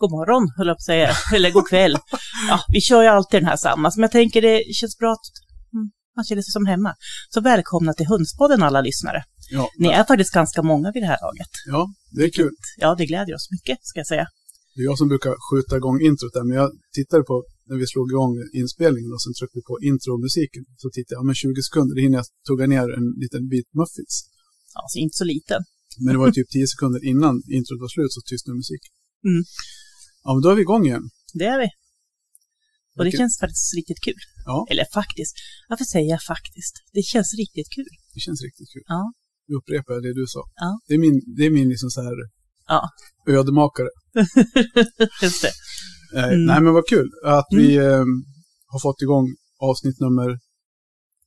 god 0.00 0.10
morgon, 0.10 0.44
höll 0.56 0.66
jag 0.66 0.76
på 0.76 0.80
att 0.80 0.90
säga, 0.92 1.10
eller 1.34 1.50
god 1.50 1.68
kväll. 1.68 1.96
Ja, 2.48 2.60
vi 2.68 2.80
kör 2.80 3.02
ju 3.02 3.08
alltid 3.08 3.40
den 3.40 3.48
här 3.48 3.56
samma, 3.56 3.92
men 3.96 4.02
jag 4.02 4.12
tänker 4.20 4.42
det 4.42 4.74
känns 4.74 4.98
bra 4.98 5.12
att 5.12 5.26
mm, 5.74 5.86
man 6.16 6.24
känner 6.24 6.42
sig 6.42 6.52
som 6.52 6.66
hemma. 6.66 6.94
Så 7.34 7.40
välkomna 7.40 7.92
till 7.92 8.06
Hundspodden 8.06 8.62
alla 8.62 8.80
lyssnare. 8.80 9.20
Ja, 9.50 9.70
Ni 9.78 9.88
är 9.88 10.04
faktiskt 10.04 10.32
ganska 10.40 10.62
många 10.62 10.88
vid 10.94 11.02
det 11.02 11.06
här 11.06 11.18
laget. 11.26 11.52
ja, 11.66 11.80
det 12.16 12.22
är 12.24 12.30
kul. 12.30 12.54
Ja, 12.76 12.94
det 12.98 13.06
glädjer 13.06 13.34
oss 13.38 13.48
mycket, 13.56 13.78
ska 13.82 13.98
jag 14.00 14.06
säga. 14.06 14.26
Det 14.74 14.80
är 14.82 14.84
jag 14.90 14.98
som 14.98 15.08
brukar 15.08 15.34
skjuta 15.46 15.76
igång 15.80 15.98
introt 16.08 16.32
där, 16.38 16.44
men 16.48 16.56
jag 16.62 16.70
tittade 16.98 17.22
på 17.30 17.36
när 17.68 17.76
vi 17.82 17.86
slog 17.92 18.06
igång 18.12 18.32
inspelningen 18.62 19.10
och 19.14 19.22
sen 19.24 19.34
tryckte 19.38 19.60
på 19.70 19.74
intromusiken. 19.92 20.62
Så 20.82 20.86
tittade 20.96 21.14
jag, 21.14 21.20
ja, 21.20 21.26
men 21.28 21.34
20 21.34 21.62
sekunder, 21.68 21.92
det 21.96 22.02
hinner 22.06 22.18
jag 22.20 22.26
tugga 22.48 22.66
ner 22.74 22.86
en 22.98 23.06
liten 23.22 23.42
bit 23.52 23.68
muffins. 23.80 24.14
Alltså 24.80 24.96
inte 25.04 25.16
så 25.22 25.26
liten. 25.34 25.60
Men 26.04 26.10
det 26.14 26.20
var 26.22 26.30
typ 26.38 26.48
10 26.56 26.66
sekunder 26.72 27.00
innan 27.12 27.34
introt 27.56 27.78
var 27.84 27.90
slut 27.96 28.12
så 28.16 28.20
tystnade 28.30 28.56
musiken. 28.62 28.92
Mm. 29.30 29.42
Ja, 30.26 30.30
men 30.34 30.42
då 30.42 30.48
är 30.52 30.54
vi 30.54 30.62
igång 30.68 30.84
igen. 30.86 31.04
Det 31.40 31.44
är 31.54 31.58
vi. 31.62 31.68
Och 32.96 32.98
det 32.98 33.04
Vilket- 33.04 33.18
känns 33.20 33.38
faktiskt 33.44 33.74
riktigt 33.80 34.00
kul. 34.06 34.20
Ja. 34.50 34.66
Eller 34.70 34.84
faktiskt, 35.00 35.34
varför 35.70 35.84
säger 35.84 36.10
jag 36.10 36.22
faktiskt? 36.22 36.74
Det 36.96 37.02
känns 37.12 37.30
riktigt 37.42 37.68
kul. 37.76 37.92
Det 38.14 38.20
känns 38.26 38.40
riktigt 38.46 38.68
kul. 38.74 38.82
Ja. 38.86 39.02
Nu 39.48 39.54
upprepar 39.60 39.92
jag 39.94 40.02
det 40.02 40.14
du 40.20 40.24
sa. 40.34 40.42
Ja. 40.64 40.70
Det 40.86 40.94
är 40.94 40.98
min, 41.06 41.16
det 41.36 41.42
är 41.48 41.50
min 41.58 41.68
liksom 41.68 41.90
så 41.90 42.00
här 42.02 42.16
Ja. 42.68 42.80
ödemakare. 43.28 43.88
Just 45.22 45.42
det. 45.42 45.52
Eh, 46.18 46.24
Mm. 46.28 46.44
Nej, 46.46 46.60
men 46.62 46.72
vad 46.74 46.86
kul 46.88 47.08
att 47.24 47.46
vi 47.50 47.76
eh, 47.76 48.04
har 48.72 48.80
fått 48.86 49.02
igång 49.02 49.26
avsnitt 49.58 50.00
nummer... 50.00 50.28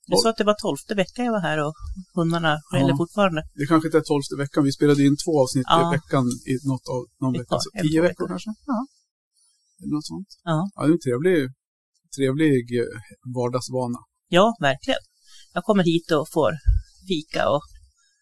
Du 0.10 0.16
sa 0.24 0.30
att 0.30 0.38
det 0.42 0.48
var 0.52 0.58
tolfte 0.68 0.94
veckan 1.04 1.26
jag 1.28 1.34
var 1.38 1.46
här 1.50 1.58
och 1.66 1.74
hundarna 2.20 2.52
Ja. 2.54 2.60
skäller 2.70 2.96
fortfarande. 3.04 3.42
Det 3.60 3.66
kanske 3.72 3.88
inte 3.90 3.98
är 4.04 4.08
tolfte 4.14 4.36
veckan. 4.44 4.62
Vi 4.70 4.72
spelade 4.80 5.02
in 5.08 5.16
två 5.24 5.34
avsnitt 5.44 5.68
Ja. 5.70 5.78
i 5.82 5.86
veckan 5.98 6.24
i 6.52 6.54
något 6.72 6.86
av, 6.96 7.02
någon 7.22 7.34
vecka. 7.40 7.56
tio 7.84 8.02
veckor 8.08 8.28
kanske? 8.34 8.50
Ja. 8.72 8.80
Eller 9.82 9.94
något 9.98 10.08
sånt. 10.14 10.30
Ja. 10.52 10.58
Ja, 10.76 10.82
det 10.86 10.90
är 10.92 10.94
en 10.98 11.04
trevlig, 11.08 11.38
trevlig 12.18 12.64
eh, 12.82 12.86
vardagsvana. 13.38 14.00
Ja, 14.38 14.46
verkligen. 14.70 15.04
Jag 15.56 15.64
kommer 15.68 15.84
hit 15.92 16.08
och 16.20 16.28
får 16.36 16.52
fika 17.12 17.42
och, 17.54 17.64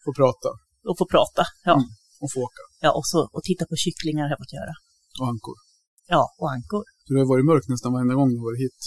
Få 0.05 0.11
prata 0.21 0.49
och 0.89 0.97
få 0.99 1.05
prata. 1.15 1.43
Ja. 1.69 1.73
Mm. 1.77 1.87
och 2.21 2.29
få 2.33 2.39
åka. 2.47 2.63
ja 2.85 2.89
och, 2.97 3.05
så, 3.11 3.19
och 3.35 3.43
titta 3.49 3.63
på 3.71 3.75
kycklingar 3.85 4.23
har 4.25 4.29
jag 4.35 4.41
fått 4.43 4.53
göra. 4.59 4.73
Och 5.21 5.27
ankor. 5.33 5.55
Ja, 6.15 6.23
och 6.39 6.49
ankor. 6.55 6.83
Så 7.05 7.09
det 7.13 7.19
har 7.19 7.27
varit 7.33 7.45
mörkt 7.51 7.67
nästan 7.73 7.93
varenda 7.93 8.15
gång 8.19 8.29
du 8.33 8.37
har 8.41 8.45
varit 8.49 8.63
hit. 8.65 8.77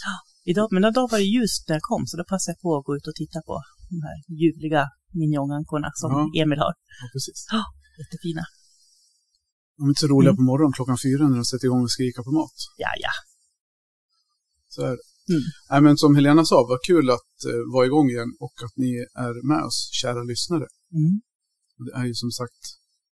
Idag, 0.44 0.68
men 0.72 0.84
idag 0.84 1.08
var 1.10 1.18
det 1.18 1.24
ljust 1.24 1.68
när 1.68 1.74
jag 1.76 1.82
kom, 1.82 2.06
så 2.06 2.16
då 2.16 2.24
passade 2.32 2.52
jag 2.54 2.60
på 2.62 2.76
att 2.76 2.84
gå 2.84 2.96
ut 2.96 3.06
och 3.10 3.14
titta 3.14 3.38
på 3.48 3.54
de 3.90 3.98
här 4.06 4.16
ljuvliga 4.42 4.82
minjongankorna 5.20 5.88
som 5.94 6.10
Ja. 6.12 6.42
Emil 6.42 6.58
har. 6.58 6.74
Ja, 7.00 7.06
precis. 7.14 7.38
Jättefina. 8.00 8.42
De 9.76 9.82
är 9.84 9.88
inte 9.88 10.00
så 10.00 10.06
roliga 10.14 10.30
Mm. 10.30 10.36
på 10.40 10.42
morgonen 10.50 10.72
klockan 10.78 10.98
fyra 11.06 11.22
när 11.28 11.36
de 11.36 11.44
sätter 11.44 11.66
igång 11.68 11.82
och 11.88 11.90
skrika 11.98 12.22
på 12.22 12.32
mat. 12.40 12.56
Ja, 12.84 12.90
ja. 13.06 13.12
Så 14.74 14.80
är 14.82 14.92
det. 14.98 15.04
Mm. 15.34 15.42
Nej, 15.70 15.80
men 15.86 15.96
som 15.96 16.14
Helena 16.18 16.44
sa, 16.44 16.56
vad 16.72 16.78
kul 16.90 17.10
att 17.10 17.36
eh, 17.50 17.60
vara 17.74 17.86
igång 17.86 18.08
igen 18.14 18.30
och 18.40 18.54
att 18.66 18.74
ni 18.76 18.90
är 19.26 19.32
med 19.50 19.62
oss, 19.68 19.78
kära 20.00 20.22
lyssnare. 20.22 20.66
Mm. 21.00 21.14
Det 21.86 21.92
är 22.00 22.04
ju 22.10 22.14
som 22.14 22.30
sagt, 22.30 22.60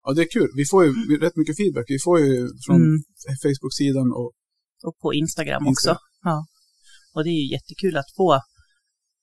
ja 0.04 0.14
det 0.14 0.22
är 0.22 0.30
kul. 0.38 0.50
Vi 0.56 0.66
får 0.72 0.86
ju 0.86 0.92
rätt 1.26 1.36
mycket 1.36 1.58
feedback. 1.58 1.86
Vi 1.88 2.00
får 2.06 2.20
ju 2.20 2.50
från 2.66 2.76
Mm. 2.76 2.98
Facebook-sidan 3.44 4.08
och 4.20 4.30
Och 4.88 4.96
på 5.04 5.14
Instagram, 5.14 5.64
Instagram. 5.68 5.68
också. 5.72 5.92
Ja. 6.24 6.46
Och 7.18 7.24
det 7.26 7.32
är 7.36 7.40
ju 7.44 7.48
jättekul 7.56 7.96
att 8.02 8.12
få, 8.20 8.30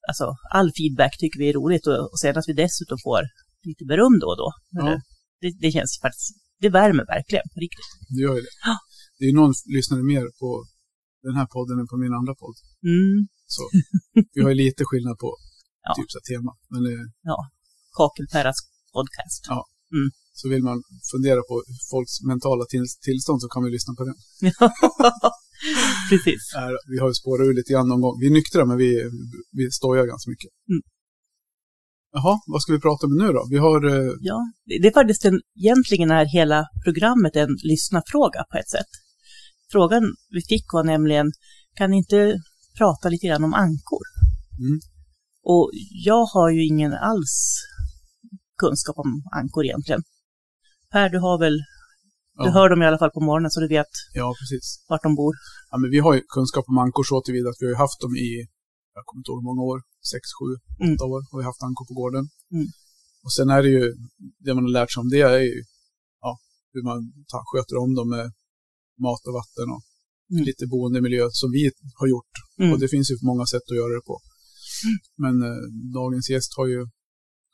alltså 0.08 0.26
all 0.56 0.68
feedback 0.78 1.12
tycker 1.18 1.38
vi 1.42 1.48
är 1.48 1.56
roligt 1.60 1.84
och, 1.90 1.98
och 2.12 2.18
sen 2.22 2.38
att 2.38 2.48
vi 2.50 2.54
dessutom 2.64 2.98
får 3.06 3.22
lite 3.68 3.84
beröm 3.90 4.14
då 4.22 4.28
och 4.32 4.38
då. 4.42 4.48
Ja. 4.80 5.00
Det, 5.42 5.50
det 5.64 5.70
känns 5.76 5.92
faktiskt, 6.04 6.28
det 6.64 6.70
värmer 6.78 7.04
verkligen 7.16 7.46
på 7.54 7.58
riktigt. 7.66 7.90
det 8.14 8.20
gör 8.26 8.34
ju 8.38 8.42
det. 8.48 8.54
Ja. 8.68 8.74
Det 9.18 9.24
är 9.30 9.32
någon 9.40 9.54
lyssnare 9.76 10.02
mer 10.12 10.24
på 10.42 10.50
den 11.26 11.34
här 11.38 11.46
podden 11.56 11.76
än 11.80 11.88
på 11.92 11.96
min 12.04 12.14
andra 12.20 12.34
podd. 12.42 12.56
Mm. 12.94 13.16
Så 13.54 13.62
vi 14.34 14.40
har 14.42 14.50
ju 14.54 14.58
lite 14.64 14.82
skillnad 14.90 15.16
på 15.24 15.30
Ja. 15.88 15.92
typ 15.98 16.10
så 16.16 16.20
tema. 16.30 16.52
Men 16.72 16.82
eh, 16.92 17.04
Kakelperras 17.98 18.58
podcast. 18.96 19.42
så 20.40 20.44
vill 20.52 20.62
man 20.70 20.78
fundera 21.12 21.40
på 21.50 21.54
folks 21.90 22.14
mentala 22.30 22.64
till, 22.72 22.84
tillstånd 23.08 23.38
så 23.42 23.48
kan 23.48 23.64
vi 23.64 23.70
lyssna 23.76 23.92
på 23.98 24.02
den. 24.08 24.16
Precis. 26.10 26.42
Äh, 26.56 26.74
vi 26.92 26.98
har 26.98 27.08
ju 27.08 27.14
spårat 27.14 27.46
ur 27.48 27.54
lite 27.54 27.72
grann 27.72 27.88
någon 27.88 28.00
gång. 28.00 28.16
Vi 28.20 28.26
är 28.26 28.30
nyktra 28.30 28.64
men 28.64 28.76
vi, 28.76 28.90
vi 29.58 29.70
stojar 29.70 30.04
ganska 30.06 30.30
mycket. 30.30 30.50
Mm. 30.72 30.82
Jaha, 32.16 32.40
vad 32.46 32.62
ska 32.62 32.72
vi 32.72 32.80
prata 32.80 33.06
om 33.06 33.16
nu 33.22 33.28
då? 33.32 33.46
Vi 33.50 33.58
har... 33.58 33.80
Eh, 33.94 34.12
Ja, 34.20 34.38
det 34.82 34.88
är 34.88 34.92
faktiskt 35.00 35.24
en, 35.24 35.40
egentligen 35.60 36.10
är 36.10 36.26
hela 36.38 36.66
programmet 36.84 37.36
en 37.36 37.56
lyssnarfråga 37.70 38.44
på 38.50 38.58
ett 38.58 38.70
sätt. 38.70 38.92
Frågan 39.72 40.02
vi 40.30 40.40
fick 40.42 40.66
var 40.72 40.84
nämligen, 40.84 41.32
kan 41.78 41.90
ni 41.90 41.96
inte 41.96 42.40
prata 42.78 43.08
lite 43.08 43.26
grann 43.26 43.44
om 43.44 43.54
ankor? 43.54 44.04
Mm. 44.58 44.78
Och 45.42 45.70
jag 46.04 46.24
har 46.24 46.50
ju 46.50 46.66
ingen 46.66 46.92
alls 46.92 47.34
kunskap 48.58 48.98
om 48.98 49.22
ankor 49.40 49.64
egentligen. 49.64 50.02
Per, 50.92 51.08
du 51.08 51.18
har 51.18 51.38
väl, 51.38 51.58
du 52.42 52.44
Ja. 52.48 52.52
hör 52.56 52.68
dem 52.70 52.82
i 52.82 52.86
alla 52.86 52.98
fall 53.02 53.14
på 53.18 53.22
morgonen 53.28 53.50
så 53.54 53.58
du 53.64 53.68
vet 53.76 53.92
ja, 54.20 54.26
precis. 54.40 54.64
vart 54.90 55.02
de 55.06 55.12
bor. 55.20 55.34
Ja, 55.70 55.76
men 55.80 55.88
vi 55.94 55.98
har 56.04 56.12
ju 56.14 56.22
kunskap 56.36 56.64
om 56.72 56.78
ankor 56.78 57.04
så 57.10 57.16
tillvida 57.22 57.48
att 57.50 57.60
vi 57.62 57.66
har 57.72 57.78
haft 57.86 58.00
dem 58.04 58.12
i, 58.26 58.30
jag 58.96 59.02
kommer 59.06 59.20
inte 59.20 59.30
ihåg 59.30 59.40
hur 59.42 59.48
många 59.50 59.62
år, 59.72 59.78
sex, 60.12 60.22
sju, 60.38 60.48
Mm. 60.82 60.94
åtta 60.94 61.04
år 61.12 61.20
har 61.30 61.36
vi 61.40 61.44
haft 61.50 61.62
ankor 61.68 61.84
på 61.90 61.94
gården. 62.00 62.24
Mm. 62.56 62.66
Och 63.24 63.32
sen 63.36 63.48
är 63.56 63.60
det 63.64 63.70
ju, 63.76 63.84
det 64.44 64.52
man 64.56 64.64
har 64.66 64.74
lärt 64.78 64.90
sig 64.92 65.00
om 65.04 65.08
det 65.14 65.20
är 65.36 65.38
ju 65.50 65.56
ja, 66.24 66.30
hur 66.72 66.82
man 66.90 66.98
tar, 67.32 67.42
sköter 67.50 67.76
om 67.84 67.90
dem 67.98 68.08
med 68.16 68.26
mat 69.06 69.22
och 69.28 69.34
vatten 69.40 69.68
och 69.76 69.82
Mm. 70.32 70.44
lite 70.44 70.64
boendemiljö 70.66 71.24
som 71.40 71.48
vi 71.56 71.62
har 72.00 72.06
gjort. 72.14 72.32
Mm. 72.58 72.72
Och 72.72 72.78
det 72.82 72.88
finns 72.88 73.10
ju 73.10 73.16
många 73.22 73.46
sätt 73.46 73.62
att 73.70 73.76
göra 73.80 73.92
det 73.98 74.04
på. 74.10 74.16
Men 75.24 75.34
eh, 75.42 75.62
dagens 76.00 76.30
gäst 76.30 76.52
har 76.56 76.66
ju 76.66 76.80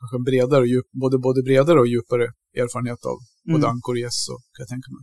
kanske 0.00 0.18
bredare, 0.30 0.60
och 0.60 0.66
djup, 0.66 0.88
både, 1.02 1.18
både 1.18 1.42
bredare 1.42 1.78
och 1.80 1.86
djupare 1.94 2.26
erfarenhet 2.62 3.02
av 3.12 3.16
både 3.52 3.64
Mm, 3.66 3.72
ankor 3.74 3.94
och 4.08 4.14
så 4.28 4.34
kan 4.54 4.60
jag 4.64 4.70
tänka 4.74 4.88
mig. 4.96 5.02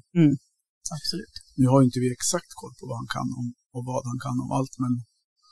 absolut. 0.97 1.35
Nu 1.61 1.65
har 1.71 1.77
ju 1.81 1.85
inte 1.89 1.99
vi 2.03 2.09
exakt 2.19 2.51
koll 2.61 2.73
på 2.79 2.83
vad 2.91 2.97
han 3.01 3.09
kan 3.17 3.27
om, 3.39 3.47
och 3.75 3.83
vad 3.89 4.01
han 4.11 4.19
kan 4.25 4.35
om 4.43 4.49
allt, 4.57 4.75
men 4.83 4.91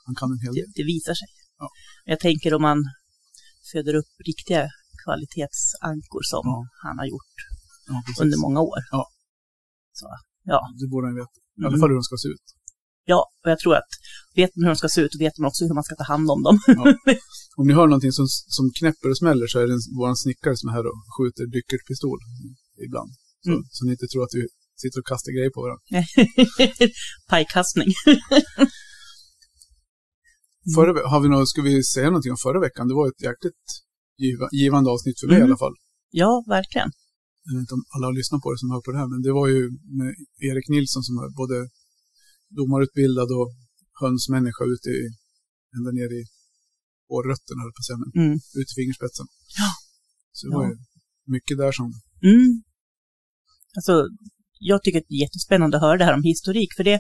han 0.06 0.16
kan 0.20 0.28
en 0.36 0.42
hel 0.46 0.54
Det, 0.56 0.62
del. 0.62 0.72
det 0.80 0.86
visar 0.94 1.16
sig. 1.22 1.30
Ja. 1.62 1.68
Jag 2.12 2.20
tänker 2.28 2.50
om 2.58 2.62
man 2.70 2.80
föder 3.72 3.94
upp 4.02 4.12
riktiga 4.32 4.64
kvalitetsankor 5.04 6.22
som 6.32 6.44
Ja. 6.52 6.58
han 6.86 6.96
har 7.02 7.08
gjort 7.14 7.36
Ja, 7.92 7.98
under 8.24 8.38
många 8.46 8.60
år. 8.72 8.80
Ja. 8.96 9.04
Så, 10.00 10.06
ja. 10.54 10.60
Det 10.80 10.88
borde 10.92 11.06
han 11.08 11.16
veta. 11.24 11.36
I 11.60 11.60
alla 11.60 11.68
Mm. 11.68 11.80
fall 11.80 11.90
hur 11.92 12.00
de 12.02 12.04
ska 12.10 12.18
se 12.26 12.30
ut. 12.36 12.46
Ja, 13.06 13.20
och 13.44 13.50
jag 13.52 13.60
tror 13.60 13.76
att 13.76 13.92
vet 14.36 14.56
man 14.56 14.64
hur 14.64 14.70
de 14.74 14.76
ska 14.76 14.90
se 14.90 15.02
ut, 15.02 15.12
då 15.12 15.20
vet 15.26 15.38
man 15.40 15.48
också 15.48 15.64
hur 15.66 15.74
man 15.80 15.84
ska 15.88 15.96
ta 15.96 16.04
hand 16.14 16.28
om 16.34 16.40
dem. 16.48 16.58
Om 17.60 17.68
ni 17.68 17.74
hör 17.74 17.88
någonting 17.88 18.12
som, 18.20 18.28
som 18.58 18.66
knäpper 18.80 19.10
och 19.10 19.18
smäller 19.18 19.48
så 19.48 19.60
är 19.60 19.68
det 19.68 19.78
vår 20.00 20.16
snickare 20.24 20.58
som 20.58 20.70
är 20.70 20.74
här 20.78 20.86
och 20.92 21.00
skjuter 21.16 21.44
dykerpistol 21.56 22.20
ibland. 22.88 23.12
Så, 23.44 23.50
Mm. 23.52 23.62
så 23.76 23.80
ni 23.86 23.92
inte 23.92 24.08
tror 24.12 24.24
att 24.24 24.36
vi 24.40 24.44
sitter 24.82 25.00
och 25.02 25.08
kastar 25.12 25.32
grejer 25.36 25.52
på 25.56 25.62
varandra. 25.66 25.84
Pajkastning. 27.32 27.92
Förra, 30.76 30.92
har 31.12 31.20
vi 31.24 31.28
något, 31.30 31.50
ska 31.54 31.62
vi 31.62 31.84
säga 31.84 32.08
någonting 32.14 32.32
om 32.36 32.42
förra 32.48 32.60
veckan? 32.68 32.84
Det 32.90 32.96
var 33.00 33.06
ett 33.12 33.22
jäkligt 33.30 33.64
giva, 34.24 34.46
givande 34.62 34.88
avsnitt 34.94 35.18
för 35.20 35.28
mig 35.28 35.36
Mm. 35.38 35.46
i 35.46 35.48
alla 35.50 35.62
fall. 35.66 35.76
Ja, 36.22 36.32
verkligen. 36.58 36.90
Jag 37.46 37.52
vet 37.56 37.62
inte 37.66 37.76
om 37.80 37.84
alla 37.96 38.06
har 38.10 38.16
lyssnat 38.20 38.42
på 38.44 38.48
det 38.52 38.60
som 38.64 38.70
hör 38.74 38.82
på 38.86 38.92
det 38.94 39.00
här, 39.02 39.10
men 39.14 39.20
det 39.26 39.34
var 39.40 39.48
ju 39.56 39.62
med 40.00 40.12
Erik 40.50 40.68
Nilsson 40.76 41.04
som 41.08 41.16
är 41.24 41.30
både 41.42 41.56
domarutbildad 42.58 43.30
och 43.40 43.50
hönsmänniska 44.02 44.64
ute 44.74 44.90
i, 45.00 45.02
ända 45.78 45.92
ner 45.98 46.10
i 46.20 46.22
hårrötterna, 47.10 47.60
höll 47.64 47.76
på 47.76 47.82
att 47.82 47.88
säga, 47.90 48.02
men 48.04 48.12
Mm. 48.22 48.36
ut 48.60 48.70
i 48.72 48.76
fingerspetsen. 48.80 49.28
Ja. 49.60 49.70
Så 50.38 50.42
det 50.48 50.54
var 50.58 50.64
Ja. 50.66 50.70
ju 50.72 50.78
mycket 51.36 51.56
där 51.64 51.72
som, 51.80 51.88
Mm. 52.32 52.52
Alltså, 53.78 53.94
jag 54.72 54.84
tycker 54.84 55.00
att 55.00 55.10
det 55.10 55.16
är 55.20 55.26
jättespännande 55.28 55.78
att 55.78 55.84
höra 55.88 55.98
det 55.98 56.06
här 56.06 56.14
om 56.20 56.24
historik, 56.34 56.70
för 56.78 56.84
det 56.84 57.00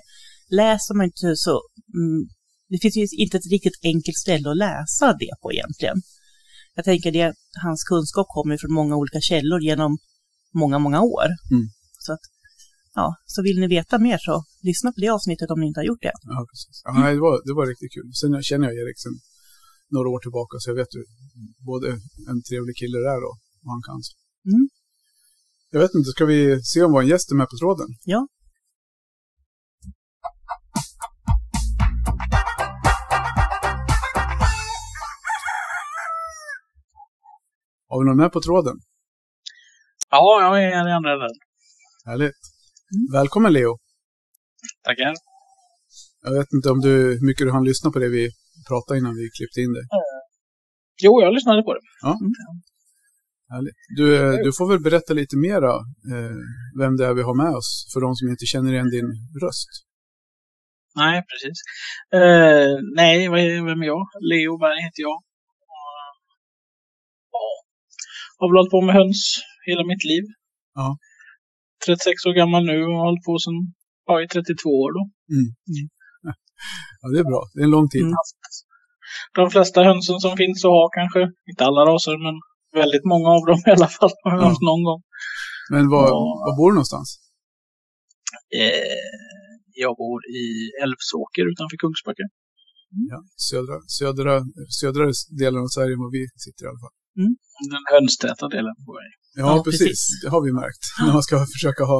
läser 0.61 0.93
man 0.97 1.05
inte 1.05 1.27
så... 1.45 1.53
Mm, 1.99 2.21
det 2.71 2.79
finns 2.81 2.95
ju 2.97 3.05
inte 3.23 3.37
ett 3.37 3.51
riktigt 3.55 3.79
enkelt 3.83 4.17
ställe 4.23 4.49
att 4.51 4.57
läsa 4.57 5.07
det 5.23 5.33
på 5.41 5.47
egentligen. 5.53 5.97
Jag 6.75 6.85
tänker 6.85 7.11
det, 7.11 7.33
hans 7.63 7.83
kunskap 7.83 8.27
kommer 8.29 8.57
från 8.57 8.73
många 8.73 8.95
olika 8.95 9.21
källor 9.21 9.61
genom 9.69 9.97
många, 10.61 10.79
många 10.79 11.01
år. 11.01 11.27
Mm. 11.51 11.65
Så 12.05 12.13
att, 12.13 12.19
ja, 12.95 13.15
så 13.25 13.41
vill 13.43 13.59
ni 13.59 13.67
veta 13.67 13.99
mer 13.99 14.17
så 14.17 14.43
lyssna 14.61 14.91
på 14.91 14.99
det 15.03 15.09
avsnittet 15.09 15.49
om 15.51 15.59
ni 15.59 15.67
inte 15.67 15.79
har 15.79 15.85
gjort 15.85 16.01
det. 16.01 16.15
ja 16.35 16.45
precis. 16.51 16.81
Ja, 16.85 16.91
nej, 16.91 17.13
det, 17.13 17.21
var, 17.27 17.41
det 17.47 17.53
var 17.53 17.65
riktigt 17.67 17.93
kul. 17.93 18.07
Sen 18.13 18.43
känner 18.43 18.67
jag 18.67 18.75
Erik 18.75 18.99
sen 18.99 19.15
några 19.95 20.09
år 20.09 20.19
tillbaka, 20.19 20.59
så 20.59 20.69
jag 20.69 20.75
vet 20.75 20.95
ju 20.95 21.03
både 21.71 21.87
en 22.29 22.39
trevlig 22.49 22.75
kille 22.81 22.97
det 22.97 23.09
är 23.15 23.23
och 23.29 23.37
vad 23.65 23.71
han 23.75 23.83
kan. 23.89 24.01
Mm. 24.51 24.69
Jag 25.71 25.79
vet 25.79 25.93
inte, 25.95 26.09
ska 26.09 26.25
vi 26.25 26.63
se 26.63 26.83
om 26.83 26.91
vår 26.91 27.03
gäst 27.03 27.31
är 27.31 27.35
med 27.35 27.49
på 27.49 27.57
tråden? 27.57 27.87
Ja. 28.05 28.27
Har 37.89 37.99
vi 37.99 38.05
någon 38.05 38.17
med 38.17 38.31
på 38.31 38.41
tråden? 38.41 38.75
Ja, 40.09 40.41
jag 40.41 40.63
är 40.63 40.85
redan 40.85 41.03
rädd. 41.03 41.31
Härligt. 42.05 42.54
Mm. 42.93 43.05
Välkommen 43.19 43.53
Leo. 43.53 43.77
Tackar. 44.83 45.13
Jag 46.21 46.33
vet 46.37 46.47
inte 46.53 46.69
om 46.69 46.79
du, 46.79 46.93
hur 47.19 47.27
mycket 47.27 47.47
du 47.47 47.51
hann 47.51 47.63
lyssna 47.71 47.91
på 47.91 47.99
det 47.99 48.09
vi 48.09 48.29
pratade 48.69 48.99
innan 48.99 49.15
vi 49.15 49.29
klippte 49.37 49.59
in 49.61 49.73
dig. 49.73 49.83
Jo, 51.03 51.21
jag 51.21 51.33
lyssnade 51.33 51.63
på 51.63 51.73
det. 51.73 51.83
Härligt. 53.53 53.75
Du, 53.99 54.05
eh, 54.15 54.37
du 54.45 54.53
får 54.57 54.67
väl 54.71 54.81
berätta 54.87 55.13
lite 55.13 55.37
mera 55.37 55.73
eh, 56.13 56.35
vem 56.79 56.97
det 56.97 57.05
är 57.05 57.13
vi 57.13 57.23
har 57.29 57.35
med 57.43 57.53
oss 57.59 57.69
för 57.93 57.99
de 58.01 58.15
som 58.15 58.25
inte 58.29 58.45
känner 58.45 58.73
igen 58.73 58.89
din 58.89 59.09
röst. 59.43 59.71
Nej, 60.95 61.23
precis. 61.29 61.57
Eh, 62.19 62.73
nej, 62.99 63.17
vem 63.69 63.81
är 63.83 63.87
jag? 63.93 64.03
Leo 64.31 64.57
Berg 64.57 64.79
heter 64.85 65.01
jag. 65.07 65.17
Ja, 67.31 67.45
har 68.37 68.47
väl 68.49 68.57
hållit 68.59 68.75
på 68.75 68.81
med 68.81 68.95
höns 68.95 69.21
hela 69.69 69.83
mitt 69.91 70.03
liv. 70.11 70.23
Ja. 70.73 70.97
36 71.85 72.25
år 72.27 72.33
gammal 72.41 72.63
nu 72.71 72.77
och 72.87 72.95
har 72.99 73.05
hållit 73.09 73.25
på 73.29 73.33
sedan, 73.43 73.57
ja, 74.07 74.13
i 74.23 74.27
32 74.27 74.69
år 74.83 74.91
då. 74.97 75.01
Ja, 77.01 77.05
det 77.13 77.19
är 77.23 77.27
bra. 77.31 77.41
Det 77.53 77.59
är 77.61 77.67
en 77.69 77.75
lång 77.77 77.89
tid. 77.89 78.01
Mm. 78.01 78.13
De 79.39 79.43
flesta 79.55 79.79
hönsen 79.89 80.17
som 80.25 80.33
finns 80.41 80.59
att 80.65 80.75
ha 80.79 80.83
kanske, 80.99 81.21
inte 81.51 81.61
alla 81.69 81.81
raser, 81.91 82.15
men 82.25 82.35
väldigt 82.81 83.05
många 83.13 83.29
av 83.37 83.41
dem 83.49 83.59
i 83.67 83.71
alla 83.75 83.87
fall 83.97 84.11
har 84.23 84.31
jag 84.31 84.41
Ja. 84.43 84.47
haft 84.51 84.65
någon 84.71 84.83
gång. 84.89 85.01
Men 85.73 85.83
var, 85.93 86.05
Ja. 86.13 86.19
var 86.45 86.53
bor 86.59 86.69
du 86.71 86.75
någonstans? 86.79 87.09
Eh, 88.61 88.99
jag 89.83 89.93
bor 90.01 90.19
i 90.41 90.45
Älvsåker 90.83 91.43
utanför 91.51 91.77
Kungsbacka. 91.83 92.25
Ja, 93.11 93.19
södra, 93.49 93.75
södra, 93.99 94.33
södra 94.81 95.03
delen 95.41 95.59
av 95.65 95.69
Sverige 95.75 95.95
var 96.01 96.09
vi 96.17 96.21
sitter 96.45 96.61
i 96.65 96.67
alla 96.69 96.81
fall. 96.83 96.95
Den 97.73 97.83
hönstäta 97.93 98.45
delen 98.55 98.75
på 98.87 98.91
väg. 98.99 99.11
Ja, 99.19 99.24
Ja, 99.43 99.63
precis. 99.65 99.81
precis. 99.81 100.21
Det 100.21 100.29
har 100.35 100.41
vi 100.47 100.51
märkt. 100.61 100.83
När 101.05 101.13
man 101.17 101.23
ska 101.27 101.35
försöka 101.55 101.83
ha, 101.91 101.97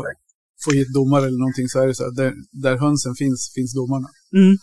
få 0.64 0.70
hit 0.78 0.90
domare 1.00 1.24
eller 1.28 1.42
någonting 1.46 1.68
så 1.72 1.76
är 1.84 1.88
det 1.88 1.96
så 2.00 2.04
här, 2.08 2.14
där, 2.22 2.32
där 2.66 2.76
hönsen 2.84 3.14
finns, 3.22 3.40
finns 3.58 3.72
domarna. 3.80 4.08
Mm. 4.40 4.56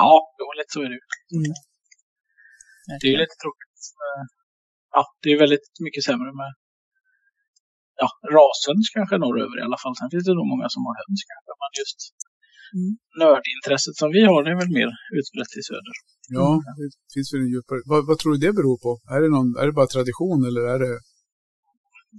Ja, 0.00 0.12
då 0.40 0.46
lite 0.58 0.72
så 0.76 0.80
är 0.86 0.90
det. 0.94 1.02
Mm. 1.38 1.52
Det 3.00 3.06
är 3.08 3.12
ju 3.16 3.20
lite 3.24 3.36
tråkigt. 3.44 3.80
Eh, 4.06 4.24
Ja, 4.96 5.02
det 5.22 5.28
är 5.34 5.38
väldigt 5.44 5.68
mycket 5.86 6.02
sämre 6.08 6.30
med 6.40 6.50
ja, 8.02 8.08
rashöns 8.36 8.86
kanske 8.96 9.14
norröver 9.24 9.56
i 9.60 9.64
alla 9.68 9.80
fall. 9.82 9.94
Sen 10.00 10.10
finns 10.12 10.26
det 10.28 10.34
nog 10.40 10.48
många 10.54 10.66
som 10.74 10.80
har 10.86 10.94
höns 11.00 11.20
kanske. 11.30 11.52
Men 11.62 11.72
just 11.82 12.00
Mm. 12.78 12.92
nördintresset 13.24 13.96
som 14.00 14.08
vi 14.16 14.22
har, 14.30 14.38
det 14.44 14.50
är 14.54 14.58
väl 14.62 14.74
mer 14.80 14.90
utbrett 15.18 15.52
i 15.60 15.62
söder. 15.70 15.94
Ja, 16.38 16.46
det 16.80 16.88
finns 17.14 17.28
väl 17.32 17.40
en 17.46 17.52
djupare... 17.54 17.80
Vad, 17.92 18.00
vad 18.08 18.16
tror 18.18 18.30
du 18.34 18.38
det 18.46 18.52
beror 18.58 18.76
på? 18.84 18.90
Är 19.14 19.20
det, 19.22 19.28
någon, 19.36 19.48
är 19.60 19.66
det 19.68 19.74
bara 19.80 19.90
tradition 19.96 20.40
eller 20.48 20.62
är 20.74 20.78
det... 20.84 20.94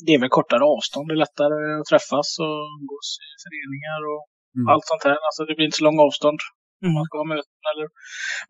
Det 0.06 0.12
är 0.16 0.20
väl 0.24 0.34
kortare 0.40 0.64
avstånd, 0.76 1.06
det 1.10 1.14
är 1.18 1.22
lättare 1.26 1.58
att 1.80 1.88
träffas 1.92 2.28
och 2.46 2.56
umgås 2.78 3.08
i 3.26 3.30
föreningar 3.46 4.02
och 4.14 4.24
Mm. 4.60 4.68
allt 4.72 4.88
sånt 4.92 5.04
här. 5.08 5.18
Alltså 5.28 5.42
det 5.48 5.54
blir 5.56 5.66
inte 5.70 5.80
så 5.82 5.86
långa 5.90 6.02
avstånd. 6.10 6.40
Mm. 6.84 6.94
Man 6.98 7.06
ska 7.08 7.14
ha 7.22 7.28
möten 7.34 7.62
eller 7.72 7.86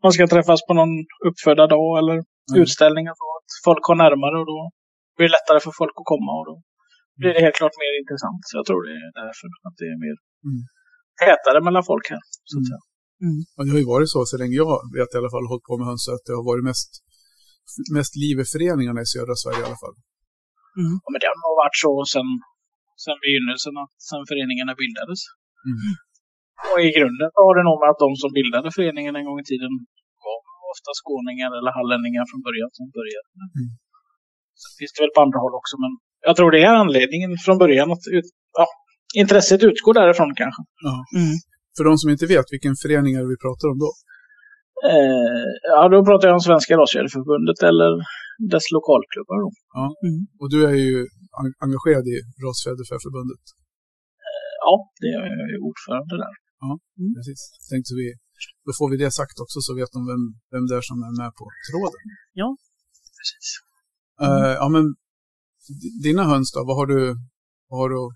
man 0.04 0.12
ska 0.14 0.22
träffas 0.34 0.60
på 0.68 0.72
någon 0.80 0.94
uppfödda 1.28 1.64
dag 1.76 1.90
eller 2.00 2.16
Mm. 2.50 2.56
utställningar 2.62 3.14
så 3.20 3.24
att 3.38 3.48
folk 3.68 3.82
har 3.90 3.96
närmare 4.04 4.36
och 4.42 4.48
då 4.52 4.58
blir 5.16 5.26
det 5.28 5.34
lättare 5.38 5.60
för 5.66 5.72
folk 5.80 5.94
att 6.00 6.08
komma 6.12 6.32
och 6.38 6.46
då 6.50 6.54
blir 7.18 7.32
det 7.34 7.40
helt 7.46 7.58
klart 7.60 7.76
mer 7.82 7.92
intressant. 8.02 8.40
Så 8.48 8.52
jag 8.58 8.64
tror 8.68 8.80
det 8.86 8.94
är 9.06 9.10
därför 9.22 9.46
att 9.66 9.76
det 9.80 9.86
är 9.94 9.98
mer 10.06 10.16
Mm. 10.48 10.60
tätare 11.24 11.58
mellan 11.66 11.84
folk 11.90 12.06
här. 12.14 12.22
Så 12.50 12.54
att 12.58 12.66
säga. 12.70 12.82
Ja, 13.54 13.60
det 13.64 13.70
har 13.74 13.80
ju 13.84 13.88
varit 13.94 14.10
så 14.14 14.18
så 14.30 14.36
länge 14.42 14.54
jag 14.64 14.72
vet 14.96 15.10
i 15.14 15.16
alla 15.20 15.32
fall 15.34 15.46
hållit 15.50 15.66
på 15.70 15.74
med 15.78 15.86
höns 15.90 16.04
att 16.14 16.24
det 16.26 16.34
har 16.38 16.44
varit 16.52 16.64
mest, 16.70 16.90
mest 17.98 18.12
liv 18.24 18.34
i 18.42 18.44
föreningarna 18.54 19.00
i 19.06 19.08
södra 19.14 19.34
Sverige 19.42 19.60
i 19.64 19.68
alla 19.70 19.80
fall. 19.84 19.96
Ja, 21.04 21.08
men 21.12 21.18
det 21.20 21.28
har 21.30 21.38
nog 21.44 21.54
varit 21.62 21.78
så 21.84 21.92
sen, 22.14 22.28
sen 23.04 23.16
begynnelsen, 23.24 23.74
att, 23.82 23.94
sen 24.08 24.22
föreningarna 24.30 24.72
bildades. 24.82 25.20
Mm. 25.70 25.90
Och 26.70 26.78
i 26.86 26.88
grunden 26.96 27.28
har 27.40 27.52
det 27.56 27.64
nog 27.68 27.78
med 27.82 27.90
att 27.92 28.02
de 28.04 28.10
som 28.22 28.30
bildade 28.38 28.68
föreningen 28.78 29.12
en 29.18 29.26
gång 29.28 29.38
i 29.44 29.46
tiden 29.52 29.72
var 30.24 30.38
ofta 30.74 30.90
skåningar 31.00 31.50
eller 31.58 31.72
hallänningar 31.78 32.24
från 32.30 32.40
början 32.46 32.70
som 32.78 32.86
började. 32.98 33.28
Mm. 33.58 33.70
Sen 34.60 34.72
finns 34.78 34.92
det 34.94 35.02
väl 35.04 35.14
på 35.16 35.22
andra 35.24 35.38
håll 35.44 35.54
också, 35.60 35.74
men 35.82 35.92
jag 36.28 36.34
tror 36.36 36.50
det 36.54 36.62
är 36.68 36.74
anledningen 36.84 37.30
från 37.44 37.56
början 37.64 37.88
att 37.94 38.04
ut, 38.16 38.28
ja, 38.58 38.66
intresset 39.22 39.60
utgår 39.70 39.94
därifrån 40.00 40.30
kanske. 40.42 40.62
Mm. 41.20 41.36
För 41.76 41.84
de 41.88 41.92
som 42.00 42.08
inte 42.14 42.26
vet, 42.34 42.46
vilken 42.54 42.74
förening 42.82 43.12
är 43.16 43.20
det 43.24 43.32
vi 43.34 43.40
pratar 43.46 43.66
om 43.72 43.78
då? 43.84 43.90
Eh, 44.92 45.46
ja, 45.72 45.80
då 45.92 45.98
pratar 46.08 46.24
jag 46.28 46.34
om 46.38 46.44
Svenska 46.50 46.72
Rasfjäderförbundet 46.80 47.58
eller 47.70 47.90
dess 48.52 48.66
lokalklubbar. 48.76 49.36
Då. 49.44 49.48
Mm. 50.06 50.18
Och 50.40 50.48
du 50.54 50.58
är 50.70 50.76
ju 50.86 50.96
en- 51.42 51.56
engagerad 51.66 52.04
i 52.14 52.16
Rasfjäderfäförbundet. 52.44 53.44
Ja, 54.64 54.72
det 55.00 55.08
är 55.16 55.20
jag 55.42 55.48
ju 55.54 55.58
ordförande 55.68 56.14
där. 56.24 56.34
Precis. 57.16 57.40
Tänkte 57.72 57.92
vi, 58.00 58.06
då 58.66 58.70
får 58.78 58.86
vi 58.92 58.96
det 59.04 59.10
sagt 59.20 59.36
också 59.44 59.58
så 59.66 59.70
vet 59.78 59.90
de 59.96 60.00
vem, 60.12 60.22
vem 60.54 60.64
det 60.68 60.74
är 60.80 60.84
som 60.90 60.98
är 61.08 61.12
med 61.22 61.30
på 61.40 61.44
tråden. 61.68 62.02
Precis. 63.18 63.46
Eh, 64.24 64.52
ja, 64.62 64.66
men 64.74 64.84
dina 66.06 66.24
höns 66.32 66.48
då, 66.54 66.60
vad 66.68 66.76
har 66.80 66.86
du, 66.94 67.00
vad 67.68 67.78
har 67.82 67.88
du 67.92 67.96
att 68.06 68.12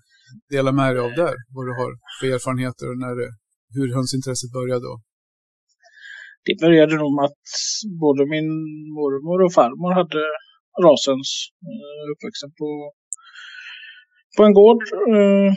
dela 0.55 0.71
med 0.79 0.89
dig 0.95 1.01
av 1.07 1.11
där? 1.23 1.35
Vad 1.55 1.63
du 1.67 1.73
har 1.81 1.89
för 2.19 2.27
erfarenheter 2.35 2.85
och 2.91 2.97
när 3.05 3.13
det, 3.19 3.29
hur 3.75 3.87
hönsintresset 3.97 4.51
började? 4.59 4.85
Och, 4.93 4.99
det 6.45 6.55
började 6.63 6.95
nog 7.01 7.11
med 7.17 7.25
att 7.29 7.45
både 8.03 8.21
min 8.33 8.49
mormor 8.97 9.39
och 9.45 9.53
farmor 9.59 9.91
hade 9.99 10.23
rashöns 10.85 11.31
eh, 11.69 12.03
uppvuxen 12.11 12.51
på, 12.59 12.69
på 14.35 14.41
en 14.47 14.53
gård. 14.59 14.81
Eh, 15.11 15.49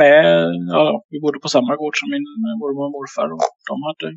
med, 0.00 0.24
ja, 0.76 0.84
vi 1.10 1.16
bodde 1.24 1.38
på 1.44 1.48
samma 1.56 1.72
gård 1.80 1.94
som 2.00 2.08
min 2.14 2.26
mormor 2.60 2.86
och 2.88 2.94
morfar. 2.96 3.28
Och 3.34 3.44
de 3.70 3.76
hade 3.88 4.08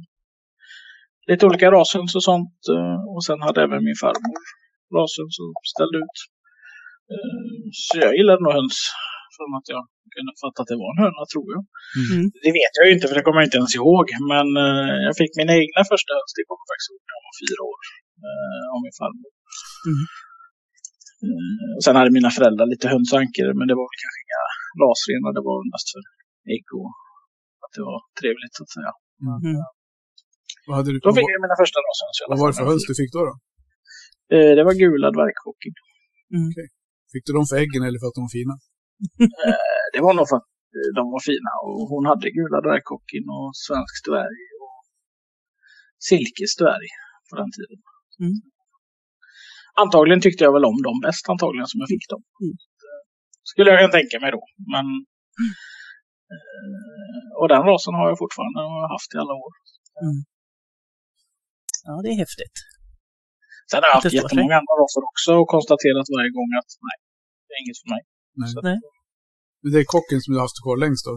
lite 1.29 1.45
olika 1.47 1.71
rashöns 1.77 2.15
och 2.15 2.25
sånt. 2.29 2.59
Eh, 2.75 2.99
och 3.13 3.23
sen 3.27 3.39
hade 3.47 3.59
även 3.65 3.83
min 3.87 3.99
farmor 4.03 4.41
rashöns 4.97 5.35
och 5.43 5.55
ställde 5.73 5.97
ut. 6.05 6.17
Så 7.81 7.93
jag 8.05 8.13
gillade 8.17 8.43
nog 8.43 8.53
höns 8.53 8.77
från 9.37 9.51
att 9.57 9.67
jag 9.73 9.83
kunde 10.15 10.31
fatta 10.43 10.59
att 10.61 10.71
det 10.71 10.79
var 10.83 10.89
en 10.93 11.01
höna, 11.03 11.23
tror 11.33 11.47
jag. 11.55 11.63
Mm. 12.03 12.23
Det 12.45 12.51
vet 12.59 12.73
jag 12.77 12.85
ju 12.87 12.91
inte, 12.95 13.07
för 13.07 13.15
det 13.17 13.25
kommer 13.25 13.39
jag 13.41 13.47
inte 13.49 13.61
ens 13.61 13.75
ihåg. 13.79 14.05
Men 14.31 14.47
eh, 14.65 14.97
jag 15.07 15.15
fick 15.21 15.31
mina 15.41 15.53
egna 15.63 15.81
första 15.91 16.11
höns, 16.17 16.31
det 16.37 16.45
kom 16.49 16.59
faktiskt 16.71 16.89
ihåg 16.91 17.01
när 17.05 17.15
jag 17.17 17.25
var 17.27 17.35
fyra 17.43 17.61
år. 17.73 17.81
Eh, 18.25 18.63
av 18.73 18.79
min 18.85 18.95
farmor. 19.01 19.31
Mm. 19.89 20.03
Eh, 21.25 21.69
och 21.77 21.83
sen 21.85 21.95
hade 21.99 22.11
mina 22.19 22.31
föräldrar 22.37 22.65
lite 22.73 22.87
hönsankor, 22.93 23.47
men 23.57 23.65
det 23.69 23.75
var 23.79 23.87
väl 23.91 24.01
kanske 24.03 24.19
inga 24.25 24.43
rasrenar. 24.83 25.31
Det 25.37 25.43
var 25.49 25.57
mest 25.73 25.87
för 25.93 26.03
ägg 26.53 26.67
och 26.79 26.91
att 27.63 27.73
det 27.75 27.83
var 27.89 27.99
trevligt 28.19 28.53
så 28.57 28.61
att 28.65 28.73
säga. 28.77 28.91
Mm. 29.25 29.57
vad, 30.67 30.75
hade 30.77 30.89
du, 30.93 30.97
Då 31.07 31.11
fick 31.17 31.29
jag 31.33 31.41
mina 31.45 31.57
första 31.61 31.77
alla 31.79 32.31
vad 32.31 32.39
var 32.41 32.47
det 32.49 32.57
för 32.59 32.67
höns 32.71 32.85
du 32.89 32.93
fick 33.01 33.11
då? 33.17 33.21
då? 33.29 33.33
Eh, 34.35 34.51
det 34.57 34.63
var 34.67 34.73
gula 34.83 35.07
dvärghockey. 35.15 35.71
Fick 37.13 37.23
du 37.27 37.31
dem 37.37 37.45
för 37.49 37.57
äggen 37.63 37.81
eller 37.87 37.99
för 38.01 38.07
att 38.09 38.17
de 38.17 38.23
var 38.27 38.33
fina? 38.39 38.55
Eh, 39.47 39.85
det 39.93 40.01
var 40.05 40.13
nog 40.17 40.27
för 40.29 40.37
att 40.41 40.51
eh, 40.77 40.89
de 40.97 41.03
var 41.13 41.21
fina. 41.29 41.51
Och 41.65 41.83
hon 41.93 42.03
hade 42.11 42.35
gula 42.39 42.57
dvärghockeyn 42.65 43.27
och 43.37 43.49
svensk 43.65 43.95
dvärg 44.07 44.41
och 44.65 44.79
silkesdvärg 46.07 46.89
på 47.27 47.33
den 47.41 47.51
tiden. 47.57 47.79
Mm. 48.23 48.37
Antagligen 49.83 50.21
tyckte 50.25 50.43
jag 50.45 50.53
väl 50.55 50.69
om 50.71 50.79
dem 50.87 50.97
bäst 51.05 51.25
antagligen 51.33 51.67
som 51.71 51.79
jag 51.81 51.89
fick 51.93 52.05
dem. 52.13 52.21
Mm. 52.43 52.55
Eh, 52.85 53.01
Skulle 53.51 53.67
jag 53.69 53.79
kunna 53.79 53.95
tänka 53.99 54.15
mig 54.23 54.31
då. 54.37 54.41
Men, 54.73 54.85
eh, 56.33 57.29
och 57.39 57.47
den 57.53 57.63
rasen 57.69 57.93
har 57.99 58.05
jag 58.11 58.17
fortfarande 58.23 58.59
och 58.65 58.75
har 58.83 58.89
haft 58.95 59.11
i 59.15 59.17
alla 59.23 59.35
år. 59.45 59.51
Ja, 61.87 61.93
det 62.03 62.09
är 62.13 62.17
häftigt. 62.25 62.57
Sen 63.69 63.79
har 63.81 63.87
jag 63.89 63.97
haft 63.99 64.17
jättemånga 64.19 64.55
andra 64.61 64.75
raser 64.81 65.01
också 65.11 65.31
och 65.41 65.47
konstaterat 65.55 66.07
varje 66.15 66.31
gång 66.37 66.51
att 66.61 66.71
nej, 66.87 66.97
det 67.45 67.51
är 67.55 67.59
inget 67.63 67.79
för 67.83 67.89
mig. 67.95 68.03
Nej. 68.41 68.49
Så, 68.53 68.59
Nej. 68.69 68.77
Men 69.61 69.69
det 69.73 69.79
är 69.83 69.87
kocken 69.95 70.19
som 70.21 70.29
du 70.31 70.37
har 70.39 70.45
haft 70.49 70.61
kvar 70.65 70.77
längst 70.85 71.03
då? 71.07 71.13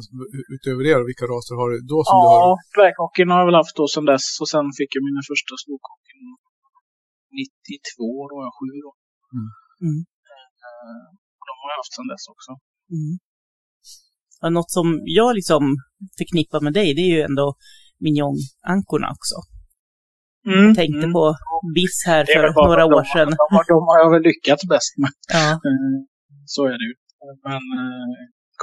Utöver 0.57 0.83
det, 0.89 0.95
vilka 1.11 1.25
raser 1.35 1.55
har 1.61 1.67
du 1.73 1.77
då 1.93 1.99
som 2.09 2.15
du 2.23 2.27
Ja, 2.29 2.35
har? 2.47 2.55
dvärghockeyn 2.77 3.29
har 3.33 3.39
jag 3.43 3.49
väl 3.51 3.61
haft 3.63 3.77
då 3.81 3.85
sedan 3.93 4.07
dess 4.13 4.27
och 4.43 4.49
sen 4.55 4.67
fick 4.79 4.91
jag 4.97 5.03
mina 5.09 5.23
första 5.31 5.53
storkocken 5.65 6.21
92, 7.41 8.29
då 8.29 8.33
var 8.39 8.45
jag 8.49 8.55
sju 8.59 8.69
då. 8.87 8.91
Mm. 9.87 9.99
Eh, 10.67 11.07
De 11.49 11.53
har 11.61 11.69
jag 11.73 11.79
haft 11.83 11.95
sedan 11.97 12.09
dess 12.13 12.25
också. 12.35 12.51
Mm. 12.97 13.13
Ja, 14.43 14.47
något 14.59 14.71
som 14.79 14.87
jag 15.21 15.31
liksom 15.39 15.63
förknippar 16.19 16.61
med 16.67 16.73
dig, 16.79 16.89
det 16.99 17.05
är 17.09 17.13
ju 17.17 17.23
ändå 17.31 17.47
mignon-ankorna 18.05 19.09
också. 19.17 19.37
Jag 20.43 20.75
tänkte 20.81 21.05
Mm. 21.09 21.13
på 21.19 21.25
Biss 21.77 21.99
här 22.11 22.23
för 22.35 22.43
några 22.69 22.83
de- 22.89 22.95
år 22.99 23.05
sedan. 23.15 23.29
De, 23.43 23.47
har- 23.57 23.69
de 23.75 23.81
har 23.91 23.97
jag 24.03 24.11
väl 24.15 24.23
lyckats 24.31 24.63
bäst 24.75 24.93
med. 25.03 25.13
Ja. 25.37 25.51
Eh, 25.69 25.97
Så 26.55 26.61
är 26.73 26.77
det 26.81 26.87
ju. 26.91 26.95
Men 27.49 27.63
eh, 27.81 28.11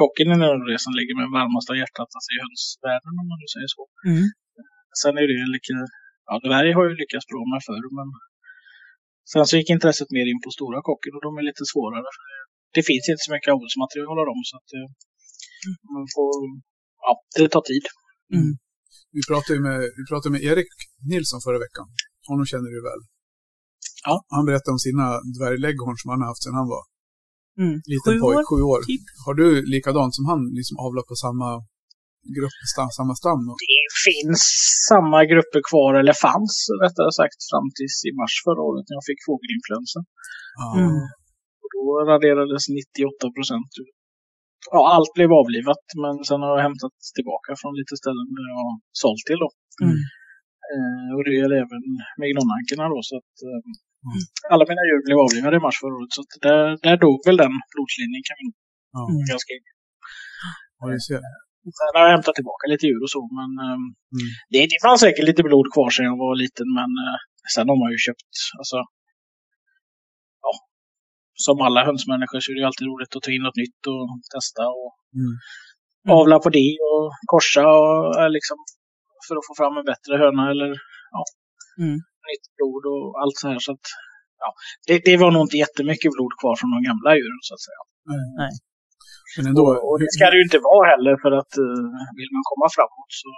kocken 0.02 0.30
det 0.72 0.80
som 0.86 0.94
ligger 1.00 1.16
med 1.20 1.28
varmast 1.38 1.68
av 1.72 1.78
hjärtat, 1.82 2.10
alltså 2.18 2.30
i 2.36 2.40
hönsvärlden 2.46 3.14
om 3.22 3.28
man 3.32 3.40
nu 3.44 3.48
säger 3.56 3.70
så. 3.76 3.84
Mm. 4.12 4.26
Sen 5.02 5.14
är 5.22 5.26
det 5.30 5.36
ju 5.42 5.46
lika, 5.56 5.74
ja 6.30 6.34
dvärg 6.48 6.72
har 6.78 6.86
ju 6.90 6.94
lyckats 7.02 7.26
bra 7.32 7.42
med 7.52 7.62
förr, 7.68 7.86
men 7.98 8.08
sen 9.32 9.44
så 9.50 9.54
gick 9.60 9.70
intresset 9.78 10.10
mer 10.18 10.28
in 10.32 10.42
på 10.46 10.50
stora 10.58 10.80
kocken 10.90 11.14
och 11.18 11.24
de 11.28 11.32
är 11.40 11.44
lite 11.50 11.64
svårare. 11.74 12.08
För 12.16 12.24
det- 12.76 12.88
finns 12.90 13.06
inte 13.12 13.24
så 13.28 13.32
mycket 13.36 13.52
odlingsmaterial 13.58 14.18
av 14.22 14.28
dem 14.32 14.42
så 14.50 14.54
att 14.60 14.70
eh, 14.78 14.88
man 15.94 16.06
får 16.16 16.30
ja, 17.06 17.12
det 17.38 17.50
tar 17.56 17.66
tid. 17.72 17.86
Mm. 18.38 18.52
Vi 19.16 19.22
pratade 19.30 19.60
med, 19.68 19.78
vi 20.00 20.04
pratade 20.12 20.32
med 20.36 20.42
Erik 20.50 20.72
Nilsson 21.12 21.40
förra 21.48 21.60
veckan. 21.66 21.88
Honom 22.30 22.46
känner 22.52 22.70
du 22.76 22.80
väl? 22.90 23.02
Ja. 24.08 24.16
Han 24.36 24.44
berättade 24.50 24.74
om 24.78 24.82
sina 24.88 25.06
dvärglägghorn 25.38 25.98
som 26.02 26.08
han 26.12 26.20
har 26.22 26.30
haft 26.32 26.44
sedan 26.44 26.60
han 26.62 26.70
var 26.76 26.84
Mm. 27.64 27.76
liten 27.94 28.12
Sju 28.14 28.20
pojk, 28.26 28.38
år, 28.40 28.44
sju 28.50 28.60
år. 28.74 28.80
typ. 28.90 29.06
Har 29.26 29.34
du 29.42 29.48
likadant 29.76 30.14
som 30.18 30.26
han, 30.32 30.42
liksom 30.60 30.76
avlat 30.86 31.06
på 31.12 31.16
samma 31.26 31.50
grupp, 32.38 32.58
stam, 32.74 32.90
samma 33.00 33.14
stam? 33.22 33.42
Och, 33.52 33.58
Det 33.76 33.88
finns 34.08 34.44
samma 34.92 35.20
grupper 35.32 35.62
kvar, 35.70 35.92
eller 36.00 36.16
fanns 36.28 36.56
rättare 36.84 37.12
sagt, 37.20 37.40
fram 37.50 37.68
tills 37.78 37.96
i 38.10 38.12
mars 38.22 38.36
förra 38.48 38.62
året 38.70 38.86
när 38.88 38.96
jag 39.00 39.08
fick 39.10 39.22
fågelinfluensa. 39.30 40.00
Mm. 40.80 40.98
Och 41.62 41.70
då 41.76 41.84
raderades 42.12 42.64
98 42.80 43.36
procent 43.36 43.72
ut. 43.82 43.96
Ja, 44.74 44.82
allt 44.96 45.12
blev 45.18 45.32
avlivat, 45.42 45.86
men 46.04 46.14
sen 46.28 46.42
har 46.46 46.52
jag 46.56 46.64
hämtat 46.68 46.96
tillbaka 47.18 47.50
från 47.60 47.74
lite 47.80 47.96
ställen 48.02 48.28
där 48.38 48.46
jag 48.52 48.60
har 48.66 48.76
sålt 49.04 49.24
till. 49.30 49.40
Då. 49.46 49.50
Mm. 49.86 49.98
Eh, 50.74 51.10
och 51.16 51.24
det 51.26 51.34
gäller 51.40 51.60
även 51.66 51.84
mignonankorna 52.24 52.86
då. 52.94 53.00
Så 53.10 53.14
att, 53.22 53.36
eh, 53.50 53.62
Mm. 54.08 54.22
Alla 54.54 54.64
mina 54.70 54.84
djur 54.88 55.02
blev 55.06 55.18
avlivade 55.26 55.56
i 55.60 55.64
mars 55.68 55.78
förra 55.84 55.96
året. 56.00 56.12
Så 56.18 56.22
där, 56.48 56.60
där 56.86 56.98
dog 57.06 57.18
väl 57.28 57.38
den 57.44 57.54
blodslinjen 57.74 58.24
kan 58.30 58.38
vi. 58.42 58.48
Mm. 58.98 59.26
ganska 59.32 59.52
ja, 60.80 60.84
du 60.94 61.00
ser. 61.10 61.22
Sen 61.80 61.92
har 61.96 62.04
jag 62.06 62.14
hämtat 62.16 62.36
tillbaka 62.40 62.64
lite 62.72 62.86
djur 62.90 63.02
och 63.06 63.14
så, 63.16 63.22
men 63.40 63.50
eh, 63.66 63.80
Mm. 64.16 64.28
det, 64.52 64.60
det 64.74 64.80
fanns 64.86 65.02
säkert 65.06 65.26
lite 65.30 65.44
blod 65.50 65.68
kvar 65.74 65.90
sedan 65.94 66.10
jag 66.12 66.18
var 66.26 66.34
liten, 66.44 66.68
men 66.80 66.90
eh, 67.06 67.18
sen 67.54 67.66
har 67.72 67.78
man 67.84 67.90
ju 67.96 68.00
köpt, 68.08 68.32
alltså, 68.60 68.78
ja, 70.46 70.52
som 71.46 71.58
alla 71.66 71.82
hönsmänniskor 71.90 72.40
så 72.42 72.48
är 72.50 72.56
det 72.56 72.62
ju 72.64 72.70
alltid 72.70 72.88
roligt 72.92 73.16
att 73.16 73.24
ta 73.26 73.32
in 73.36 73.44
något 73.48 73.62
nytt 73.64 73.82
och 73.94 74.04
testa 74.36 74.64
och 74.82 74.92
Mm. 75.22 75.34
avla 76.20 76.38
på 76.46 76.50
det 76.58 76.72
och 76.90 77.06
korsa 77.34 77.64
och 77.84 78.20
eh, 78.22 78.30
liksom 78.38 78.58
för 79.28 79.36
att 79.40 79.48
få 79.50 79.54
fram 79.62 79.76
en 79.80 79.86
bättre 79.92 80.14
höna 80.24 80.44
eller 80.54 80.70
ja, 81.16 81.22
Mm. 81.84 81.98
Nytt 82.32 82.48
blod 82.56 82.84
och 82.94 83.06
allt 83.22 83.38
så 83.42 83.46
här. 83.52 83.60
Så 83.66 83.72
att, 83.76 83.86
ja, 84.44 84.50
det, 84.88 84.96
det 85.08 85.16
var 85.24 85.30
nog 85.32 85.44
inte 85.48 85.62
jättemycket 85.66 86.12
blod 86.16 86.34
kvar 86.40 86.56
från 86.60 86.72
de 86.76 86.80
gamla 86.90 87.10
djuren 87.18 87.42
så 87.48 87.54
att 87.56 87.66
säga. 87.68 87.82
Men 89.36 89.46
ändå, 89.50 89.64
Och, 89.68 89.78
och 89.88 89.98
det 90.02 90.10
ska 90.16 90.24
det 90.32 90.40
ju 90.40 90.46
inte 90.50 90.62
vara 90.72 90.86
heller 90.92 91.14
för 91.24 91.32
att 91.40 91.54
uh, 91.66 91.94
vill 92.20 92.32
man 92.36 92.44
komma 92.52 92.68
framåt 92.78 93.12
så, 93.24 93.32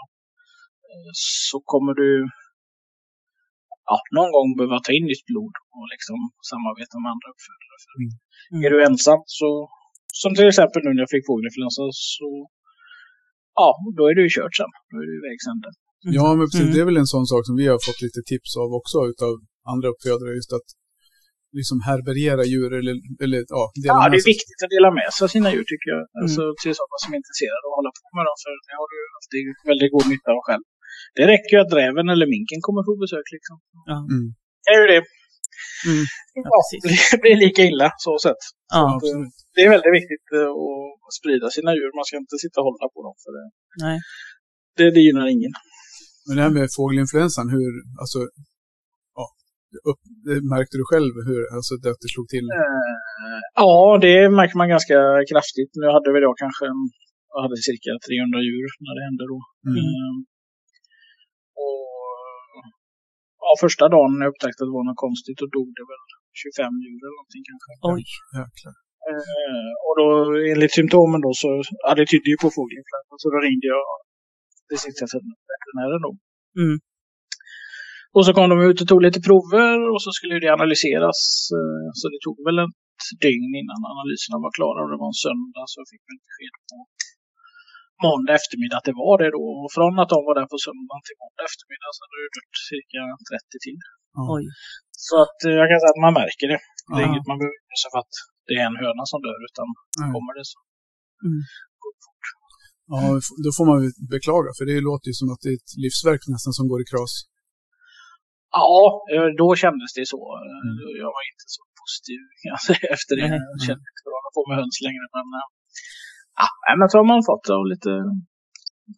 eh, 0.91 1.11
så 1.49 1.57
kommer 1.71 1.93
du 2.01 2.09
ja, 3.89 3.97
någon 4.17 4.31
gång 4.35 4.47
behöva 4.59 4.79
ta 4.85 4.91
in 4.97 5.07
nytt 5.11 5.25
blod 5.29 5.55
och 5.75 5.85
liksom 5.93 6.17
samarbeta 6.51 6.95
med 7.03 7.09
andra 7.15 7.27
uppfödare. 7.33 7.75
För 7.83 7.91
Mm. 7.99 8.11
Mm. 8.51 8.59
Är 8.65 8.69
du 8.73 8.77
ensam 8.89 9.21
så, 9.39 9.49
som 10.21 10.31
till 10.37 10.49
exempel 10.51 10.81
nu 10.83 10.89
när 10.93 11.03
jag 11.05 11.13
fick 11.15 11.27
fågelinfluensa 11.29 11.83
så 12.15 12.29
ja, 13.59 13.69
då 13.97 14.03
är 14.09 14.13
du 14.17 14.21
ju 14.27 14.31
kört 14.37 14.55
sen. 14.59 14.71
Då 14.89 14.95
är 15.01 15.05
du 15.09 15.13
i 15.19 15.23
vägs 15.27 15.47
ände. 15.53 15.69
Ja, 16.17 16.27
men 16.37 16.45
precis, 16.47 16.61
Mm. 16.67 16.73
det 16.73 16.79
är 16.83 16.87
väl 16.91 17.01
en 17.03 17.11
sån 17.15 17.25
sak 17.33 17.41
som 17.47 17.55
vi 17.61 17.65
har 17.71 17.79
fått 17.87 18.01
lite 18.07 18.21
tips 18.31 18.51
av 18.63 18.67
också 18.79 18.97
utav 19.11 19.33
andra 19.73 19.87
uppfödare, 19.93 20.29
just 20.39 20.53
att 20.57 20.67
liksom 21.59 21.77
härbärgera 21.89 22.43
djur 22.51 22.71
eller, 22.79 22.95
eller 23.23 23.39
ja, 23.55 23.63
dela 23.83 23.91
Ja, 23.93 23.97
med 24.01 24.09
det 24.11 24.17
är 24.21 24.25
sig. 24.25 24.31
viktigt 24.35 24.59
att 24.65 24.71
dela 24.77 24.89
med 24.99 25.07
sig 25.15 25.21
av 25.25 25.31
sina 25.37 25.49
djur 25.53 25.65
tycker 25.71 25.89
jag. 25.95 26.03
Alltså 26.21 26.41
till 26.61 26.73
sådana 26.79 26.97
som 27.03 27.09
är 27.13 27.17
intresserade 27.21 27.63
av 27.65 27.69
att 27.73 27.79
hålla 27.79 27.91
på 28.01 28.07
med 28.17 28.23
dem. 28.29 28.37
För 28.43 28.51
det 28.67 28.75
har 28.81 28.87
du 28.93 28.99
alltid 29.17 29.43
väldigt 29.71 29.91
god 29.95 30.05
nytta 30.13 30.29
av 30.37 30.41
själv. 30.47 30.65
Det 31.17 31.25
räcker 31.33 31.51
ju 31.55 31.59
att 31.65 31.73
räven 31.81 32.05
eller 32.13 32.27
minken 32.35 32.59
kommer 32.65 32.81
få 32.87 32.93
besök 33.05 33.27
liksom. 33.37 33.55
Ja. 33.91 33.97
Mm. 34.13 34.25
Det 34.65 34.71
är 34.75 34.79
ju 34.83 34.87
det. 34.95 35.01
Mm. 35.89 36.03
Ja, 36.37 36.41
Ja, 36.55 36.59
det 37.11 37.17
blir 37.23 37.35
lika 37.45 37.61
illa 37.69 37.87
så 38.05 38.13
sett. 38.25 38.43
Ja. 38.75 38.81
Absolut. 38.95 39.33
Det 39.55 39.61
är 39.65 39.69
väldigt 39.75 39.95
viktigt 39.99 40.25
eh, 40.39 40.51
att 41.07 41.15
sprida 41.19 41.45
sina 41.57 41.71
djur. 41.77 41.91
Man 41.99 42.05
ska 42.07 42.15
inte 42.23 42.37
sitta 42.45 42.57
och 42.61 42.67
hålla 42.69 42.87
på 42.95 42.99
dem. 43.07 43.15
För 43.23 43.31
det, 43.37 43.45
Nej. 43.85 43.97
det, 44.77 44.85
det 44.95 45.01
gynnar 45.07 45.27
ingen. 45.35 45.53
Men 46.27 46.33
det 46.37 46.43
här 46.45 46.53
med 46.59 46.67
fågelinfluensan, 46.77 47.45
hur, 47.55 47.71
alltså, 48.03 48.19
ja, 49.17 49.25
upp, 49.89 50.01
det 50.25 50.37
märkte 50.55 50.75
du 50.81 50.85
själv 50.91 51.13
hur, 51.29 51.41
alltså 51.55 51.73
det 51.83 51.89
att 51.95 52.03
det 52.03 52.11
slog 52.15 52.27
till? 52.35 52.47
Eh, 52.61 52.97
Ja, 53.65 53.75
det 54.05 54.15
märker 54.39 54.57
man 54.61 54.69
ganska 54.75 54.97
kraftigt. 55.31 55.71
Nu 55.81 55.87
hade 55.95 56.09
väl 56.13 56.25
jag 56.27 56.37
kanske 56.43 56.65
jag 57.33 57.41
hade 57.45 57.57
cirka 57.69 57.91
300 58.07 58.47
djur 58.47 58.69
när 58.85 58.93
det 58.97 59.03
hände 59.07 59.23
då. 59.33 59.39
Mm. 59.69 59.77
Eh, 59.83 60.15
Och 61.65 61.87
ja, 63.43 63.49
första 63.65 63.85
dagen 63.95 64.11
när 64.15 64.23
jag 64.25 64.31
upptäckte 64.33 64.59
att 64.61 64.69
det 64.69 64.77
var 64.79 64.87
något 64.89 65.03
konstigt, 65.07 65.37
då 65.41 65.47
dog 65.57 65.69
det 65.77 65.85
väl 65.91 66.03
25 66.43 66.73
djur 66.83 66.99
eller 67.03 67.17
någonting 67.19 67.45
kanske. 67.51 67.71
Oj. 67.93 68.03
Jäklar. 68.39 68.75
Eh, 69.09 69.71
och 69.85 69.93
då 69.99 70.07
enligt 70.53 70.73
symptomen 70.79 71.19
då 71.25 71.31
så, 71.43 71.49
ja 71.85 71.89
det 71.97 72.05
tydde 72.11 72.29
ju 72.33 72.37
på 72.43 72.49
fågelinfluensa, 72.57 73.13
så 73.21 73.27
då 73.33 73.37
ringde 73.47 73.67
jag 73.75 73.83
distriktsveterinären 74.71 76.01
då. 76.07 76.11
Mm. 76.63 76.77
Och 78.15 78.23
så 78.25 78.31
kom 78.37 78.47
de 78.53 78.57
ut 78.69 78.77
och 78.81 78.87
tog 78.91 79.01
lite 79.07 79.21
prover 79.27 79.77
och 79.93 80.01
så 80.05 80.09
skulle 80.17 80.35
det 80.43 80.49
analyseras. 80.57 81.19
eh, 81.57 81.87
Så 81.99 82.05
det 82.13 82.19
tog 82.25 82.37
väl 82.47 82.57
ett 82.65 83.09
dygn 83.25 83.51
innan 83.61 83.81
analyserna 83.93 84.37
var 84.45 84.51
klara 84.57 84.79
och 84.83 84.89
det 84.93 84.99
var 85.03 85.09
en 85.13 85.21
söndag 85.27 85.63
så 85.71 85.75
jag 85.81 85.89
fick 85.93 86.03
väl 86.09 86.19
besked 86.27 86.55
på 86.69 86.75
måndag 88.07 88.31
eftermiddag 88.39 88.75
att 88.79 88.87
det 88.89 88.97
var 89.05 89.15
det 89.23 89.29
då. 89.37 89.43
Och 89.63 89.69
från 89.77 89.93
att 90.01 90.11
de 90.13 90.19
var 90.27 90.33
där 90.39 90.47
på 90.53 90.57
söndagen 90.65 91.03
till 91.07 91.17
måndag 91.23 91.43
eftermiddag 91.49 91.89
så 91.95 91.99
hade 92.03 92.17
det 92.25 92.31
dött 92.37 92.55
cirka 92.71 92.99
30 93.31 93.65
till. 93.65 93.79
Oj. 94.35 94.43
Så 95.07 95.15
att 95.25 95.39
eh, 95.47 95.55
jag 95.59 95.65
kan 95.69 95.77
säga 95.81 95.93
att 95.95 96.05
man 96.07 96.15
märker 96.21 96.47
det. 96.53 96.59
Det 96.91 96.99
är 96.99 97.03
Ja. 97.05 97.07
inget 97.09 97.25
man 97.31 97.37
behöver 97.41 97.75
sig 97.81 97.89
för 97.93 97.99
att 98.05 98.15
det 98.47 98.55
är 98.61 98.65
en 98.71 98.77
höna 98.83 99.03
som 99.11 99.19
dör 99.27 99.39
utan 99.49 99.67
Nej. 100.01 100.09
kommer 100.15 100.33
det 100.39 100.45
så 100.53 100.59
Mm. 101.27 101.41
går 101.81 101.91
det 101.95 102.01
fort. 102.07 102.25
Ja, 102.93 102.99
då 103.45 103.49
får 103.57 103.65
man 103.71 103.79
beklaga, 104.15 104.49
för 104.57 104.63
det 104.69 104.77
låter 104.89 105.07
ju 105.11 105.15
som 105.21 105.27
att 105.33 105.41
det 105.43 105.49
är 105.53 105.57
ett 105.61 105.73
livsverk 105.83 106.21
nästan 106.35 106.53
som 106.57 106.65
går 106.71 106.79
i 106.83 106.87
kras. 106.91 107.13
Ja, 108.59 108.75
eh, 109.13 109.29
då 109.41 109.47
kändes 109.63 109.89
det 109.97 110.05
så. 110.15 110.21
Eh, 110.43 110.59
Mm. 110.67 110.77
Jag 111.03 111.09
var 111.17 111.23
inte 111.31 111.45
så 111.57 111.61
positiv 111.81 112.19
alltså, 112.55 112.71
efter 112.95 113.13
det. 113.19 113.27
Jag 113.53 113.59
kände 113.67 113.83
inte 113.91 114.03
bra 114.09 114.17
att 114.27 114.35
få 114.37 114.41
med 114.49 114.55
höns 114.61 114.77
längre. 114.87 115.05
Men, 115.17 115.27
eh, 115.39 115.47
ja, 116.41 116.47
men 116.79 116.87
så 116.91 116.95
har 117.01 117.07
man 117.13 117.21
fått 117.31 117.45
av 117.57 117.63
lite 117.73 117.91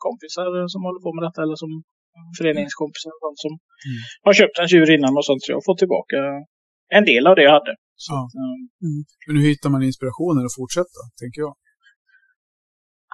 kompisar 0.08 0.46
som 0.74 0.82
håller 0.88 1.02
på 1.06 1.12
med 1.16 1.24
detta 1.28 1.40
eller 1.46 1.58
som 1.64 1.72
föreningskompisar 2.40 3.10
och 3.16 3.22
sånt 3.26 3.40
som 3.46 3.54
Mm. 3.88 4.00
har 4.28 4.34
köpt 4.42 4.56
en 4.62 4.70
tjur 4.72 4.88
innan 4.96 5.14
och 5.20 5.26
sånt. 5.30 5.42
Så 5.44 5.48
jag 5.52 5.58
har 5.62 5.66
fått 5.70 5.82
tillbaka 5.84 6.18
en 6.98 7.06
del 7.12 7.24
av 7.30 7.34
det 7.38 7.44
jag 7.48 7.56
hade. 7.60 7.74
Så, 8.06 8.10
Ja. 8.16 8.22
eh, 8.42 8.58
Men 9.28 9.34
hur 9.40 9.46
hittar 9.54 9.70
man 9.74 9.82
inspirationen 9.90 10.44
att 10.48 10.56
fortsätta, 10.60 11.00
tänker 11.22 11.40
jag? 11.46 11.54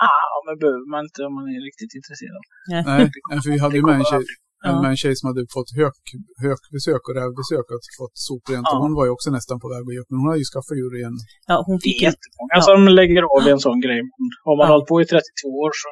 Ah, 0.09 0.35
men 0.45 0.53
behöver 0.61 0.87
man 0.93 1.01
inte 1.07 1.19
om 1.27 1.33
man 1.39 1.45
är 1.55 1.61
riktigt 1.69 1.93
intresserad. 1.99 2.43
Nej, 2.73 2.81
nej, 3.29 3.37
för 3.43 3.49
vi 3.55 3.59
hade 3.65 3.75
ju 3.79 3.83
med 3.89 3.97
en 4.01 4.07
tjej, 4.11 4.23
Ja. 4.67 4.71
med 4.83 4.89
en 4.93 4.99
tjej 5.03 5.13
som 5.19 5.25
hade 5.31 5.41
fått 5.57 5.69
hök, 5.81 5.99
hökbesök 6.45 7.01
och 7.07 7.15
rävbesök 7.21 7.65
och 7.75 7.83
fått 8.01 8.15
soprent. 8.29 8.65
Ja. 8.67 8.71
Och 8.73 8.79
hon 8.85 8.93
var 8.99 9.05
ju 9.07 9.11
också 9.17 9.29
nästan 9.37 9.57
på 9.63 9.67
väg 9.73 9.81
att 9.87 9.93
ge 9.95 9.99
upp, 10.03 10.09
men 10.11 10.17
hon 10.21 10.27
hade 10.31 10.41
ju 10.43 10.49
skaffat 10.53 10.75
djur 10.79 10.93
igen. 10.99 11.15
Ja, 11.51 11.55
hon 11.67 11.75
Det 11.77 11.83
fick 11.87 11.97
är 11.99 12.03
ju... 12.03 12.07
jättemånga 12.09 12.55
Ja. 12.59 12.67
som 12.69 12.79
lägger 12.99 13.21
av 13.35 13.41
i 13.47 13.51
en 13.55 13.63
sån 13.67 13.79
grej. 13.85 13.99
Har 14.47 14.55
man 14.59 14.65
Ja. 14.67 14.71
hållit 14.73 14.87
på 14.91 14.95
i 15.03 15.05
32 15.13 15.47
år 15.65 15.71
så 15.83 15.89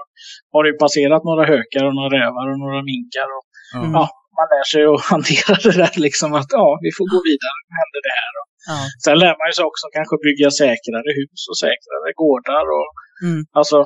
har 0.54 0.62
det 0.64 0.70
ju 0.74 0.78
passerat 0.86 1.22
några 1.30 1.44
hökar 1.54 1.84
och 1.88 1.96
några 2.00 2.12
rävar 2.20 2.46
och 2.52 2.60
några 2.64 2.80
minkar. 2.92 3.28
Och, 3.38 3.44
Ja. 3.76 3.80
Mm. 3.86 3.92
Ja, 3.98 4.04
man 4.38 4.48
lär 4.54 4.66
sig 4.74 4.82
att 4.94 5.04
hantera 5.14 5.54
det 5.66 5.76
där 5.84 5.96
liksom 6.08 6.30
att 6.40 6.50
ja, 6.60 6.68
vi 6.86 6.90
får 6.98 7.06
gå 7.14 7.20
vidare. 7.30 7.58
Nu 7.70 7.74
händer 7.82 8.02
det 8.08 8.16
här. 8.22 8.34
Och 8.42 8.48
Ja. 8.70 8.78
sen 9.06 9.16
lär 9.24 9.34
man 9.40 9.46
ju 9.50 9.54
sig 9.58 9.66
också 9.72 9.86
kanske 9.98 10.16
bygga 10.28 10.48
säkrare 10.64 11.10
hus 11.20 11.40
och 11.52 11.58
säkrare 11.66 12.10
gårdar. 12.22 12.66
Och, 12.78 12.90
Mm. 13.28 13.42
Alltså, 13.60 13.78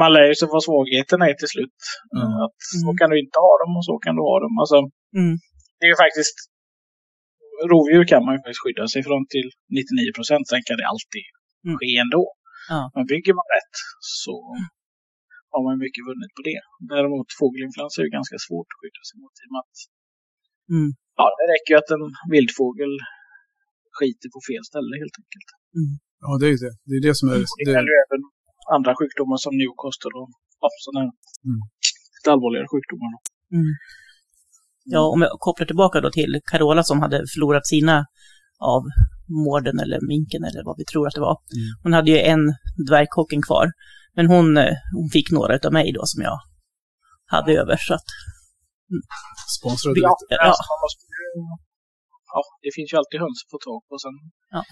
man 0.00 0.10
lär 0.14 0.26
ju 0.30 0.34
sig 0.38 0.48
vad 0.54 0.62
svagheterna 0.68 1.24
är 1.30 1.36
till 1.40 1.52
slut. 1.54 1.78
Ja. 2.18 2.24
Att 2.44 2.58
så 2.82 2.88
Mm. 2.90 2.96
kan 3.00 3.08
du 3.12 3.16
inte 3.24 3.38
ha 3.46 3.52
dem 3.62 3.72
och 3.78 3.84
så 3.88 3.94
kan 4.04 4.14
du 4.18 4.22
ha 4.30 4.36
dem. 4.44 4.54
Alltså, 4.62 4.78
Mm. 5.20 5.34
det 5.78 5.84
är 5.86 5.90
ju 5.94 5.98
faktiskt 6.04 6.36
rovdjur 7.70 8.04
kan 8.12 8.22
man 8.26 8.32
ju 8.34 8.38
faktiskt 8.44 8.62
skydda 8.64 8.84
sig 8.94 9.00
från 9.08 9.22
till 9.34 9.48
99 9.78 10.16
procent. 10.18 10.44
Sen 10.52 10.62
kan 10.68 10.76
det 10.80 10.86
alltid 10.92 11.26
Mm. 11.66 11.74
ske 11.78 11.90
ändå. 12.06 12.24
Ja. 12.72 12.80
Men 12.94 13.04
bygger 13.12 13.32
man 13.40 13.46
rätt 13.56 13.74
så 14.22 14.34
har 15.52 15.60
man 15.66 15.74
mycket 15.84 16.02
vunnit 16.10 16.32
på 16.36 16.42
det. 16.50 16.60
Däremot 16.92 17.28
fågelinfluensa 17.40 17.96
är 18.00 18.04
ju 18.08 18.12
ganska 18.18 18.38
svårt 18.46 18.68
att 18.72 18.78
skydda 18.80 19.02
sig 19.08 19.16
mot 19.22 19.34
i 19.40 19.44
och 19.48 19.52
med 19.54 19.62
att 19.66 19.76
Mm. 20.74 20.88
ja, 21.20 21.24
det 21.38 21.44
räcker 21.52 21.70
ju 21.74 21.78
att 21.82 21.90
en 21.96 22.04
vildfågel 22.34 22.92
skiter 23.96 24.28
på 24.34 24.40
fel 24.48 24.62
ställe 24.70 24.92
helt 25.02 25.16
enkelt. 25.22 25.48
Ja, 26.24 26.30
det 26.40 26.46
är 26.48 26.52
ju 26.56 26.60
det. 26.66 26.74
Det 26.88 26.94
är 27.00 27.02
det 27.08 27.14
som 27.20 27.26
är... 27.34 27.38
Det 27.42 27.46
Det, 27.66 27.72
gäller 27.76 27.92
ju 27.96 27.98
även 28.06 28.22
andra 28.74 28.92
sjukdomar 28.98 29.36
som 29.44 29.52
Newcastle 29.60 30.14
och 30.20 30.28
ja, 30.62 30.68
sådana 30.84 31.00
här 31.04 31.12
Mm. 31.48 31.60
lite 32.14 32.28
allvarligare 32.32 32.68
sjukdomar. 32.74 33.08
då. 33.14 33.18
Mm. 33.58 33.72
Ja, 34.94 35.00
om 35.14 35.20
jag 35.22 35.30
kopplar 35.46 35.66
tillbaka 35.66 36.00
då 36.00 36.10
till 36.10 36.32
Carola 36.50 36.82
som 36.90 36.98
hade 37.04 37.18
förlorat 37.34 37.66
sina 37.66 37.96
av 38.74 38.82
mården 39.46 39.76
eller 39.84 39.98
minken 40.12 40.42
eller 40.48 40.62
vad 40.68 40.76
vi 40.78 40.84
tror 40.84 41.06
att 41.08 41.14
det 41.14 41.20
var. 41.28 41.36
Mm. 41.56 41.66
Hon 41.82 41.92
hade 41.92 42.10
ju 42.10 42.18
en 42.32 42.42
dvärgkocken 42.88 43.42
kvar. 43.42 43.66
Men 44.16 44.26
hon, 44.26 44.56
eh, 44.56 44.74
hon 44.96 45.08
fick 45.12 45.28
några 45.32 45.58
av 45.66 45.72
mig 45.72 45.92
då 45.92 46.02
som 46.04 46.22
jag 46.22 46.38
hade 47.26 47.52
över. 47.62 47.76
Så 47.76 47.94
att, 47.94 48.08
sponsrade 49.58 50.00
Ja. 50.00 50.16
ju, 50.20 50.36
ja, 52.34 52.42
det 52.62 52.70
finns 52.76 52.92
ju 52.92 52.96
alltid 53.00 53.20
höns 53.20 53.38
att 53.44 53.50
få 53.54 53.58
tag 53.68 53.80
på. 53.88 53.94
Sen, 54.04 54.14
Ja. 54.50 54.62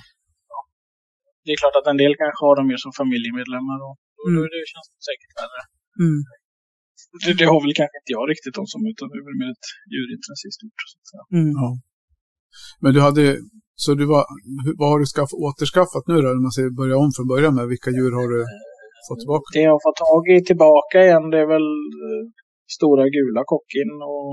Det 1.45 1.51
är 1.55 1.59
klart 1.63 1.77
att 1.81 1.89
en 1.93 2.01
del 2.03 2.15
kanske 2.21 2.41
har 2.45 2.55
dem 2.59 2.67
mer 2.73 2.81
som 2.85 2.93
familjemedlemmar 3.01 3.79
och 3.87 3.95
då, 4.37 4.41
Mm. 4.41 4.43
det 4.55 4.61
känns 4.73 4.89
det 4.93 5.01
säkert 5.11 5.33
värre. 5.41 5.61
mm, 6.05 6.21
det, 7.23 7.33
det 7.41 7.47
har 7.53 7.61
väl 7.65 7.75
kanske 7.81 7.97
inte 8.01 8.13
jag 8.17 8.25
riktigt 8.33 8.57
om 8.61 8.67
som, 8.73 8.81
utan 8.93 9.07
det 9.11 9.17
är 9.21 9.27
väl 9.29 9.39
mer 9.43 9.51
ett 9.57 9.69
djurintresse 9.93 10.45
i 10.51 10.53
stort. 10.59 10.79
Så 10.91 10.95
att 11.01 11.07
säga. 11.11 11.25
Mm. 11.41 11.53
Ja. 11.61 11.69
Men 12.83 12.91
du 12.95 13.01
hade, 13.09 13.25
så 13.83 13.89
du 14.01 14.05
var, 14.15 14.23
vad 14.81 14.89
har 14.93 14.99
du 15.03 15.07
skaff, 15.15 15.33
återskaffat 15.49 16.05
nu 16.11 16.17
då? 16.23 16.29
Om 16.39 16.43
man 16.49 16.57
säger 16.57 16.71
börja 16.83 16.97
om 17.05 17.11
från 17.17 17.29
början 17.35 17.55
med, 17.59 17.65
vilka 17.75 17.91
djur 17.97 18.13
har 18.21 18.29
du 18.35 18.41
fått 19.07 19.21
tillbaka? 19.23 19.47
Det 19.57 19.65
jag 19.69 19.75
har 19.77 19.85
fått 19.89 20.01
tag 20.07 20.23
i 20.37 20.39
tillbaka 20.51 20.97
igen, 21.07 21.25
det 21.33 21.39
är 21.45 21.49
väl 21.57 21.69
eh, 22.07 22.23
stora 22.77 23.05
gula 23.17 23.43
kocken 23.53 23.91
och 24.13 24.31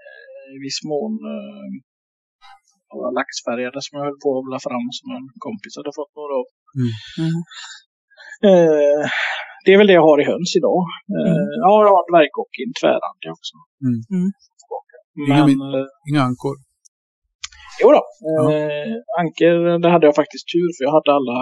eh, 0.00 0.44
i 0.54 0.56
viss 0.66 0.80
mån 0.92 1.12
eh, 1.34 1.68
några 2.92 3.10
laxfärgade 3.18 3.78
som 3.84 3.92
jag 3.96 4.04
höll 4.06 4.20
på 4.24 4.28
att 4.30 4.38
odla 4.40 4.58
fram 4.66 4.86
som 4.98 5.06
en 5.16 5.26
kompis 5.46 5.72
hade 5.78 5.92
fått 5.98 6.12
några 6.18 6.34
av. 6.40 6.46
Mm. 7.22 7.34
Eh, 8.48 9.02
det 9.64 9.70
är 9.74 9.78
väl 9.80 9.90
det 9.90 9.98
jag 10.00 10.06
har 10.10 10.18
i 10.22 10.30
höns 10.32 10.50
idag. 10.60 10.80
Eh, 11.16 11.42
Ja, 11.64 11.72
jag 11.84 11.92
har 11.96 12.04
dvärgkocken, 12.12 12.68
tvärrandig 12.80 13.28
också. 13.36 13.54
Mm. 13.86 13.98
Mm. 14.16 14.28
Inga 15.20 15.34
Men, 15.38 15.46
min- 15.50 15.74
eh, 15.80 15.88
Inga 16.10 16.22
ankor? 16.30 16.54
Jo 17.82 17.88
då, 17.96 18.02
eh, 18.28 18.92
anker, 19.22 19.54
det 19.82 19.90
hade 19.94 20.06
jag 20.08 20.16
faktiskt 20.22 20.46
tur 20.54 20.68
för 20.74 20.82
jag 20.86 20.94
hade 20.98 21.10
alla, 21.18 21.36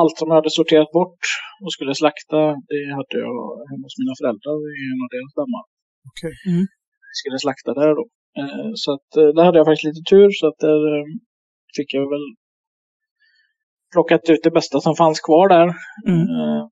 allt 0.00 0.16
som 0.18 0.26
jag 0.30 0.38
hade 0.40 0.52
sorterat 0.60 0.90
bort 0.98 1.22
och 1.62 1.72
skulle 1.76 1.94
slakta, 2.02 2.38
det 2.70 2.80
hade 2.98 3.16
jag 3.26 3.36
hemma 3.70 3.84
hos 3.88 3.96
mina 4.02 4.14
föräldrar 4.20 4.56
i 4.78 4.80
en 4.92 5.00
av 5.04 5.08
deras 5.14 5.32
dammar. 5.40 5.64
Okej. 6.10 6.34
Jag 7.10 7.16
skulle 7.20 7.38
slakta 7.46 7.70
där 7.80 7.92
då. 8.00 8.04
Eh, 8.38 8.70
så 8.74 8.92
att 8.94 9.16
eh, 9.16 9.28
där 9.28 9.44
hade 9.44 9.58
jag 9.58 9.66
faktiskt 9.66 9.84
lite 9.84 10.10
tur 10.10 10.30
så 10.30 10.48
att 10.48 10.58
där 10.58 10.98
eh, 10.98 11.04
fick 11.76 11.94
jag 11.94 12.10
väl 12.10 12.26
plockat 13.92 14.30
ut 14.30 14.42
det 14.42 14.50
bästa 14.50 14.80
som 14.80 14.94
fanns 14.96 15.20
kvar 15.20 15.48
där. 15.48 15.68
Mm. 16.06 16.62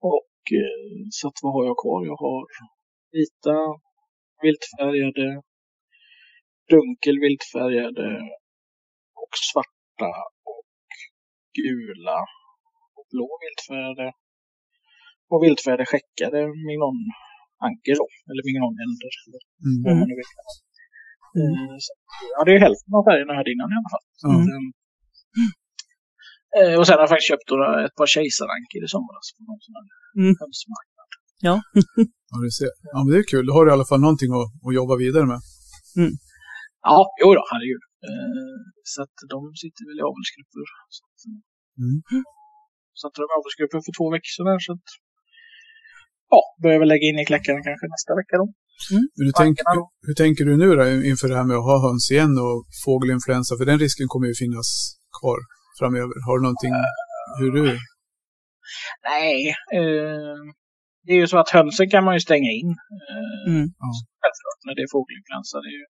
Och 0.00 0.34
så 1.10 1.28
att 1.28 1.38
vad 1.42 1.52
har 1.52 1.64
jag 1.64 1.76
kvar? 1.82 2.06
Jag 2.06 2.16
har 2.16 2.46
vita, 3.12 3.56
viltfärgade, 4.42 5.42
dunkel 6.70 7.16
viltfärgade 7.20 8.08
och 9.22 9.32
svarta 9.52 10.10
och 10.44 10.64
gula 11.58 12.18
och 12.96 13.06
blå 13.10 13.28
viltfärgade 13.44 14.12
och 15.30 15.42
viltfärgade 15.44 15.86
skäckade 15.86 16.40
mignon 16.68 16.98
anker 17.66 17.94
då, 18.00 18.06
eller 18.30 18.42
mignon 18.48 18.74
änder. 18.84 19.12
Eller 19.26 19.40
Mm. 19.66 19.78
vad 19.84 19.94
man 20.00 20.06
nu 20.10 20.14
vill 20.20 20.30
det. 20.38 20.44
Eh, 21.40 21.74
så, 21.84 21.90
Ja, 22.34 22.38
det 22.46 22.52
är 22.56 22.60
hälften 22.66 22.92
av 22.98 23.02
färgerna 23.08 23.30
jag 23.32 23.40
hade 23.40 23.52
innan 23.54 23.68
i 23.74 23.76
alla 23.80 23.92
fall. 23.94 24.06
Ja. 24.24 24.30
Mm. 24.52 24.66
Eh, 26.58 26.74
och 26.78 26.84
sen 26.86 26.94
har 26.96 27.04
jag 27.06 27.12
faktiskt 27.14 27.30
köpt 27.32 27.46
några, 27.52 27.68
ett 27.86 27.96
par 28.00 28.08
kejsaranker 28.16 28.78
i 28.86 28.88
somras 28.94 29.26
på 29.34 29.40
någon 29.48 29.60
sån 29.64 29.74
här 29.78 29.86
Mm. 30.20 30.32
hönsmarknad. 30.42 31.10
Ja, 31.48 31.56
du 32.46 32.50
ser. 32.60 32.70
Ja, 32.92 32.98
men 33.02 33.10
det 33.12 33.18
är 33.22 33.26
kul. 33.34 33.44
Då 33.48 33.52
har 33.56 33.62
du 33.64 33.68
i 33.72 33.76
alla 33.76 33.88
fall 33.90 34.02
någonting 34.06 34.30
att, 34.38 34.48
att 34.66 34.74
jobba 34.80 34.94
vidare 35.04 35.26
med. 35.32 35.40
Ja, 36.90 36.96
jo 37.20 37.28
då, 37.38 37.42
herregud. 37.52 37.82
Eh, 38.08 38.56
så 38.92 38.98
att 39.04 39.16
de 39.32 39.38
sitter 39.62 39.82
väl 39.88 39.98
i 40.02 40.04
avelsgrupper. 40.10 40.64
Så 40.96 41.00
att, 41.08 41.18
Mm. 41.82 41.96
satte 43.02 43.16
de 43.22 43.26
i 43.32 43.34
avelsgrupper 43.40 43.78
för 43.86 43.92
två 43.98 44.06
veckor 44.14 44.32
sedan. 44.36 44.56
Så 44.66 44.70
att, 44.76 44.86
ja, 46.30 46.40
börjar 46.62 46.78
väl 46.78 46.88
lägga 46.88 47.06
in 47.10 47.18
i 47.18 47.24
kläckarna 47.30 47.60
kanske 47.68 47.86
nästa 47.94 48.12
vecka 48.20 48.34
då. 48.42 48.46
Men 49.16 49.24
hur, 49.26 49.34
tänk, 49.42 49.54
hur 50.08 50.14
tänker 50.22 50.42
du 50.48 50.52
nu 50.62 50.68
då 50.78 50.84
inför 51.10 51.26
det 51.30 51.36
här 51.40 51.48
med 51.50 51.56
att 51.56 51.68
ha 51.70 51.76
höns 51.86 52.04
igen 52.14 52.32
och 52.46 52.58
fågelinfluensa? 52.84 53.52
För 53.58 53.64
den 53.70 53.78
risken 53.84 54.06
kommer 54.12 54.26
ju 54.30 54.34
finnas 54.44 54.68
kvar 55.18 55.38
framöver. 55.78 56.16
Har 56.26 56.34
du 56.38 56.42
någonting, 56.48 56.74
hur 57.40 57.50
du... 57.56 57.62
Nej, 59.10 59.36
eh, 59.78 60.38
det 61.04 61.12
är 61.16 61.20
ju 61.22 61.28
så 61.32 61.38
att 61.42 61.50
hönsen 61.56 61.88
kan 61.94 62.02
man 62.06 62.14
ju 62.18 62.20
stänga 62.28 62.50
in. 62.60 62.70
Eh, 63.10 63.42
Mm. 63.52 63.66
Självklart, 64.22 64.60
när 64.66 64.74
det 64.76 64.82
är 64.86 64.90
fågelinfluensa. 64.96 65.56
Det 65.64 65.70
är 65.74 65.78
ju, 65.80 65.86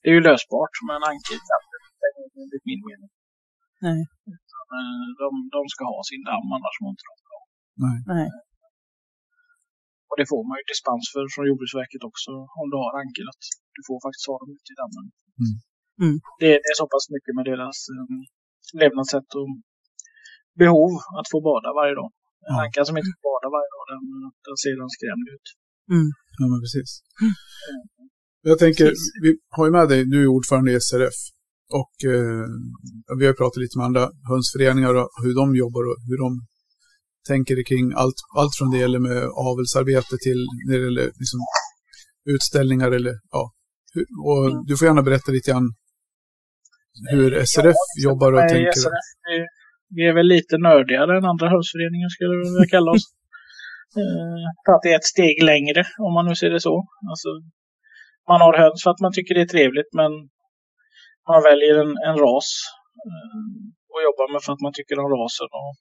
det 0.00 0.08
är 0.10 0.14
ju 0.18 0.22
lösbart, 0.28 0.74
men 0.88 1.00
in 1.08 2.42
enligt 2.42 2.64
min 2.70 2.82
mening. 2.88 3.10
Nej. 3.86 4.00
Utan, 4.34 4.64
eh, 4.78 5.06
de, 5.22 5.30
de 5.56 5.60
ska 5.74 5.82
ha 5.94 6.00
sin 6.10 6.22
damm, 6.30 6.48
annars 6.56 6.76
mår 6.82 6.90
inte 6.94 7.06
de 7.10 7.16
bra. 7.28 7.40
Nej. 7.84 7.98
Nej. 8.14 8.28
Och 10.10 10.16
det 10.20 10.26
får 10.32 10.42
man 10.48 10.56
ju 10.60 10.64
dispens 10.72 11.04
för 11.14 11.22
från 11.34 11.44
Jordbruksverket 11.50 12.02
också 12.10 12.30
om 12.60 12.66
du 12.72 12.76
har 12.84 12.90
ankel. 13.02 13.26
Att 13.32 13.44
du 13.76 13.80
får 13.88 13.98
faktiskt 14.06 14.26
ha 14.30 14.36
dem 14.42 14.50
ute 14.56 14.70
i 14.74 14.76
dammen. 14.82 15.04
Mm. 15.42 15.54
Mm. 16.04 16.16
Det, 16.42 16.50
det 16.64 16.70
är 16.72 16.78
så 16.82 16.86
pass 16.92 17.04
mycket 17.16 17.32
med 17.38 17.44
deras 17.50 17.76
um, 17.98 18.16
levnadssätt 18.82 19.28
och 19.40 19.48
behov 20.62 20.90
att 21.18 21.28
få 21.32 21.38
bada 21.50 21.68
varje 21.80 21.94
dag. 22.00 22.10
En 22.48 22.54
Ja. 22.54 22.62
anka 22.64 22.80
som 22.88 22.94
inte 23.00 23.12
får 23.14 23.22
bada 23.30 23.46
varje 23.56 23.70
dag, 23.76 23.84
den, 23.92 24.02
den 24.46 24.56
ser 24.62 24.74
skrämd 24.96 25.26
ut. 25.34 25.46
Ja, 26.40 26.44
men 26.52 26.58
precis. 26.64 26.90
Jag 28.50 28.58
tänker, 28.64 28.86
Precis. 28.90 29.12
vi 29.24 29.30
har 29.56 29.64
ju 29.66 29.72
med 29.78 29.86
dig, 29.92 30.00
du 30.12 30.18
är 30.22 30.26
ordförande 30.36 30.70
i 30.72 30.80
SRF. 30.88 31.18
Och 31.80 31.94
eh, 32.14 32.46
vi 33.20 33.24
har 33.26 33.34
pratat 33.42 33.60
lite 33.64 33.78
med 33.78 33.86
andra 33.90 34.04
hönsföreningar 34.30 34.92
och 35.00 35.08
hur 35.24 35.34
de 35.40 35.44
jobbar 35.62 35.82
och 35.90 35.98
hur 36.08 36.18
de 36.24 36.30
tänker 37.28 37.64
kring 37.68 37.92
allt, 38.02 38.18
allt 38.38 38.54
från 38.58 38.70
det 38.70 38.78
gäller 38.78 38.98
med 38.98 39.22
avelsarbete 39.48 40.16
till 40.24 40.40
när 40.66 40.78
det 40.78 40.84
gäller 40.84 41.06
liksom, 41.22 41.40
utställningar 42.34 42.90
eller 42.90 43.14
ja. 43.30 43.52
Och 44.28 44.66
du 44.66 44.76
får 44.76 44.86
gärna 44.88 45.02
berätta 45.02 45.32
lite 45.32 45.50
grann 45.50 45.68
hur 47.10 47.44
SRF 47.44 47.80
jobbar 48.04 48.32
och 48.32 48.48
tänker. 48.48 48.72
SRF, 48.72 49.08
vi, 49.28 49.36
vi 49.96 50.02
är 50.08 50.14
väl 50.14 50.26
lite 50.26 50.58
nördigare 50.58 51.18
än 51.18 51.24
andra 51.32 51.48
hönsföreningar 51.54 52.08
skulle 52.08 52.34
vi 52.36 52.44
vilja 52.54 52.70
kalla 52.76 52.90
oss. 52.90 53.06
Eh, 54.00 54.46
för 54.64 54.72
att 54.72 54.82
det 54.82 54.92
är 54.92 54.98
ett 55.00 55.12
steg 55.14 55.36
längre, 55.52 55.80
om 56.06 56.12
man 56.16 56.26
nu 56.28 56.34
ser 56.34 56.50
det 56.50 56.60
så. 56.68 56.74
Alltså, 57.10 57.28
man 58.30 58.40
har 58.44 58.54
höns 58.62 58.82
för 58.82 58.90
att 58.90 59.04
man 59.04 59.12
tycker 59.12 59.34
det 59.34 59.44
är 59.46 59.54
trevligt, 59.56 59.92
men 60.00 60.12
man 61.30 61.40
väljer 61.48 61.74
en, 61.82 61.92
en 62.08 62.16
ras 62.24 62.48
eh, 63.08 63.50
och 63.92 64.00
jobbar 64.08 64.26
med 64.32 64.40
för 64.44 64.52
att 64.52 64.64
man 64.66 64.74
tycker 64.76 64.96
om 65.02 65.10
rasen. 65.16 65.50
Och 65.60 65.74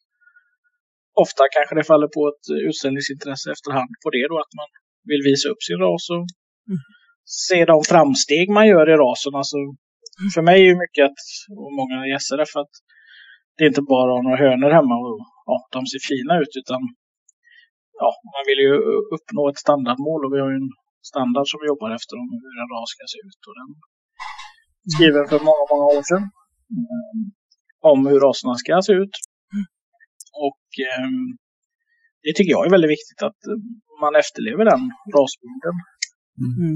ofta 1.23 1.43
kanske 1.55 1.75
det 1.75 1.89
faller 1.91 2.09
på 2.17 2.21
ett 2.31 2.45
utställningsintresse 2.69 3.47
efterhand 3.55 3.91
på 4.03 4.09
det 4.15 4.25
då, 4.31 4.35
att 4.43 4.53
man 4.59 4.69
vill 5.11 5.23
visa 5.29 5.45
upp 5.51 5.61
sin 5.67 5.79
ras 5.85 6.05
och 6.15 6.25
se 7.47 7.59
de 7.71 7.77
framsteg 7.91 8.45
man 8.57 8.67
gör 8.73 8.85
i 8.93 8.95
rasen. 9.05 9.33
Alltså, 9.39 9.57
för 10.35 10.41
mig 10.49 10.57
är 10.61 10.69
ju 10.71 10.77
mycket 10.83 11.03
att, 11.09 11.21
och 11.61 11.71
många 11.79 11.97
i 12.07 12.11
SRF, 12.25 12.51
att 12.63 12.73
det 13.55 13.63
är 13.65 13.69
inte 13.73 13.85
bara 13.95 14.13
några 14.25 14.39
hönor 14.45 14.69
hemma 14.77 14.95
och 15.07 15.19
ja, 15.49 15.55
de 15.75 15.79
ser 15.91 16.01
fina 16.11 16.33
ut, 16.41 16.53
utan 16.61 16.81
ja, 18.01 18.09
man 18.35 18.43
vill 18.49 18.61
ju 18.67 18.73
uppnå 19.15 19.43
ett 19.51 19.63
standardmål 19.65 20.21
och 20.25 20.31
vi 20.33 20.39
har 20.43 20.49
ju 20.53 20.59
en 20.63 20.71
standard 21.11 21.47
som 21.51 21.57
vi 21.61 21.67
jobbar 21.73 21.89
efter 21.97 22.13
om 22.21 22.27
hur 22.43 22.53
en 22.61 22.69
ras 22.73 22.89
ska 22.95 23.03
se 23.13 23.19
ut. 23.27 23.41
Och 23.47 23.55
den 23.59 23.69
skriven 24.93 25.25
för 25.31 25.39
många, 25.49 25.63
många 25.71 25.85
år 25.97 26.03
sedan. 26.09 26.23
eh, 26.79 27.17
om 27.91 27.99
hur 28.07 28.19
raserna 28.19 28.55
ska 28.63 28.81
se 28.87 28.93
ut. 28.93 29.13
Och 30.47 30.65
eh, 30.89 31.09
det 32.23 32.33
tycker 32.33 32.51
jag 32.55 32.65
är 32.65 32.75
väldigt 32.75 32.95
viktigt 32.97 33.21
att 33.29 33.41
eh, 33.49 33.59
man 34.03 34.13
efterlever 34.21 34.65
den 34.73 34.83
rasbilden. 35.17 35.75
Mm. 36.47 36.75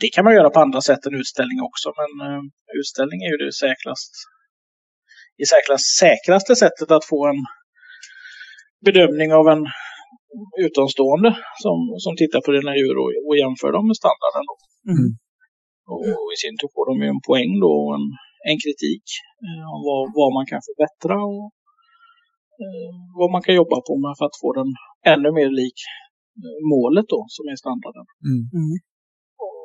Det 0.00 0.08
kan 0.14 0.24
man 0.24 0.36
göra 0.38 0.50
på 0.50 0.60
andra 0.60 0.80
sätt 0.88 1.06
än 1.06 1.20
utställning 1.22 1.60
också, 1.68 1.88
men 2.00 2.10
eh, 2.26 2.42
utställning 2.80 3.20
är 3.22 3.30
ju 3.34 3.38
det 3.44 3.52
säkrast, 3.64 4.12
i 5.42 5.44
säkrast 5.54 5.86
säkraste 6.02 6.52
sättet 6.64 6.90
att 6.96 7.10
få 7.12 7.20
en 7.32 7.40
bedömning 8.86 9.30
av 9.38 9.44
en 9.54 9.62
utomstående 10.66 11.30
som, 11.64 11.78
som 12.04 12.12
tittar 12.20 12.40
på 12.44 12.50
dina 12.56 12.72
djur 12.78 12.96
och, 13.02 13.10
och 13.26 13.36
jämför 13.42 13.70
dem 13.76 13.86
med 13.88 13.96
standarden. 14.02 14.44
Då. 14.50 14.54
Mm. 14.94 15.08
Och, 15.90 16.00
och 16.20 16.30
i 16.34 16.36
sin 16.42 16.56
tur 16.58 16.70
får 16.74 16.84
de 16.90 16.94
ju 17.04 17.08
en 17.14 17.24
poäng 17.28 17.52
då 17.64 17.72
och 17.84 17.94
en, 17.98 18.06
en 18.50 18.58
kritik 18.64 19.06
eh, 19.46 19.64
om 19.74 19.80
vad, 19.88 20.02
vad 20.18 20.30
man 20.36 20.46
kan 20.50 20.62
förbättra 20.68 21.16
och 21.32 21.44
vad 23.18 23.30
man 23.34 23.42
kan 23.42 23.54
jobba 23.60 23.76
på 23.88 23.94
med 24.04 24.12
för 24.18 24.26
att 24.28 24.40
få 24.42 24.48
den 24.60 24.68
ännu 25.12 25.30
mer 25.38 25.50
lik 25.60 25.78
eh, 26.44 26.58
målet 26.72 27.06
då 27.14 27.20
som 27.36 27.44
är 27.52 27.56
standarden. 27.64 28.06
Mm. 28.28 28.42
Mm. 28.58 28.76
Och 29.44 29.64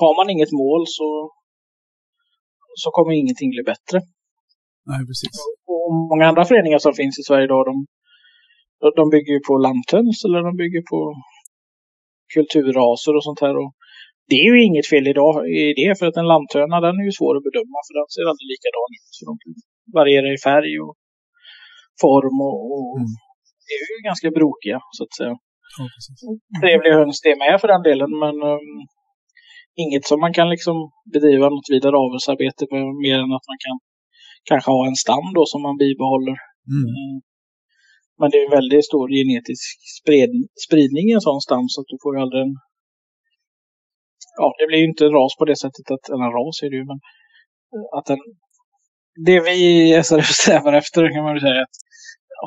har 0.00 0.12
man 0.18 0.30
inget 0.34 0.52
mål 0.62 0.82
så, 0.96 1.08
så 2.82 2.88
kommer 2.96 3.12
ingenting 3.22 3.50
bli 3.54 3.62
bättre. 3.72 3.98
Nej, 4.90 5.00
precis. 5.08 5.36
Och 5.72 5.90
många 6.10 6.26
andra 6.30 6.44
föreningar 6.50 6.80
som 6.86 6.94
finns 7.00 7.16
i 7.18 7.26
Sverige 7.28 7.46
idag, 7.48 7.62
de, 7.70 7.74
de 9.00 9.04
bygger 9.14 9.32
ju 9.36 9.40
på 9.48 9.54
lanthöns 9.66 10.18
eller 10.24 10.38
de 10.48 10.54
bygger 10.62 10.82
på 10.92 10.98
kulturraser 12.34 13.12
och 13.16 13.24
sånt 13.28 13.40
här. 13.44 13.54
Och 13.62 13.72
det 14.30 14.38
är 14.42 14.48
ju 14.52 14.58
inget 14.68 14.88
fel 14.92 15.06
idag 15.12 15.34
i 15.60 15.62
det, 15.80 15.98
för 15.98 16.06
att 16.06 16.20
en 16.20 16.32
lanthöna 16.32 16.76
den 16.86 16.96
är 17.00 17.06
ju 17.08 17.14
svår 17.18 17.34
att 17.36 17.46
bedöma, 17.48 17.78
för 17.86 17.94
den 17.98 18.08
ser 18.14 18.24
aldrig 18.30 18.48
likadan 18.52 18.90
ut. 18.98 19.10
Så 19.16 19.22
de 19.28 19.34
varierar 19.98 20.30
i 20.36 20.40
färg 20.48 20.72
och 20.84 20.94
form 22.00 22.36
och, 22.48 22.58
och 22.74 22.90
Mm. 22.98 23.12
är 23.74 23.80
ju 23.92 23.96
ganska 24.08 24.28
brokiga, 24.38 24.78
så 24.96 25.00
att 25.04 25.14
säga. 25.18 25.34
Ja. 25.78 25.84
Trevliga 26.60 26.94
höns 27.00 27.20
det 27.24 27.42
med 27.44 27.60
för 27.60 27.68
den 27.74 27.82
delen, 27.88 28.10
men 28.24 28.34
um, 28.52 28.70
inget 29.82 30.04
som 30.10 30.18
man 30.24 30.32
kan 30.38 30.48
liksom 30.54 30.76
bedriva 31.14 31.46
något 31.48 31.70
vidare 31.74 31.96
avelsarbete 32.04 32.62
med, 32.72 32.82
mer 33.04 33.18
än 33.24 33.32
att 33.38 33.48
man 33.52 33.60
kan 33.66 33.76
kanske 34.50 34.70
ha 34.70 34.80
en 34.90 34.98
stam 35.04 35.26
då 35.38 35.42
som 35.52 35.60
man 35.62 35.76
bibehåller 35.84 36.36
Mm. 36.70 36.88
Mm. 37.02 37.16
Men 38.18 38.28
det 38.30 38.38
är 38.38 38.46
en 38.48 38.58
väldigt 38.60 38.86
stor 38.90 39.06
genetisk 39.18 39.66
spred, 39.98 40.32
spridning 40.66 41.06
i 41.08 41.16
en 41.18 41.26
sån 41.28 41.40
stam 41.46 41.66
så 41.68 41.80
att 41.80 41.90
du 41.92 41.96
får 42.02 42.12
ju 42.14 42.22
aldrig 42.22 42.42
en... 42.46 42.54
Ja, 44.40 44.48
det 44.58 44.66
blir 44.68 44.80
ju 44.82 44.88
inte 44.92 45.04
en 45.06 45.16
ras 45.18 45.34
på 45.38 45.44
det 45.50 45.58
sättet 45.64 45.86
att, 45.94 46.04
en 46.14 46.32
ras 46.36 46.56
är 46.64 46.70
det 46.70 46.78
ju, 46.80 46.86
men 46.92 47.00
att 47.98 48.08
en... 48.14 48.22
Det 49.28 49.38
vi 49.48 49.58
SRF 50.08 50.30
strävar 50.40 50.72
efter 50.80 51.00
kan 51.14 51.22
man 51.24 51.32
väl 51.34 51.42
säga 51.48 51.62
att 51.66 51.76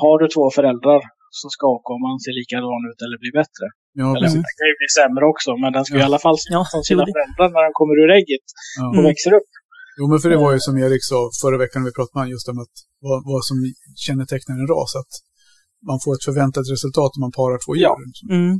har 0.03 0.15
du 0.21 0.25
två 0.35 0.45
föräldrar 0.57 1.01
så 1.39 1.45
ska 1.55 1.63
avkomman 1.75 2.15
se 2.25 2.31
likadan 2.39 2.81
ut 2.89 2.99
eller 3.05 3.17
bli 3.23 3.31
bättre. 3.41 3.65
Ja, 4.01 4.07
Eller 4.15 4.27
precis. 4.27 4.43
den 4.47 4.55
kan 4.59 4.67
ju 4.71 4.75
bli 4.81 4.89
sämre 4.99 5.23
också, 5.33 5.49
men 5.61 5.69
den 5.75 5.83
ska 5.85 5.93
Ja. 5.95 6.01
i 6.03 6.07
alla 6.09 6.21
fall 6.25 6.37
se 6.43 6.49
Ja, 6.57 6.61
som 6.73 6.81
sina 6.89 7.03
föräldrar 7.13 7.47
när 7.55 7.61
den 7.67 7.75
kommer 7.79 7.95
ur 8.03 8.09
ägget 8.19 8.45
Ja. 8.79 8.85
och 8.89 8.95
Mm. 9.01 9.09
växer 9.11 9.31
upp. 9.39 9.49
Jo, 9.99 10.03
men 10.11 10.17
för 10.21 10.29
det 10.33 10.39
var 10.45 10.51
ju 10.55 10.59
som 10.67 10.75
Erik 10.85 11.03
sa 11.11 11.19
förra 11.43 11.57
veckan 11.63 11.77
när 11.81 11.87
vi 11.89 11.95
pratade 11.99 12.13
med 12.15 12.21
honom, 12.23 12.35
just 12.35 12.47
om 12.51 12.57
att 12.63 12.75
vad, 13.05 13.19
vad 13.31 13.41
som 13.49 13.57
kännetecknar 14.05 14.55
en 14.61 14.67
ras. 14.73 14.91
Att 15.01 15.13
man 15.89 15.97
får 16.03 16.11
ett 16.17 16.25
förväntat 16.29 16.65
resultat 16.75 17.11
om 17.17 17.21
man 17.25 17.33
parar 17.39 17.57
två 17.65 17.71
djur. 17.75 17.87
Ja. 17.89 17.93
Mm. 18.37 18.53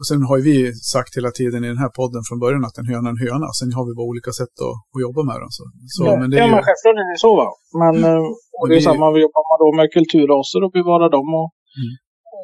Och 0.00 0.06
sen 0.10 0.20
har 0.28 0.36
ju 0.38 0.44
vi 0.50 0.58
sagt 0.94 1.12
hela 1.18 1.30
tiden 1.40 1.60
i 1.66 1.68
den 1.74 1.82
här 1.84 1.92
podden 2.00 2.22
från 2.28 2.38
början 2.44 2.64
att 2.68 2.78
en 2.80 2.88
höna 2.92 3.06
är 3.10 3.14
en 3.16 3.22
höna. 3.26 3.46
Sen 3.58 3.70
har 3.76 3.84
vi 3.88 3.92
bara 3.98 4.08
olika 4.12 4.32
sätt 4.40 4.54
att, 4.68 4.76
att 4.94 5.00
jobba 5.06 5.22
med 5.30 5.38
dem. 5.42 5.50
Så, 5.56 5.62
så, 5.94 6.00
ja, 6.08 6.12
men 6.20 6.26
det 6.30 6.34
är 6.36 6.40
ja, 6.42 6.48
ju, 6.48 6.52
men 6.56 6.62
självklart 6.66 6.96
är 7.02 7.06
det 7.12 7.18
så 7.26 7.32
va. 7.40 7.48
Men 7.82 7.94
eh, 8.10 8.24
och 8.58 8.64
det 8.68 8.74
är 8.74 8.76
det 8.76 8.82
är- 8.84 8.88
samma, 8.90 9.06
vi 9.16 9.20
jobbar 9.26 9.42
man 9.50 9.58
då 9.64 9.68
med 9.78 9.86
kulturraser 9.96 10.60
och 10.66 10.72
bevarar 10.78 11.10
dem. 11.18 11.28
Och, 11.40 11.48
Mm. 11.80 11.92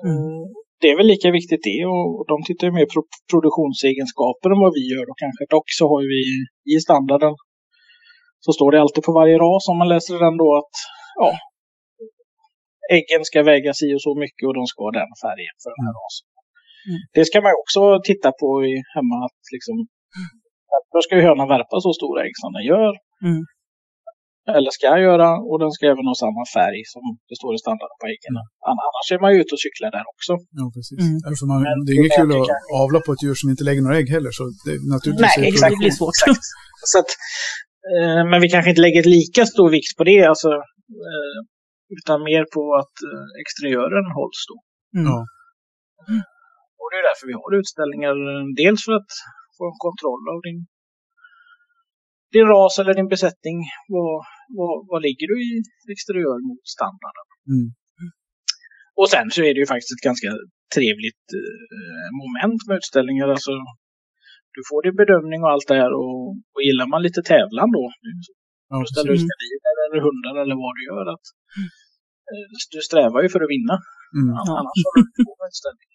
eh, 0.09 0.43
Det 0.81 0.88
är 0.93 0.97
väl 1.01 1.11
lika 1.14 1.29
viktigt 1.38 1.62
det 1.71 1.81
och, 1.95 2.07
och 2.19 2.25
de 2.33 2.37
tittar 2.49 2.64
ju 2.69 2.73
mer 2.79 2.87
på 2.95 3.01
produktionsegenskaper 3.33 4.49
än 4.53 4.61
vad 4.64 4.73
vi 4.79 4.85
gör. 4.95 5.07
Och 5.11 5.19
kanske 5.25 5.45
dock 5.57 5.69
så 5.79 5.85
har 5.93 6.01
vi 6.12 6.21
i 6.75 6.75
standarden 6.87 7.33
så 8.45 8.51
står 8.57 8.69
det 8.73 8.81
alltid 8.85 9.03
på 9.09 9.12
varje 9.21 9.37
ras 9.45 9.64
om 9.71 9.77
man 9.83 9.88
läser 9.95 10.14
den 10.27 10.37
då 10.43 10.49
att 10.61 10.75
ja, 11.23 11.29
äggen 12.97 13.23
ska 13.29 13.38
väga 13.53 13.71
si 13.81 13.87
och 13.97 14.03
så 14.07 14.12
mycket 14.25 14.45
och 14.49 14.55
de 14.59 14.62
ska 14.71 14.79
ha 14.87 14.93
den 15.01 15.12
färgen 15.25 15.55
för 15.62 15.71
den 15.77 15.85
här 15.87 15.95
rasen. 16.03 16.27
Mm. 16.88 17.01
Det 17.16 17.25
ska 17.29 17.37
man 17.44 17.51
ju 17.55 17.59
också 17.64 17.81
titta 18.09 18.31
på 18.40 18.49
i, 18.70 18.73
hemma 18.97 19.16
att 19.27 19.40
liksom 19.57 19.77
då 20.94 20.99
ska 21.05 21.12
ju 21.18 21.25
hönan 21.29 21.49
värpa 21.55 21.77
så 21.87 21.90
stora 22.01 22.18
ägg 22.25 22.35
som 22.42 22.51
den 22.57 22.64
gör. 22.73 22.92
Mm. 23.29 23.42
Eller 24.57 24.70
ska 24.79 24.87
göra 25.09 25.29
och 25.49 25.59
den 25.62 25.70
ska 25.77 25.83
även 25.94 26.07
ha 26.11 26.16
samma 26.25 26.42
färg 26.57 26.81
som 26.94 27.03
det 27.29 27.37
står 27.40 27.53
i 27.57 27.61
standarden 27.64 27.97
på 28.01 28.07
äggen. 28.14 28.35
An- 28.70 28.85
Annars 28.88 29.09
är 29.14 29.20
man 29.25 29.31
ju 29.33 29.38
ute 29.42 29.53
och 29.57 29.62
cyklar 29.66 29.90
där 29.97 30.05
också. 30.14 30.33
ja, 30.61 30.64
precis. 30.77 30.99
Mm. 31.07 31.18
För 31.40 31.47
man, 31.51 31.59
Men 31.68 31.79
det 31.85 31.90
är 31.92 31.97
inget 32.01 32.18
kul 32.20 32.31
jag 32.35 32.42
att 32.44 32.64
avla 32.85 32.99
på 33.07 33.11
ett 33.14 33.23
djur 33.25 33.37
som 33.40 33.49
inte 33.53 33.64
lägger 33.68 33.83
några 33.85 33.99
ägg 34.01 34.09
heller. 34.16 34.33
Så 34.38 34.42
det, 34.66 34.75
naturligtvis 34.94 35.35
Nej, 35.38 35.49
exakt. 35.51 35.73
Det 35.73 35.83
blir 35.85 35.94
svårt. 36.01 36.16
Exakt. 36.18 36.47
Så 36.90 36.97
att, 37.03 37.11
eh, 37.94 38.23
men 38.31 38.38
vi 38.44 38.49
kanske 38.55 38.70
inte 38.73 38.85
lägger 38.87 39.03
lika 39.18 39.42
stor 39.55 39.68
vikt 39.77 39.92
på 39.99 40.05
det. 40.11 40.20
Alltså, 40.33 40.51
eh, 41.07 41.38
utan 41.97 42.16
mer 42.31 42.44
på 42.55 42.62
att 42.81 42.97
eh, 43.11 43.27
exteriören 43.42 44.07
hålls 44.18 44.40
då. 44.51 44.57
Mm. 44.99 45.07
Ja. 45.11 45.18
Och 46.85 46.90
det 46.90 46.99
är 47.01 47.07
därför 47.11 47.27
vi 47.31 47.37
har 47.40 47.51
utställningar. 47.61 48.14
Dels 48.62 48.81
för 48.87 48.94
att 49.01 49.12
få 49.57 49.62
en 49.73 49.81
kontroll 49.87 50.25
av 50.35 50.38
din, 50.47 50.61
din 52.35 52.47
ras 52.53 52.75
eller 52.81 52.94
din 53.01 53.11
besättning. 53.14 53.59
Vad, 53.94 54.14
vad, 54.59 54.75
vad 54.90 55.01
ligger 55.07 55.27
du 55.33 55.37
i 55.49 55.51
exteriör 55.94 56.38
mot 56.49 56.64
standarden? 56.77 57.27
Mm. 57.53 57.68
Och 59.01 59.09
sen 59.14 59.27
så 59.35 59.40
är 59.49 59.53
det 59.55 59.61
ju 59.62 59.68
faktiskt 59.73 59.94
ett 59.94 60.09
ganska 60.11 60.31
trevligt 60.77 61.27
eh, 61.40 62.09
moment 62.23 62.61
med 62.68 62.77
utställningar. 62.81 63.29
Alltså, 63.35 63.53
du 64.57 64.61
får 64.68 64.81
din 64.87 64.97
bedömning 65.03 65.40
och 65.44 65.51
allt 65.53 65.68
det 65.70 65.79
här 65.83 65.92
och, 66.03 66.18
och 66.55 66.62
gillar 66.66 66.87
man 66.92 67.03
lite 67.07 67.23
tävlan 67.33 67.70
då. 67.79 67.85
Ja, 68.70 68.75
Du 68.83 68.87
ställer 68.92 69.12
ut 69.16 69.27
kaniner 69.33 69.75
eller 69.85 70.01
hundar 70.07 70.35
eller 70.42 70.57
vad 70.62 70.73
du 70.77 70.83
gör. 70.90 71.07
Att, 71.14 71.27
eh, 71.59 71.68
du 72.74 72.80
strävar 72.88 73.20
ju 73.24 73.28
för 73.34 73.40
att 73.44 73.52
vinna. 73.56 73.76
Mm. 74.18 74.30
Ja. 74.37 74.52
Annars 74.60 74.78
har 74.84 74.92
du 74.96 75.00
inte 75.08 75.20
på 75.26 75.32
en 75.37 75.44
utställning. 75.50 75.88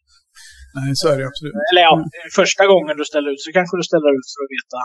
Nej, 0.77 0.89
så 0.99 1.05
är 1.11 1.15
det 1.19 1.25
absolut. 1.31 1.55
Eller 1.69 1.83
ja, 1.87 1.93
första 2.41 2.63
gången 2.71 2.93
du 3.01 3.05
ställer 3.11 3.29
ut 3.33 3.41
så 3.45 3.49
kanske 3.57 3.75
du 3.81 3.85
ställer 3.91 4.11
ut 4.17 4.27
för 4.33 4.41
att 4.45 4.53
veta 4.57 4.79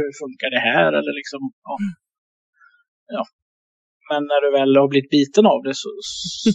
hur 0.00 0.10
funkar 0.22 0.50
det 0.56 0.62
här 0.70 0.90
eller 0.98 1.12
liksom, 1.20 1.40
ja. 1.68 1.74
ja. 3.16 3.22
Men 4.10 4.20
när 4.30 4.40
du 4.44 4.48
väl 4.58 4.72
har 4.82 4.88
blivit 4.92 5.14
biten 5.18 5.44
av 5.54 5.60
det 5.66 5.74
så, 5.82 5.90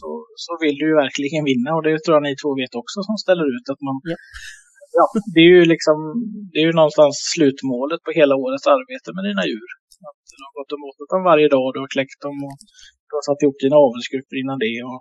så, 0.01 0.09
så 0.45 0.51
vill 0.63 0.75
du 0.81 0.85
ju 0.91 0.95
verkligen 1.05 1.43
vinna 1.51 1.69
och 1.77 1.83
det 1.85 1.91
tror 2.01 2.15
jag 2.17 2.25
ni 2.29 2.33
två 2.41 2.51
vet 2.61 2.73
också 2.81 2.97
som 3.07 3.15
ställer 3.25 3.47
ut 3.55 3.67
att 3.73 3.81
man 3.87 3.95
Ja. 4.13 4.17
Ja, 4.99 5.05
det 5.33 5.41
är 5.47 5.51
ju 5.57 5.63
liksom, 5.73 5.97
det 6.51 6.59
är 6.61 6.65
ju 6.69 6.75
någonstans 6.81 7.15
slutmålet 7.33 7.99
på 8.05 8.11
hela 8.19 8.33
årets 8.43 8.67
arbete 8.75 9.07
med 9.15 9.23
dina 9.29 9.43
djur. 9.49 9.69
Att 10.09 10.23
du 10.37 10.41
har 10.45 10.53
gått 10.57 10.71
och 10.73 10.81
matat 10.85 11.11
dem 11.13 11.23
varje 11.31 11.49
dag, 11.55 11.67
du 11.73 11.79
har 11.83 11.91
kläckt 11.95 12.19
dem 12.25 12.37
och 12.47 12.57
du 13.12 13.15
har 13.19 13.26
satt 13.30 13.41
ihop 13.43 13.58
dina 13.65 13.78
avelsgrupper 13.86 14.36
innan 14.41 14.58
det. 14.65 14.76
Och, 14.89 15.00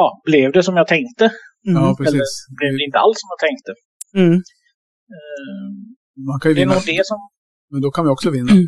ja, 0.00 0.06
blev 0.28 0.46
det 0.56 0.62
som 0.68 0.76
jag 0.80 0.88
tänkte? 0.94 1.24
Mm. 1.68 1.76
Ja, 1.82 1.86
precis. 2.00 2.30
Blev 2.58 2.72
det 2.78 2.84
inte 2.88 2.98
alls 3.04 3.16
som 3.22 3.28
jag 3.34 3.40
tänkte? 3.46 3.70
Mm. 4.20 4.34
Eh, 5.16 5.66
Man 6.28 6.36
kan 6.40 6.46
ju 6.50 6.54
Det 6.54 6.60
är 6.60 6.62
vinna, 6.64 6.74
nog 6.78 6.86
det 6.94 7.06
som 7.10 7.18
men 7.72 7.80
då 7.84 7.90
kan 7.90 8.04
vi 8.04 8.10
också 8.10 8.30
vinna. 8.30 8.52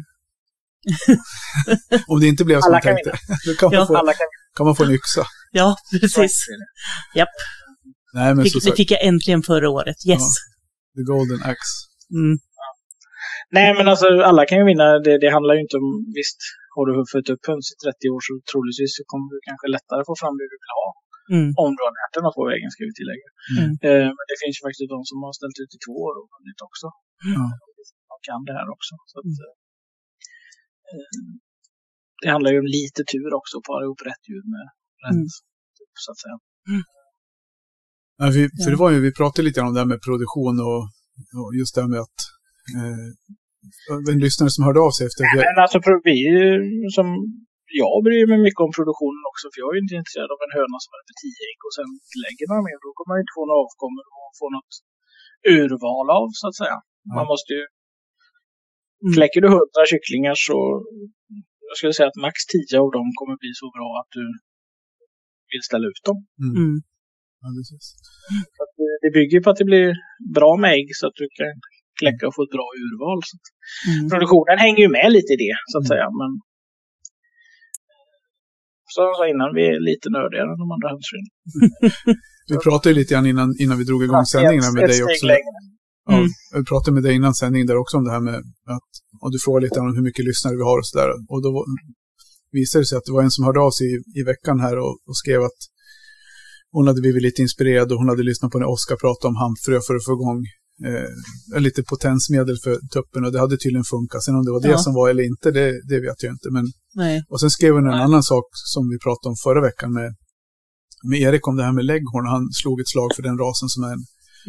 Om 2.13 2.21
det 2.21 2.27
inte 2.27 2.45
blev 2.45 2.61
som 2.61 2.67
Alla 2.67 2.75
man 2.75 2.83
kan 2.83 2.95
tänkte. 2.95 3.11
Då 3.47 3.55
kan 3.61 3.67
man, 3.71 3.79
Ja. 3.79 3.87
få, 3.87 3.97
alla 3.97 4.13
kan 4.13 4.27
kan 4.57 4.67
man 4.67 4.77
få 4.77 4.85
en 4.85 4.91
yxa. 4.91 5.25
Ja, 5.53 5.77
precis. 6.01 6.47
Nej, 8.15 8.35
men 8.35 8.45
Fick, 8.45 8.53
så 8.63 8.71
det 8.71 8.77
fick 8.77 8.91
jag 8.91 9.05
äntligen 9.05 9.43
förra 9.43 9.71
året. 9.71 9.97
Yes. 10.09 10.21
the 10.97 11.03
golden 11.13 11.41
axe. 11.53 11.75
Mm. 12.21 12.39
Nej, 13.51 13.75
men 13.75 13.89
alltså 13.89 14.07
alla 14.31 14.47
kan 14.47 14.59
ju 14.59 14.65
vinna. 14.65 14.99
Det, 14.99 15.19
det 15.19 15.31
handlar 15.33 15.55
ju 15.55 15.61
inte 15.61 15.77
om, 15.77 15.89
visst, 16.15 16.39
har 16.75 16.85
du 16.89 16.93
fött 17.15 17.29
upp 17.33 17.43
höns 17.51 17.67
i 17.75 17.77
30 17.85 18.15
år 18.15 18.21
så 18.27 18.33
troligtvis 18.51 18.93
så 18.99 19.03
kommer 19.13 19.27
du 19.33 19.39
kanske 19.49 19.67
lättare 19.77 20.03
få 20.11 20.15
fram 20.23 20.35
det 20.39 20.47
du 20.53 20.57
vill 20.65 20.75
ha. 20.81 20.87
Mm. 21.37 21.49
Om 21.65 21.71
du 21.77 21.81
har 21.87 21.93
lärt 22.01 22.13
dig 22.15 22.23
något 22.27 22.39
på 22.41 22.45
vägen, 22.53 22.69
ska 22.75 22.81
vi 22.89 22.95
tillägga. 23.01 23.29
Mm. 23.61 23.71
Eh, 23.87 24.09
men 24.17 24.25
det 24.31 24.39
finns 24.43 24.55
ju 24.57 24.63
faktiskt 24.67 24.93
de 24.97 25.01
som 25.11 25.19
har 25.27 25.33
ställt 25.41 25.59
ut 25.63 25.73
i 25.77 25.79
två 25.85 25.95
år 26.07 26.15
och 26.21 26.27
vunnit 26.35 26.61
också. 26.69 26.87
Ja. 27.35 27.45
De 28.11 28.17
kan 28.29 28.41
det 28.49 28.55
här 28.59 28.69
också. 28.77 28.95
Så 29.11 29.15
att, 29.21 29.35
eh, 30.91 31.09
det 32.23 32.31
handlar 32.35 32.51
ju 32.55 32.59
om 32.65 32.71
lite 32.79 33.03
tur 33.13 33.31
också, 33.41 33.55
att 33.59 33.67
para 33.71 33.83
ihop 33.85 34.01
rätt 34.11 34.25
djur 34.29 34.45
med 34.55 34.67
rätt, 35.05 35.19
Mm. 35.21 35.29
typ, 35.79 35.93
så 36.05 36.09
att 36.13 36.21
säga. 36.25 36.37
Ja, 38.21 38.27
vi, 38.37 38.43
för 38.63 38.71
det 38.73 38.81
var 38.85 38.91
ju, 38.95 38.99
vi 39.09 39.13
pratade 39.21 39.43
lite 39.49 39.61
om 39.61 39.75
det 39.75 39.81
här 39.83 39.91
med 39.95 40.01
produktion 40.09 40.57
och, 40.71 40.83
och 41.41 41.51
just 41.61 41.75
det 41.75 41.81
här 41.83 41.89
med 41.95 42.01
att 42.07 42.21
eh, 42.79 43.09
en 44.15 44.21
lyssnare 44.27 44.51
som 44.55 44.63
hörde 44.67 44.81
av 44.87 44.93
sig 44.97 45.05
efter 45.09 45.23
vi, 45.31 45.37
Men 45.49 45.59
alltså, 45.65 45.79
pro- 45.87 46.05
vi 46.11 46.19
som 46.97 47.07
jag 47.83 47.97
bryr 48.07 48.25
mig 48.31 48.39
mycket 48.47 48.65
om 48.67 48.73
produktionen 48.79 49.23
också, 49.31 49.45
för 49.53 49.59
jag 49.63 49.69
är 49.75 49.79
inte 49.85 49.95
intresserad 50.01 50.31
av 50.35 50.41
en 50.47 50.53
höna 50.59 50.77
som 50.83 50.91
värper 50.95 51.15
tio 51.23 51.41
ägg 51.51 51.61
och 51.69 51.75
sen 51.79 51.89
lägger 52.25 52.45
några 52.51 52.65
mer. 52.69 52.79
Då 52.85 52.89
kommer 52.97 53.11
man 53.13 53.21
inte 53.23 53.37
få 53.39 53.43
några 53.49 53.61
avkommor 53.67 54.05
och 54.21 54.31
få 54.41 54.47
något 54.57 54.73
urval 55.57 56.07
av, 56.21 56.27
så 56.41 56.45
att 56.51 56.57
säga. 56.63 56.77
Man 57.17 57.25
Nej. 57.25 57.31
måste 57.33 57.51
ju... 57.59 57.63
Mm. 59.05 59.13
Kläcker 59.17 59.41
du 59.45 59.49
hundra 59.59 59.83
kycklingar 59.93 60.37
så... 60.49 60.57
Jag 61.69 61.75
skulle 61.79 61.95
säga 61.99 62.09
att 62.13 62.23
max 62.27 62.37
tio 62.53 62.77
av 62.85 62.89
dem 62.97 63.07
kommer 63.19 63.35
bli 63.43 63.53
så 63.63 63.67
bra 63.77 63.89
att 64.01 64.11
du 64.19 64.25
vill 65.51 65.63
ställa 65.69 65.87
ut 65.93 66.03
dem. 66.09 66.19
mm, 66.45 66.53
Mm. 66.63 66.77
ja, 67.43 67.47
precis. 67.57 67.85
Så 68.57 68.61
att 68.65 68.73
det, 68.81 68.91
det 69.05 69.11
bygger 69.19 69.39
på 69.43 69.49
att 69.51 69.61
det 69.63 69.69
blir 69.73 69.89
bra 70.39 70.51
med 70.63 70.71
ägg 70.79 70.89
så 71.01 71.05
att 71.09 71.17
du 71.23 71.27
kan 71.39 71.53
kläcka 72.01 72.23
och 72.29 72.35
få 72.37 72.43
ett 72.47 72.55
bra 72.57 72.67
urval. 72.85 73.19
Så 73.29 73.35
Mm. 73.91 74.11
produktionen 74.13 74.59
hänger 74.65 74.81
ju 74.87 74.91
med 74.99 75.09
lite 75.17 75.31
i 75.37 75.39
det, 75.45 75.55
så 75.71 75.75
att 75.79 75.85
Mm. 75.85 75.91
säga. 75.93 76.07
Men 76.21 76.31
som 78.95 79.03
jag 79.09 79.17
sa 79.21 79.25
innan, 79.35 79.49
vi 79.59 79.63
är 79.73 79.77
lite 79.91 80.07
nördigare 80.17 80.47
än 80.53 80.59
de 80.65 80.69
andra 80.77 80.89
hönsfröna. 80.95 81.29
Vi 82.53 82.57
pratade 82.67 82.89
ju 82.93 82.97
lite 83.01 83.15
grann 83.15 83.27
innan, 83.33 83.49
innan 83.63 83.77
vi 83.79 83.85
drog 83.85 84.03
igång 84.05 84.25
sändningen 84.35 84.73
med 84.75 84.83
dig 84.91 85.01
också. 85.05 85.27
längre. 85.27 85.59
Ja, 86.09 86.15
Mm. 86.19 86.29
vi 86.59 86.65
pratade 86.71 86.93
med 86.95 87.03
dig 87.07 87.15
innan 87.19 87.35
sändningen 87.35 87.67
där 87.71 87.77
också 87.83 87.97
om 87.99 88.05
det 88.05 88.11
här 88.17 88.21
med 88.31 88.35
att, 88.77 88.91
och 89.23 89.31
du 89.33 89.39
frågade 89.45 89.65
lite 89.67 89.81
om 89.81 89.87
hur 89.97 90.03
mycket 90.09 90.25
lyssnare 90.25 90.55
vi 90.61 90.63
har 90.71 90.79
och 90.83 90.87
sådär. 90.91 91.09
Och 91.33 91.41
då 91.47 91.51
visade 92.59 92.81
det 92.83 92.87
sig 92.87 92.99
att 92.99 93.05
det 93.09 93.13
var 93.17 93.23
en 93.23 93.31
som 93.37 93.45
hörde 93.45 93.61
av 93.61 93.71
sig 93.79 93.87
i, 93.93 93.95
i 94.21 94.23
veckan 94.33 94.57
här 94.61 94.77
och, 94.85 94.95
och 95.09 95.17
skrev 95.23 95.41
att 95.43 95.61
hon 96.75 96.87
hade 96.89 97.01
blivit 97.01 97.23
lite 97.23 97.43
inspirerad 97.43 97.93
och 97.93 97.99
hon 97.99 98.09
hade 98.09 98.23
lyssnat 98.31 98.51
på 98.53 98.59
när 98.59 98.71
Oskar 98.75 98.97
pratade 99.05 99.29
om 99.33 99.37
hampfrö 99.45 99.77
för 99.87 99.95
att 99.97 100.05
få 100.09 100.13
igång 100.19 100.41
eh, 100.89 101.61
lite 101.61 101.83
potensmedel 101.83 102.57
för 102.65 102.75
tuppen 102.95 103.25
och 103.25 103.33
det 103.33 103.41
hade 103.45 103.57
tydligen 103.57 103.85
funkat. 103.95 104.23
Sen 104.25 104.35
om 104.39 104.45
det 104.45 104.53
var 104.57 104.61
det 104.61 104.69
Ja. 104.69 104.79
som 104.79 104.95
var 104.95 105.07
eller 105.11 105.23
inte, 105.33 105.51
det, 105.51 105.69
det 105.91 105.99
vet 106.07 106.23
jag 106.23 106.33
inte. 106.37 106.49
Men, 106.57 106.65
Nej. 106.95 107.17
och 107.31 107.41
sen 107.41 107.51
skrev 107.51 107.73
hon 107.75 107.87
en 107.87 107.91
Nej. 107.91 108.01
annan 108.07 108.23
sak 108.23 108.45
som 108.75 108.83
vi 108.93 108.97
pratade 109.07 109.31
om 109.33 109.37
förra 109.47 109.61
veckan 109.69 109.93
med, 109.93 110.09
med 111.11 111.19
Erik 111.27 111.49
om 111.49 111.57
det 111.57 111.65
här 111.69 111.73
med 111.79 111.85
lägghorn. 111.85 112.27
Han 112.35 112.45
slog 112.61 112.81
ett 112.81 112.89
slag 112.95 113.11
för 113.17 113.23
den 113.29 113.39
rasen 113.39 113.69
som 113.69 113.83
är 113.85 113.93
en 113.99 114.05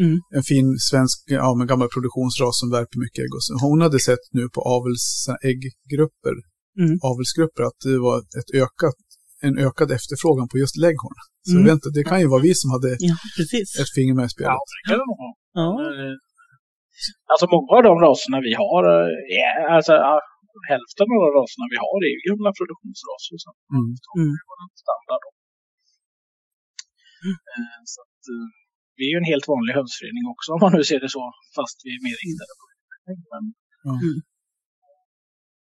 Mm. 0.06 0.18
en 0.38 0.44
fin 0.44 0.68
svensk, 0.90 1.18
ja 1.26 1.56
men 1.58 1.68
gammal 1.68 1.90
produktionsras 1.96 2.60
som 2.62 2.70
värper 2.78 2.98
mycket 3.06 3.20
ägg. 3.24 3.34
Och 3.38 3.44
så, 3.46 3.52
hon 3.68 3.82
hade 3.82 4.00
sett 4.00 4.24
nu 4.38 4.44
på 4.56 4.62
avelsägggrupper, 5.42 6.36
Mm. 6.84 6.96
avelsgrupper, 7.12 7.64
att 7.70 7.80
det 7.84 8.00
var 8.08 8.18
ett 8.40 8.50
ökat, 8.64 8.98
en 9.42 9.58
ökad 9.68 9.90
efterfrågan 9.92 10.48
på 10.52 10.58
just 10.64 10.78
lägghorn. 10.78 11.18
Så 11.50 11.58
Mm. 11.58 11.72
inte, 11.76 11.90
det 11.98 12.04
kan 12.04 12.20
ju 12.24 12.28
vara 12.28 12.42
vi 12.42 12.56
som 12.56 12.70
hade 12.76 12.90
Ja, 13.00 13.16
ett 13.82 13.94
finger 13.96 14.14
med 14.14 14.24
i 14.24 14.26
Ja, 14.26 14.30
spelet. 14.30 14.60
det 14.76 14.84
kan 14.90 14.98
det 15.02 15.08
vara. 15.18 15.34
Ja. 15.60 15.68
Eh, 15.86 16.16
Alltså 17.32 17.46
många 17.56 17.70
av 17.78 17.84
de 17.90 17.94
raserna 18.08 18.38
vi 18.48 18.54
har, 18.64 18.82
eh, 18.96 19.10
är, 19.46 19.54
alltså 19.76 19.94
ja, 20.08 20.14
hälften 20.74 21.06
av 21.16 21.22
de 21.28 21.32
raserna 21.42 21.66
vi 21.74 21.78
har 21.86 21.98
är 22.08 22.12
ju 22.16 22.20
gamla 22.30 22.52
produktionsraser. 22.60 23.36
Så 23.44 23.50
Mm. 23.76 23.90
Mm. 24.20 24.34
standard. 24.84 25.22
då. 25.26 25.30
Eh, 27.54 27.80
Så 27.94 28.00
att, 28.06 28.22
vi 28.98 29.02
är 29.08 29.12
ju 29.14 29.18
en 29.24 29.30
helt 29.34 29.48
vanlig 29.54 29.74
hönsförening 29.80 30.24
också 30.34 30.48
om 30.56 30.60
man 30.66 30.72
nu 30.78 30.82
ser 30.90 31.00
det 31.06 31.12
så, 31.18 31.24
fast 31.58 31.76
vi 31.86 31.90
är 31.98 32.02
mer 32.08 32.18
riktade 32.24 32.54
på 32.60 32.64
utveckling. 32.74 33.20
Men 33.34 33.44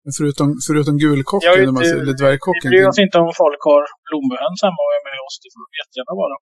Men 0.04 0.12
Förutom, 0.20 0.48
förutom 0.68 0.94
gulkocken, 1.04 1.50
eller 1.52 1.68
inte- 1.72 1.84
säger, 1.90 2.02
eller 2.04 2.14
vi 2.18 2.22
dvärgkocken. 2.22 2.68
bryr 2.72 2.86
oss 2.90 3.00
inte 3.06 3.16
om 3.24 3.30
folk 3.44 3.60
har 3.70 3.82
blommehöns 4.08 4.60
hemma 4.66 4.80
och 4.86 4.92
är 4.98 5.02
med 5.10 5.18
oss, 5.26 5.36
det 5.42 5.50
får 5.54 5.60
de 5.66 5.70
jättegärna 5.82 6.14
vara. 6.22 6.36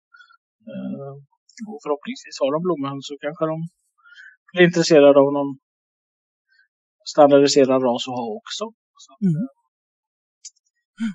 Eh, 0.73 1.13
Och 1.71 1.79
förhoppningsvis 1.85 2.37
har 2.43 2.51
de 2.55 2.61
blommehöns 2.67 3.05
så 3.11 3.15
kanske 3.25 3.45
de 3.53 3.57
blir 4.53 4.65
intresserade 4.69 5.19
av 5.25 5.29
någon 5.39 5.51
standardiserad 7.15 7.81
ras 7.87 8.05
att 8.09 8.17
ha 8.21 8.27
också. 8.41 8.65
Så 9.05 9.11
Mm. 9.27 9.35
eh, 11.03 11.13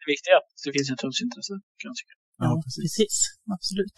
Det 0.00 0.06
viktiga 0.12 0.30
är 0.34 0.38
att 0.42 0.50
det 0.64 0.72
finns 0.76 0.90
ett 0.94 1.02
hönsintresse, 1.06 1.54
kan 1.80 1.88
jag 1.90 1.96
tycka. 2.00 2.14
Ja, 2.44 2.50
precis. 2.64 2.82
precis. 2.84 3.16
Absolut. 3.56 3.96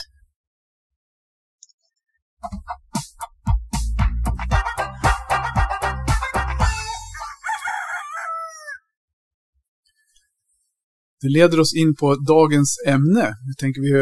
Det 11.27 11.33
leder 11.33 11.61
oss 11.61 11.75
in 11.75 11.95
på 12.01 12.15
dagens 12.15 12.71
ämne. 12.87 13.25
Jag 13.49 13.57
tänker 13.59 13.81
vi 13.81 13.93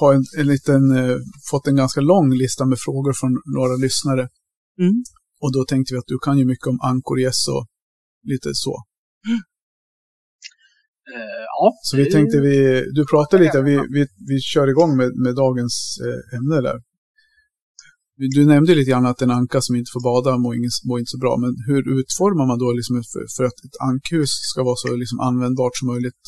har 0.00 0.14
en, 0.14 0.24
en 0.38 0.46
liten, 0.46 0.82
eh, 0.96 1.16
fått 1.50 1.66
en 1.66 1.76
ganska 1.76 2.00
lång 2.00 2.28
lista 2.34 2.66
med 2.66 2.78
frågor 2.78 3.12
från 3.12 3.32
några 3.56 3.76
lyssnare. 3.76 4.28
Mm. 4.80 4.96
Och 5.42 5.52
då 5.52 5.64
tänkte 5.64 5.94
vi 5.94 5.98
att 5.98 6.12
du 6.14 6.18
kan 6.18 6.38
ju 6.38 6.44
mycket 6.44 6.66
om 6.66 6.78
ankorgäss 6.90 7.48
och 7.48 7.66
lite 8.32 8.50
så. 8.54 8.74
Eh, 11.14 11.42
Ja, 11.58 11.66
Så 11.82 11.96
vi 11.96 12.10
tänkte 12.10 12.40
vi, 12.40 12.56
du 12.96 13.06
pratade 13.06 13.44
lite, 13.44 13.62
vi, 13.62 13.74
vi, 13.96 14.06
vi 14.28 14.40
kör 14.40 14.68
igång 14.68 14.96
med, 14.96 15.10
med 15.24 15.34
dagens 15.34 15.74
eh, 16.06 16.38
ämne 16.38 16.60
där. 16.68 16.78
Du 18.36 18.46
nämnde 18.46 18.74
lite 18.74 18.90
grann 18.90 19.06
att 19.06 19.22
en 19.22 19.30
anka 19.30 19.60
som 19.60 19.76
inte 19.76 19.90
får 19.94 20.02
bada 20.10 20.38
mår, 20.38 20.54
ingen, 20.56 20.70
mår 20.88 20.98
inte 20.98 21.14
så 21.16 21.18
bra, 21.18 21.36
men 21.42 21.52
hur 21.68 21.82
utformar 21.98 22.46
man 22.50 22.58
då 22.58 22.72
liksom 22.78 22.96
för, 23.12 23.24
för 23.36 23.44
att 23.44 23.58
ett 23.66 23.78
ankhus 23.90 24.30
ska 24.50 24.58
vara 24.70 24.76
så 24.76 24.96
liksom 24.96 25.20
användbart 25.20 25.76
som 25.80 25.88
möjligt? 25.92 26.24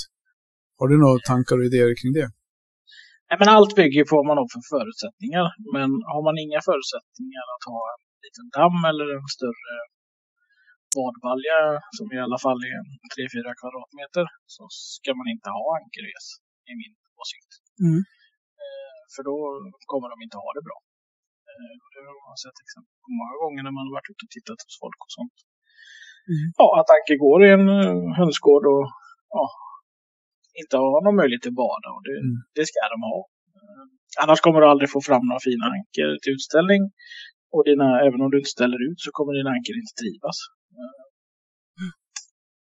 Har 0.78 0.86
du 0.90 0.96
några 1.04 1.20
tankar 1.30 1.56
och 1.60 1.66
idéer 1.70 1.92
kring 2.00 2.12
det? 2.18 2.28
Nej, 3.28 3.36
men 3.40 3.48
allt 3.56 3.72
bygger 3.80 4.04
på 4.08 4.14
vad 4.18 4.28
man 4.30 4.38
har 4.40 4.48
för 4.54 4.62
förutsättningar. 4.74 5.46
Men 5.76 5.88
har 6.12 6.22
man 6.28 6.36
inga 6.44 6.60
förutsättningar 6.68 7.44
att 7.54 7.64
ha 7.72 7.80
en 7.92 8.02
liten 8.26 8.46
damm 8.58 8.80
eller 8.90 9.06
en 9.18 9.28
större 9.36 9.74
badbalja 10.96 11.58
som 11.98 12.06
i 12.16 12.18
alla 12.24 12.38
fall 12.44 12.60
är 12.74 12.80
3-4 13.14 13.48
kvadratmeter 13.60 14.24
så 14.54 14.62
ska 14.94 15.10
man 15.20 15.28
inte 15.34 15.48
ha 15.56 15.64
ankerres 15.78 16.26
i 16.70 16.72
min 16.80 16.94
åsikt. 17.20 17.52
Mm. 17.86 18.00
Eh, 18.62 19.00
För 19.14 19.22
då 19.30 19.36
kommer 19.90 20.08
de 20.12 20.16
inte 20.26 20.38
ha 20.44 20.50
det 20.56 20.64
bra. 20.68 20.78
Eh, 21.50 21.74
Det 21.92 22.00
har 22.08 22.18
man 22.28 22.38
sett 22.44 22.58
exempel 22.64 22.94
på 23.04 23.08
många 23.20 23.36
gånger 23.42 23.62
när 23.66 23.74
man 23.76 23.84
har 23.86 23.94
varit 23.98 24.10
ute 24.12 24.24
och 24.26 24.32
tittat 24.36 24.60
hos 24.66 24.76
folk 24.84 24.98
och 25.06 25.12
sånt. 25.18 25.36
Mm. 26.32 26.46
Ja, 26.60 26.66
att 26.80 26.90
anker 26.96 27.16
går 27.26 27.38
i 27.46 27.48
en 27.56 27.66
eh, 27.78 28.00
hönsgård 28.20 28.64
och 28.74 28.84
ja, 29.36 29.44
inte 30.62 30.76
har 30.84 30.98
någon 31.04 31.16
möjlighet 31.20 31.44
till 31.46 31.56
bada. 31.64 31.88
Och 31.96 32.02
det, 32.06 32.16
Mm. 32.26 32.36
det 32.56 32.64
ska 32.70 32.80
de 32.94 32.98
ha. 33.10 33.18
Eh, 33.58 33.84
Annars 34.22 34.40
kommer 34.44 34.58
du 34.60 34.66
aldrig 34.72 34.88
få 34.94 35.00
fram 35.08 35.22
några 35.28 35.42
fina 35.48 35.64
anker 35.74 36.08
till 36.22 36.32
utställning. 36.36 36.82
Och 37.54 37.62
dina, 37.68 37.88
även 38.06 38.20
om 38.22 38.28
du 38.32 38.36
inte 38.42 38.54
ställer 38.58 38.78
ut 38.88 38.98
så 39.04 39.08
kommer 39.16 39.32
dina 39.38 39.50
anker 39.56 39.74
inte 39.82 39.94
trivas. 40.02 40.38
Eh, 40.80 40.96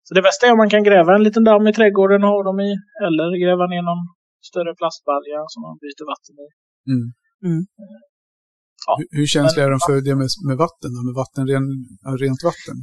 Så 0.07 0.11
det 0.17 0.23
bästa 0.27 0.41
är 0.47 0.51
om 0.55 0.61
man 0.63 0.73
kan 0.75 0.83
gräva 0.89 1.11
en 1.17 1.23
liten 1.27 1.43
damm 1.49 1.65
i 1.71 1.73
trädgården 1.79 2.23
och 2.25 2.29
ha 2.35 2.39
dem 2.49 2.59
i. 2.69 2.71
Eller 3.07 3.27
gräva 3.43 3.65
ner 3.73 3.83
någon 3.89 4.03
större 4.49 4.73
plastbalja 4.79 5.39
som 5.53 5.59
man 5.65 5.75
byter 5.83 6.05
vatten 6.11 6.35
i. 6.45 6.47
Mm. 6.91 7.05
Mm. 7.49 7.63
Ja, 8.87 8.91
Hur, 8.99 9.07
hur 9.17 9.27
känsliga 9.35 9.63
är 9.67 9.71
de 9.75 9.79
för 9.89 9.97
det 10.07 10.15
med, 10.21 10.29
med 10.49 10.57
vatten 10.65 10.89
då? 10.95 10.99
Med 11.09 11.15
vatten, 11.23 11.43
ren, 11.51 11.65
rent 12.23 12.41
vatten? 12.49 12.77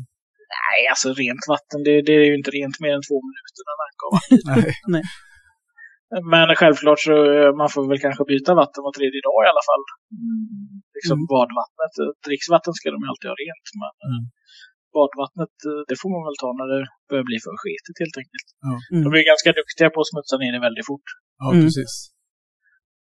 Nej, 0.70 0.80
alltså 0.92 1.08
rent 1.22 1.44
vatten, 1.54 1.78
det, 1.86 1.94
det 2.06 2.14
är 2.20 2.24
ju 2.30 2.34
inte 2.40 2.50
rent 2.58 2.76
mer 2.84 2.92
än 2.98 3.04
två 3.08 3.18
minuter 3.28 3.62
när 3.68 3.76
man 3.82 3.90
kommer. 4.02 4.22
Nej. 4.94 5.04
Men 6.32 6.46
självklart 6.60 7.00
så 7.08 7.14
eh, 7.38 7.50
man 7.60 7.68
får 7.74 7.82
väl 7.90 8.00
kanske 8.06 8.22
byta 8.32 8.50
vatten 8.62 8.80
var 8.86 8.92
tredje 8.98 9.20
dag 9.28 9.38
i 9.46 9.48
alla 9.52 9.64
fall. 9.70 9.82
Mm. 10.22 10.44
Liksom 10.96 11.18
Mm. 11.20 11.30
badvattnet. 11.34 11.94
eh, 12.02 12.10
Dricksvatten 12.26 12.72
ska 12.78 12.86
de 12.94 12.98
ju 13.04 13.08
alltid 13.12 13.28
ha 13.32 13.36
rent. 13.44 13.66
Men 13.82 13.92
eh, 14.04 14.10
Mm. 14.10 14.24
badvattnet, 14.96 15.54
det 15.88 15.96
får 16.00 16.10
man 16.14 16.22
väl 16.28 16.38
ta 16.42 16.48
när 16.60 16.68
det 16.74 16.82
börjar 17.10 17.26
bli 17.30 17.38
för 17.44 17.52
skitigt 17.62 17.98
helt 18.02 18.16
enkelt. 18.22 18.46
Mm. 18.92 19.00
De 19.04 19.08
är 19.18 19.24
ganska 19.32 19.50
duktiga 19.60 19.88
på 19.92 19.98
att 20.02 20.10
smutsa 20.12 20.34
ner 20.42 20.52
det 20.56 20.62
väldigt 20.68 20.86
fort. 20.90 21.08
Ja, 21.42 21.46
Mm. 21.52 21.60
precis. 21.64 21.92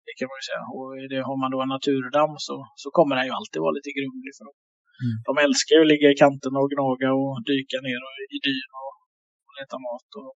Det 0.07 0.13
kan 0.19 0.27
man 0.31 0.37
ju 0.41 0.45
säga. 0.49 0.63
Och 0.77 0.89
det, 1.11 1.19
har 1.29 1.37
man 1.43 1.49
då 1.53 1.59
en 1.65 1.71
naturdamm 1.77 2.33
så, 2.47 2.55
så 2.81 2.87
kommer 2.97 3.13
den 3.17 3.25
ju 3.29 3.33
alltid 3.39 3.59
vara 3.65 3.75
lite 3.77 3.91
grumlig 3.97 4.31
för 4.37 4.43
dem. 4.47 4.57
Mm. 5.03 5.15
De 5.27 5.33
älskar 5.45 5.73
ju 5.77 5.81
att 5.85 5.91
ligga 5.93 6.07
i 6.13 6.15
kanterna 6.23 6.57
och 6.63 6.69
gnaga 6.73 7.09
och 7.21 7.35
dyka 7.51 7.77
ner 7.87 7.99
och, 8.07 8.13
i 8.35 8.37
dyn 8.47 8.69
och, 8.81 8.91
och 9.47 9.53
leta 9.59 9.77
mat. 9.87 10.09
Och, 10.21 10.31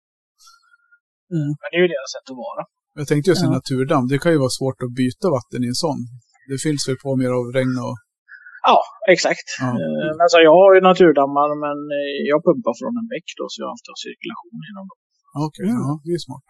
Mm. 1.35 1.51
Men 1.59 1.67
det 1.71 1.75
är 1.79 1.83
ju 1.85 1.91
deras 1.95 2.11
sätt 2.15 2.27
att 2.31 2.39
vara. 2.47 2.61
Jag 2.99 3.07
tänkte 3.09 3.27
just 3.31 3.43
en 3.45 3.51
Ja. 3.53 3.57
naturdamm, 3.59 4.05
det 4.11 4.17
kan 4.23 4.31
ju 4.35 4.39
vara 4.45 4.55
svårt 4.59 4.79
att 4.85 4.93
byta 5.01 5.25
vatten 5.37 5.59
i 5.65 5.67
en 5.73 5.79
sån. 5.85 5.99
Det 6.49 6.57
fylls 6.65 6.83
väl 6.89 6.97
på 7.03 7.09
mer 7.21 7.31
av 7.39 7.45
regn 7.57 7.75
och... 7.87 7.97
Ja, 8.69 8.77
exakt. 9.15 9.47
Ja. 9.63 9.69
Eh, 9.81 10.11
Men 10.19 10.27
så 10.31 10.37
jag 10.47 10.53
har 10.61 10.69
ju 10.75 10.79
naturdammar 10.91 11.49
men 11.65 11.77
eh, 11.99 12.17
jag 12.31 12.39
pumpar 12.47 12.73
från 12.79 12.93
en 13.01 13.07
bäck 13.13 13.27
då 13.39 13.43
så 13.51 13.57
jag 13.63 13.69
alltid 13.73 13.91
har 13.93 14.01
cirkulation 14.07 14.61
inom 14.71 14.83
dem. 14.89 14.97
Okej, 15.47 15.67
Mm. 15.73 15.81
ja, 15.85 15.91
det 16.05 16.11
är 16.17 16.21
smart. 16.27 16.45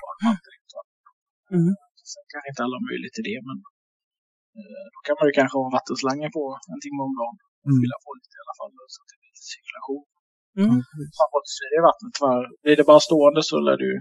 Mm. 1.58 1.72
Sen 2.12 2.24
kanske 2.32 2.48
inte 2.52 2.62
alla 2.66 2.76
har 2.80 2.86
möjlighet 2.92 3.16
till 3.18 3.28
det 3.32 3.40
men 3.50 3.58
eh, 4.60 4.86
då 4.94 5.00
kan 5.08 5.16
man 5.20 5.26
ju 5.30 5.34
kanske 5.40 5.56
ha 5.62 5.66
vattenslangen 5.78 6.30
på 6.38 6.44
en 6.74 6.80
timme 6.86 7.02
om 7.08 7.14
dagen. 7.22 7.38
Mm. 7.68 7.78
Fylla 7.82 7.98
på 8.04 8.10
lite 8.18 8.36
i 8.40 8.42
alla 8.46 8.58
fall 8.60 8.72
så 8.94 8.98
att 9.02 9.10
det 9.12 9.18
blir 9.22 9.32
lite 9.36 9.48
cirkulation. 9.54 10.06
Mm. 10.62 10.76
Inte 10.78 11.50
syre 11.58 11.76
i 11.80 11.84
vattnet 11.90 12.14
för 12.24 12.40
blir 12.64 12.76
det 12.80 12.86
bara 12.92 13.04
stående 13.08 13.42
så 13.50 13.56
lär 13.68 13.78
det 13.82 13.88
ju 13.94 13.98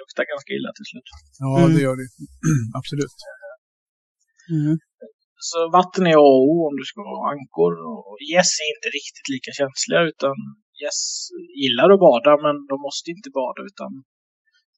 lukta 0.00 0.22
ganska 0.32 0.50
illa 0.56 0.70
till 0.76 0.88
slut. 0.90 1.08
ja 1.44 1.50
Mm. 1.60 1.70
det 1.74 1.82
gör 1.86 1.96
det. 2.00 2.08
Absolut. 2.80 3.16
Mm. 4.56 4.74
Så 5.50 5.58
vatten 5.78 6.04
är 6.12 6.16
A 6.26 6.28
och 6.38 6.44
O 6.52 6.54
om 6.68 6.74
du 6.80 6.84
ska 6.90 7.00
ha 7.12 7.18
ankor. 7.34 7.72
Och 7.88 8.18
gäss 8.32 8.52
är 8.62 8.68
inte 8.74 8.88
riktigt 8.98 9.28
lika 9.34 9.50
känsliga 9.60 10.00
utan 10.10 10.34
gäss 10.82 11.00
gillar 11.62 11.88
att 11.94 12.02
bada 12.08 12.32
men 12.44 12.54
de 12.70 12.76
måste 12.86 13.06
inte 13.14 13.30
bada 13.40 13.60
utan 13.70 13.90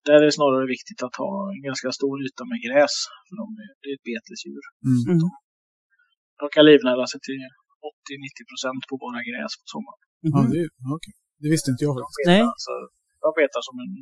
där 0.07 0.19
är 0.23 0.27
det 0.29 0.39
snarare 0.41 0.67
viktigt 0.77 1.01
att 1.07 1.17
ha 1.25 1.33
en 1.53 1.61
ganska 1.69 1.89
stor 1.99 2.15
yta 2.27 2.43
med 2.51 2.59
gräs. 2.67 2.95
För 3.27 3.35
de 3.43 3.47
är, 3.65 3.71
det 3.83 3.89
är 3.91 3.97
ett 3.99 4.07
betesdjur. 4.11 4.65
Mm. 4.89 5.03
Mm. 5.15 5.29
De 6.41 6.45
kan 6.55 6.65
livnära 6.71 7.05
sig 7.13 7.21
till 7.27 7.39
80-90 7.87 8.51
procent 8.51 8.81
på 8.89 8.95
bara 9.05 9.19
gräs 9.29 9.53
på 9.61 9.67
sommaren. 9.75 10.01
Ja, 10.33 10.39
det, 10.53 10.59
är- 10.65 10.73
ja, 10.85 10.89
okej. 10.99 11.15
det 11.43 11.49
visste 11.55 11.69
inte 11.73 11.83
jag 11.87 11.93
De 11.95 12.01
faktiskt. 12.05 12.21
betar, 12.21 12.33
Nej. 12.37 12.43
alltså, 12.55 12.73
de 13.25 13.29
betar 13.41 13.63
som 13.69 13.77
en, 13.85 13.93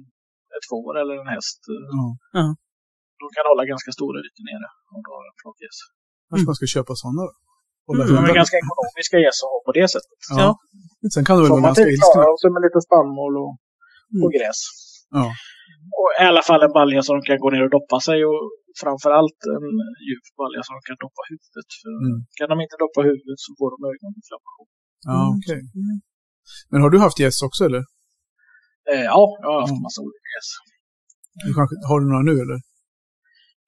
ett 0.56 0.66
får 0.72 0.90
eller 1.00 1.14
en 1.22 1.28
häst. 1.36 1.58
Ja. 2.36 2.44
De 3.20 3.26
kan 3.36 3.44
hålla 3.50 3.62
ganska 3.74 3.90
stora 3.98 4.16
ytor 4.26 4.42
nere 4.50 4.68
om 4.94 4.98
du 5.04 5.08
har 5.16 5.22
en 5.30 5.36
flockgäss. 5.42 5.78
Kanske 6.28 6.46
man 6.50 6.56
ska 6.60 6.66
köpa 6.76 6.92
sådana 7.02 7.22
då? 7.28 7.32
Mm, 7.88 8.06
De 8.18 8.22
är 8.32 8.36
ganska 8.42 8.56
ekonomiska 8.64 9.16
gäss 9.24 9.38
att 9.44 9.50
ha 9.54 9.58
på 9.68 9.72
det 9.78 9.86
sättet. 9.94 10.20
Ja. 10.42 10.48
Sen 11.14 11.24
kan 11.26 11.34
de 11.36 11.40
väl 11.44 11.52
vara 11.56 11.64
ganska 11.68 11.82
till 11.84 11.94
ilskna. 11.94 12.12
klara 12.16 12.34
sig 12.42 12.50
med 12.54 12.62
lite 12.66 12.80
spannmål 12.88 13.32
och, 13.44 13.52
och 14.24 14.30
Mm. 14.30 14.34
gräs. 14.36 14.60
Ja. 15.18 15.24
Och 15.98 16.10
i 16.22 16.24
alla 16.30 16.42
fall 16.48 16.60
en 16.66 16.74
balja 16.78 17.00
som 17.06 17.12
de 17.18 17.20
kan 17.28 17.38
gå 17.44 17.48
ner 17.54 17.62
och 17.68 17.72
doppa 17.78 17.98
sig 18.08 18.18
och 18.30 18.40
framförallt 18.82 19.40
en 19.56 19.66
djup 20.08 20.26
balja 20.40 20.60
som 20.66 20.72
de 20.76 20.80
kan 20.88 20.98
doppa 21.04 21.22
huvudet. 21.30 21.68
För 21.80 21.90
Mm. 22.04 22.18
Kan 22.38 22.48
de 22.52 22.56
inte 22.64 22.76
doppa 22.84 23.00
huvudet 23.10 23.38
så 23.44 23.50
får 23.58 23.68
de 23.74 23.78
ögoninflammation. 23.92 24.68
Ja, 25.08 25.16
Mm. 25.24 25.32
okej. 25.38 25.60
Mm. 25.82 25.96
Men 26.70 26.78
har 26.82 26.90
du 26.94 26.98
haft 27.06 27.18
gäss 27.24 27.38
också 27.48 27.60
eller? 27.68 27.82
Eh, 28.90 29.04
ja, 29.12 29.20
jag 29.42 29.48
har 29.52 29.60
haft 29.64 29.76
Mm. 29.78 29.86
massa 29.86 30.00
olika 30.06 30.28
gäss. 30.36 30.50
Har 31.90 31.98
du 32.00 32.06
några 32.12 32.26
nu 32.30 32.36
eller? 32.44 32.58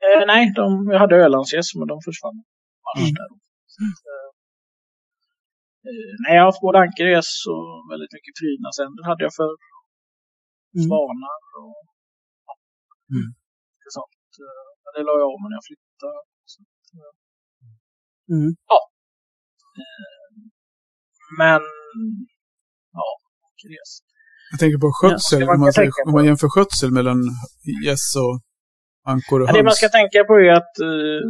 Eh, 0.06 0.22
nej, 0.32 0.42
de, 0.58 0.66
jag 0.92 1.00
hade 1.04 1.16
ölandsgäss 1.26 1.68
men 1.78 1.86
de 1.92 1.96
försvann. 2.08 2.38
Mars 2.86 3.00
Mm. 3.04 3.14
där. 3.20 3.30
Eh, 3.84 4.28
eh, 5.88 6.10
nej, 6.22 6.32
jag 6.36 6.42
har 6.42 6.48
haft 6.50 6.64
både 6.66 6.78
ankergäss 6.84 7.30
och 7.54 7.66
väldigt 7.92 8.12
mycket 8.16 8.34
prydnadsänder 8.40 9.02
hade 9.10 9.22
jag 9.26 9.34
för 9.40 9.50
Mm. 9.54 10.82
svanar 10.86 11.40
och 11.62 11.78
Mm. 13.14 13.28
Sånt. 14.36 14.48
Eh, 14.56 14.68
Men 14.82 14.90
det 14.96 15.02
la 15.08 15.14
jag 15.22 15.30
om 15.36 15.42
när 15.50 15.56
jag 15.60 15.66
flyttade. 15.70 16.18
Så, 16.52 16.58
eh, 17.00 17.14
Mm. 18.34 18.50
Men, 21.42 21.62
ja, 22.98 23.06
ankergäss. 23.48 23.92
Jag 24.52 24.58
tänker 24.62 24.78
på 24.84 24.90
skötsel, 25.00 25.40
Ja, 25.40 25.46
man 25.50 25.56
om, 25.58 25.60
man 25.66 25.72
tänka 25.82 25.98
om 26.08 26.12
man 26.18 26.24
jämför 26.30 26.48
skötsel 26.56 26.90
mellan 26.98 27.18
gäss 27.86 28.06
och 28.24 28.34
ankor 29.12 29.36
och 29.40 29.46
Ja, 29.48 29.52
det 29.56 29.62
man 29.68 29.70
höns. 29.72 29.80
ska 29.82 29.88
tänka 30.00 30.18
på 30.28 30.32
är 30.46 30.52
att 30.60 30.74
eh, 30.90 31.22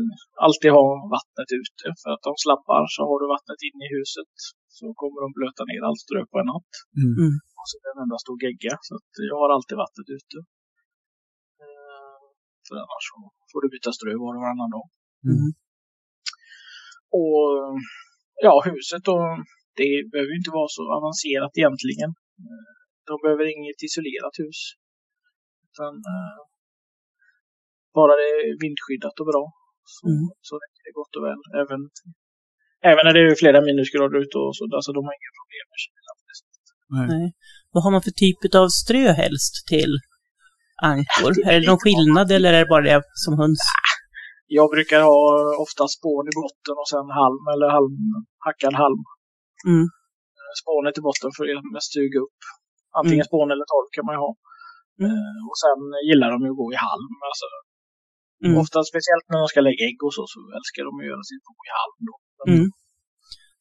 alltid 0.46 0.70
ha 0.78 0.86
vattnet 1.16 1.50
ute. 1.62 1.84
För 2.00 2.10
att 2.14 2.22
de 2.28 2.32
slappar 2.44 2.80
så 2.94 3.00
har 3.08 3.16
du 3.22 3.26
vattnet 3.36 3.60
inne 3.68 3.82
i 3.88 3.90
huset 3.98 4.32
så 4.78 4.84
kommer 5.00 5.18
de 5.24 5.28
blöta 5.38 5.62
ner 5.70 5.80
allt 5.88 6.00
strö 6.06 6.20
på 6.30 6.36
en 6.42 6.48
natt. 6.52 6.72
Mm. 7.06 7.32
Och 7.58 7.66
så 7.68 7.74
är 7.76 7.82
det 7.84 7.90
en 7.94 8.02
enda 8.06 8.18
stor 8.24 8.36
gegga. 8.44 8.74
Så 8.86 8.92
att 8.98 9.10
jag 9.30 9.36
har 9.42 9.48
alltid 9.56 9.76
vattnet 9.84 10.08
ute. 10.18 10.36
För 12.66 12.74
annars 12.84 13.04
så 13.10 13.16
får 13.50 13.58
du 13.62 13.68
byta 13.74 13.90
strö 13.98 14.12
var 14.22 14.32
och 14.36 14.42
varannan 14.44 14.70
dag. 14.76 14.86
Mm. 15.32 15.48
Och 17.20 17.44
ja, 18.46 18.54
huset 18.70 19.02
då, 19.10 19.16
det 19.80 19.90
behöver 20.12 20.30
ju 20.32 20.38
inte 20.42 20.56
vara 20.60 20.70
så 20.78 20.82
avancerat 20.98 21.52
egentligen. 21.60 22.10
De 23.10 23.14
behöver 23.24 23.44
inget 23.56 23.80
isolerat 23.88 24.34
hus. 24.42 24.60
Utan 25.68 25.92
eh, 26.12 26.38
bara 27.98 28.12
det 28.20 28.28
är 28.34 28.40
vindskyddat 28.64 29.16
och 29.20 29.28
bra. 29.32 29.44
Så, 29.94 30.02
Mm. 30.12 30.26
så 30.48 30.52
räcker 30.62 30.82
det 30.86 30.94
gott 31.00 31.14
och 31.18 31.24
väl. 31.28 31.40
Även, 31.62 31.80
även 32.90 33.02
när 33.06 33.14
det 33.16 33.22
är 33.24 33.42
flera 33.42 33.60
minusgrader 33.68 34.18
ute 34.24 34.36
och 34.44 34.54
så. 34.58 34.62
Alltså 34.78 34.90
de 34.96 35.00
har 35.06 35.14
inga 35.20 35.32
problem 35.40 35.66
med 35.72 35.80
kylan. 35.84 36.16
Nej. 36.96 37.06
Nej. 37.14 37.26
Vad 37.72 37.82
har 37.84 37.90
man 37.94 38.02
för 38.06 38.14
typ 38.24 38.40
av 38.62 38.68
strö 38.82 39.04
helst 39.22 39.54
till 39.72 39.92
ankor? 40.90 41.30
Är 41.50 41.56
det 41.60 41.66
någon 41.70 41.82
skillnad 41.86 42.26
eller 42.36 42.50
är 42.52 42.60
det 42.64 42.70
bara 42.74 42.84
det 42.90 43.02
som 43.24 43.32
höns? 43.42 43.60
Jag 44.58 44.66
brukar 44.74 45.00
ha 45.10 45.18
ofta 45.64 45.82
spån 45.96 46.24
i 46.30 46.34
botten 46.42 46.74
och 46.82 46.88
sen 46.92 47.08
halm 47.20 47.44
eller 47.52 47.68
halm, 47.76 47.96
hackad 48.46 48.74
halm. 48.82 49.02
Mm. 49.70 49.86
Spånet 50.62 50.98
i 51.00 51.02
botten 51.08 51.30
för 51.36 51.44
att 51.78 51.86
suga 51.96 52.18
upp. 52.26 52.38
Antingen 52.98 53.24
Mm. 53.24 53.30
spån 53.30 53.48
eller 53.54 53.66
torv 53.72 53.86
kan 53.96 54.04
man 54.08 54.14
ju 54.16 54.20
ha. 54.26 54.32
Mm. 55.02 55.10
Eh, 55.16 55.40
Och 55.50 55.58
sen 55.64 55.80
gillar 56.08 56.28
de 56.34 56.38
ju 56.46 56.50
att 56.54 56.60
gå 56.62 56.66
i 56.76 56.78
halm. 56.90 57.14
Alltså, 57.30 57.48
Mm. 58.44 58.54
Ofta 58.62 58.78
speciellt 58.92 59.26
när 59.30 59.38
de 59.42 59.46
ska 59.52 59.60
lägga 59.68 59.82
ägg 59.88 59.98
och 60.06 60.14
så, 60.16 60.22
så 60.32 60.38
älskar 60.58 60.82
de 60.88 60.92
att 61.00 61.06
göra 61.10 61.22
sitt 61.30 61.42
bo 61.48 61.54
i 61.68 61.72
halm. 61.80 61.98
Då. 62.08 62.14
Men 62.38 62.46
Mm. 62.54 62.68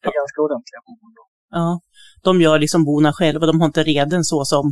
Det 0.00 0.06
är 0.12 0.16
ganska 0.22 0.38
ordentliga 0.46 0.80
bon 0.86 1.10
då. 1.18 1.24
Ja, 1.58 1.68
de 2.26 2.32
gör 2.44 2.56
liksom 2.64 2.80
bona 2.90 3.10
själva, 3.18 3.46
de 3.50 3.54
har 3.60 3.66
inte 3.72 3.82
reden 3.92 4.22
så 4.32 4.38
som 4.52 4.64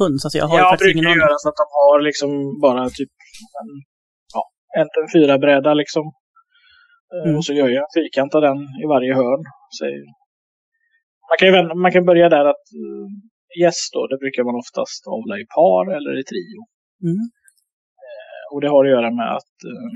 höns. 0.00 0.24
Alltså 0.24 0.38
jag 0.38 0.46
har 0.46 0.58
Jag 0.58 0.70
faktiskt 0.70 0.94
brukar 0.94 1.08
ingen 1.08 1.18
göra 1.22 1.36
så 1.42 1.48
att 1.50 1.60
de 1.62 1.66
har 1.78 2.00
liksom 2.08 2.30
bara 2.66 2.82
typ 2.98 3.12
en, 3.60 3.70
ja, 4.34 4.42
en 4.80 4.88
en 5.02 5.08
fyra 5.16 5.34
bräda 5.44 5.74
liksom. 5.82 6.04
Eh, 7.14 7.24
Mm. 7.24 7.36
Och 7.36 7.44
så 7.44 7.52
gör 7.58 7.68
jag 7.68 7.82
en 7.86 7.96
fyrkant 7.98 8.34
av 8.34 8.42
den 8.48 8.58
i 8.82 8.84
varje 8.94 9.14
hörn. 9.20 9.42
Så, 9.76 9.82
man, 11.28 11.36
kan 11.38 11.48
ju, 11.48 11.74
man 11.84 11.92
kan 11.92 12.04
börja 12.10 12.28
där 12.36 12.44
att 12.52 12.66
uh, 12.82 13.06
gäss 13.62 13.82
då, 13.94 14.00
det 14.10 14.18
brukar 14.22 14.42
man 14.48 14.56
oftast 14.62 15.00
avla 15.16 15.34
i 15.42 15.44
par 15.56 15.84
eller 15.96 16.12
i 16.22 16.24
trio. 16.30 16.58
Mm. 17.08 17.24
Och 18.52 18.60
det 18.60 18.68
har 18.74 18.84
att 18.84 18.94
göra 18.96 19.10
med 19.20 19.28
att 19.38 19.56
eh, 19.70 19.92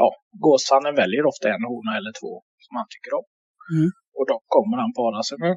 ja, 0.00 0.08
gåshannen 0.44 0.94
väljer 1.02 1.26
ofta 1.32 1.46
en 1.54 1.64
hona 1.70 1.92
eller 1.98 2.12
två 2.20 2.32
som 2.64 2.72
han 2.78 2.88
tycker 2.92 3.12
om. 3.20 3.26
Mm. 3.74 3.90
Och 4.18 4.26
då 4.30 4.36
kommer 4.54 4.76
han 4.82 4.92
para 5.00 5.20
sig 5.28 5.36
med. 5.44 5.54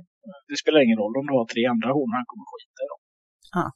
Det 0.49 0.57
spelar 0.63 0.79
ingen 0.85 0.99
roll 1.01 1.15
om 1.19 1.25
du 1.29 1.33
har 1.39 1.47
tre 1.53 1.63
andra 1.73 1.89
honor, 1.97 2.15
han 2.19 2.29
kommer 2.31 2.45
skita 2.51 2.79
i 2.85 2.87
dem. 2.91 3.01
Ah. 3.61 3.71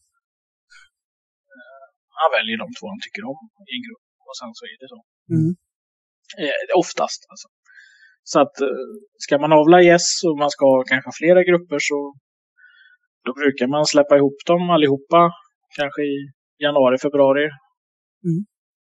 Han 2.21 2.29
väljer 2.37 2.57
de 2.63 2.67
två 2.77 2.85
han 2.93 3.01
tycker 3.05 3.23
om 3.31 3.39
i 3.71 3.73
en 3.77 3.83
grupp 3.87 4.05
och 4.29 4.35
sen 4.39 4.51
så 4.57 4.63
är 4.71 4.75
det 4.81 4.89
så. 4.93 4.99
Mm. 5.35 5.51
Eh, 6.41 6.55
oftast 6.83 7.21
alltså. 7.31 7.47
Så 8.31 8.37
att 8.43 8.55
eh, 8.67 8.91
ska 9.25 9.33
man 9.43 9.53
avla 9.61 9.77
gäss 9.89 10.09
och 10.27 10.35
man 10.43 10.51
ska 10.53 10.63
ha 10.73 10.79
kanske 10.91 11.11
flera 11.21 11.41
grupper 11.49 11.79
så 11.89 11.97
då 13.25 13.31
brukar 13.41 13.67
man 13.75 13.83
släppa 13.93 14.15
ihop 14.19 14.39
dem 14.51 14.63
allihopa. 14.75 15.21
Kanske 15.79 16.01
i 16.13 16.15
januari, 16.65 16.97
februari. 17.05 17.45
Mm. 18.27 18.41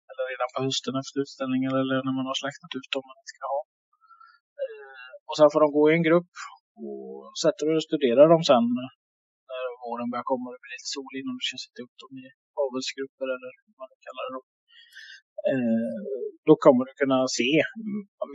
Eller 0.10 0.24
redan 0.32 0.50
på 0.54 0.60
hösten 0.68 0.96
efter 1.02 1.18
utställningen 1.24 1.72
eller 1.82 1.98
när 2.06 2.16
man 2.20 2.28
har 2.30 2.38
slaktat 2.42 2.72
ut 2.78 2.90
dem 2.96 3.04
man 3.10 3.20
ska 3.34 3.44
ha. 3.54 3.55
Och 5.36 5.40
sen 5.40 5.52
får 5.54 5.62
de 5.66 5.70
gå 5.78 5.84
i 5.92 5.94
en 5.98 6.06
grupp. 6.10 6.34
Och 6.84 7.16
sätter 7.44 7.64
du 7.68 7.72
och 7.80 7.88
studerar 7.90 8.26
dem 8.34 8.44
sen 8.52 8.66
när 9.50 9.66
våren 9.86 10.10
börjar 10.12 10.28
komma 10.32 10.44
och 10.48 10.54
det 10.56 10.62
blir 10.64 10.76
lite 10.78 10.92
sol 10.96 11.14
innan 11.20 11.34
du 11.38 11.44
ska 11.48 11.56
sätta 11.66 11.80
upp 11.86 11.96
dem 12.04 12.12
i 12.24 12.26
avelsgrupper 12.64 13.28
eller 13.36 13.52
vad 13.80 13.88
man 13.94 14.00
kallar 14.08 14.24
det. 14.26 14.34
Då. 14.38 14.42
Eh, 15.52 16.00
Då 16.48 16.54
kommer 16.66 16.84
du 16.88 16.92
kunna 17.04 17.20
se 17.40 17.50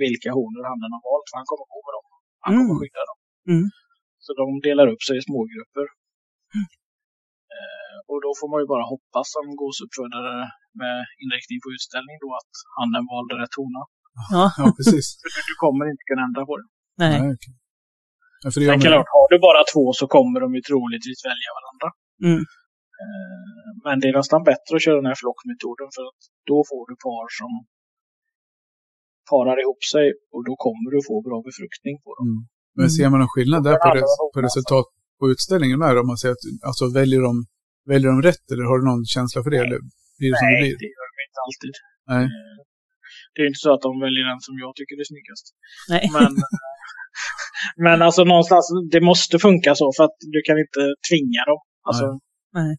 vilka 0.04 0.30
honor 0.38 0.62
hannen 0.70 0.90
har 0.96 1.02
valt. 1.10 1.26
För 1.30 1.36
han 1.40 1.48
kommer 1.50 1.66
gå 1.74 1.78
med 1.86 1.92
dem. 1.96 2.04
Han 2.44 2.52
kommer 2.58 2.72
Mm. 2.74 2.80
skydda 2.80 3.02
dem. 3.10 3.18
Mm. 3.52 3.66
Så 4.24 4.30
de 4.40 4.46
delar 4.68 4.86
upp 4.92 5.02
sig 5.08 5.14
i 5.20 5.22
smågrupper. 5.28 5.86
Eh, 7.56 7.96
Och 8.10 8.18
då 8.24 8.30
får 8.38 8.48
man 8.52 8.58
ju 8.62 8.66
bara 8.74 8.86
hoppas 8.94 9.26
som 9.36 9.44
gåsuppfödare 9.62 10.34
med 10.82 10.96
inriktning 11.22 11.58
på 11.64 11.68
utställning 11.76 12.16
då 12.24 12.28
att 12.40 12.52
hannen 12.78 13.04
valde 13.12 13.34
rätt 13.42 13.54
hona. 13.60 13.82
Ja, 14.36 14.44
Ja, 14.60 14.66
precis. 14.78 15.06
För 15.20 15.28
du, 15.34 15.38
du 15.50 15.54
kommer 15.64 15.84
inte 15.92 16.04
kunna 16.10 16.22
ändra 16.28 16.42
på 16.50 16.54
det. 16.60 16.66
Nej. 17.02 17.10
Nej, 17.22 17.30
okej. 17.36 17.52
Ja, 18.42 18.48
för 18.52 18.58
det 18.60 18.66
man- 18.72 18.80
klart, 18.88 19.08
har 19.18 19.26
du 19.32 19.38
bara 19.48 19.62
två 19.72 19.84
så 20.00 20.04
kommer 20.16 20.38
de 20.44 20.48
ju 20.58 20.62
troligtvis 20.70 21.20
välja 21.30 21.50
varandra. 21.58 21.88
Mm. 22.28 22.40
Eh, 23.02 23.68
Men 23.84 23.94
det 24.00 24.06
är 24.12 24.16
nästan 24.20 24.42
bättre 24.50 24.72
att 24.76 24.84
köra 24.86 24.98
den 25.02 25.10
här 25.12 25.18
flockmetoden 25.22 25.88
för 25.96 26.02
att 26.10 26.20
då 26.50 26.58
får 26.70 26.82
du 26.90 26.94
par 27.06 27.26
som 27.40 27.52
parar 29.30 29.56
ihop 29.64 29.82
sig 29.94 30.06
och 30.34 30.42
då 30.48 30.52
kommer 30.64 30.88
du 30.94 30.98
få 31.10 31.16
bra 31.28 31.38
befruktning 31.48 31.96
på 32.04 32.10
dem. 32.18 32.26
Mm. 32.32 32.40
Men 32.78 32.86
ser 32.96 33.06
man 33.10 33.18
någon 33.22 33.34
skillnad 33.36 33.60
där 33.68 33.76
på, 33.82 33.86
Men 33.86 33.90
alla 33.90 34.00
res- 34.06 34.32
på 34.34 34.40
resultat 34.48 34.86
på 35.20 35.24
utställningen 35.32 35.78
med? 35.84 35.92
Om 36.02 36.06
man 36.12 36.18
säger 36.22 36.34
att, 36.36 36.44
alltså 36.68 36.84
väljer 37.00 37.20
de, 37.28 37.32
väljer 37.92 38.08
de 38.14 38.18
rätt 38.28 38.46
eller 38.52 38.64
har 38.70 38.76
du 38.80 38.84
någon 38.90 39.04
känsla 39.16 39.38
för 39.44 39.50
det? 39.54 39.60
Eller 39.66 39.78
blir 40.18 40.28
det 40.32 40.38
som 40.40 40.48
det 40.50 40.54
Nej, 40.56 40.62
blir? 40.64 40.76
det 40.82 40.88
gör 40.96 41.06
de 41.12 41.16
inte 41.26 41.38
alltid. 41.46 41.74
Nej. 42.12 42.24
Eh, 42.34 42.56
Det 43.34 43.40
är 43.42 43.46
inte 43.52 43.62
så 43.66 43.70
att 43.76 43.82
de 43.88 43.92
väljer 44.06 44.24
den 44.32 44.40
som 44.46 44.54
jag 44.64 44.70
tycker 44.78 44.94
är 45.02 45.06
snyggast. 45.12 45.44
nej. 45.94 46.04
Men, 46.16 46.30
men 47.86 48.02
alltså 48.06 48.22
någonstans, 48.32 48.64
det 48.94 49.02
måste 49.10 49.34
funka 49.46 49.70
så 49.80 49.86
för 49.96 50.04
att 50.04 50.16
du 50.34 50.40
kan 50.46 50.56
inte 50.64 50.82
tvinga 51.08 51.42
dem. 51.50 51.60
Alltså, 51.88 52.06
Nej. 52.60 52.72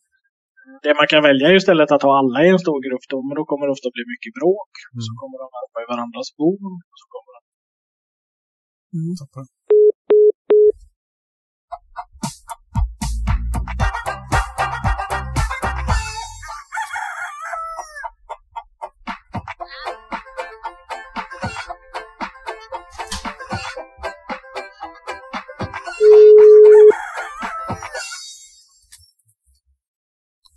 Det 0.83 0.93
man 0.99 1.07
kan 1.13 1.21
välja 1.29 1.45
är 1.47 1.51
ju 1.55 1.61
istället 1.63 1.91
att 1.91 2.03
ha 2.07 2.11
alla 2.19 2.39
i 2.45 2.49
en 2.55 2.63
stor 2.65 2.79
grupp 2.87 3.05
då, 3.13 3.17
men 3.27 3.35
då 3.39 3.43
kommer 3.49 3.63
det 3.67 3.73
ofta 3.77 3.89
bli 3.95 4.03
mycket 4.13 4.33
bråk. 4.39 4.71
Mm. 4.93 5.01
Så 5.05 5.11
kommer 5.19 5.37
de 5.41 5.47
hoppa 5.61 5.79
i 5.85 5.87
varandras 5.93 6.29
bon. 6.39 6.71
Så 7.01 7.05
kommer 7.13 7.31
de... 7.35 7.39
Mm. 8.97 9.13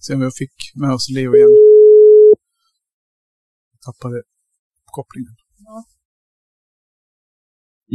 Se 0.05 0.14
om 0.14 0.23
jag 0.27 0.35
fick 0.43 0.57
med 0.83 0.90
oss 0.97 1.07
Leo 1.14 1.31
igen. 1.37 1.53
Tappade 3.87 4.19
kopplingen. 4.97 5.35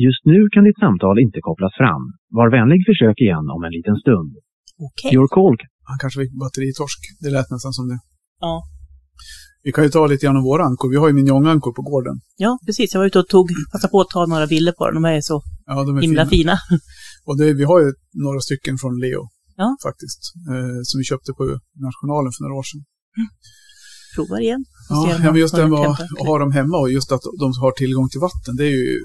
Just 0.05 0.21
nu 0.31 0.39
kan 0.53 0.63
ditt 0.67 0.79
samtal 0.85 1.15
inte 1.25 1.39
kopplas 1.47 1.73
fram. 1.81 2.03
Var 2.39 2.47
vänlig 2.57 2.79
försök 2.89 3.17
igen 3.25 3.45
om 3.55 3.61
en 3.67 3.73
liten 3.77 3.95
stund. 4.03 4.31
Okej. 4.87 5.09
Your 5.15 5.27
call 5.35 5.55
Han 5.89 5.97
kanske 6.01 6.17
fick 6.21 6.33
batteritorsk. 6.43 6.99
Det 7.23 7.29
lät 7.35 7.49
nästan 7.55 7.73
som 7.77 7.85
det. 7.91 7.99
Ja. 8.45 8.53
Vi 9.63 9.71
kan 9.71 9.83
ju 9.83 9.89
ta 9.89 10.01
lite 10.07 10.25
grann 10.25 10.37
om 10.41 10.45
våra 10.51 10.63
ankor. 10.69 10.87
Vi 10.93 10.97
har 11.01 11.07
ju 11.07 11.13
minjongankor 11.19 11.71
på 11.77 11.81
gården. 11.89 12.15
ja, 12.45 12.51
precis. 12.65 12.93
Jag 12.93 12.99
var 13.01 13.07
ute 13.07 13.19
och 13.19 13.27
tog, 13.27 13.47
passade 13.71 13.91
på 13.91 13.99
att 14.01 14.09
ta 14.15 14.25
några 14.25 14.47
bilder 14.47 14.73
på 14.77 14.85
dem. 14.85 14.93
De 15.03 15.09
är 15.09 15.21
så 15.21 15.41
Ja, 15.65 15.83
de 15.87 15.97
är 15.97 16.01
himla 16.01 16.25
fina. 16.25 16.29
fina. 16.35 16.55
Och 17.27 17.37
det, 17.39 17.53
vi 17.53 17.63
har 17.63 17.79
ju 17.83 17.89
några 18.25 18.39
stycken 18.39 18.77
från 18.77 18.99
Leo. 18.99 19.23
Ja. 19.61 19.69
Faktiskt. 19.87 20.21
Eh, 20.53 20.79
som 20.89 20.95
vi 21.01 21.03
köpte 21.11 21.31
på 21.39 21.43
Nationalen 21.87 22.31
för 22.35 22.41
några 22.43 22.55
år 22.61 22.67
sedan. 22.71 22.81
Provar 24.15 24.39
igen. 24.45 24.63
Ja, 24.89 24.99
ja 25.23 25.31
men 25.31 25.41
just 25.43 25.55
det 25.55 25.67
med 25.67 25.79
att 25.79 25.99
ha 26.27 26.35
dem 26.43 26.51
hemma 26.59 26.77
och 26.83 26.91
just 26.97 27.11
att 27.15 27.23
de 27.43 27.47
har 27.63 27.71
tillgång 27.71 28.09
till 28.09 28.23
vatten. 28.27 28.53
Det 28.59 28.65
är 28.71 28.75
ju, 28.81 28.99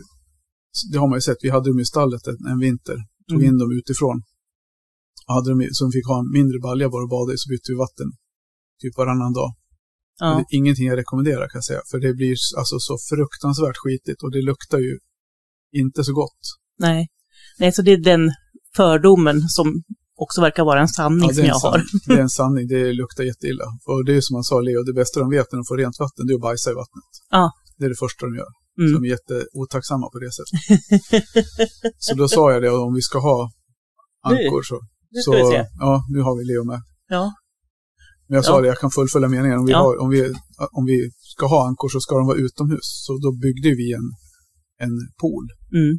det 0.92 0.98
har 1.02 1.09
man 1.09 1.16
ju 1.16 1.24
sett. 1.28 1.40
Vi 1.46 1.50
hade 1.57 1.70
dem 1.70 1.80
i 1.80 1.84
stallet 1.84 2.24
en, 2.30 2.38
en 2.52 2.59
vinter. 2.66 2.96
Tog 3.28 3.40
Mm. 3.42 3.48
in 3.48 3.59
dem 3.62 3.70
utifrån. 3.80 4.16
Och 5.26 5.34
hade 5.36 5.50
dem 5.50 5.61
så 5.72 5.80
de 5.84 5.90
fick 5.96 6.07
ha 6.12 6.18
en 6.24 6.30
mindre 6.38 6.59
balja 6.66 6.86
bara 6.94 7.05
att 7.05 7.14
bada 7.16 7.30
i 7.34 7.38
så 7.42 7.46
bytte 7.52 7.68
vi 7.72 7.76
vatten. 7.86 8.09
Typ 8.82 8.94
varannan 9.00 9.32
dag. 9.40 9.50
Ja. 10.20 10.26
Det 10.36 10.40
är 10.40 10.59
ingenting 10.59 10.86
jag 10.86 10.98
rekommenderar 11.02 11.44
kan 11.50 11.59
jag 11.61 11.64
säga. 11.70 11.82
För 11.90 11.98
det 12.05 12.12
blir 12.20 12.36
alltså 12.61 12.76
så 12.88 12.94
fruktansvärt 13.11 13.78
skitigt 13.82 14.22
och 14.24 14.30
det 14.34 14.42
luktar 14.50 14.78
ju 14.78 14.94
inte 15.82 16.05
så 16.05 16.12
gott. 16.12 16.42
Nej. 16.78 17.00
Nej, 17.61 17.72
så 17.72 17.82
det 17.82 17.92
är 17.92 18.02
den 18.12 18.30
fördomen 18.76 19.36
som 19.48 19.66
också 20.16 20.40
verkar 20.40 20.64
vara 20.64 20.80
en 20.80 20.88
sanning 20.88 21.28
det 21.28 21.34
som 21.34 21.44
jag 21.44 21.54
en 21.56 21.60
har. 21.60 21.60
sanning. 21.72 21.86
Det 22.06 22.12
är 22.14 22.20
en 22.20 22.28
sanning. 22.40 22.66
Det 22.68 22.92
luktar 22.92 23.24
jätteilla. 23.24 23.64
Och 23.86 24.04
det 24.04 24.14
är 24.16 24.20
som 24.20 24.34
man 24.34 24.44
sa, 24.44 24.60
Leo, 24.60 24.82
det 24.82 24.92
bästa 24.92 25.20
de 25.20 25.30
vet 25.30 25.46
när 25.52 25.56
de 25.58 25.64
får 25.70 25.76
rent 25.76 25.98
vatten, 26.04 26.26
det 26.26 26.32
är 26.32 26.34
att 26.34 26.40
bajsa 26.48 26.70
i 26.70 26.74
vattnet. 26.74 27.10
Ja. 27.30 27.44
Det 27.78 27.84
är 27.84 27.88
det 27.88 27.98
första 28.04 28.26
de 28.26 28.34
gör. 28.42 28.50
Så 28.76 28.80
Mm. 28.82 28.92
de 28.94 29.04
är 29.08 29.10
jätteotacksamma 29.16 30.06
på 30.12 30.18
det 30.24 30.32
sättet. 30.38 30.58
så 31.98 32.14
då 32.14 32.28
sa 32.28 32.52
jag 32.52 32.62
det, 32.62 32.70
om 32.70 32.94
vi 32.94 33.02
ska 33.02 33.18
ha 33.18 33.50
ankor 34.30 34.62
så... 34.62 34.74
Nu 35.14 35.20
så 35.22 35.32
ska 35.32 35.42
vi 35.44 35.50
se. 35.52 35.64
Ja, 35.78 35.92
nu 36.12 36.20
har 36.26 36.34
vi 36.38 36.44
Leo 36.44 36.64
med. 36.64 36.80
Ja. 37.08 37.32
Men 38.28 38.34
jag 38.36 38.44
sa 38.44 38.54
Ja. 38.56 38.60
det, 38.60 38.66
jag 38.68 38.78
kan 38.78 38.90
fullfölja 38.90 39.28
meningen. 39.28 39.58
Om 39.58 39.66
vi, 39.66 39.72
Ja. 39.72 39.78
har, 39.78 40.00
om, 40.02 40.08
vi, 40.10 40.20
om 40.78 40.84
vi 40.84 41.10
ska 41.34 41.46
ha 41.46 41.68
ankor 41.68 41.88
så 41.88 42.00
ska 42.00 42.14
de 42.18 42.26
vara 42.26 42.38
utomhus. 42.38 42.86
Så 43.06 43.12
då 43.24 43.30
byggde 43.44 43.70
vi 43.80 43.92
en, 43.92 44.06
en 44.84 44.94
pool. 45.20 45.44
Mm. 45.80 45.92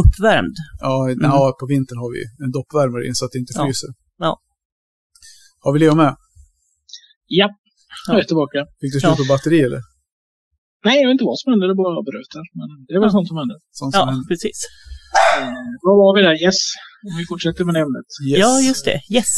Uppvärmd. 0.00 0.56
Ja, 0.86 0.94
ja, 1.28 1.56
på 1.60 1.66
vintern 1.74 1.98
har 2.02 2.10
vi 2.16 2.20
en 2.44 2.50
doppvärmare 2.58 3.02
in 3.08 3.14
så 3.18 3.24
att 3.24 3.32
det 3.34 3.38
inte 3.42 3.52
Ja. 3.56 3.62
fryser. 3.64 3.90
Ja. 4.26 4.32
Har 5.64 5.72
vi 5.72 5.78
Leo 5.82 5.94
med? 6.02 6.12
Ja, 7.40 7.48
Jag 8.08 8.18
är 8.22 8.28
tillbaka. 8.32 8.58
Fick 8.80 8.92
du 8.94 8.98
slut 9.00 9.16
på 9.22 9.26
batteri 9.34 9.60
eller? 9.68 9.80
Nej, 10.86 10.96
jag 11.00 11.06
vet 11.08 11.14
inte 11.16 11.28
vad 11.32 11.38
som 11.40 11.46
hände. 11.52 11.64
Det 11.70 11.76
bara 11.84 12.02
bröt 12.10 12.30
där. 12.36 12.46
Men 12.58 12.66
det 12.86 12.92
är 12.96 13.00
väl 13.02 13.10
Ja. 13.10 13.16
sånt 13.18 13.28
som 13.30 13.36
händer. 13.42 13.56
Sånt 13.80 13.92
som 13.94 14.04
Ja, 14.08 14.12
en 14.14 14.22
precis. 14.30 14.58
Eh, 15.38 15.66
vad 15.86 15.94
var 16.02 16.10
vi 16.16 16.20
där? 16.28 16.36
Yes. 16.46 16.60
Om 17.08 17.14
vi 17.20 17.24
fortsätter 17.32 17.62
med 17.68 17.76
ämnet. 17.84 18.08
yes. 18.28 18.38
Ja, 18.44 18.50
just 18.70 18.84
det. 18.90 18.98
Yes. 19.16 19.32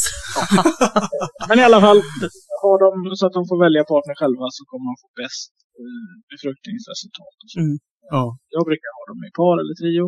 Men 1.49 1.55
i 1.61 1.63
alla 1.67 1.81
fall, 1.85 1.99
har 2.63 2.75
de 2.83 2.89
så 3.19 3.23
att 3.27 3.35
de 3.37 3.43
får 3.49 3.57
välja 3.65 3.81
partner 3.93 4.15
själva 4.21 4.45
så 4.57 4.61
kommer 4.69 4.85
de 4.91 4.95
få 5.03 5.09
bäst 5.21 5.51
eh, 5.81 6.07
befruktningsresultat. 6.31 7.35
och 7.43 7.49
så. 7.53 7.57
Mm. 7.65 7.75
Ja. 8.15 8.23
Jag 8.55 8.63
brukar 8.69 8.89
ha 8.97 9.01
dem 9.11 9.19
i 9.27 9.31
par 9.39 9.55
eller 9.61 9.75
trio. 9.81 10.05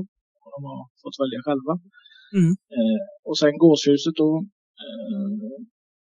Och 0.58 0.64
de 0.66 0.70
har 0.80 0.88
fått 1.04 1.18
välja 1.24 1.40
själva. 1.48 1.74
Mm. 2.40 2.52
Eh, 2.78 3.00
och 3.28 3.38
sen 3.42 3.54
gåshuset 3.64 4.16
då 4.24 4.30
eh, 4.86 5.32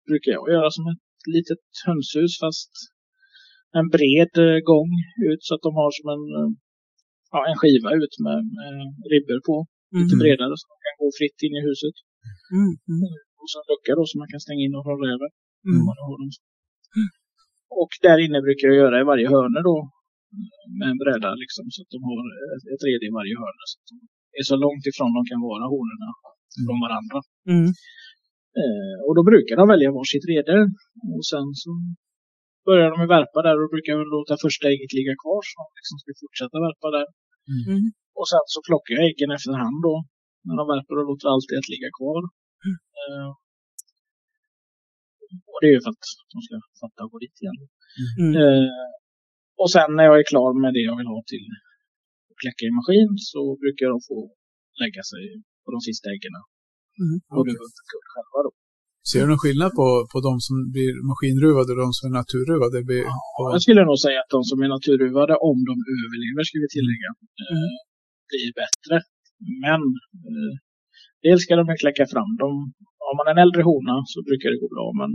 brukar 0.10 0.32
jag 0.38 0.46
göra 0.56 0.70
som 0.78 0.86
ett 0.94 1.04
litet 1.36 1.64
hönshus 1.86 2.34
fast 2.44 2.72
en 3.80 3.88
bred 3.96 4.34
eh, 4.48 4.60
gång 4.72 4.92
ut 5.30 5.42
så 5.48 5.52
att 5.56 5.64
de 5.68 5.72
har 5.82 5.90
som 5.98 6.08
en, 6.16 6.26
eh, 6.40 6.50
ja, 7.34 7.40
en 7.50 7.58
skiva 7.62 7.90
ut 8.00 8.14
med, 8.26 8.40
med 8.58 8.76
ribbor 9.14 9.40
på. 9.50 9.56
Lite 10.00 10.16
Mm. 10.16 10.22
bredare 10.24 10.54
så 10.60 10.66
de 10.72 10.78
kan 10.86 10.96
gå 11.02 11.08
fritt 11.20 11.40
in 11.46 11.54
i 11.60 11.62
huset. 11.70 11.96
Mm. 12.56 12.72
Mm. 12.94 13.06
Och 13.40 13.48
så 13.52 13.56
en 13.62 13.68
lucka 13.72 13.92
då 14.00 14.04
som 14.10 14.18
man 14.22 14.32
kan 14.34 14.42
stänga 14.46 14.62
in 14.66 14.74
dem 14.76 14.84
från 14.88 15.00
röven. 15.06 15.32
Mm. 15.70 15.82
så. 16.36 16.42
Och 17.82 17.92
där 18.06 18.18
inne 18.26 18.40
brukar 18.48 18.66
jag 18.70 18.78
göra 18.84 18.96
i 19.02 19.06
varje 19.12 19.28
hörne 19.36 19.60
då 19.70 19.78
med 20.80 20.88
en 20.94 21.00
bräda 21.04 21.30
liksom 21.44 21.64
så 21.74 21.80
att 21.84 21.92
de 21.96 22.00
har 22.10 22.18
ett- 22.56 22.70
ett 22.74 22.84
rede 22.90 23.04
i 23.10 23.14
varje 23.20 23.36
hörne. 23.42 23.64
Så 23.72 23.76
att 23.80 23.88
de 23.92 23.96
är 24.40 24.46
så 24.52 24.58
långt 24.66 24.86
ifrån 24.90 25.12
de 25.18 25.22
kan 25.32 25.42
vara 25.50 25.66
honorna 25.74 26.10
från 26.66 26.80
varandra. 26.86 27.18
Mm. 27.54 27.70
Eh, 28.62 28.98
och 29.06 29.14
då 29.18 29.22
brukar 29.32 29.56
de 29.62 29.66
välja 29.74 29.90
varsitt 29.98 30.26
rede. 30.34 30.56
Och 31.16 31.26
sen 31.32 31.48
så 31.62 31.70
börjar 32.68 32.90
de 32.94 33.00
värpa 33.16 33.40
där 33.48 33.58
och 33.64 33.70
brukar 33.74 33.92
jag 33.94 34.02
låta 34.18 34.34
första 34.46 34.66
ägget 34.74 34.94
ligga 34.98 35.16
kvar 35.24 35.40
så 35.48 35.54
de 35.62 35.68
liksom 35.80 35.96
ska 36.02 36.10
fortsätta 36.24 36.58
värpa 36.68 36.88
där. 36.98 37.08
Mm. 37.54 37.82
Och 38.20 38.28
sen 38.32 38.46
så 38.54 38.60
plockar 38.68 38.92
jag 38.96 39.04
äggen 39.10 39.32
efterhand 39.38 39.80
då 39.88 39.96
när 40.46 40.56
de 40.60 40.66
värper 40.74 40.96
och 41.00 41.08
låter 41.10 41.28
allt 41.34 41.50
ett 41.58 41.70
ligga 41.74 41.92
kvar. 42.00 42.22
Eh, 43.00 43.30
och 45.52 45.60
det 45.62 45.68
är 45.70 45.76
ju 45.78 45.82
för 45.86 45.92
att 45.96 46.06
de 46.34 46.38
ska 46.46 46.56
fatta 46.82 47.00
och 47.04 47.12
gå 47.14 47.18
dit 47.26 47.38
igen. 47.44 47.60
Mm. 48.22 48.34
Eh, 48.42 48.70
och 49.62 49.70
sen 49.76 49.90
när 49.98 50.06
jag 50.10 50.18
är 50.22 50.28
klar 50.34 50.52
med 50.64 50.72
det 50.76 50.84
jag 50.90 50.98
vill 51.00 51.14
ha 51.14 51.22
till 51.32 51.48
kläcka 52.42 52.64
i 52.70 52.74
maskin 52.80 53.10
så 53.32 53.42
brukar 53.64 53.88
de 53.94 53.98
få 54.10 54.18
lägga 54.84 55.04
sig 55.12 55.24
på 55.64 55.70
de 55.76 55.80
sista 55.88 56.06
äggen. 56.16 56.34
Mm. 57.04 57.18
Och 57.34 57.42
okay. 57.42 57.56
själva 58.14 58.40
då. 58.48 58.52
Ser 59.10 59.22
du 59.24 59.28
någon 59.32 59.44
skillnad 59.46 59.72
på, 59.80 59.88
på 60.12 60.18
de 60.28 60.34
som 60.48 60.56
blir 60.76 60.92
maskinruvade 61.12 61.70
och 61.74 61.80
de 61.86 61.90
som 61.98 62.04
är 62.10 62.16
naturruvade? 62.22 62.78
Blir 62.90 63.04
på, 63.36 63.42
Jag 63.56 63.64
skulle 63.66 63.84
nog 63.90 64.00
säga 64.06 64.20
att 64.24 64.32
de 64.38 64.42
som 64.50 64.58
är 64.66 64.70
naturruvade, 64.78 65.34
om 65.50 65.60
de 65.70 65.76
överlever 65.96 66.42
ska 66.48 66.56
vi 66.64 66.70
tillägga, 66.78 67.10
eh, 67.46 67.76
blir 68.30 68.50
bättre. 68.64 68.96
Men 69.66 69.82
eh, 70.30 70.54
dels 71.26 71.42
ska 71.46 71.52
de 71.62 71.66
kläcka 71.84 72.06
fram 72.14 72.32
dem. 72.44 72.56
Har 73.06 73.14
man 73.20 73.28
en 73.32 73.40
äldre 73.46 73.62
hona 73.70 73.96
så 74.12 74.18
brukar 74.28 74.48
det 74.52 74.60
gå 74.64 74.70
bra, 74.76 74.88
men 75.02 75.12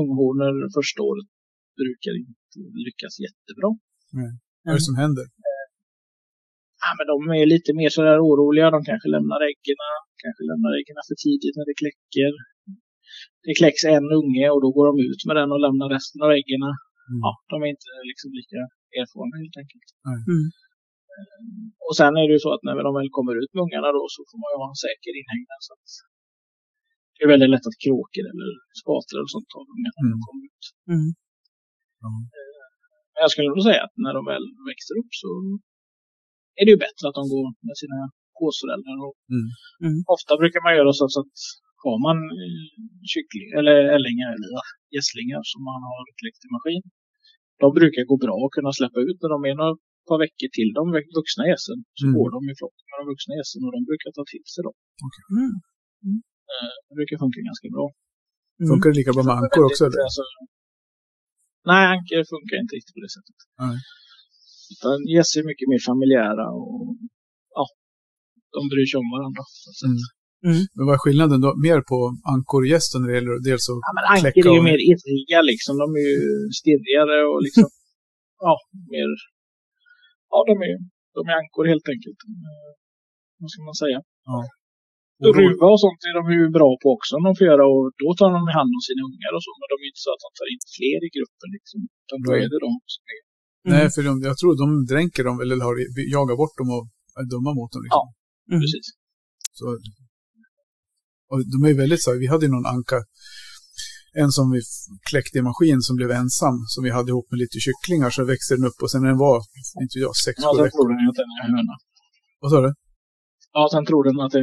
unghonor 0.00 0.54
första 0.78 1.00
året 1.10 1.28
brukar 1.80 2.12
inte 2.22 2.58
lyckas 2.86 3.14
jättebra. 3.26 3.68
vad 4.64 4.70
är 4.72 4.78
det 4.78 4.88
som 4.90 4.98
händer? 5.04 5.26
Ja, 6.86 6.90
men 6.98 7.06
de 7.12 7.16
är 7.40 7.46
lite 7.54 7.70
mer 7.80 7.90
sådär 7.96 8.18
oroliga. 8.28 8.66
De 8.76 8.80
kanske 8.90 9.08
lämnar 9.16 9.40
äggen, 9.50 9.78
kanske 10.24 10.42
lämnar 10.50 10.72
äggen 10.78 10.96
för 11.08 11.16
tidigt 11.24 11.54
när 11.58 11.66
det 11.68 11.76
kläcker. 11.82 12.32
Det 13.46 13.54
kläcks 13.60 13.82
en 13.96 14.08
unge 14.20 14.46
och 14.54 14.60
då 14.64 14.68
går 14.76 14.84
de 14.90 14.94
ut 15.08 15.20
med 15.28 15.36
den 15.40 15.50
och 15.54 15.60
lämnar 15.66 15.88
resten 15.96 16.20
av 16.26 16.30
äggen. 16.38 16.62
Mm. 17.10 17.20
Ja, 17.26 17.32
de 17.50 17.56
är 17.64 17.68
inte 17.74 17.90
liksom 18.10 18.28
lika 18.40 18.60
erfarna 19.00 19.34
helt 19.42 19.58
enkelt. 19.62 19.88
Mm. 20.28 20.46
Och 21.86 21.94
sen 22.00 22.12
är 22.20 22.24
det 22.28 22.34
ju 22.36 22.42
så 22.46 22.50
att 22.54 22.64
när 22.66 22.74
de 22.88 22.92
väl 22.98 23.10
kommer 23.18 23.34
ut 23.42 23.52
med 23.54 23.62
ungarna 23.66 23.88
då 23.98 24.02
så 24.14 24.20
får 24.28 24.38
man 24.42 24.50
ju 24.52 24.56
ha 24.62 24.68
en 24.74 24.82
säker 24.86 25.12
inhägnad. 25.20 25.60
Så 25.66 25.72
att 25.76 25.86
det 27.14 27.22
är 27.24 27.30
väldigt 27.34 27.52
lätt 27.54 27.68
att 27.70 27.82
kråkor 27.84 28.24
eller 28.32 28.48
spatlor 28.82 29.20
och 29.24 29.32
sånt 29.34 29.48
tar 29.54 29.64
ungarna 29.74 29.98
när 30.00 30.10
de 30.14 30.18
Mm. 30.18 30.26
kommer 30.26 30.44
ut. 30.52 30.64
Mm. 30.94 31.08
Men 33.12 33.20
jag 33.24 33.30
skulle 33.32 33.50
nog 33.52 33.62
säga 33.70 33.82
att 33.86 33.94
när 34.04 34.12
de 34.18 34.22
väl 34.32 34.46
växer 34.70 34.94
upp 35.00 35.12
så 35.22 35.28
är 36.58 36.64
det 36.66 36.72
ju 36.74 36.80
bättre 36.86 37.04
att 37.08 37.16
de 37.20 37.24
går 37.34 37.46
med 37.68 37.76
sina 37.82 37.98
gåsföräldrar. 38.40 38.96
Och 39.06 39.14
Mm. 39.34 39.46
Mm. 39.86 39.98
Ofta 40.14 40.30
brukar 40.42 40.60
man 40.66 40.72
göra 40.78 40.90
så 40.98 41.04
att 41.24 41.38
har 41.84 41.96
man 42.06 42.18
eh, 42.40 42.64
kyckling, 43.12 43.48
eller 43.58 43.76
ällingar 43.96 44.30
eller 44.36 44.50
gässlingar 44.96 45.40
som 45.52 45.60
man 45.70 45.80
har 45.90 45.98
kläckt 46.20 46.42
i 46.46 46.48
maskin. 46.56 46.82
De 47.62 47.68
brukar 47.78 48.02
gå 48.10 48.16
bra 48.24 48.36
att 48.44 48.54
kunna 48.56 48.72
släppa 48.78 48.98
ut 49.08 49.18
när 49.22 49.30
de 49.34 49.38
är 49.50 49.54
några 49.60 49.74
par 50.08 50.18
veckor 50.24 50.48
till 50.58 50.70
de 50.78 50.82
vuxna 51.18 51.42
gässen. 51.52 51.78
Så 51.98 52.04
Mm. 52.06 52.14
går 52.18 52.28
de 52.36 52.40
i 52.52 52.54
flock 52.60 52.76
med 52.88 52.96
de 53.00 53.04
vuxna 53.12 53.32
gässen 53.40 53.60
och 53.66 53.72
de 53.76 53.80
brukar 53.90 54.10
ta 54.18 54.22
till 54.32 54.44
sig 54.52 54.60
dem. 54.66 54.76
Mm. 55.38 55.52
Eh, 56.52 56.72
Det 56.86 56.94
brukar 56.98 57.16
funka 57.24 57.38
ganska 57.50 57.68
bra. 57.76 57.86
Mm. 58.60 58.68
Funkar 58.70 58.88
det 58.92 58.96
lika 59.00 59.12
bra 59.16 59.24
med 59.28 59.36
ankor 59.42 59.62
också? 59.68 59.82
Eller? 59.88 60.00
Alltså, 60.08 60.22
nej, 61.70 61.82
ankor 61.94 62.20
funkar 62.34 62.56
inte 62.62 62.74
riktigt 62.78 62.94
på 62.98 63.02
det 63.06 63.12
sättet. 63.16 63.38
Nej. 63.64 63.76
Utan 64.72 64.96
gäss 65.14 65.30
är 65.38 65.44
mycket 65.50 65.68
mer 65.72 65.82
familjära 65.90 66.46
och 66.60 66.80
ja, 67.56 67.64
de 68.56 68.60
bryr 68.72 68.86
sig 68.90 68.98
om 69.02 69.08
varandra. 69.16 69.42
Mm. 69.88 70.00
Mm. 70.48 70.62
Men 70.76 70.82
vad 70.86 70.94
är 70.98 71.02
skillnaden 71.06 71.38
då? 71.46 71.50
Mer 71.68 71.80
på 71.90 71.98
ankor 72.34 72.60
och 72.64 72.70
gästen 72.74 72.98
när 73.00 73.08
det 73.10 73.16
gäller 73.18 73.34
dels 73.48 73.64
att 73.70 73.80
Ja, 73.86 73.92
men 73.96 74.04
ankor 74.14 74.44
är 74.50 74.56
ju 74.58 74.62
och- 74.62 74.70
mer 74.70 74.80
irriga 74.92 75.40
liksom. 75.50 75.72
De 75.82 75.86
är 76.02 76.06
ju 76.14 76.20
stirrigare 76.60 77.16
och 77.30 77.40
liksom, 77.46 77.66
ja, 78.46 78.54
mer, 78.92 79.10
ja, 80.32 80.38
de 80.50 80.54
är, 80.68 80.74
de 81.16 81.20
är 81.30 81.34
ankor 81.42 81.64
helt 81.72 81.88
enkelt. 81.94 82.20
Eh, 82.30 82.68
vad 83.40 83.48
ska 83.52 83.60
man 83.70 83.78
säga? 83.84 83.98
Ja. 84.30 84.38
Och 85.26 85.34
ruva 85.40 85.66
och 85.74 85.80
sånt 85.84 86.02
är 86.10 86.14
de 86.20 86.24
ju 86.38 86.42
bra 86.58 86.70
på 86.82 86.88
också 86.96 87.12
om 87.18 87.22
de 87.28 87.32
får 87.38 87.46
göra 87.50 87.64
och 87.74 87.84
då 88.02 88.08
tar 88.18 88.30
de 88.38 88.42
hand 88.58 88.70
om 88.76 88.82
sina 88.88 89.02
ungar 89.10 89.32
och 89.36 89.44
så. 89.46 89.52
Men 89.60 89.68
de 89.72 89.76
är 89.80 89.86
ju 89.86 89.92
inte 89.94 90.04
så 90.06 90.12
att 90.14 90.24
de 90.26 90.30
tar 90.38 90.48
in 90.54 90.62
fler 90.76 90.98
i 91.06 91.10
gruppen 91.16 91.48
liksom. 91.56 91.78
Utan 92.02 92.18
då 92.24 92.30
är 92.44 92.48
det 92.52 92.60
de 92.66 92.72
som 92.94 93.04
är. 93.16 93.22
Nej, 93.72 93.90
för 93.94 94.02
de, 94.08 94.12
jag 94.30 94.36
tror 94.38 94.52
de 94.64 94.68
dränker 94.92 95.22
dem 95.28 95.36
eller 95.42 95.56
har, 95.68 95.74
jagar 96.16 96.36
bort 96.42 96.56
dem 96.60 96.68
och 96.76 96.84
är 97.20 97.26
dumma 97.34 97.50
mot 97.58 97.70
dem. 97.74 97.82
Liksom. 97.86 98.06
Mm. 98.50 98.60
Precis. 98.62 98.86
Så, 99.58 99.64
och 101.30 101.38
de 101.52 101.58
är 101.66 101.70
ju 101.72 101.78
väldigt 101.82 102.02
så 102.04 102.08
här, 102.10 102.18
vi 102.24 102.28
hade 102.32 102.44
ju 102.46 102.52
någon 102.56 102.66
anka, 102.74 102.98
en 104.22 104.30
som 104.38 104.46
vi 104.54 104.60
kläckte 105.10 105.38
i 105.38 105.42
maskin 105.50 105.80
som 105.88 105.94
blev 106.00 106.10
ensam, 106.20 106.56
som 106.72 106.80
vi 106.86 106.90
hade 106.96 107.08
ihop 107.12 107.26
med 107.30 107.38
lite 107.44 107.58
kycklingar, 107.66 108.10
så 108.10 108.20
växte 108.32 108.54
den 108.56 108.64
upp 108.70 108.78
och 108.82 108.90
sen 108.90 109.00
när 109.02 109.08
den 109.14 109.22
var, 109.26 109.36
inte 109.84 109.96
jag, 110.04 110.14
sex, 110.26 110.34
Ja, 110.42 110.48
sju 110.50 110.56
sen 110.56 110.64
veckor. 110.64 110.76
tror 110.78 110.88
den 110.92 111.00
ju 111.04 111.08
att 111.12 111.20
den 111.22 111.30
är 111.34 111.40
en 111.46 111.54
höna. 111.56 111.74
Vad 112.42 112.50
sa 112.52 112.58
du? 112.66 112.70
Ja, 113.56 113.62
sen 113.74 113.84
tror 113.88 114.02
den 114.08 114.18
att 114.26 114.34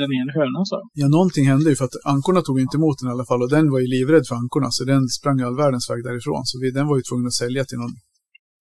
den 0.00 0.08
är, 0.14 0.20
en 0.24 0.32
höna, 0.38 0.60
så. 0.70 0.76
Ja, 1.00 1.06
någonting 1.16 1.44
hände 1.52 1.68
ju 1.70 1.76
för 1.80 1.86
att 1.88 1.96
ankorna 2.14 2.40
tog 2.42 2.56
inte 2.64 2.76
emot 2.80 2.96
den 2.98 3.08
i 3.10 3.12
alla 3.14 3.26
fall 3.30 3.42
och 3.44 3.50
den 3.56 3.66
var 3.72 3.80
ju 3.84 3.88
livrädd 3.94 4.24
för 4.28 4.36
ankorna 4.42 4.68
så 4.76 4.80
den 4.92 5.02
sprang 5.18 5.38
all 5.46 5.56
världens 5.62 5.86
väg 5.90 6.00
därifrån. 6.08 6.42
Så 6.50 6.54
vi, 6.62 6.66
den 6.78 6.86
var 6.90 6.96
ju 7.00 7.04
tvungen 7.08 7.26
att 7.30 7.40
sälja 7.42 7.62
till 7.64 7.78
någon 7.82 7.96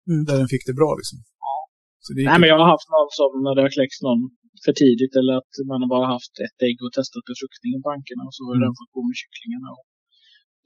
Mm. 0.10 0.22
där 0.28 0.36
den 0.42 0.50
fick 0.54 0.64
det 0.70 0.76
bra 0.82 0.92
liksom. 1.00 1.18
Så 2.06 2.10
det 2.16 2.22
Nej, 2.30 2.40
men 2.42 2.48
jag 2.54 2.60
har 2.64 2.70
haft 2.76 2.90
någon 2.96 3.10
som 3.20 3.32
när 3.46 3.54
det 3.56 3.62
har 3.66 3.72
kläckts 3.78 4.00
någon 4.08 4.22
för 4.66 4.74
tidigt 4.84 5.14
eller 5.20 5.34
att 5.42 5.54
man 5.72 5.80
har 5.84 5.90
bara 5.96 6.08
haft 6.16 6.34
ett 6.46 6.58
ägg 6.68 6.78
och 6.86 6.94
testat 6.98 7.24
befruktningen 7.32 7.80
på 7.84 7.90
ankorna 7.96 8.24
och 8.30 8.36
så 8.38 8.42
har 8.48 8.56
Mm. 8.56 8.64
den 8.66 8.74
fått 8.80 8.92
gå 8.98 9.02
med 9.10 9.18
kycklingarna. 9.22 9.70
Och 9.78 9.86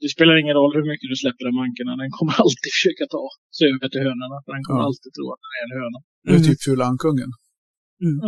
det 0.02 0.08
spelar 0.16 0.34
ingen 0.42 0.56
roll 0.60 0.72
hur 0.78 0.86
mycket 0.92 1.08
du 1.12 1.16
släpper 1.24 1.42
den 1.46 1.54
med 1.58 1.64
ankorna, 1.68 1.92
den 2.02 2.12
kommer 2.18 2.32
alltid 2.44 2.70
försöka 2.76 3.04
ta 3.16 3.24
sig 3.58 3.64
över 3.74 3.86
till 3.92 4.02
hönorna 4.08 4.36
för 4.44 4.50
den 4.56 4.64
kommer 4.66 4.82
Ja. 4.82 4.88
alltid 4.88 5.10
tro 5.16 5.24
att 5.34 5.40
den 5.44 5.52
är 5.58 5.62
en 5.66 5.72
höna. 5.80 5.98
det 6.24 6.30
är 6.36 6.38
Mm. 6.40 6.46
typ 6.48 6.60
fula 6.68 6.84
ankungen. 6.92 7.30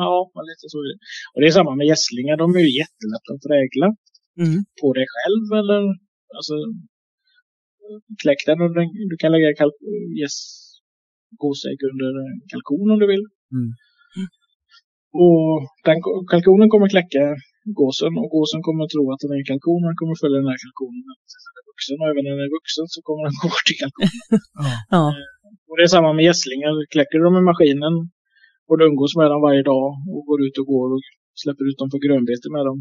Ja, 0.04 0.14
men 0.34 0.44
lite 0.50 0.66
så 0.72 0.76
är 0.82 0.86
det. 0.92 0.98
Och 1.32 1.38
det 1.40 1.46
är 1.50 1.54
samma 1.58 1.72
med 1.80 1.86
gässlingar, 1.92 2.34
de 2.44 2.46
är 2.58 2.62
ju 2.66 2.72
jättelätta 2.82 3.28
att 3.34 3.42
prägla 3.48 3.88
Mm. 4.44 4.58
på 4.80 4.86
dig 4.98 5.06
själv 5.14 5.44
eller 5.60 5.80
alltså 6.38 6.56
kläck 8.22 8.40
den 8.48 8.58
under, 8.66 8.80
en- 8.84 9.08
du 9.12 9.16
kan 9.22 9.32
lägga 9.34 9.48
gäss, 10.20 10.38
gåsägg 11.42 11.78
under 11.90 12.10
en 12.22 12.32
kalkon 12.52 12.88
om 12.92 12.98
du 13.02 13.06
vill. 13.12 13.24
Mm. 13.56 13.70
Och 15.24 15.44
den, 15.86 15.98
kalkonen 16.32 16.68
kommer 16.72 16.88
kläcka 16.94 17.24
gåsen 17.80 18.12
och 18.20 18.28
gåsen 18.36 18.60
kommer 18.66 18.84
tro 18.92 19.02
att 19.12 19.22
den 19.22 19.32
är 19.34 19.40
en 19.42 19.50
kalkon 19.52 19.82
och 19.84 19.90
den 19.92 20.00
kommer 20.00 20.16
följa 20.22 20.38
den 20.42 20.52
här 20.52 20.60
kalkonen 20.64 21.16
tills 21.28 21.44
den 21.46 21.58
är 21.60 21.66
vuxen. 21.70 21.96
Och 22.00 22.08
även 22.10 22.22
när 22.24 22.32
den 22.36 22.46
är 22.48 22.52
vuxen 22.58 22.86
så 22.94 22.98
kommer 23.06 23.22
den 23.26 23.34
gå 23.42 23.46
bort 23.52 23.66
till 23.68 23.80
kalkonen. 23.82 24.20
Ja. 24.64 24.70
Ja. 24.96 25.04
Och 25.68 25.76
det 25.76 25.84
är 25.86 25.92
samma 25.96 26.10
med 26.16 26.24
gässlingar. 26.28 26.74
Kläcker 26.94 27.16
du 27.18 27.24
dem 27.28 27.40
i 27.42 27.44
maskinen 27.50 27.94
och 28.68 28.76
du 28.78 28.82
umgås 28.90 29.12
med 29.20 29.28
dem 29.32 29.40
varje 29.48 29.64
dag 29.72 29.86
och 30.14 30.22
går 30.28 30.38
ut 30.46 30.56
och 30.60 30.68
går 30.74 30.88
och 30.94 31.02
släpper 31.42 31.64
ut 31.68 31.78
dem 31.80 31.90
på 31.94 31.98
grönbete 32.04 32.48
med 32.56 32.64
dem. 32.68 32.78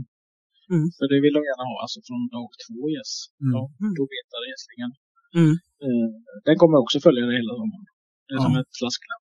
Mm. 0.74 0.88
För 0.98 1.06
det 1.12 1.20
vill 1.24 1.36
de 1.38 1.42
gärna 1.50 1.66
ha, 1.70 1.76
alltså 1.84 2.00
från 2.08 2.22
dag 2.36 2.50
två 2.64 2.80
gäss. 2.96 3.14
Mm. 3.44 3.54
Ja, 3.56 3.62
då 3.98 4.04
betar 4.14 4.42
gässlingen. 4.52 4.92
Mm. 5.40 5.54
Eh, 5.86 6.10
den 6.48 6.56
kommer 6.62 6.78
också 6.84 6.98
följa 7.06 7.24
dig 7.28 7.36
hela 7.42 7.54
sommaren. 7.62 7.88
Det 8.30 8.36
är 8.38 8.42
som 8.48 8.56
ett 8.62 8.74
flasklapp. 8.80 9.24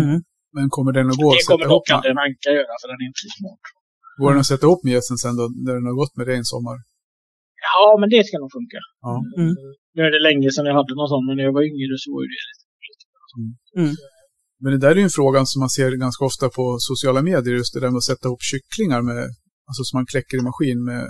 Mm. 0.00 0.18
Men 0.56 0.64
kommer 0.76 0.92
den 0.98 1.06
att 1.12 1.20
gå 1.22 1.28
Det 1.32 1.38
att 1.40 1.48
kommer 1.50 1.68
dock 1.74 1.86
aldrig 1.94 2.10
en 2.14 2.20
anka 2.26 2.48
göra 2.58 2.74
för 2.80 2.86
den 2.90 2.98
är 3.02 3.06
inte 3.10 3.22
så 3.26 3.30
smart. 3.38 3.62
Går 4.20 4.28
den 4.32 4.40
att 4.44 4.52
sätta 4.52 4.64
ihop 4.66 4.82
med 4.84 4.92
gässen 4.96 5.16
sen 5.24 5.34
då, 5.40 5.44
när 5.64 5.72
den 5.78 5.86
har 5.90 5.96
gått 6.02 6.14
med 6.18 6.26
dig 6.28 6.36
en 6.42 6.48
sommar? 6.54 6.76
Ja, 7.68 7.86
men 8.00 8.08
det 8.14 8.20
ska 8.26 8.34
nog 8.44 8.52
funka. 8.58 8.80
Ja. 9.06 9.14
Mm. 9.42 9.54
Nu 9.96 10.00
är 10.08 10.10
det 10.16 10.22
länge 10.28 10.46
sedan 10.54 10.66
jag 10.70 10.76
hade 10.80 10.94
någon 10.98 11.10
sån, 11.12 11.24
men 11.26 11.34
när 11.36 11.44
jag 11.48 11.54
var 11.58 11.64
yngre 11.70 11.94
så 12.02 12.06
var 12.14 12.20
ju 12.24 12.28
det 12.34 12.44
lite 12.50 12.64
Men 14.62 14.70
det 14.72 14.80
där 14.84 14.92
är 14.96 15.00
ju 15.02 15.08
en 15.10 15.18
fråga 15.20 15.38
som 15.52 15.60
man 15.64 15.70
ser 15.76 15.90
ganska 16.06 16.22
ofta 16.30 16.46
på 16.56 16.64
sociala 16.90 17.20
medier, 17.30 17.54
just 17.62 17.74
det 17.74 17.80
där 17.80 17.90
med 17.94 18.00
att 18.02 18.10
sätta 18.12 18.24
ihop 18.28 18.42
kycklingar 18.52 19.02
med, 19.10 19.20
alltså 19.68 19.82
som 19.88 19.94
man 19.98 20.06
kläcker 20.12 20.36
i 20.40 20.44
maskin 20.50 20.78
med, 20.90 21.04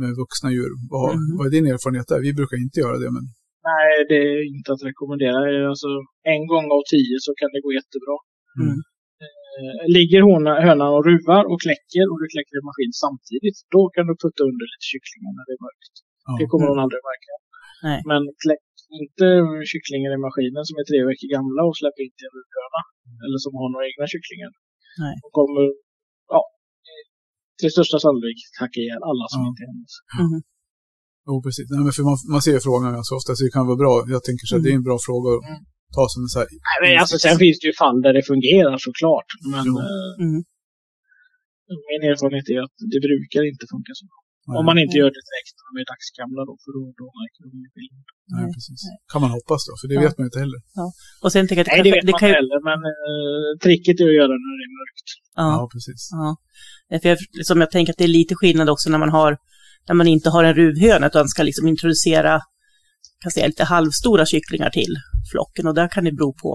med 0.00 0.10
vuxna 0.22 0.48
djur. 0.56 0.72
Vad, 0.94 1.08
Mhm. 1.16 1.36
vad 1.36 1.46
är 1.46 1.50
din 1.56 1.66
erfarenhet 1.74 2.08
där? 2.12 2.20
Vi 2.28 2.32
brukar 2.40 2.56
inte 2.66 2.80
göra 2.84 2.96
det, 3.02 3.10
men 3.16 3.24
Nej, 3.70 3.90
det 4.10 4.18
är 4.32 4.38
inte 4.56 4.68
att 4.74 4.82
rekommendera. 4.90 5.38
Alltså, 5.72 5.88
en 6.34 6.42
gång 6.52 6.66
av 6.76 6.80
tio 6.92 7.14
så 7.26 7.30
kan 7.40 7.50
det 7.54 7.60
gå 7.66 7.70
jättebra. 7.80 8.16
Mm. 8.62 8.76
Eh, 9.22 9.82
Ligger 9.96 10.20
hona, 10.28 10.52
hönan 10.66 10.90
och 10.96 11.04
ruvar 11.10 11.42
och 11.50 11.58
kläcker 11.64 12.04
och 12.10 12.18
du 12.22 12.26
kläcker 12.34 12.54
i 12.60 12.62
maskin 12.68 12.92
samtidigt, 13.04 13.58
då 13.74 13.80
kan 13.94 14.04
du 14.08 14.14
putta 14.24 14.40
under 14.50 14.64
lite 14.72 14.86
kycklingar 14.92 15.32
när 15.36 15.44
det 15.48 15.54
är 15.58 15.62
mörkt. 15.68 15.94
ja. 16.26 16.30
Det 16.40 16.46
kommer 16.50 16.66
Mm. 16.66 16.72
hon 16.72 16.82
aldrig 16.84 17.02
märka. 17.10 17.32
Nej. 17.88 17.98
Men 18.10 18.22
kläck 18.44 18.64
inte 19.00 19.26
kycklingar 19.72 20.10
i 20.16 20.20
maskinen 20.26 20.62
som 20.68 20.74
är 20.80 20.84
tre 20.90 20.98
veckor 21.08 21.28
gamla 21.36 21.60
och 21.68 21.76
släpp 21.80 21.98
in 22.04 22.12
till 22.16 22.26
en 22.28 22.34
ruvhöna. 22.38 22.80
Eller 23.24 23.38
som 23.44 23.52
har 23.60 23.66
några 23.72 23.86
egna 23.90 24.04
kycklingar. 24.14 24.50
Nej. 25.02 25.14
De 25.24 25.28
kommer, 25.38 25.64
ja, 26.34 26.40
till 27.60 27.70
största 27.76 27.96
sannolikhet 28.04 28.52
hacka 28.62 28.78
ihjäl 28.82 29.02
alla 29.10 29.24
som 29.32 29.40
Ja. 29.42 29.48
inte 29.50 29.60
är 29.64 29.68
hennes. 29.72 29.94
Mm. 31.28 31.34
Jo, 31.36 31.42
precis. 31.46 31.66
Nej, 31.72 31.80
men 31.86 31.92
för 31.96 32.02
man, 32.08 32.16
man 32.34 32.40
ser 32.44 32.52
ju 32.56 32.60
frågan 32.68 32.88
ganska 32.98 33.14
ofta, 33.20 33.30
så 33.36 33.40
det 33.46 33.52
kan 33.56 33.66
vara 33.70 33.80
bra. 33.84 33.92
Jag 34.14 34.22
tänker 34.28 34.44
så 34.48 34.54
att 34.56 34.64
det 34.64 34.70
är 34.74 34.78
en 34.82 34.88
bra 34.90 34.98
fråga 35.08 35.28
att 35.36 35.44
Mm. 35.50 35.60
ta 35.96 36.02
som 36.12 36.20
en 36.24 36.30
så 36.34 36.38
här... 36.40 36.48
Nej, 36.68 36.76
men 36.82 36.90
alltså, 37.02 37.16
sen 37.24 37.36
finns 37.44 37.56
det 37.60 37.66
ju 37.70 37.74
fall 37.82 37.98
där 38.04 38.12
det 38.18 38.24
fungerar 38.32 38.76
såklart. 38.88 39.28
Men 39.54 39.66
eh, 39.84 40.12
Mm. 40.26 40.40
min 41.90 42.02
erfarenhet 42.10 42.46
är 42.54 42.60
att 42.66 42.76
det 42.92 43.00
brukar 43.08 43.42
inte 43.52 43.64
funka 43.74 43.92
så. 44.00 44.04
Nej, 44.48 44.56
Om 44.60 44.64
man 44.70 44.76
inte 44.82 44.94
Nej. 44.94 45.00
gör 45.02 45.10
det 45.16 45.22
direkt 45.30 45.54
när 45.58 45.64
de 45.68 45.72
är 45.82 45.86
dagsgamla 45.92 46.42
då, 46.48 46.54
för 46.64 46.70
då, 46.76 46.82
då 47.00 47.06
märker 47.20 47.40
de 47.44 47.48
ingen 47.58 47.72
skillnad. 47.76 48.04
nej, 48.34 48.44
precis. 48.56 48.80
nej. 48.88 48.96
Kan 49.12 49.20
man 49.24 49.30
hoppas 49.38 49.60
då, 49.68 49.72
för 49.80 49.86
det 49.90 49.96
Ja. 49.98 50.02
vet 50.06 50.14
man 50.16 50.22
ju 50.24 50.28
inte 50.32 50.42
heller. 50.44 50.60
Och 51.22 51.30
sen 51.34 51.42
tänker 51.46 51.60
jag 51.62 51.66
att 51.68 51.72
Nej, 51.74 51.82
det, 51.86 51.92
vet 51.96 52.06
det 52.10 52.14
man 52.16 52.22
kan 52.24 52.32
heller, 52.38 52.58
men 52.68 52.78
eh, 52.92 53.48
tricket 53.66 53.96
är 54.02 54.06
att 54.10 54.18
göra 54.20 54.32
det 54.36 54.42
när 54.48 54.56
det 54.60 54.66
är 54.70 54.74
mörkt. 54.80 55.08
Ja, 55.40 55.46
Ja, 55.56 55.62
precis. 55.74 56.00
ja. 56.20 56.28
För 57.02 57.08
jag, 57.12 57.18
liksom, 57.38 57.56
jag 57.64 57.70
tänker 57.76 57.90
att 57.92 58.00
det 58.02 58.08
är 58.10 58.16
lite 58.20 58.34
skillnad 58.40 58.68
också 58.74 58.86
när 58.92 59.00
man 59.04 59.12
har 59.20 59.32
när 59.88 59.94
man 60.00 60.06
inte 60.16 60.28
har 60.34 60.42
en 60.48 60.54
ruvhöna 60.62 61.06
utan 61.06 61.28
ska 61.28 61.42
liksom 61.50 61.66
introducera 61.74 62.34
kan 63.22 63.30
säga, 63.34 63.46
lite 63.52 63.64
halvstora 63.74 64.24
kycklingar 64.32 64.70
till 64.78 64.92
flocken 65.32 65.64
och 65.68 65.74
där 65.78 65.88
kan 65.94 66.04
det 66.06 66.12
bero 66.18 66.30
på 66.44 66.52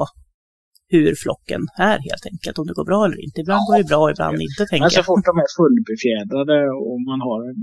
hur 0.95 1.11
flocken 1.23 1.61
är 1.91 1.97
helt 2.09 2.25
enkelt, 2.31 2.55
om 2.59 2.65
det 2.69 2.75
går 2.79 2.87
bra 2.91 2.99
eller 3.07 3.19
inte. 3.27 3.37
Ibland 3.43 3.61
Ja. 3.63 3.67
går 3.69 3.77
det 3.81 3.87
bra, 3.93 4.03
ibland 4.13 4.35
inte 4.47 4.63
tänker 4.71 4.85
Men 4.85 4.97
så 4.99 5.03
fort 5.09 5.25
de 5.29 5.33
är 5.45 5.49
fullbefjädrade 5.59 6.57
och 6.85 6.97
man 7.09 7.19
har 7.27 7.39
en, 7.49 7.59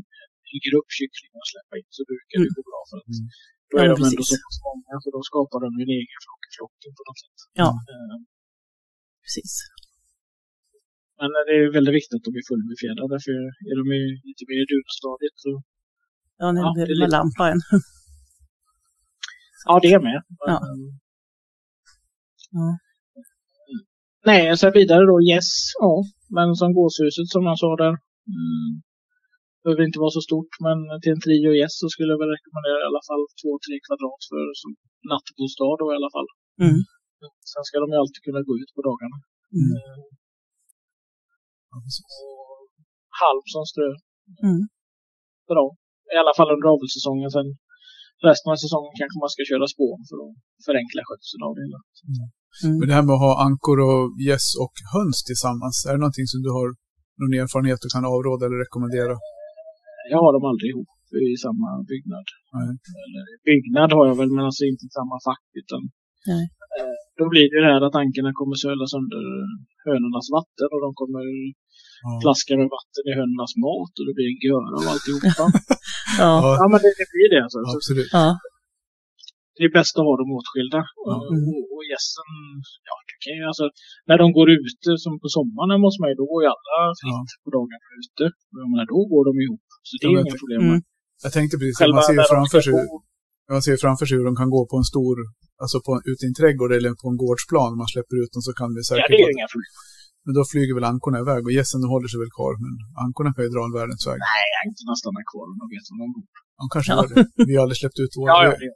en 0.52 0.60
grupp 0.66 0.88
kycklingar 0.98 1.40
att 1.44 1.50
släppa 1.54 1.74
in 1.80 1.88
så 1.96 2.02
brukar 2.10 2.36
det 2.44 2.50
gå 2.58 2.62
bra. 2.70 2.80
För 2.90 2.96
att 3.00 3.08
Mm. 3.14 3.26
Då 3.70 3.74
är 3.80 3.84
Ja, 3.88 3.88
de 3.92 3.94
ändå 3.94 4.04
precis. 4.20 4.28
så 4.32 4.36
pass 4.46 4.58
många 4.68 4.92
så 5.04 5.08
då 5.16 5.20
skapar 5.30 5.58
de 5.64 5.70
en 5.84 5.90
egen 6.00 6.18
flock 6.24 6.42
i 6.48 6.50
flocken 6.56 6.90
på 6.98 7.02
något 7.08 7.20
sätt. 7.24 7.38
Ja. 7.62 7.68
Eh, 7.92 8.16
Precis. 9.24 9.50
Men 11.20 11.28
det 11.46 11.54
är 11.60 11.72
väldigt 11.76 11.96
viktigt 11.98 12.16
att 12.18 12.26
de 12.28 12.32
är 12.40 12.44
fullbefjädrade 12.50 13.16
för 13.26 13.38
är 13.70 13.76
de 13.80 13.86
i, 14.00 14.02
lite 14.28 14.44
mer 14.48 14.58
i 14.64 14.68
dunstadiet 14.72 15.36
så 15.44 15.50
Ja, 16.40 16.46
när 16.52 16.62
Ja, 16.64 16.68
det 16.76 16.82
är 16.82 16.86
blir 16.86 17.00
lite- 17.02 17.16
lampa 17.18 17.44
en. 17.52 17.60
Ja, 19.68 19.74
det 19.82 19.90
är 19.96 20.00
med. 20.08 20.20
Ja. 20.50 20.56
Ja. 22.58 22.66
Nej, 24.28 24.42
sen 24.60 24.72
vidare 24.78 25.02
då, 25.12 25.16
yes. 25.32 25.48
Ja, 25.84 25.94
men 26.36 26.48
som 26.60 26.68
gåshuset 26.78 27.28
som 27.34 27.42
jag 27.50 27.58
sa 27.64 27.70
där. 27.84 27.94
Mm, 28.36 28.70
behöver 29.62 29.82
inte 29.88 30.02
vara 30.04 30.14
så 30.18 30.22
stort, 30.28 30.52
men 30.66 30.78
till 31.02 31.12
en 31.16 31.24
trio 31.26 31.50
yes 31.60 31.74
så 31.80 31.86
skulle 31.94 32.10
jag 32.14 32.20
väl 32.22 32.34
rekommendera 32.36 32.78
i 32.84 32.88
alla 32.90 33.04
fall 33.08 33.22
två, 33.40 33.50
tre 33.64 33.74
kvadrat 33.86 34.22
för 34.30 34.42
som 34.60 34.70
nattbostad 35.10 35.74
då 35.82 35.86
i 35.94 35.96
alla 35.98 36.12
fall. 36.16 36.28
Mm. 36.64 36.78
Sen 37.52 37.62
ska 37.68 37.74
de 37.82 37.88
ju 37.94 37.98
alltid 38.02 38.20
kunna 38.26 38.42
gå 38.48 38.52
ut 38.62 38.70
på 38.76 38.80
dagarna. 38.88 39.16
Mm. 39.58 39.70
Och 41.74 41.82
halm 43.22 43.44
som 43.54 43.64
strö. 43.72 43.88
Mm. 44.46 44.62
Bra. 45.50 45.66
I 46.14 46.16
alla 46.22 46.34
fall 46.38 46.50
under 46.54 46.68
avelssäsongen. 46.74 47.30
Sen 47.36 47.48
resten 48.28 48.48
av 48.52 48.56
säsongen 48.64 48.92
kanske 49.00 49.16
man 49.24 49.32
ska 49.34 49.42
köra 49.50 49.66
spån 49.74 50.00
för 50.08 50.16
att 50.24 50.34
förenkla 50.68 51.00
skötseln 51.08 51.42
av 51.48 51.52
det 51.56 51.62
hela. 51.66 51.80
Mm. 52.64 52.74
Men 52.78 52.86
det 52.88 52.96
här 52.98 53.06
med 53.06 53.14
att 53.16 53.26
ha 53.28 53.32
ankor 53.48 53.76
och 53.88 54.04
gäss 54.28 54.48
och 54.64 54.74
höns 54.94 55.18
tillsammans, 55.28 55.76
är 55.88 55.92
det 55.94 56.02
någonting 56.04 56.28
som 56.32 56.40
du 56.46 56.50
har 56.58 56.68
någon 57.20 57.34
erfarenhet 57.42 57.80
du 57.84 57.90
kan 57.94 58.06
avråda 58.14 58.42
eller 58.46 58.58
rekommendera? 58.64 59.14
Jag 60.12 60.18
har 60.24 60.30
dem 60.36 60.44
aldrig 60.50 60.68
ihop 60.72 60.92
i 61.28 61.30
samma 61.46 61.68
byggnad. 61.92 62.26
Nej. 62.56 62.70
Eller, 63.04 63.22
byggnad 63.50 63.90
har 63.96 64.04
jag 64.10 64.16
väl, 64.20 64.30
men 64.36 64.44
alltså 64.48 64.64
inte 64.70 64.84
i 64.88 64.92
samma 64.98 65.16
fack. 65.28 65.46
Utan, 65.60 65.80
Nej. 66.30 66.44
eh, 66.78 66.94
då 67.18 67.24
blir 67.32 67.46
det 67.52 67.58
det 67.64 67.70
här 67.72 67.82
att 67.86 67.96
ankorna 68.02 68.30
kommer 68.40 68.56
söla 68.64 68.84
sönder 68.94 69.24
hönornas 69.86 70.28
vatten 70.38 70.68
och 70.74 70.80
de 70.86 70.90
kommer 71.00 71.24
Ja. 72.06 72.10
plaska 72.24 72.52
med 72.60 72.68
vatten 72.76 73.04
i 73.10 73.12
hönornas 73.18 73.54
mat 73.64 73.92
och 73.98 74.04
det 74.08 74.14
blir 74.16 74.28
en 74.32 74.40
göra 74.52 74.72
av 74.80 74.84
alltihopa. 74.92 75.44
Ja. 76.22 76.32
Ja, 76.60 76.64
men 76.72 76.78
det, 76.84 76.90
det 77.00 77.08
blir 77.14 77.28
det 77.34 77.40
alltså. 77.44 77.58
Så 77.70 77.76
absolut. 77.78 78.12
Ja. 78.18 78.26
det 79.56 79.64
är 79.68 79.72
bäst 79.78 79.94
att 79.98 80.06
ha 80.08 80.14
dem 80.20 80.30
åtskilda. 80.38 80.80
Ja. 81.08 81.14
Och, 81.74 81.82
gässen, 81.92 82.28
ja, 82.88 82.94
kan 83.24 83.34
ju, 83.38 83.44
alltså, 83.52 83.66
när 84.08 84.18
de 84.22 84.26
går 84.38 84.48
ute 84.58 84.90
som 85.04 85.12
på 85.22 85.28
sommaren 85.36 85.80
hos 85.86 85.96
mig, 86.04 86.12
då 86.20 86.24
går 86.30 86.40
ju 86.44 86.48
alla 86.56 86.78
fritt 87.00 87.30
på 87.42 87.48
dagarna 87.56 87.88
ute. 88.02 88.24
Menar, 88.72 88.86
då 88.94 89.00
går 89.12 89.22
de 89.28 89.34
ihop. 89.44 89.66
Så 89.88 89.92
det 90.00 90.06
är 90.06 90.10
men 90.14 90.22
inga 90.22 90.36
problem. 90.42 90.60
Mm. 90.70 90.80
Jag 91.24 91.32
tänkte 91.36 91.54
precis, 91.60 91.76
Själva 91.80 91.98
man 91.98 92.04
ser 92.08 92.16
ju 92.20 92.24
framför 92.34 92.60
sig, 92.66 92.74
man 93.54 93.62
ser 93.64 93.72
ju 93.76 93.80
framför 93.84 94.06
sig 94.06 94.14
hur 94.18 94.26
de 94.30 94.34
kan 94.42 94.50
gå 94.56 94.62
på 94.70 94.76
en 94.80 94.88
stor, 94.92 95.16
alltså 95.62 95.76
på, 95.86 95.90
ute 96.10 96.22
i 96.24 96.28
en 96.30 96.36
trädgård 96.40 96.72
eller 96.78 96.90
på 97.00 97.06
en 97.12 97.18
gårdsplan. 97.22 97.70
Man 97.82 97.88
släpper 97.94 98.16
ut 98.22 98.30
dem 98.34 98.42
så 98.48 98.52
kan 98.60 98.68
vi 98.76 98.80
Ja, 98.82 98.88
säkert... 98.90 99.10
det 99.12 99.18
är 99.24 99.28
ju 99.30 99.34
inga 99.38 99.50
problem. 99.54 99.72
Men 100.24 100.32
då 100.38 100.42
flyger 100.52 100.74
väl 100.78 100.86
ankorna 100.92 101.18
iväg 101.24 101.42
och 101.48 101.54
gässen 101.58 101.80
håller 101.94 102.08
sig 102.12 102.18
väl 102.22 102.32
kvar. 102.38 102.52
Men 102.64 102.72
ankorna 103.04 103.28
kan 103.34 103.42
ju 103.46 103.50
dra 103.54 103.62
en 103.68 103.74
världens 103.80 104.02
väg. 104.08 104.18
Nej, 104.32 104.46
ankorna 104.62 104.92
stannar 105.02 105.24
kvar 105.30 105.44
och 105.50 105.56
de 105.60 105.64
vet 105.74 105.84
var 105.90 105.96
de 106.04 106.08
bor. 106.16 106.26
De 106.60 106.64
kanske 106.74 106.90
Ja. 106.92 106.96
gör 107.00 107.08
det. 107.14 107.24
Vi 107.48 107.52
har 107.56 107.62
aldrig 107.64 107.78
släppt 107.82 107.98
ut 108.04 108.12
våra. 108.18 108.28
Ja, 108.32 108.36
ja, 108.46 108.52
det 108.62 108.68
är. 108.70 108.74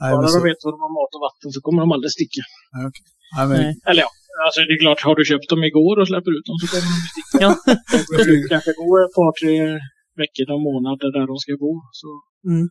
Nej, 0.00 0.10
Bara 0.14 0.28
så, 0.32 0.36
de 0.38 0.42
vet 0.50 0.60
var 0.64 0.70
de 0.76 0.80
har 0.86 0.92
mat 0.98 1.12
och 1.16 1.22
vatten 1.28 1.48
så 1.54 1.58
kommer 1.64 1.80
de 1.84 1.88
aldrig 1.96 2.10
sticka. 2.18 2.42
nej, 3.36 3.44
men, 3.50 3.58
Nej. 3.62 3.70
Eller 3.90 4.02
ja, 4.06 4.10
alltså 4.46 4.58
det 4.68 4.72
är 4.76 4.80
klart, 4.84 5.00
har 5.08 5.14
du 5.20 5.24
köpt 5.32 5.48
dem 5.52 5.62
igår 5.70 5.94
och 6.00 6.08
släpper 6.12 6.32
ut 6.38 6.46
dem 6.50 6.56
så 6.62 6.66
kommer 6.72 6.88
de 6.96 7.02
sticka. 7.14 7.36
Ja. 7.44 7.50
Det 8.10 8.18
flyger- 8.26 8.48
kanske 8.54 8.72
går 8.82 8.96
ett 9.06 9.14
par, 9.18 9.30
tre 9.40 9.52
veckor, 10.22 10.44
någon 10.52 10.64
månad 10.70 10.96
där 11.16 11.26
de 11.32 11.36
ska 11.44 11.50
bo. 11.64 11.72
Så, 12.00 12.08
Mm. 12.50 12.64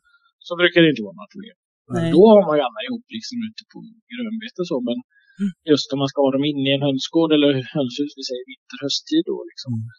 så 0.47 0.51
brukar 0.61 0.79
det 0.83 0.89
inte 0.93 1.03
vara 1.07 1.15
några 1.19 1.31
problem. 1.35 1.57
Nej. 1.95 2.09
Då 2.15 2.21
har 2.33 2.41
man 2.47 2.55
ju 2.57 2.61
alla 2.67 2.81
ihop 2.87 3.05
liksom 3.17 3.37
ute 3.47 3.63
på 3.71 3.77
grönbete 4.11 4.59
och 4.63 4.69
så. 4.73 4.79
Men 4.89 4.99
Mm. 5.41 5.51
just 5.71 5.87
om 5.93 5.99
man 6.03 6.09
ska 6.11 6.17
ha 6.25 6.31
dem 6.37 6.45
inne 6.51 6.67
i 6.71 6.75
en 6.79 6.85
hönsgård 6.89 7.31
eller 7.35 7.51
hönshus, 7.75 8.11
vi 8.19 8.23
säger 8.29 8.43
vinter, 8.51 8.77
hösttid 8.85 9.23
då 9.31 9.37
liksom. 9.51 9.71
Mm. 9.79 9.89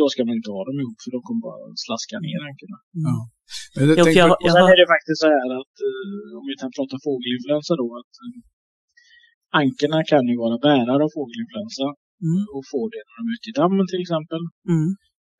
Då 0.00 0.04
ska 0.12 0.20
man 0.28 0.36
inte 0.38 0.50
ha 0.56 0.62
dem 0.68 0.76
ihop 0.82 0.98
för 1.04 1.10
de 1.16 1.18
kommer 1.26 1.42
bara 1.50 1.64
slaska 1.84 2.16
ner 2.26 2.40
ankorna. 2.48 2.78
ja. 3.06 3.16
Men 3.76 3.84
tänk, 4.06 4.16
jag, 4.20 4.28
Och 4.40 4.46
jag 4.46 4.52
sen 4.54 4.64
har, 4.66 4.70
är 4.74 4.78
det 4.82 4.88
faktiskt 4.96 5.18
så 5.24 5.28
här 5.36 5.48
att 5.60 5.74
eh, 5.90 6.38
om 6.38 6.44
vi 6.50 6.54
kan 6.62 6.70
prata 6.76 6.94
fågelinfluensa 7.06 7.72
då 7.82 7.86
att 8.00 8.12
eh, 8.24 8.34
ankorna 9.60 9.98
kan 10.12 10.24
ju 10.32 10.36
vara 10.44 10.56
bärare 10.68 11.02
av 11.06 11.10
fågelinfluensa 11.18 11.88
Mm. 12.28 12.42
och 12.56 12.64
få 12.72 12.80
det 12.94 13.02
när 13.06 13.14
de 13.18 13.22
är 13.30 13.34
ute 13.38 13.48
i 13.52 13.54
dammen 13.62 13.86
till 13.92 14.02
exempel. 14.04 14.42
mm. 14.74 14.88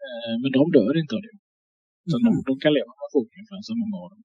Eh, 0.07 0.34
men 0.43 0.51
de 0.59 0.62
dör 0.78 0.95
inte 1.03 1.12
av 1.16 1.22
det. 1.26 1.34
Så 2.11 2.14
de, 2.26 2.30
de 2.49 2.55
kan 2.64 2.72
leva 2.78 2.93
med 3.01 3.09
fågelinfluensa, 3.16 3.70
många 3.82 3.97
av 4.05 4.09
dem. 4.12 4.22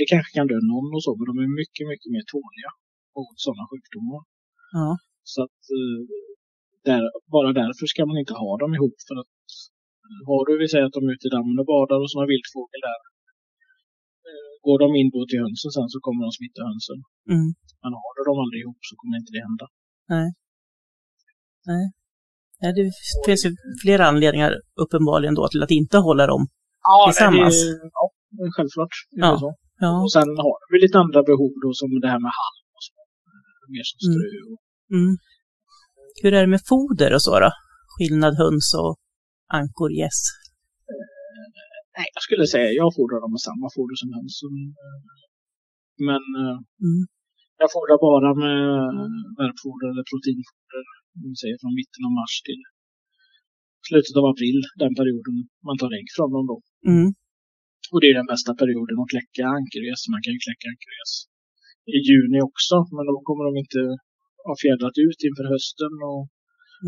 Det 0.00 0.06
kanske 0.14 0.30
kan 0.38 0.46
dö 0.52 0.58
någon 0.72 0.88
och 0.96 1.02
så, 1.06 1.10
men 1.18 1.26
de 1.30 1.34
är 1.46 1.50
mycket, 1.60 1.84
mycket 1.92 2.10
mer 2.14 2.24
tåliga 2.34 2.70
mot 3.16 3.36
sådana 3.46 3.64
sjukdomar. 3.70 4.20
Ja. 4.78 4.88
Så 5.32 5.38
att 5.46 5.60
eh, 5.78 5.98
där, 6.88 7.02
bara 7.34 7.50
därför 7.62 7.84
ska 7.92 8.00
man 8.10 8.18
inte 8.22 8.34
ha 8.42 8.50
dem 8.62 8.72
ihop. 8.78 8.96
För 9.08 9.16
att 9.22 9.34
eh, 10.08 10.20
har 10.28 10.40
du, 10.46 10.52
vi 10.62 10.66
säger 10.72 10.84
att 10.88 10.96
de 10.98 11.02
är 11.08 11.12
ute 11.16 11.26
i 11.30 11.34
dammen 11.36 11.56
och 11.62 11.68
badar 11.74 11.98
och 12.02 12.10
så 12.10 12.16
har 12.20 12.26
viltfågel 12.34 12.80
där. 12.88 13.00
eh, 14.28 14.50
Går 14.66 14.78
de 14.84 14.88
in 15.00 15.08
då 15.14 15.20
till 15.30 15.40
hönsen 15.44 15.70
sen 15.76 15.88
så 15.94 15.98
kommer 16.06 16.20
de 16.26 16.30
smitta 16.38 16.60
hönsen. 16.70 16.98
Mm. 17.34 17.48
Men 17.82 17.92
har 18.02 18.12
du 18.16 18.20
dem 18.28 18.38
aldrig 18.44 18.60
ihop 18.64 18.80
så 18.88 18.94
kommer 19.00 19.14
inte 19.20 19.32
det 19.36 19.42
hända. 19.48 19.66
Ja, 22.62 22.68
det 22.78 22.84
finns 23.26 23.42
ju 23.46 23.50
flera 23.82 24.04
anledningar 24.12 24.52
uppenbarligen 24.82 25.34
då 25.34 25.48
till 25.48 25.62
att 25.62 25.70
inte 25.80 25.98
hålla 25.98 26.26
dem. 26.32 26.42
Ja, 26.82 26.98
Tillsammans. 27.10 27.56
Det, 27.64 27.90
ja, 27.98 28.04
det 28.36 28.42
är 28.48 28.50
självklart. 28.56 28.94
Det 29.10 29.20
Ja. 29.20 29.32
är 29.34 29.38
så. 29.44 29.50
Ja. 29.84 29.92
Och 30.04 30.12
sen 30.16 30.28
har 30.46 30.58
vi 30.72 30.76
lite 30.84 30.98
andra 31.04 31.20
behov 31.30 31.52
då 31.64 31.70
som 31.80 31.88
det 32.04 32.08
här 32.12 32.20
med 32.26 32.32
halm 32.40 32.64
och 32.76 32.82
så. 32.88 32.94
Eh, 33.32 33.64
Mer 33.74 33.84
som 33.90 33.98
strö. 34.08 34.26
Och, 34.52 34.60
Mm. 34.98 35.12
Hur 36.22 36.32
är 36.36 36.40
det 36.44 36.52
med 36.56 36.64
foder 36.72 37.10
och 37.16 37.22
så 37.26 37.32
då? 37.44 37.50
Skillnad 37.94 38.34
höns 38.42 38.68
och 38.82 38.94
ankor, 39.60 39.90
gäss? 40.02 40.20
nej, 41.96 42.06
jag 42.16 42.22
skulle 42.26 42.44
säga 42.54 42.68
jag 42.82 42.88
fodrar 42.98 43.18
dem 43.24 43.32
med 43.36 43.42
samma 43.48 43.66
foder 43.76 43.96
som 44.02 44.08
hönsen. 44.16 44.54
eh, 44.84 44.98
Men 46.08 46.22
eh, 46.42 46.56
Mm. 46.86 47.02
jag 47.62 47.68
fodrar 47.76 47.98
bara 48.08 48.30
med 48.44 48.58
värpfoder 49.40 49.86
eller 49.92 50.04
proteinfoder. 50.10 50.84
Vi 51.24 51.30
säger 51.42 51.56
från 51.62 51.74
mitten 51.80 52.02
av 52.08 52.12
mars 52.20 52.34
till 52.48 52.60
slutet 53.88 54.14
av 54.20 54.24
april. 54.32 54.58
Den 54.82 54.92
perioden 55.00 55.36
man 55.68 55.76
tar 55.80 55.90
ägg 55.98 56.08
från 56.16 56.30
dem 56.34 56.44
då. 56.52 56.56
Mm. 56.92 57.08
Och 57.92 57.98
det 58.02 58.08
är 58.12 58.16
den 58.20 58.30
bästa 58.34 58.52
perioden 58.62 58.96
att 59.02 59.10
kläcka 59.14 59.42
ankergäss. 59.58 60.02
Man 60.14 60.20
kan 60.24 60.32
ju 60.36 60.40
kläcka 60.46 60.66
ankergäss 60.72 61.12
i 61.96 61.98
juni 62.08 62.38
också, 62.50 62.76
men 62.96 63.04
då 63.10 63.14
kommer 63.28 63.42
de 63.48 63.52
inte 63.62 63.80
ha 64.48 64.54
fjädrat 64.62 64.96
ut 65.06 65.20
inför 65.28 65.46
hösten. 65.54 65.92
Och 66.10 66.22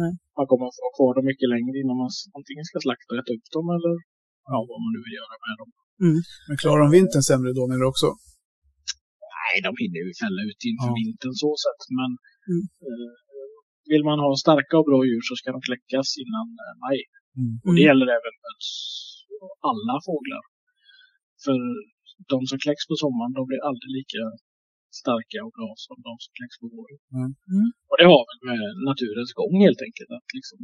Nej. 0.01 0.13
Man 0.39 0.47
kommer 0.51 0.65
att 0.69 0.77
få 0.79 0.83
ha 0.89 0.93
kvar 0.99 1.13
dem 1.17 1.25
mycket 1.31 1.49
längre 1.55 1.75
innan 1.83 1.97
man 2.03 2.11
antingen 2.39 2.65
ska 2.71 2.77
slakta 2.87 3.09
och 3.13 3.19
äta 3.23 3.33
upp 3.37 3.47
dem 3.57 3.67
eller 3.77 3.95
ja, 4.53 4.57
vad 4.71 4.79
man 4.85 4.91
nu 4.97 5.01
vill 5.07 5.17
göra 5.23 5.37
med 5.47 5.55
dem. 5.61 5.71
Men 6.49 6.57
klarar 6.63 6.81
de 6.85 6.89
vintern 6.99 7.25
sämre 7.31 7.51
då 7.59 7.63
menar 7.71 7.83
du 7.85 7.89
också? 7.95 8.09
Nej, 9.37 9.55
de 9.67 9.71
hinner 9.83 10.01
ju 10.05 10.11
fälla 10.23 10.41
ut 10.49 10.61
inför 10.71 10.91
Ja. 10.93 10.99
vintern 11.03 11.35
så 11.45 11.51
sett. 11.65 11.83
Men 12.01 12.11
Mm. 12.51 12.63
eh, 12.89 13.11
vill 13.93 14.05
man 14.11 14.19
ha 14.25 14.31
starka 14.45 14.75
och 14.81 14.87
bra 14.91 14.99
djur 15.09 15.23
så 15.29 15.35
ska 15.41 15.47
de 15.57 15.61
kläckas 15.69 16.09
innan 16.23 16.47
eh, 16.65 16.75
maj. 16.85 16.99
Mm. 17.41 17.53
Och 17.65 17.73
det 17.77 17.83
Mm. 17.83 17.89
gäller 17.89 18.09
även 18.19 18.35
alla 19.71 19.95
fåglar. 20.09 20.43
För 21.45 21.57
de 22.33 22.39
som 22.51 22.59
kläcks 22.65 22.85
på 22.91 22.97
sommaren, 23.05 23.33
de 23.39 23.43
blir 23.51 23.63
aldrig 23.69 23.91
lika 24.01 24.23
starka 25.01 25.39
och 25.47 25.55
bra 25.59 25.71
som 25.85 25.97
de 26.09 26.15
som 26.25 26.33
kläcks 26.39 26.57
på 26.63 26.67
våren. 26.75 26.99
Mm. 27.19 27.31
Mm. 27.53 27.69
Och 27.91 27.97
det 28.01 28.07
har 28.13 28.23
väl 28.29 28.41
med 28.51 28.63
naturens 28.91 29.33
gång 29.41 29.55
helt 29.67 29.83
enkelt. 29.87 30.11
Att 30.19 30.29
liksom, 30.39 30.59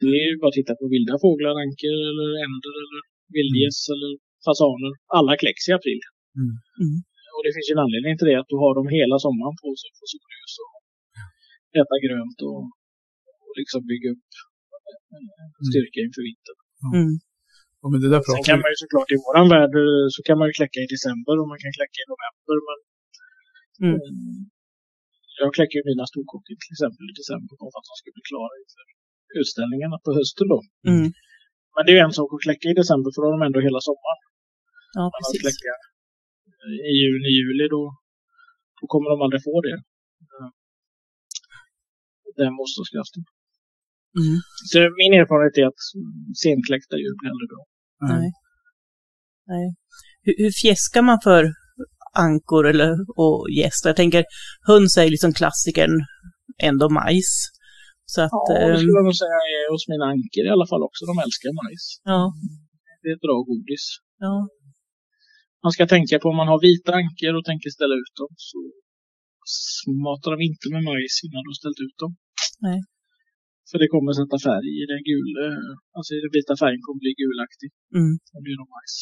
det 0.00 0.12
är 0.22 0.26
ju 0.30 0.36
bara 0.40 0.50
att 0.52 0.60
titta 0.60 0.74
på 0.80 0.86
vilda 0.94 1.14
fåglar, 1.24 1.54
anker 1.64 1.96
eller 2.10 2.28
änder 2.46 2.74
eller 2.82 3.00
vildgäss 3.36 3.80
eller 3.94 4.10
fasaner. 4.46 4.92
Alla 5.18 5.32
kläcks 5.42 5.64
i 5.70 5.72
april. 5.78 6.00
Mm. 6.40 6.54
Mm. 6.84 6.98
Och 7.34 7.42
det 7.44 7.52
finns 7.54 7.68
ju 7.68 7.74
en 7.76 7.84
anledning 7.86 8.14
till 8.16 8.30
det, 8.30 8.38
att 8.40 8.52
du 8.52 8.56
har 8.64 8.72
dem 8.78 8.88
hela 8.98 9.16
sommaren 9.26 9.56
på 9.62 9.70
sig 9.80 9.90
för 9.98 10.06
solljus 10.14 10.54
och 10.64 10.74
äta 11.80 11.96
grönt 12.06 12.38
och, 12.48 12.62
och 13.44 13.54
liksom 13.60 13.80
bygga 13.90 14.08
upp 14.14 14.30
styrka 15.68 15.98
inför 16.06 16.22
vintern. 16.28 16.58
Mm. 16.96 17.12
Och 17.86 17.92
med 17.92 18.00
det 18.04 18.10
där 18.14 18.20
Sen 18.34 18.46
kan 18.50 18.58
man 18.64 18.70
ju 18.72 18.78
såklart 18.84 19.08
i 19.14 19.16
våran 19.26 19.46
värld 19.54 19.72
eh, 19.84 20.06
så 20.14 20.20
kan 20.28 20.36
man 20.40 20.46
ju 20.48 20.54
kläcka 20.58 20.78
i 20.84 20.88
december 20.94 21.34
och 21.40 21.48
man 21.52 21.58
kan 21.64 21.72
kläcka 21.78 21.98
i 22.04 22.06
november. 22.12 22.56
Men 22.68 22.78
Mm. 23.84 23.94
eh, 24.00 24.10
jag 25.40 25.50
kläcker 25.56 25.76
ju 25.78 25.84
mina 25.92 26.04
storkockor 26.12 26.54
till 26.62 26.74
exempel 26.76 27.04
i 27.12 27.14
december 27.20 27.52
för 27.58 27.66
att 27.80 27.88
de 27.90 27.94
ska 28.00 28.08
bli 28.16 28.24
klara 28.30 28.52
inför 28.62 28.84
utställningarna 29.40 29.96
på 30.04 30.10
hösten 30.18 30.46
då. 30.54 30.58
Mm. 30.92 31.08
Men 31.74 31.82
det 31.84 31.90
är 31.92 31.96
ju 32.00 32.04
en 32.08 32.16
sak 32.20 32.28
att 32.34 32.44
kläcka 32.46 32.66
i 32.72 32.74
december 32.82 33.08
för 33.12 33.20
då 33.20 33.26
har 33.28 33.34
de 33.38 33.42
ändå 33.48 33.60
hela 33.68 33.80
sommaren. 33.88 34.20
Ja, 34.98 35.04
Men 35.12 35.18
att 35.24 35.30
precis. 35.30 35.42
kläcka 35.44 35.72
eh, 36.64 36.78
i 36.90 36.92
juni, 37.02 37.30
juli 37.38 37.66
då, 37.76 37.82
då 38.78 38.84
kommer 38.92 39.08
de 39.12 39.16
aldrig 39.24 39.42
få 39.48 39.54
det. 39.68 39.76
Den 42.40 42.52
motståndskraften. 42.58 43.22
Mm. 44.22 44.36
Så 44.70 44.76
min 45.00 45.12
erfarenhet 45.20 45.56
är 45.62 45.66
att 45.72 45.82
senkläckta 46.44 46.94
djur 47.02 47.14
blir 47.20 47.30
aldrig 47.34 47.50
bra. 47.54 47.62
Nej. 48.00 48.30
Nej. 49.46 49.66
Hur, 50.22 50.34
hur 50.44 50.50
fjäskar 50.62 51.02
man 51.02 51.18
för 51.26 51.42
ankor 52.26 52.66
eller, 52.66 52.90
och 53.22 53.38
gäster? 53.58 53.88
Jag 53.88 53.96
tänker, 53.96 54.24
höns 54.70 54.96
är 54.98 55.10
liksom 55.10 55.32
klassikern, 55.32 55.94
ändå 56.68 56.86
majs. 56.88 57.30
Så 58.12 58.18
att, 58.24 58.30
Ja, 58.32 58.42
det 58.48 58.58
ehm, 58.64 58.76
skulle 58.80 58.98
jag 59.00 59.04
nog 59.10 59.16
säga 59.24 59.38
är 59.56 59.64
hos 59.72 59.84
mina 59.92 60.06
anker 60.14 60.42
i 60.48 60.52
alla 60.54 60.68
fall 60.70 60.82
också. 60.88 61.00
De 61.10 61.14
älskar 61.26 61.50
majs. 61.62 61.84
ja, 62.12 62.20
Det 63.02 63.08
är 63.10 63.14
ett 63.18 63.26
bra 63.28 63.38
godis. 63.50 63.84
ja, 64.24 64.34
Man 65.64 65.72
ska 65.74 65.82
tänka 65.96 66.14
på 66.22 66.26
om 66.32 66.36
man 66.42 66.48
har 66.52 66.60
vita 66.68 66.90
anker 67.00 67.30
och 67.38 67.44
tänker 67.50 67.70
ställa 67.78 67.94
ut 68.02 68.14
dem 68.22 68.32
så 68.48 68.58
matar 70.06 70.30
de 70.34 70.38
inte 70.50 70.66
med 70.74 70.82
majs 70.90 71.14
innan 71.24 71.40
du 71.44 71.48
har 71.52 71.60
ställt 71.62 71.80
ut 71.86 71.96
dem. 72.02 72.12
Nej. 72.66 72.78
För 73.68 73.76
det 73.82 73.88
kommer 73.94 74.10
sätta 74.20 74.36
färg 74.48 74.68
i 74.82 74.84
den 74.92 75.02
gula, 75.10 75.44
alltså 75.96 76.10
den 76.24 76.32
vita 76.38 76.54
färgen 76.62 76.82
kommer 76.84 77.00
bli 77.04 77.12
gulaktig. 77.22 77.68
mm, 78.00 78.12
om 78.34 78.40
det 78.44 78.50
är 78.54 78.58
någon 78.62 78.72
majs. 78.76 78.96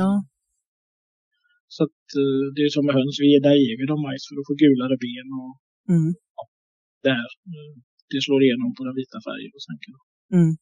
ja, 0.00 0.10
Så 1.74 1.80
att, 1.86 2.04
eh, 2.22 2.44
det 2.54 2.62
är 2.66 2.70
som 2.76 2.84
med 2.86 2.94
höns, 2.98 3.16
vi, 3.24 3.28
där 3.46 3.56
ger 3.64 3.76
vi 3.80 3.86
dem 3.92 4.00
majs 4.06 4.22
för 4.28 4.34
att 4.40 4.48
få 4.50 4.54
gulare 4.64 4.96
ben 5.04 5.28
och 5.42 5.52
mm, 5.94 6.10
där. 7.08 7.26
eh, 7.52 7.72
Det 8.12 8.20
slår 8.26 8.40
igenom 8.44 8.70
på 8.76 8.82
den 8.86 8.94
vita 9.00 9.18
färgen. 9.28 9.50
Och 9.56 9.62
sen 9.66 9.76
kan, 9.84 9.94
mm. 10.38 10.52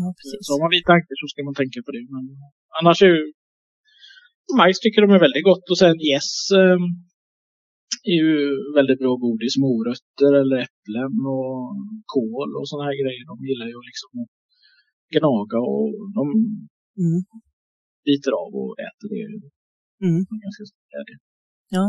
Ja, 0.00 0.06
precis. 0.18 0.40
så 0.46 0.50
har 0.52 0.60
man 0.64 0.70
vita 0.78 0.90
anker 0.96 1.16
så 1.22 1.26
ska 1.32 1.38
man 1.48 1.56
tänka 1.62 1.78
på 1.86 1.90
det. 1.96 2.04
Men 2.14 2.24
annars 2.78 2.98
är 3.06 3.10
ju 3.14 3.22
majs 4.60 4.78
tycker 4.80 5.00
de 5.04 5.10
är 5.18 5.22
väldigt 5.26 5.46
gott 5.50 5.66
och 5.72 5.78
sen 5.82 5.96
gäss 6.10 6.32
eh, 6.62 6.80
är 8.10 8.16
ju 8.22 8.32
väldigt 8.78 9.00
bra 9.02 9.12
godis. 9.24 9.54
Morötter 9.66 10.30
eller 10.40 10.56
äpplen 10.66 11.14
och 11.36 11.60
kål 12.14 12.50
och 12.58 12.66
sådana 12.70 12.84
här 12.88 12.96
grejer. 13.02 13.22
De 13.32 13.36
gillar 13.48 13.66
ju 13.72 13.78
liksom 13.90 14.10
att 14.22 14.32
gnaga 15.14 15.58
och 15.74 15.88
de 16.18 16.24
Mm, 17.04 17.20
biter 18.06 18.32
av 18.42 18.50
och 18.62 18.72
äter 18.88 19.06
det. 19.14 19.22
mm, 20.06 20.20
De 20.28 20.32
är 20.38 20.42
ganska 20.46 20.62
glädje. 20.90 21.16
ja, 21.76 21.86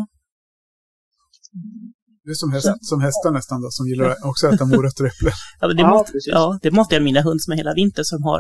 Det 2.24 2.32
är 2.36 2.40
som, 2.44 2.52
häst, 2.56 2.72
som 2.92 3.00
hästar 3.08 3.32
nästan 3.40 3.58
då, 3.64 3.68
som 3.78 3.86
gillar 3.92 4.08
att 4.14 4.24
också 4.32 4.44
äta 4.52 4.64
morötter 4.74 5.04
och 5.06 5.12
äpplen. 5.14 5.34
ja, 5.62 5.66
det, 5.68 5.82
Ja, 5.82 5.90
måste, 5.94 6.12
precis. 6.14 6.34
ja, 6.38 6.46
det 6.64 6.72
måste 6.80 6.92
jag 6.96 7.04
mina 7.10 7.22
höns 7.28 7.44
med 7.50 7.58
hela 7.62 7.74
vintern 7.82 8.06
som 8.12 8.22
har 8.30 8.40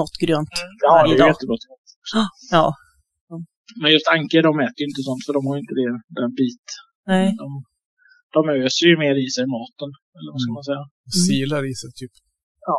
något 0.00 0.16
grönt. 0.24 0.54
Ja, 0.84 0.90
Varje 0.96 1.12
det 1.12 1.16
är 1.16 1.18
dag. 1.22 1.28
jättegott. 1.32 1.64
Ja, 2.56 2.64
Men 3.82 3.90
just 3.96 4.08
anker 4.16 4.40
de 4.48 4.52
äter 4.66 4.78
ju 4.82 4.86
inte 4.90 5.02
sånt 5.08 5.22
för 5.26 5.32
de 5.38 5.42
har 5.48 5.56
inte 5.62 5.74
det, 5.80 5.92
den 6.20 6.30
bit. 6.42 6.66
Nej, 7.10 7.26
De, 7.42 7.48
de 8.36 8.40
öser 8.64 8.86
ju 8.90 8.96
mer 9.04 9.14
i 9.24 9.28
sig 9.36 9.44
maten. 9.56 9.90
Eller 10.16 10.30
vad 10.34 10.40
ska 10.42 10.50
Mm. 10.50 10.58
man 10.58 10.66
säga? 10.70 10.82
Silar 11.26 11.62
i 11.70 11.74
sig 11.80 11.90
typ. 12.00 12.14
Ja. 12.70 12.76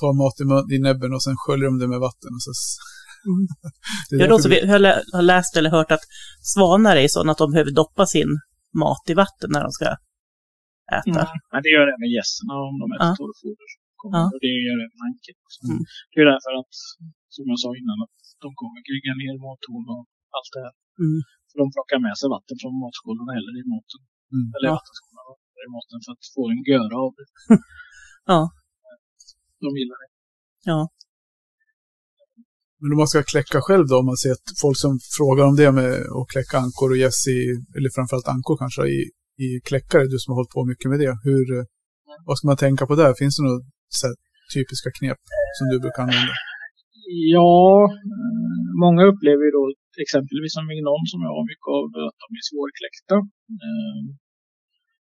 Tar 0.00 0.12
mat 0.20 0.36
i, 0.42 0.44
i 0.74 0.78
näbben 0.86 1.10
och 1.16 1.22
sen 1.26 1.36
sköljer 1.42 1.66
de 1.70 1.74
det 1.82 1.88
med 1.94 2.00
vatten. 2.08 2.30
Och 2.38 2.44
så... 2.46 2.52
Mm. 3.30 3.44
det 4.08 4.14
är 4.16 4.20
Jag 4.28 4.34
också, 4.36 4.48
vi- 4.52 4.64
jag 4.66 4.72
har 4.76 4.82
lä- 4.86 5.02
har 5.16 5.24
läst 5.32 5.52
eller 5.58 5.70
hört 5.78 5.90
att 5.96 6.04
svanar 6.52 6.94
är 7.04 7.08
sådana 7.14 7.30
att 7.32 7.42
de 7.44 7.48
behöver 7.54 7.72
doppa 7.82 8.04
sin 8.14 8.30
mat 8.82 9.04
i 9.12 9.14
vatten 9.24 9.48
när 9.54 9.62
de 9.66 9.70
ska 9.78 9.86
äta. 10.98 11.20
Mm. 11.22 11.26
Men 11.52 11.60
det 11.64 11.70
gör 11.76 11.86
även 11.96 12.08
gässerna 12.18 12.54
om 12.68 12.74
de 12.82 12.86
äter 12.96 13.08
Ja. 13.10 13.16
torrfoder. 13.20 13.68
Ja. 14.14 14.22
Och 14.34 14.40
det 14.44 14.52
gör 14.66 14.78
även 14.86 14.98
också. 15.46 15.58
Mm. 15.70 15.80
Det 16.12 16.18
är 16.22 16.26
därför 16.34 16.52
att, 16.60 16.74
som 17.34 17.44
jag 17.52 17.58
sa 17.64 17.70
innan, 17.80 17.98
att 18.06 18.16
de 18.44 18.48
kommer 18.60 18.78
kriga 18.88 19.12
ner 19.22 19.34
mathorn 19.46 19.84
och 19.94 20.04
allt 20.36 20.50
det 20.54 20.62
här. 20.66 20.74
Mm. 21.04 21.20
För 21.48 21.56
de 21.62 21.66
plockar 21.74 21.98
med 22.06 22.14
sig 22.20 22.28
vatten 22.36 22.56
från 22.62 22.74
matskålen 22.84 23.26
eller 23.38 23.52
i 23.62 23.64
maten. 23.74 24.00
Mm. 24.34 24.46
Eller 24.54 24.68
Ja. 24.70 24.74
vattenskålen 24.78 25.24
eller 25.52 25.66
i 25.68 25.72
maten 25.76 25.98
för 26.04 26.10
att 26.14 26.24
få 26.34 26.42
en 26.52 26.60
göra 26.72 26.94
av 27.06 27.12
det. 27.18 27.26
Ja. 28.32 28.40
De 29.64 29.70
gillar 29.80 29.98
det. 30.02 30.10
Ja, 30.70 30.80
Men 32.80 32.88
om 32.92 32.98
man 33.02 33.08
ska 33.12 33.22
kläcka 33.34 33.58
själv 33.66 33.84
då, 33.90 33.94
om 34.02 34.06
man 34.12 34.20
ser 34.22 34.32
att 34.36 34.48
folk 34.64 34.78
som 34.84 34.92
frågar 35.18 35.44
om 35.50 35.54
det 35.60 35.70
med 35.78 35.90
att 36.18 36.28
kläcka 36.32 36.56
ankor 36.66 36.88
och 36.92 37.00
gäss 37.04 37.20
i, 37.36 37.38
eller 37.76 37.90
framförallt 37.96 38.28
ankor 38.36 38.56
kanske, 38.62 38.82
i, 38.96 38.98
i 39.46 39.48
kläckare, 39.68 40.04
du 40.12 40.16
som 40.18 40.28
har 40.32 40.36
hållit 40.40 40.54
på 40.56 40.62
mycket 40.72 40.88
med 40.92 40.98
det. 41.04 41.14
Hur, 41.28 41.46
vad 42.26 42.34
ska 42.38 42.44
man 42.50 42.56
tänka 42.66 42.82
på 42.88 42.94
där? 43.02 43.10
Finns 43.22 43.34
det 43.36 43.42
några 43.46 43.60
så 43.98 44.02
här, 44.06 44.14
typiska 44.54 44.88
knep 44.98 45.20
som 45.58 45.64
du 45.72 45.76
brukar 45.84 46.02
använda? 46.06 46.34
Ja, 47.34 47.58
eh, 48.12 48.66
många 48.84 49.02
upplever 49.10 49.42
ju 49.48 49.52
då 49.58 49.64
exempelvis 50.04 50.52
som 50.56 50.64
Mignon 50.70 51.04
som 51.12 51.20
jag 51.26 51.32
har 51.38 51.46
mycket 51.52 51.70
av 51.78 51.86
att 52.08 52.18
de 52.22 52.28
är 52.40 52.44
svårkläckta. 52.50 53.16
Eh, 53.64 54.00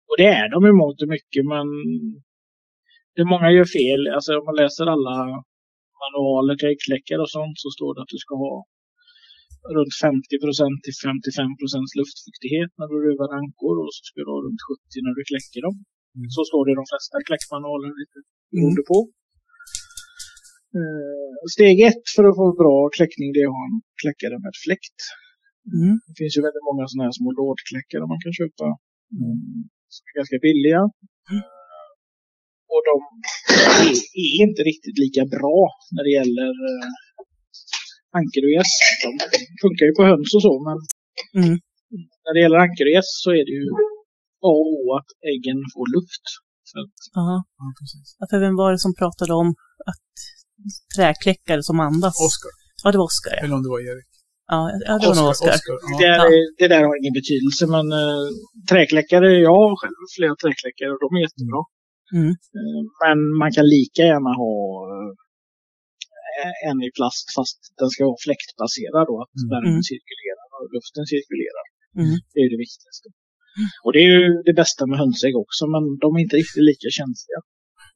Och 0.10 0.18
det 0.22 0.30
är 0.42 0.48
de 0.56 0.60
i 0.72 0.74
mångt 0.82 1.00
och 1.04 1.12
mycket 1.16 1.44
men 1.54 1.68
det 3.16 3.26
många 3.34 3.48
gör 3.58 3.70
fel. 3.80 4.02
Alltså 4.16 4.32
om 4.40 4.46
man 4.50 4.60
läser 4.64 4.86
alla 4.96 5.18
manualer 6.04 6.56
till 6.56 6.72
äggkläckare 6.74 7.22
och 7.26 7.34
sånt 7.38 7.58
så 7.64 7.70
står 7.78 7.92
det 7.94 8.02
att 8.04 8.14
du 8.16 8.20
ska 8.26 8.34
ha 8.46 8.56
runt 9.78 9.94
50% 10.04 10.86
till 10.86 10.98
55% 11.06 12.00
luftfuktighet 12.00 12.72
när 12.80 12.88
du 12.92 12.98
ruvar 13.08 13.30
ankor 13.42 13.76
och 13.84 13.92
så 13.96 14.02
ska 14.10 14.18
du 14.26 14.32
ha 14.36 14.42
runt 14.48 14.62
70 14.70 15.06
när 15.06 15.14
du 15.18 15.22
kläcker 15.32 15.62
dem. 15.68 15.76
Mm. 16.18 16.28
Så 16.36 16.42
står 16.50 16.62
det 16.66 16.72
i 16.74 16.80
de 16.82 16.88
flesta 16.92 17.16
kläckmanualer 17.28 17.90
lite 18.02 18.18
beroende 18.52 18.84
på. 18.92 18.98
Eh, 20.80 21.36
Steg 21.54 21.78
ett 21.90 22.06
för 22.16 22.24
att 22.30 22.38
få 22.42 22.46
bra 22.64 22.78
kläckning 22.98 23.28
det 23.34 23.42
är 23.44 23.50
att 23.50 23.58
ha 23.60 23.66
en 23.72 23.78
kläckare 24.02 24.36
med 24.46 24.54
fläkt. 24.66 25.00
mm, 25.78 25.96
Det 26.08 26.16
finns 26.20 26.34
ju 26.38 26.42
väldigt 26.48 26.68
många 26.70 26.84
sådana 26.90 27.06
här 27.08 27.16
små 27.20 27.30
lådkläckare 27.42 28.04
man 28.14 28.22
kan 28.24 28.34
köpa. 28.40 28.66
mm, 29.22 29.38
Som 29.94 30.02
är 30.10 30.14
ganska 30.20 30.38
billiga. 30.48 30.82
Eh, 31.32 31.46
Och 32.74 32.82
de 32.90 32.96
är, 33.88 33.96
inte 34.46 34.62
riktigt 34.72 34.98
lika 35.06 35.24
bra 35.36 35.60
när 35.96 36.04
det 36.08 36.14
gäller 36.20 36.52
eh, 36.70 36.88
anker 38.20 38.42
och 38.48 38.54
gäss. 38.58 38.74
De 39.04 39.10
funkar 39.64 39.86
ju 39.90 39.94
på 40.00 40.04
höns 40.12 40.30
och 40.38 40.44
så 40.48 40.54
men 40.68 40.78
mm, 41.42 41.56
när 42.24 42.32
det 42.36 42.42
gäller 42.44 42.60
anker 42.66 42.86
och 42.90 42.96
gäss 42.98 43.12
så 43.24 43.30
är 43.40 43.44
det 43.48 43.56
ju 43.60 43.66
A 44.48 44.52
och 44.62 44.68
O 44.76 44.80
att 45.00 45.10
äggen 45.32 45.60
får 45.74 45.86
luft. 45.96 46.26
Så 46.70 46.76
att. 46.84 46.98
Ja, 47.20 47.28
precis. 47.80 48.08
Ja, 48.20 48.24
För 48.32 48.40
vem 48.46 48.56
var 48.62 48.70
det 48.74 48.82
som 48.86 48.94
pratade 49.02 49.34
om 49.44 49.50
att 49.92 50.12
träkläckare 50.96 51.62
som 51.70 51.78
andas? 51.88 52.16
Oskar, 52.30 52.52
Ja, 52.84 52.88
det 52.92 52.98
var 53.02 53.08
Oskar. 53.14 53.34
Ja, 53.38 53.42
eller 53.44 53.56
om 53.58 53.64
det 53.66 53.72
var 53.76 53.82
Erik. 53.92 54.10
ja, 54.54 54.60
ja 54.88 54.94
det 55.02 55.08
var 55.12 55.16
nog 55.22 55.30
Oskar. 55.34 55.56
ja. 55.70 55.98
det, 56.02 56.06
Ja. 56.20 56.26
är- 56.38 56.52
det 56.62 56.68
där 56.74 56.82
har 56.88 56.94
ingen 57.02 57.16
betydelse 57.22 57.64
men 57.76 57.86
eh, 58.02 58.26
träkläckare, 58.72 59.28
jag 59.48 59.56
har 59.62 59.70
själv 59.82 59.98
flera 60.18 60.36
träkläckare 60.44 60.90
och 60.96 61.02
de 61.06 61.10
är 61.18 61.22
jättebra. 61.28 61.62
Mm, 62.20 62.32
Eh, 62.60 62.82
Men 63.04 63.18
man 63.42 63.50
kan 63.56 63.66
lika 63.78 64.02
gärna 64.12 64.32
ha 64.44 64.54
eh, 64.96 65.10
en 66.70 66.80
i 66.88 66.90
plast 66.98 67.26
fast 67.38 67.60
den 67.80 67.90
ska 67.94 68.00
vara 68.12 68.22
fläktbaserad 68.28 69.04
då, 69.12 69.16
att 69.24 69.36
Mm. 69.40 69.48
värmen 69.54 69.76
Mm. 69.78 69.90
cirkulerar 69.92 70.48
och 70.60 70.66
luften 70.76 71.04
cirkulerar. 71.14 71.66
Mm. 72.02 72.14
Det 72.34 72.40
är 72.46 72.50
det 72.56 72.62
viktigaste. 72.66 73.08
Och 73.86 73.92
det 73.96 74.02
är 74.06 74.10
ju 74.18 74.26
det 74.50 74.56
bästa 74.62 74.82
med 74.90 74.98
hönsägg 75.04 75.36
också, 75.46 75.64
men 75.74 75.84
de 76.04 76.08
är 76.18 76.22
inte 76.26 76.38
riktigt 76.42 76.66
lika 76.72 76.90
känsliga. 77.00 77.40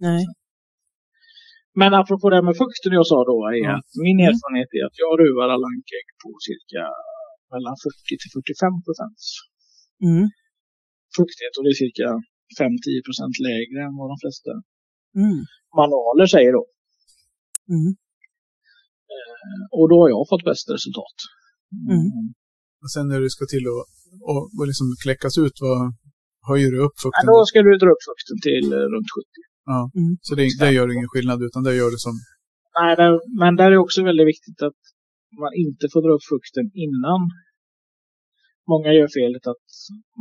Nej. 0.07 0.21
Men 1.81 1.91
apropå 2.01 2.25
det 2.29 2.35
här 2.39 2.47
med 2.49 2.57
fukten 2.63 2.91
jag 2.99 3.07
sa 3.13 3.19
då, 3.31 3.37
är 3.55 3.61
Ja. 3.67 3.71
att 3.77 3.89
min 4.05 4.17
Mm. 4.19 4.27
erfarenhet 4.29 4.69
är 4.77 4.83
att 4.89 4.97
jag 5.03 5.11
ruvar 5.23 5.45
alla 5.53 5.67
ankägg 5.75 6.07
på 6.23 6.29
cirka 6.49 6.81
mellan 7.53 7.75
40 7.83 8.13
till 8.21 8.31
45 8.37 8.85
procent 8.87 9.19
Mm. 10.07 10.25
fuktighet 11.17 11.53
och 11.57 11.63
det 11.65 11.71
är 11.75 11.79
cirka 11.85 12.07
5-10 12.59 12.99
procent 13.07 13.35
lägre 13.49 13.77
än 13.87 13.93
vad 13.99 14.07
de 14.13 14.17
flesta 14.23 14.51
Mm. 15.23 15.39
manualer 15.79 16.27
säger 16.35 16.51
då. 16.59 16.63
Mm. 17.75 17.91
Och 19.77 19.85
då 19.91 19.95
har 20.01 20.09
jag 20.15 20.23
fått 20.31 20.43
bäst 20.49 20.65
resultat. 20.75 21.17
Mm. 21.93 22.07
Och 22.83 22.89
sen 22.93 23.05
när 23.11 23.19
det 23.23 23.29
ska 23.35 23.43
till 23.55 23.65
att 23.73 23.85
och, 24.29 24.41
och 24.59 24.65
liksom 24.71 24.87
kläckas 25.03 25.35
ut, 25.45 25.55
vad 25.65 25.79
höjer 26.49 26.69
du 26.73 26.79
upp 26.87 26.95
Ja, 26.97 27.03
fukten? 27.05 27.25
då 27.31 27.37
ska 27.49 27.57
du 27.67 27.71
dra 27.83 27.89
upp 27.95 28.03
fukten 28.09 28.37
till 28.47 28.65
eh, 28.77 28.85
runt 28.93 29.09
70. 29.17 29.48
Så 30.27 30.31
det, 30.39 30.45
det 30.61 30.71
gör 30.77 30.87
ingen 30.95 31.11
skillnad, 31.13 31.39
utan 31.47 31.61
det 31.67 31.73
gör 31.81 31.91
det 31.95 32.01
som... 32.07 32.15
Nej, 32.79 32.91
där, 33.01 33.11
men 33.41 33.51
där 33.59 33.69
är 33.73 33.79
också 33.85 33.99
väldigt 34.09 34.29
viktigt 34.33 34.59
att 34.67 34.81
man 35.41 35.51
inte 35.65 35.85
får 35.93 36.01
dra 36.05 36.11
upp 36.17 36.25
fukten 36.33 36.65
innan. 36.85 37.21
Många 38.73 38.89
gör 38.97 39.09
felet 39.19 39.45
att 39.53 39.69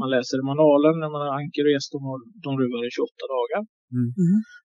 man 0.00 0.08
läser 0.14 0.36
i 0.42 0.44
manualen 0.50 0.94
när 1.02 1.10
man 1.14 1.22
har 1.24 1.32
anker 1.40 1.62
och 1.66 1.74
gäst, 1.74 1.90
de, 2.46 2.50
ruvar 2.62 2.80
i 2.88 2.90
28 2.96 3.34
dagar. 3.36 3.62
Mm. 3.98 4.10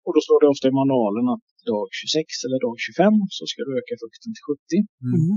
Och 0.06 0.14
då 0.16 0.20
står 0.28 0.40
det 0.42 0.50
ofta 0.54 0.66
i 0.72 0.76
manualen 0.82 1.26
att 1.36 1.48
dag 1.72 1.86
26 2.00 2.46
eller 2.46 2.60
dag 2.66 2.76
25 2.88 3.14
så 3.38 3.44
ska 3.50 3.60
du 3.68 3.72
öka 3.80 3.96
fukten 4.04 4.32
till 4.36 4.46
70. 4.50 5.08
Mm. 5.08 5.32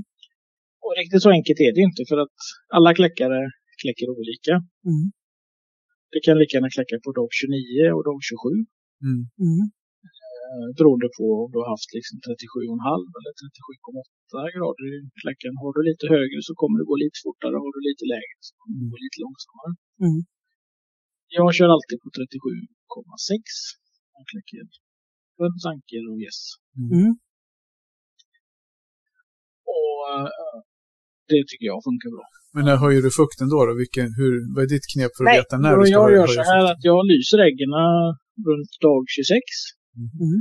Och 0.84 0.92
riktigt 1.00 1.22
så 1.26 1.30
enkelt 1.38 1.58
är 1.66 1.72
det 1.76 1.82
inte 1.88 2.02
för 2.10 2.18
att 2.24 2.38
alla 2.76 2.90
kläckare 2.98 3.40
kläcker 3.82 4.08
olika. 4.18 4.54
Mm. 4.90 5.04
Det 6.12 6.20
kan 6.26 6.34
lika 6.42 6.52
gärna 6.56 6.72
kläcka 6.76 6.96
på 7.04 7.10
dag 7.18 7.28
29 7.40 7.96
och 7.96 8.04
dag 8.08 8.18
27. 8.30 8.66
Mm. 9.06 9.22
Mm. 9.46 9.62
eh, 10.48 10.66
Beroende 10.78 11.08
på 11.18 11.24
om 11.44 11.48
du 11.52 11.58
har 11.62 11.70
haft 11.74 11.90
liksom 11.98 12.16
37,5 12.30 13.18
eller 13.18 13.32
37,8 13.40 14.56
grader 14.56 14.84
i 14.92 14.96
kläcken. 15.22 15.52
Har 15.62 15.70
du 15.76 15.80
lite 15.90 16.04
högre 16.14 16.38
så 16.48 16.52
kommer 16.60 16.76
det 16.78 16.86
gå 16.92 16.96
lite 17.04 17.18
fortare. 17.26 17.54
Har 17.64 17.70
du 17.76 17.80
lite 17.90 18.04
lägre 18.14 18.36
så 18.48 18.52
kommer 18.60 18.76
det 18.80 18.88
gå 18.94 18.98
lite 19.06 19.18
långsammare. 19.24 19.70
Mm. 20.06 20.20
Jag 21.38 21.48
kör 21.56 21.68
alltid 21.76 21.98
på 22.04 22.08
37,6. 22.18 23.32
Jag 24.16 24.24
kläcker 24.32 24.62
höns, 25.40 25.62
anker 25.72 26.02
och 26.10 26.18
gäss. 26.24 26.40
Mm. 26.92 27.10
Och 29.74 29.98
eh, 30.12 30.28
det 31.30 31.40
tycker 31.48 31.66
jag 31.72 31.80
funkar 31.88 32.10
bra. 32.16 32.26
Men 32.54 32.64
när 32.68 32.76
höjer 32.84 33.02
du 33.06 33.10
fukten 33.20 33.46
då? 33.54 33.60
då? 33.68 33.72
Vilken, 33.82 34.06
hur, 34.18 34.32
vad 34.54 34.60
är 34.66 34.70
ditt 34.74 34.86
knep 34.92 35.12
för 35.16 35.22
att 35.24 35.30
Nej, 35.32 35.40
veta 35.40 35.54
när 35.64 35.72
du 35.76 35.82
ska 35.86 35.92
jag 35.98 36.04
höja, 36.08 36.18
gör 36.18 36.26
så 36.38 36.42
här 36.50 36.60
fukten? 36.60 36.72
att 36.72 36.82
jag 36.90 37.00
lyser 37.12 37.38
äggen 37.48 37.70
runt 38.48 38.72
dag 38.86 39.02
26. 39.16 39.30
Mm. 40.22 40.36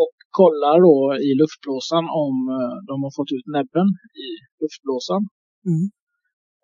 Och 0.00 0.14
kollar 0.40 0.76
då 0.88 0.96
i 1.28 1.30
luftblåsan 1.42 2.04
om 2.24 2.34
eh, 2.58 2.74
de 2.90 2.94
har 3.04 3.12
fått 3.18 3.32
ut 3.36 3.46
näbben 3.56 3.88
i 4.26 4.28
luftblåsan. 4.62 5.22
Mm. 5.70 5.84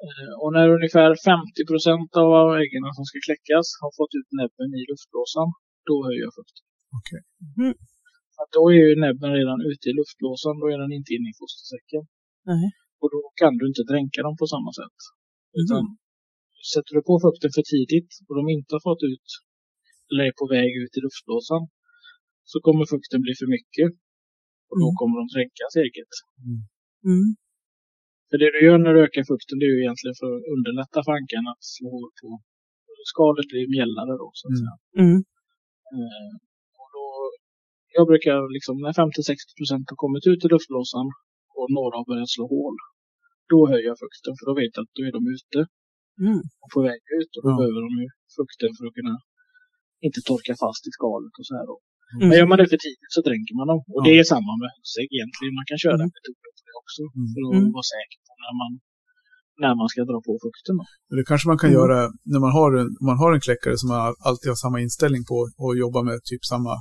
Eh, 0.06 0.32
Och 0.42 0.50
när 0.56 0.66
ungefär 0.78 1.10
50 1.30 1.70
procent 1.70 2.10
av 2.26 2.46
äggen 2.62 2.84
som 2.96 3.04
ska 3.08 3.16
kläckas 3.28 3.66
har 3.82 3.92
fått 4.00 4.12
ut 4.20 4.30
näbben 4.40 4.70
i 4.80 4.82
luftblåsan, 4.90 5.48
då 5.88 5.94
höjer 6.06 6.22
jag 6.26 6.34
fukten. 6.38 6.64
Okej. 6.98 7.20
Mm. 7.60 7.74
För 8.34 8.40
att 8.44 8.52
då 8.58 8.62
är 8.72 8.76
ju 8.84 8.88
näbben 9.06 9.30
redan 9.40 9.58
ute 9.70 9.84
i 9.90 9.92
luftblåsan, 10.00 10.54
då 10.60 10.66
är 10.72 10.78
den 10.84 10.92
inte 10.98 11.10
inne 11.16 11.28
i 11.32 11.36
fostersäcken. 11.40 12.02
Och 13.02 13.08
då 13.14 13.20
kan 13.40 13.52
du 13.58 13.64
inte 13.70 13.84
dränka 13.90 14.20
dem 14.26 14.36
på 14.40 14.46
samma 14.54 14.70
sätt. 14.80 14.98
Utan 15.60 15.82
Mm. 15.84 15.96
sätter 16.72 16.92
du 16.96 17.00
på 17.10 17.14
fukten 17.24 17.50
för 17.56 17.64
tidigt 17.74 18.12
och 18.26 18.34
de 18.38 18.42
inte 18.56 18.70
har 18.76 18.82
fått 18.88 19.02
ut, 19.12 19.28
eller 20.10 20.24
är 20.30 20.34
på 20.42 20.46
väg 20.56 20.70
ut 20.82 20.92
i 20.98 21.00
luftblåsan, 21.06 21.62
så 22.50 22.56
kommer 22.66 22.84
fukten 22.94 23.20
bli 23.24 23.32
för 23.40 23.48
mycket. 23.56 23.88
Och 24.70 24.76
då 24.82 24.86
Mm. 24.90 24.98
kommer 25.00 25.16
de 25.20 25.26
dränkas 25.34 25.72
eget. 25.86 26.12
Mm. 27.10 27.28
För 28.28 28.36
det 28.42 28.50
du 28.54 28.58
gör 28.66 28.78
när 28.84 28.92
du 28.94 29.00
ökar 29.06 29.24
fukten, 29.32 29.56
det 29.58 29.66
är 29.68 29.72
ju 29.76 29.80
egentligen 29.84 30.16
för 30.20 30.28
att 30.36 30.44
underlätta 30.54 30.98
för 31.06 31.12
ankan 31.18 31.44
att 31.52 31.62
slå 31.74 31.88
hål 31.96 32.10
på 32.20 32.28
skalet 33.12 33.46
blir 33.52 33.66
mjällare 33.76 34.12
då, 34.22 34.28
så 34.38 34.42
att 34.46 34.54
Mm. 34.56 34.60
säga. 34.62 34.76
Mm. 35.04 35.18
Eh, 35.96 36.32
och 36.80 36.88
då, 36.96 37.04
jag 37.96 38.04
brukar 38.10 38.36
liksom, 38.56 38.74
när 38.84 38.94
50-60 39.02 39.52
procent 39.58 39.84
har 39.92 39.98
kommit 40.04 40.24
ut 40.30 40.40
i 40.44 40.48
luftblåsan 40.54 41.06
och 41.58 41.66
några 41.76 41.94
har 42.00 42.06
börjat 42.10 42.32
slå 42.36 42.44
hål, 42.54 42.76
då 43.52 43.58
höjer 43.70 43.86
jag 43.90 43.98
fukten, 44.04 44.32
för 44.38 44.44
då 44.48 44.52
vet 44.60 44.72
jag 44.76 44.82
att 44.84 44.94
då 44.96 45.02
är 45.08 45.12
de 45.18 45.22
ute 45.36 45.60
Mm. 46.26 46.40
och 46.62 46.70
på 46.74 46.80
väg 46.88 47.00
ut 47.20 47.30
och 47.36 47.42
då 47.44 47.50
Ja. 47.52 47.56
behöver 47.60 47.80
de 47.86 47.90
ju 48.04 48.08
fukten 48.38 48.70
för 48.76 48.84
att 48.88 48.96
kunna 48.98 49.16
inte 50.06 50.20
torka 50.30 50.52
fast 50.62 50.82
i 50.88 50.90
skalet 50.98 51.32
och 51.40 51.46
så 51.48 51.52
här 51.58 51.66
då. 51.72 51.76
Mm. 52.16 52.22
Men 52.28 52.34
gör 52.38 52.48
man 52.52 52.58
det 52.60 52.68
för 52.72 52.80
tidigt 52.86 53.12
så 53.16 53.20
dränker 53.28 53.54
man 53.60 53.66
dem. 53.72 53.80
Och 53.94 54.00
Ja. 54.00 54.04
det 54.06 54.12
är 54.20 54.24
samma 54.34 54.52
med 54.60 54.68
hönsägg 54.74 55.08
egentligen. 55.16 55.52
Man 55.60 55.66
kan 55.70 55.78
köra 55.84 55.96
Mm. 55.96 56.02
den 56.02 56.10
metoden 56.16 56.50
också. 56.82 57.02
Mm. 57.18 57.28
För 57.32 57.40
att 57.46 57.52
Mm. 57.62 57.72
vara 57.78 57.86
säker 57.96 58.18
på 58.26 58.32
när 58.44 58.54
man, 58.60 58.70
när 59.62 59.74
man 59.80 59.88
ska 59.92 59.98
dra 60.10 60.18
på 60.28 60.32
fukten. 60.44 60.74
Då. 60.80 60.84
Det 61.18 61.24
kanske 61.30 61.46
man 61.52 61.58
kan 61.62 61.70
Mm. 61.70 61.78
göra 61.80 61.98
när 62.32 62.40
man, 62.44 62.52
har 62.58 62.70
en, 62.80 62.88
man 63.08 63.16
har 63.22 63.30
en 63.36 63.42
kläckare 63.46 63.74
som 63.80 63.88
man 63.94 64.00
alltid 64.28 64.48
har 64.52 64.58
samma 64.64 64.78
inställning 64.86 65.22
på 65.30 65.36
och 65.64 65.72
jobbar 65.84 66.02
med 66.08 66.16
typ 66.30 66.42
samma, 66.52 66.72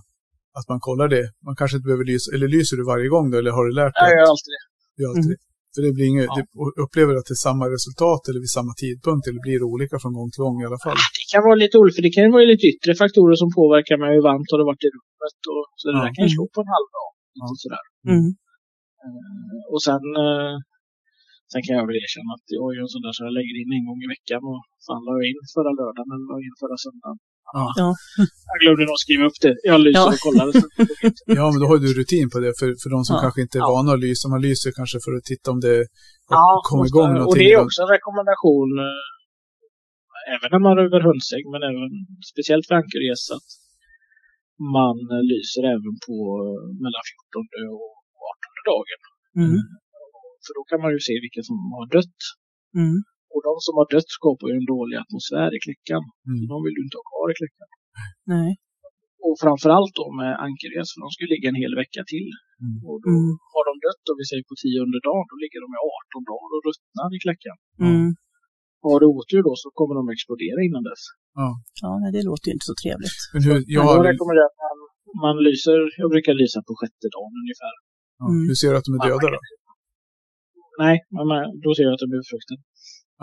att 0.59 0.67
man 0.71 0.79
kollar 0.87 1.07
det. 1.15 1.25
Man 1.47 1.55
kanske 1.59 1.75
inte 1.77 1.87
behöver 1.89 2.07
lysa, 2.13 2.27
eller 2.35 2.47
lyser 2.57 2.75
du 2.79 2.83
varje 2.93 3.07
gång 3.15 3.25
då, 3.31 3.35
eller 3.41 3.51
har 3.57 3.63
du 3.69 3.71
lärt 3.81 3.95
dig? 3.99 4.09
Jag 4.09 4.17
gör 4.19 4.27
alltid 4.33 4.51
det. 4.57 4.63
du 4.95 4.99
gör 5.03 5.09
alltid 5.13 5.29
Mm. 5.31 5.35
det? 5.35 5.41
För 5.79 5.85
det 5.87 5.93
blir 5.97 6.07
inget, 6.13 6.29
Ja. 6.31 6.35
det, 6.37 6.43
och 6.61 6.69
upplever 6.83 7.11
du 7.13 7.17
att 7.21 7.29
det 7.31 7.37
är 7.41 7.45
samma 7.49 7.65
resultat 7.75 8.21
eller 8.29 8.39
vid 8.45 8.53
samma 8.59 8.71
tidpunkt 8.83 9.23
eller 9.29 9.41
blir 9.45 9.57
det 9.61 9.67
olika 9.75 9.95
från 10.03 10.13
gång 10.17 10.29
till 10.33 10.43
gång 10.45 10.55
i 10.63 10.65
alla 10.69 10.81
fall? 10.85 10.97
Det 11.19 11.25
kan 11.33 11.41
vara 11.47 11.57
lite 11.63 11.75
olika, 11.81 11.93
för 11.97 12.03
det 12.07 12.13
kan 12.15 12.23
ju 12.27 12.31
vara 12.37 12.45
lite 12.53 12.65
yttre 12.73 12.91
faktorer 13.03 13.35
som 13.41 13.49
påverkar 13.59 13.95
med 14.01 14.09
hur 14.15 14.23
varmt 14.29 14.49
har 14.51 14.57
det 14.61 14.67
varit 14.71 14.83
i 14.87 14.89
rummet. 14.95 15.39
Och, 15.53 15.63
så 15.79 15.83
det 15.87 15.93
Ja. 15.97 16.01
där 16.05 16.11
kan 16.15 16.23
ju 16.27 16.31
slå 16.37 16.43
på 16.55 16.59
en 16.65 16.71
halv 16.75 16.87
dag. 16.97 17.09
Ja. 17.39 17.43
Lite 17.47 17.61
sådär. 17.65 17.85
Mm. 18.13 18.27
Eh, 19.03 19.63
Och 19.73 19.81
sen, 19.87 20.03
eh, 20.25 20.53
sen 21.51 21.61
kan 21.65 21.73
jag 21.79 21.85
väl 21.89 21.97
erkänna 22.05 22.31
att 22.37 22.45
jag 22.57 22.65
är 22.69 22.75
ju 22.77 22.81
en 22.85 22.93
sån 22.95 23.03
där 23.05 23.13
så 23.15 23.21
jag 23.27 23.33
lägger 23.39 23.55
in 23.61 23.71
en 23.77 23.85
gång 23.89 23.99
i 24.05 24.07
veckan. 24.15 24.41
Och 24.51 24.61
fan 24.85 25.01
la 25.07 25.11
jag 25.19 25.27
in 25.31 25.39
förra 25.57 25.71
lördagen 25.79 26.09
eller 26.13 26.25
la 26.31 26.35
jag 26.41 26.47
in 26.49 26.57
förra 26.63 26.77
söndagen. 26.85 27.19
Ja. 27.57 27.65
Ja. 27.81 27.89
Jag 28.51 28.57
glömde 28.63 28.83
nog 28.89 28.99
skriva 29.05 29.23
upp 29.29 29.39
det. 29.45 29.53
Jag 29.71 29.77
lyser 29.85 29.99
Ja. 30.01 30.05
och 30.13 30.21
kollar. 30.25 30.47
Ja, 31.39 31.45
men 31.51 31.59
då 31.61 31.65
har 31.71 31.77
du 31.85 31.89
rutin 32.01 32.27
på 32.33 32.37
det. 32.43 32.51
För, 32.59 32.67
för 32.81 32.89
de 32.95 32.99
som 33.07 33.13
Ja. 33.15 33.21
kanske 33.23 33.41
inte 33.45 33.55
är 33.59 33.63
Ja. 33.67 33.71
vana 33.75 33.89
att 33.95 34.03
lysa, 34.07 34.23
man 34.35 34.43
lyser 34.49 34.69
kanske 34.79 34.97
för 35.05 35.11
att 35.17 35.25
titta 35.31 35.47
om 35.53 35.59
det 35.67 35.77
Ja, 36.37 36.45
kommer 36.69 36.85
igång 36.91 37.09
Och 37.13 37.19
någonting. 37.21 37.39
det 37.43 37.49
är 37.55 37.59
också 37.65 37.79
en 37.85 37.91
rekommendation, 37.97 38.69
eh, 38.87 40.33
även 40.35 40.49
när 40.53 40.61
man 40.67 40.75
röver 40.81 41.01
hönsägg, 41.07 41.43
men 41.53 41.61
även 41.69 41.89
speciellt 42.31 42.65
för 42.67 42.75
ankergäss, 42.81 43.23
att 43.37 43.49
man 44.77 44.95
lyser 45.33 45.63
även 45.75 45.95
på 46.07 46.17
eh, 46.45 46.63
mellan 46.83 47.03
14 47.11 47.47
och 47.77 47.89
18 48.31 48.71
dagen. 48.71 49.01
Mm. 49.43 49.59
För 50.49 50.55
då 50.59 50.63
kan 50.69 50.79
man 50.83 50.91
ju 50.95 50.99
se 51.07 51.13
vilka 51.25 51.41
som 51.49 51.57
har 51.77 51.85
dött. 51.97 52.19
Mm. 52.81 52.97
Och 53.33 53.41
de 53.47 53.53
som 53.65 53.73
har 53.79 53.87
dött 53.95 54.09
skapar 54.19 54.45
ju 54.51 54.55
en 54.61 54.69
dålig 54.75 54.95
atmosfär 55.03 55.49
i 55.57 55.59
kläckan. 55.65 56.03
Mm. 56.31 56.41
De 56.51 56.55
vill 56.65 56.75
du 56.77 56.81
inte 56.85 56.97
ha 57.01 57.05
kvar 57.11 57.27
i 57.33 57.35
kläckan. 57.41 57.67
Nej. 58.33 58.51
Och 59.27 59.35
framförallt 59.43 59.93
då 60.01 60.05
med 60.21 60.31
ankergäss, 60.47 60.89
för 60.93 60.99
de 61.03 61.07
ska 61.13 61.19
ju 61.25 61.31
ligga 61.35 61.47
en 61.53 61.59
hel 61.63 61.73
vecka 61.83 62.01
till. 62.13 62.27
Mm. 62.65 62.77
Och 62.89 62.97
då 63.03 63.07
Mm. 63.19 63.31
har 63.53 63.63
de 63.69 63.73
dött, 63.87 64.03
och 64.09 64.17
vi 64.19 64.25
säger 64.29 64.43
på 64.49 64.55
tionde 64.63 64.99
dagen, 65.09 65.25
då 65.31 65.35
ligger 65.43 65.59
de 65.65 65.69
i 65.77 65.79
18 66.17 66.23
dagar 66.31 66.49
och 66.55 66.61
ruttnar 66.67 67.09
i 67.17 67.19
kläckan. 67.25 67.57
Mm. 67.87 68.07
Och 68.81 68.89
har 68.93 68.99
du 69.03 69.07
otur 69.17 69.41
då 69.49 69.53
så 69.63 69.67
kommer 69.79 69.93
de 69.99 70.03
explodera 70.15 70.59
innan 70.67 70.83
dess. 70.89 71.03
Ja, 71.83 71.89
nej, 72.01 72.09
det 72.15 72.21
låter 72.29 72.45
ju 72.49 72.53
inte 72.57 72.67
så 72.71 72.75
trevligt. 72.83 73.19
Men 73.33 73.41
hur, 73.47 73.55
jag 73.75 73.81
Men 73.81 73.87
har, 73.87 73.93
jag 73.99 74.05
rekommenderar 74.11 74.47
att 74.51 74.59
man, 74.65 74.77
man 75.25 75.35
lyser, 75.47 75.77
jag 76.01 76.09
brukar 76.13 76.33
lysa 76.43 76.59
på 76.67 76.71
sjätte 76.79 77.07
dagen 77.15 77.33
ungefär. 77.43 77.73
ja, 78.19 78.25
Mm. 78.33 78.41
hur 78.49 78.57
ser 78.61 78.69
du 78.71 78.75
att 78.79 78.87
de 78.89 78.93
är 78.97 79.01
döda 79.09 79.27
då? 79.35 79.39
Nej, 80.83 80.95
men 81.15 81.25
man, 81.31 81.39
då 81.63 81.69
ser 81.75 81.83
jag 81.87 81.93
att 81.95 82.03
de 82.05 82.09
är 82.17 82.21
befruktade. 82.25 82.61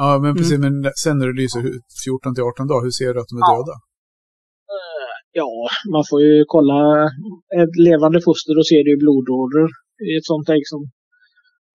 Ja, 0.01 0.09
men 0.23 0.33
precis. 0.39 0.59
Men 0.67 0.75
sen 1.03 1.15
när 1.19 1.27
du 1.31 1.35
lyser 1.43 1.61
hur- 1.67 1.81
14 2.05 2.35
till 2.35 2.47
18 2.51 2.67
dagar, 2.71 2.85
hur 2.89 2.97
ser 3.01 3.11
du 3.15 3.19
att 3.21 3.31
de 3.33 3.37
är 3.41 3.47
Ja. 3.49 3.53
döda? 3.57 3.77
Eh, 4.75 5.11
Ja, 5.43 5.53
man 5.95 6.05
får 6.11 6.21
ju 6.29 6.35
kolla. 6.55 6.79
Ett 7.63 7.75
levande 7.89 8.19
foster, 8.27 8.53
då 8.59 8.63
ser 8.71 8.81
du 8.85 8.89
ju 8.95 8.99
blodådror. 9.05 9.71
I 10.09 10.11
ett 10.19 10.29
sånt 10.33 10.49
ägg 10.55 10.65
som 10.73 10.81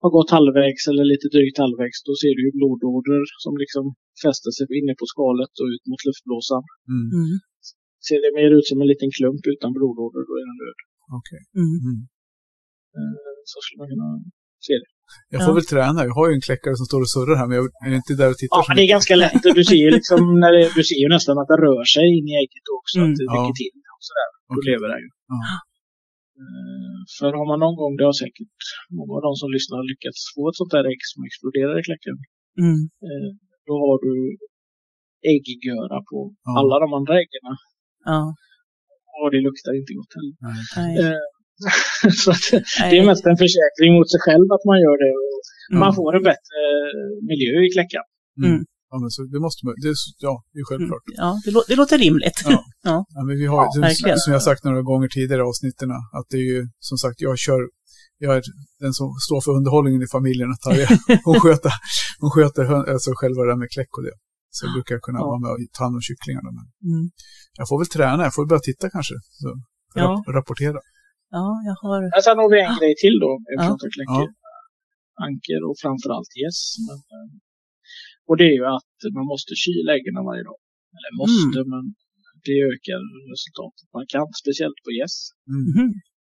har 0.04 0.12
gått 0.18 0.32
halvvägs 0.38 0.84
eller 0.92 1.06
lite 1.14 1.28
drygt 1.36 1.58
halvvägs, 1.66 1.98
då 2.10 2.14
ser 2.22 2.34
du 2.38 2.42
ju 2.48 2.52
blodådror 2.60 3.24
som 3.44 3.54
liksom 3.64 3.84
fäster 4.24 4.52
sig 4.58 4.66
inne 4.80 4.94
på 5.02 5.06
skalet 5.14 5.54
och 5.62 5.68
ut 5.74 5.84
mot 5.90 6.02
luftblåsan. 6.08 6.64
Mm. 6.94 7.08
Mm. 7.20 7.34
Ser 8.08 8.20
det 8.24 8.32
mer 8.40 8.50
ut 8.58 8.68
som 8.72 8.78
en 8.84 8.90
liten 8.94 9.10
klump 9.18 9.44
utan 9.54 9.70
blodådror, 9.78 10.24
då 10.30 10.34
är 10.42 10.46
den 10.52 10.60
död. 10.64 10.80
Okej. 11.20 11.42
Mm. 11.62 11.78
Mm. 11.88 12.00
Eh, 12.98 13.34
Så 13.52 13.58
skulle 13.64 13.80
man 13.84 13.90
kunna 13.94 14.10
se 14.68 14.74
det. 14.82 14.90
Jag 15.34 15.40
får 15.46 15.54
Ja. 15.54 15.58
väl 15.60 15.68
träna. 15.74 16.00
Jag 16.08 16.16
har 16.20 16.26
ju 16.30 16.34
en 16.40 16.46
kläckare 16.50 16.76
som 16.80 16.86
står 16.92 17.02
och 17.06 17.12
surrar 17.16 17.36
här, 17.42 17.48
men 17.50 17.56
jag 17.60 17.66
är 17.88 17.94
inte 18.02 18.14
där 18.22 18.30
och 18.34 18.40
tittar 18.42 18.58
Ja, 18.58 18.62
men 18.68 18.74
det 18.78 18.82
är 18.82 18.86
mycket. 18.86 18.96
ganska 18.98 19.16
lätt. 19.24 19.44
Du 19.60 19.64
ser 19.72 19.82
ju, 19.86 19.90
liksom, 20.00 20.20
när 20.44 20.52
det, 20.56 20.64
du 20.78 20.82
ser 20.90 21.00
ju 21.06 21.10
nästan 21.16 21.36
att 21.42 21.50
det 21.52 21.58
rör 21.68 21.84
sig 21.96 22.06
in 22.18 22.26
i 22.32 22.34
ägget 22.44 22.66
också. 22.80 22.96
Mm. 23.00 23.08
Att 23.10 23.18
det 23.20 23.26
Ja. 23.30 23.34
rycker 23.40 23.56
till 23.62 23.76
och 23.98 24.04
sådär. 24.10 24.30
Då 24.50 24.54
Okej. 24.58 24.66
lever 24.72 24.88
den 24.94 25.00
ju. 25.06 25.10
Ja. 25.34 25.40
Eh, 26.42 27.00
För 27.18 27.30
har 27.40 27.46
man 27.52 27.60
någon 27.66 27.78
gång, 27.82 27.94
det 28.00 28.06
har 28.10 28.18
säkert 28.26 28.58
många 28.98 29.12
av 29.18 29.22
de 29.28 29.32
som 29.42 29.48
lyssnar 29.56 29.78
lyckats 29.94 30.20
få 30.34 30.42
ett 30.50 30.58
sånt 30.62 30.74
där 30.76 30.86
ägg 30.92 31.02
som 31.12 31.20
exploderar 31.30 31.74
i 31.82 31.84
kläcken. 31.90 32.16
Mm. 32.66 32.80
Eh, 33.08 33.30
Då 33.70 33.74
har 33.86 33.96
du 34.08 34.14
ägggöra 35.34 35.98
på 36.10 36.18
Ja. 36.48 36.52
alla 36.60 36.76
de 36.84 36.90
andra 37.00 37.14
äggen. 37.24 37.46
Ja. 38.12 38.20
Och 39.20 39.28
det 39.34 39.42
luktar 39.48 39.72
inte 39.80 39.92
gott 40.00 40.14
heller. 40.18 40.36
Nej. 40.80 40.92
Eh, 41.68 42.12
Så 42.24 42.30
att 42.36 42.46
det 42.90 42.96
är 43.00 43.06
mest 43.12 43.26
en 43.32 43.38
försäkring 43.44 43.90
mot 43.98 44.10
sig 44.14 44.22
själv 44.26 44.48
att 44.56 44.66
man 44.70 44.78
gör 44.86 44.98
det. 45.06 45.14
Och 45.24 45.30
Mm. 45.72 45.80
Man 45.86 45.94
får 46.00 46.12
en 46.20 46.26
bättre 46.32 46.60
miljö 47.32 47.54
i 47.68 47.70
kläckan. 47.76 48.04
Mm. 48.40 48.50
Mm. 48.52 48.62
Ja, 48.90 48.96
men 49.02 49.10
så 49.16 49.20
det 49.36 49.40
måste 49.46 49.60
man, 49.66 49.74
det 49.84 49.90
är, 49.94 49.98
ja, 50.28 50.34
det 50.54 50.60
är 50.64 50.66
självklart. 50.70 51.06
Ja, 51.24 51.30
det, 51.46 51.52
lå- 51.56 51.68
det 51.70 51.76
låter 51.82 51.98
rimligt. 52.06 52.38
Ja. 52.46 52.60
Ja, 53.16 53.20
men 53.28 53.36
vi 53.42 53.46
har, 53.54 53.62
Ja, 53.66 53.72
som, 53.72 53.82
verkligen. 53.82 54.20
som 54.24 54.34
jag 54.36 54.44
sagt 54.50 54.62
några 54.68 54.82
gånger 54.90 55.08
tidigare 55.18 55.42
i 55.44 55.48
avsnitten, 55.52 55.88
att 56.18 56.28
det 56.32 56.38
är 56.46 56.48
ju 56.54 56.62
som 56.90 56.98
sagt, 57.04 57.18
jag 57.28 57.36
kör, 57.46 57.62
jag 58.26 58.32
är 58.38 58.42
den 58.84 58.94
som 59.00 59.08
står 59.28 59.40
för 59.46 59.52
underhållningen 59.60 60.02
i 60.08 60.10
familjen. 60.18 60.50
Att 60.56 60.64
hon 61.28 61.40
sköter, 61.44 61.72
hon 62.22 62.32
sköter 62.36 62.64
alltså 62.94 63.10
själva 63.20 63.40
det 63.44 63.50
där 63.52 63.60
med 63.64 63.70
kläck 63.76 63.92
och 63.98 64.04
det. 64.08 64.16
Så 64.58 64.64
brukar 64.76 64.92
jag 64.96 65.02
kunna 65.08 65.20
Ja. 65.20 65.26
vara 65.30 65.40
med 65.44 65.50
och 65.54 65.58
ta 65.78 65.84
hand 65.86 65.96
om 66.00 66.02
kycklingarna. 66.10 66.50
Men 66.58 66.66
Mm. 66.90 67.06
jag 67.60 67.66
får 67.70 67.78
väl 67.82 67.88
träna, 67.98 68.22
jag 68.28 68.34
får 68.38 68.46
börja 68.52 68.64
titta 68.70 68.86
kanske. 68.96 69.16
Så, 69.42 69.48
Ja. 69.96 70.02
rap- 70.04 70.34
rapportera. 70.38 70.78
Ja, 71.38 71.46
jag 71.70 71.78
har... 71.84 72.00
Men 72.16 72.22
sen 72.28 72.38
har 72.42 72.50
vi 72.54 72.58
en 72.68 72.76
grej 72.80 72.94
till 73.04 73.18
då. 73.26 73.32
Jag 73.56 73.60
Ja. 73.66 73.90
kläcker. 73.96 74.28
Anker 75.28 75.60
och 75.70 75.78
framförallt 75.84 76.32
gäss. 76.42 76.62
Men, 76.88 77.00
eh, 77.16 77.30
och 78.28 78.36
det 78.40 78.46
är 78.52 78.56
ju 78.62 78.66
att 78.78 78.96
man 79.18 79.26
måste 79.34 79.52
kyla 79.64 79.90
äggen 79.98 80.16
varje 80.30 80.46
dag. 80.50 80.60
Eller 80.98 81.12
måste, 81.22 81.58
men 81.74 81.84
det 82.46 82.56
ökar 82.72 83.02
resultatet 83.34 83.88
markant. 83.98 84.32
Speciellt 84.44 84.80
på 84.86 84.92
gäss. 85.00 85.16
Mm. 85.54 85.64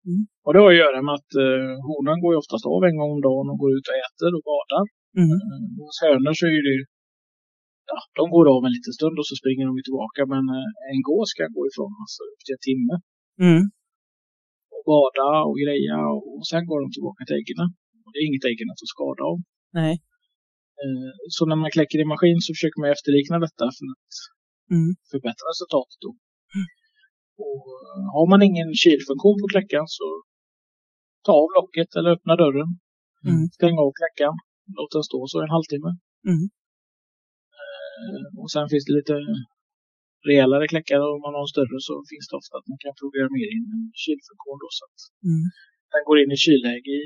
Mhm. 0.08 0.20
Och 0.44 0.50
det 0.52 0.60
har 0.62 0.70
att 0.72 0.82
göra 0.84 0.98
med 1.06 1.14
att 1.20 1.32
eh, 1.44 1.70
honan 1.88 2.18
går 2.22 2.30
ju 2.34 2.38
oftast 2.42 2.64
av 2.76 2.80
en 2.88 2.96
gång 3.00 3.10
om 3.16 3.22
dagen 3.28 3.46
och 3.52 3.58
går 3.62 3.70
ut 3.76 3.86
och 3.90 3.98
äter 4.06 4.30
och 4.36 4.44
badar. 4.50 4.84
Mm. 5.22 5.36
Eh, 5.46 5.62
hos 5.82 5.96
hönor 6.06 6.32
så 6.40 6.44
är 6.56 6.62
det 6.68 6.74
ju 6.78 6.84
Ja, 7.92 7.98
de 8.18 8.24
går 8.34 8.46
av 8.56 8.62
en 8.66 8.74
liten 8.76 8.94
stund 8.98 9.16
och 9.20 9.28
så 9.30 9.34
springer 9.40 9.64
de 9.70 9.74
tillbaka. 9.88 10.20
Men 10.34 10.44
eh, 10.56 10.70
en 10.92 11.00
gås 11.10 11.30
kan 11.38 11.48
gå 11.56 11.62
ifrån 11.70 11.92
alltså, 12.02 12.20
upp 12.32 12.40
till 12.44 12.56
en 12.58 12.64
timme. 12.70 12.94
Mm. 13.46 13.62
Bada 14.90 15.28
och 15.48 15.56
greja 15.64 15.98
och 16.36 16.44
sen 16.50 16.62
går 16.68 16.78
de 16.84 16.88
tillbaka 16.96 17.20
till 17.24 17.38
äggen. 17.40 17.60
Och 18.04 18.10
det 18.12 18.18
är 18.20 18.26
inget 18.30 18.46
äggen 18.50 18.68
att 18.72 18.82
skada 18.94 19.22
av. 19.30 19.36
Nej. 19.80 19.94
Eh, 20.82 21.10
Så 21.34 21.42
när 21.50 21.58
man 21.62 21.70
kläcker 21.76 21.98
i 22.04 22.06
maskin 22.12 22.38
så 22.44 22.50
försöker 22.54 22.78
man 22.80 22.90
efterlikna 22.96 23.36
detta 23.46 23.64
för 23.76 23.86
att 23.94 24.10
Mm. 24.74 24.90
förbättra 25.12 25.46
resultatet. 25.52 25.98
Då. 26.04 26.10
Och 27.46 27.64
eh, 27.86 28.04
har 28.16 28.26
man 28.32 28.40
ingen 28.48 28.70
kylfunktion 28.82 29.36
på 29.42 29.46
kläckan 29.54 29.84
så 29.98 30.06
ta 31.26 31.32
av 31.42 31.48
locket 31.58 31.90
eller 31.98 32.10
öppna 32.16 32.34
dörren. 32.42 32.70
Mm. 33.28 33.42
Stäng 33.58 33.76
av 33.84 33.90
kläckan. 34.00 34.34
Låt 34.78 34.92
den 34.96 35.04
stå 35.10 35.18
så 35.32 35.36
en 35.44 35.54
halvtimme. 35.56 35.90
Mm. 36.30 36.44
Eh, 37.58 38.22
Och 38.40 38.50
sen 38.54 38.66
finns 38.72 38.84
det 38.88 38.94
lite 39.00 39.14
rejälare 40.28 40.64
kläckar. 40.72 40.98
Om 41.14 41.20
man 41.26 41.32
har 41.36 41.42
en 41.46 41.54
större 41.56 41.78
så 41.88 41.94
finns 42.10 42.26
det 42.30 42.36
ofta 42.40 42.54
att 42.60 42.68
man 42.72 42.78
kan 42.84 42.94
programmera 43.02 43.50
in 43.56 43.66
en 43.76 43.84
kylfunktion. 44.02 44.58
Då, 44.62 44.68
så 44.78 44.82
att 44.88 44.98
Mm. 45.28 45.44
den 45.92 46.02
går 46.08 46.16
in 46.22 46.30
i 46.36 46.38
kylläge 46.46 46.92
i, 47.02 47.04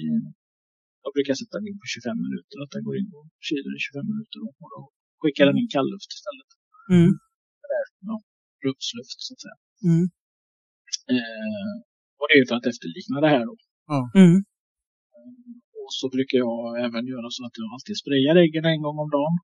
jag 1.05 1.11
brukar 1.17 1.35
sätta 1.41 1.55
den 1.59 1.69
in 1.71 1.79
på 1.83 1.87
25 1.95 2.19
minuter, 2.27 2.57
att 2.65 2.73
den 2.77 2.85
går 2.89 2.97
in 3.01 3.09
och 3.19 3.27
kyler 3.49 3.73
i 3.79 3.81
25 3.87 4.11
minuter 4.13 4.39
och 4.47 4.69
då 4.75 4.81
skickar 5.23 5.45
den 5.51 5.59
in 5.63 5.71
kallluft 5.77 6.11
istället. 6.19 6.51
Mm. 6.97 7.11
Ja, 8.09 8.15
rumsluft 8.65 9.19
så 9.27 9.31
att 9.35 9.43
säga. 9.45 9.59
Mm. 9.89 10.05
Eh, 11.15 11.75
och 12.19 12.27
det 12.29 12.35
är 12.37 12.41
ju 12.43 12.47
för 12.51 12.57
att 12.61 12.71
efterlikna 12.73 13.17
det 13.25 13.31
här 13.35 13.45
då. 13.51 13.55
Mm. 14.23 14.37
Och 15.83 15.93
så 15.99 16.07
brukar 16.15 16.39
jag 16.47 16.59
även 16.87 17.05
göra 17.13 17.29
så 17.37 17.41
att 17.47 17.57
jag 17.61 17.67
alltid 17.75 17.97
sprayar 18.03 18.35
äggen 18.45 18.65
en 18.73 18.83
gång 18.85 18.99
om 19.05 19.11
dagen. 19.19 19.37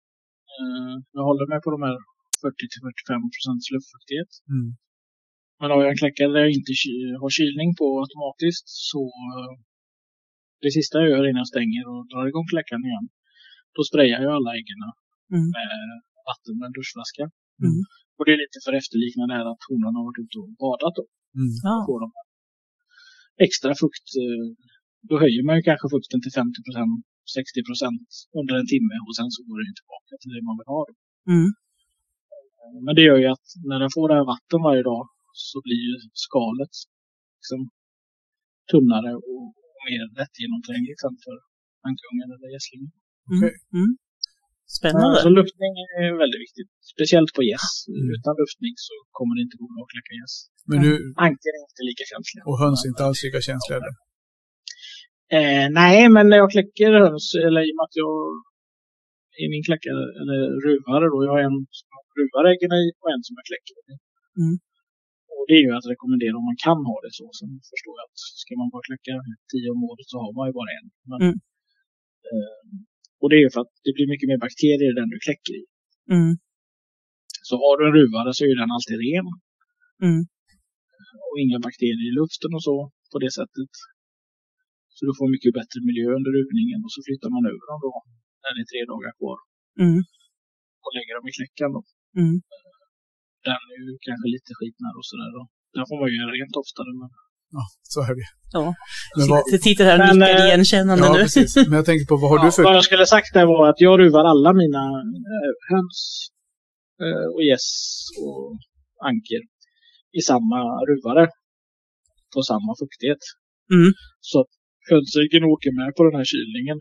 Eh, 0.57 0.95
jag 1.17 1.25
håller 1.29 1.47
mig 1.53 1.61
på 1.65 1.71
de 1.77 1.81
här 1.89 1.97
40-45 2.43 3.11
procents 3.35 3.67
luftfuktighet. 3.75 4.33
Mm. 4.55 4.69
Men 5.61 5.69
har 5.73 5.81
jag 5.85 5.91
en 5.93 6.01
kläckare 6.03 6.31
där 6.35 6.43
jag 6.47 6.55
inte 6.59 6.73
har 7.23 7.31
kylning 7.39 7.71
på 7.81 7.87
automatiskt 8.05 8.67
så 8.91 9.03
eh, 9.37 9.53
det 10.63 10.71
sista 10.79 10.95
jag 11.03 11.11
gör 11.15 11.25
innan 11.29 11.45
jag 11.45 11.53
stänger 11.55 11.83
och 11.93 12.03
drar 12.11 12.25
igång 12.31 12.47
kläckaren 12.53 12.85
igen, 12.91 13.07
då 13.77 13.81
sprayar 13.91 14.19
jag 14.27 14.33
alla 14.39 14.53
äggen 14.61 14.81
Mm. 15.37 15.49
med 15.57 15.71
vatten 16.31 16.55
med 16.59 16.67
en 16.69 16.77
duschflaska. 16.79 17.25
Mm. 17.67 17.79
Och 18.17 18.25
det 18.27 18.33
är 18.35 18.41
lite 18.45 18.59
för 18.65 18.73
efterlikna 18.81 19.23
det 19.31 19.37
här 19.39 19.47
att 19.53 19.63
honan 19.71 19.93
har 19.99 20.05
varit 20.09 20.23
ute 20.25 20.37
och 20.43 20.51
badat 20.65 20.95
då. 21.01 21.05
Mm. 21.41 21.53
Ja. 21.69 21.75
Får 21.89 21.99
de 22.05 22.09
extra 23.47 23.71
fukt. 23.83 24.09
eh, 24.23 24.47
Då 25.09 25.15
höjer 25.25 25.43
man 25.49 25.55
ju 25.59 25.63
kanske 25.71 25.87
fukten 25.95 26.19
till 26.25 26.35
50% 26.41 27.03
60% 27.37 28.41
under 28.41 28.55
en 28.61 28.69
timme 28.75 28.95
och 29.07 29.15
sen 29.19 29.29
så 29.35 29.41
går 29.49 29.57
det 29.61 29.75
tillbaka 29.81 30.13
till 30.21 30.31
det 30.35 30.43
man 30.49 30.57
vill 30.61 30.71
ha. 30.75 30.81
Då. 30.89 30.93
Mm. 31.35 31.49
Men 32.85 32.93
det 32.97 33.05
gör 33.09 33.19
ju 33.25 33.29
att 33.37 33.47
när 33.69 33.79
den 33.83 33.91
får 33.97 34.07
det 34.09 34.17
här 34.19 34.27
vatten 34.35 34.61
varje 34.69 34.85
dag 34.93 35.03
så 35.49 35.57
blir 35.67 35.81
ju 35.89 35.95
skalet 36.27 36.75
liksom 37.39 37.61
tunnare 38.73 39.13
och 39.31 39.47
mer 39.89 40.05
lättgenomträngligt 40.21 41.01
sen 41.05 41.17
för 41.25 41.37
ankungen 41.89 42.29
eller 42.35 42.49
gässlingen. 42.55 42.93
Okej. 43.33 43.55
Mm. 43.79 43.91
Spännande. 44.79 45.17
Så 45.25 45.31
luftning 45.41 45.73
är 46.03 46.11
väldigt 46.23 46.43
viktigt. 46.47 46.71
Speciellt 46.95 47.31
på 47.37 47.43
gäss. 47.51 47.69
Mm. 47.89 48.07
Utan 48.15 48.33
luftning 48.43 48.75
så 48.89 48.95
kommer 49.17 49.33
det 49.37 49.43
inte 49.47 49.57
gå 49.63 49.67
bra 49.73 49.81
att 49.85 49.93
kläcka 49.95 50.13
gäss. 50.21 50.35
Men 50.71 50.79
du, 50.85 50.91
Anker 51.27 51.53
är 51.59 51.63
inte 51.69 51.83
lika 51.91 52.05
känsliga. 52.13 52.43
och 52.51 52.59
höns 52.63 52.79
är 52.85 52.89
inte 52.93 53.05
alls 53.07 53.21
lika 53.27 53.41
känsliga 53.49 53.77
eller? 53.81 53.95
Eh, 55.37 55.67
nej, 55.81 55.99
men 56.15 56.25
när 56.31 56.37
jag 56.43 56.51
kläcker 56.55 56.91
höns, 57.05 57.27
eller 57.47 57.61
i 57.67 57.71
och 57.73 57.79
med 57.79 57.87
att 57.89 57.99
jag 58.05 58.15
i 59.43 59.47
min 59.53 59.65
kläckare, 59.69 60.03
eller 60.21 60.41
ruvare 60.67 61.05
då, 61.13 61.19
jag 61.27 61.33
har 61.35 61.43
en 61.49 61.59
som 61.79 61.89
ruvar 62.21 62.43
äggen 62.53 62.73
i 62.83 62.85
och 63.03 63.11
en 63.15 63.23
som 63.27 63.35
jag 63.39 63.47
kläcker 63.51 63.75
i. 63.93 63.95
Mm. 64.43 64.55
Och 65.39 65.45
det 65.49 65.55
är 65.59 65.65
ju 65.67 65.73
att 65.79 65.91
rekommendera 65.95 66.35
om 66.41 66.47
man 66.51 66.61
kan 66.67 66.81
ha 66.91 66.97
det 67.05 67.13
så. 67.19 67.27
Sen 67.39 67.51
förstår 67.73 67.95
jag 67.99 68.05
att 68.09 68.19
ska 68.43 68.53
man 68.61 68.69
bara 68.75 68.85
kläcka 68.89 69.15
tio 69.53 69.69
om 69.75 69.81
året 69.91 70.09
så 70.13 70.17
har 70.25 70.33
man 70.39 70.45
ju 70.49 70.53
bara 70.61 70.71
en. 70.79 70.87
Men, 71.11 71.19
Mm. 71.27 71.37
eh, 72.31 72.59
och 73.21 73.29
det 73.31 73.37
är 73.39 73.43
ju 73.47 73.51
för 73.55 73.61
att 73.65 73.73
det 73.85 73.93
blir 73.97 74.09
mycket 74.13 74.29
mer 74.31 74.41
bakterier 74.47 74.89
i 74.93 74.99
den 75.01 75.09
du 75.15 75.19
kläcker 75.27 75.55
i. 75.61 75.63
Mm. 76.17 76.33
Så 77.49 77.55
har 77.63 77.73
du 77.79 77.83
en 77.89 77.95
ruvare 78.01 78.31
så 78.39 78.43
är 78.51 78.55
den 78.63 78.75
alltid 78.77 78.97
ren. 79.07 79.27
Mm. 80.09 80.23
Och 81.29 81.37
inga 81.45 81.59
bakterier 81.67 82.05
i 82.11 82.13
luften 82.21 82.53
och 82.57 82.65
så 82.69 82.77
på 83.13 83.17
det 83.25 83.33
sättet. 83.39 83.73
Så 84.97 85.01
du 85.09 85.13
får 85.19 85.29
mycket 85.35 85.53
bättre 85.61 85.79
miljö 85.89 86.07
under 86.19 86.31
ruvningen 86.39 86.81
och 86.87 86.93
så 86.95 87.01
flyttar 87.07 87.31
man 87.35 87.43
över 87.53 87.65
dem 87.71 87.81
då 87.87 87.93
när 88.43 88.51
det 88.55 88.63
är 88.65 88.69
tre 88.73 88.81
dagar 88.93 89.13
kvar 89.21 89.39
Mm. 89.85 90.01
och 90.85 90.93
lägger 90.97 91.13
dem 91.19 91.27
i 91.31 91.33
kläckan 91.39 91.71
då. 91.77 91.81
Mm. 92.21 92.37
Den 93.49 93.61
är 93.75 93.81
ju 93.87 93.93
kanske 94.07 94.27
lite 94.37 94.51
skitnär 94.59 94.95
och 94.99 95.07
sådär 95.11 95.31
då. 95.37 95.43
Den 95.77 95.85
får 95.89 95.97
man 96.01 96.09
ju 96.11 96.17
göra 96.21 96.33
rent 96.39 96.57
oftare 96.63 96.91
men 97.01 97.11
Ja, 97.57 97.63
så 97.93 97.99
är 98.09 98.15
det. 98.21 98.29
Ja. 98.53 98.75
Men 99.17 99.29
vad, 99.33 99.43
sitter 99.67 99.85
här 99.85 99.99
och 100.11 100.17
nickar 100.17 100.41
eh, 100.41 100.47
igenkännande 100.47 101.05
ja, 101.07 101.13
nu. 101.13 101.19
precis. 101.25 101.57
Men 101.71 101.77
jag 101.81 101.87
tänker 101.91 102.07
på, 102.11 102.17
vad 102.23 102.31
har 102.31 102.39
ja, 102.39 102.45
du 102.45 102.51
för... 102.53 102.63
Vad 102.63 102.77
jag 102.81 102.89
skulle 102.91 103.07
sagt 103.07 103.31
där 103.37 103.47
var 103.55 103.63
att 103.71 103.81
jag 103.87 103.95
ruvar 104.03 104.25
alla 104.33 104.53
mina 104.63 104.85
eh, 105.35 105.53
höns 105.71 106.01
eh, 107.05 107.27
och 107.35 107.43
gäss 107.51 107.71
och 108.25 108.43
anker 109.11 109.41
i 110.19 110.21
samma 110.31 110.61
ruvare 110.91 111.25
på 112.35 112.41
samma 112.51 112.71
fuktighet. 112.83 113.23
Mm. 113.77 113.91
Så 114.29 114.37
att 114.43 114.53
hönsäggen 114.91 115.45
åker 115.55 115.73
med 115.81 115.91
på 115.97 116.03
den 116.07 116.15
här 116.19 116.27
kylningen. 116.33 116.79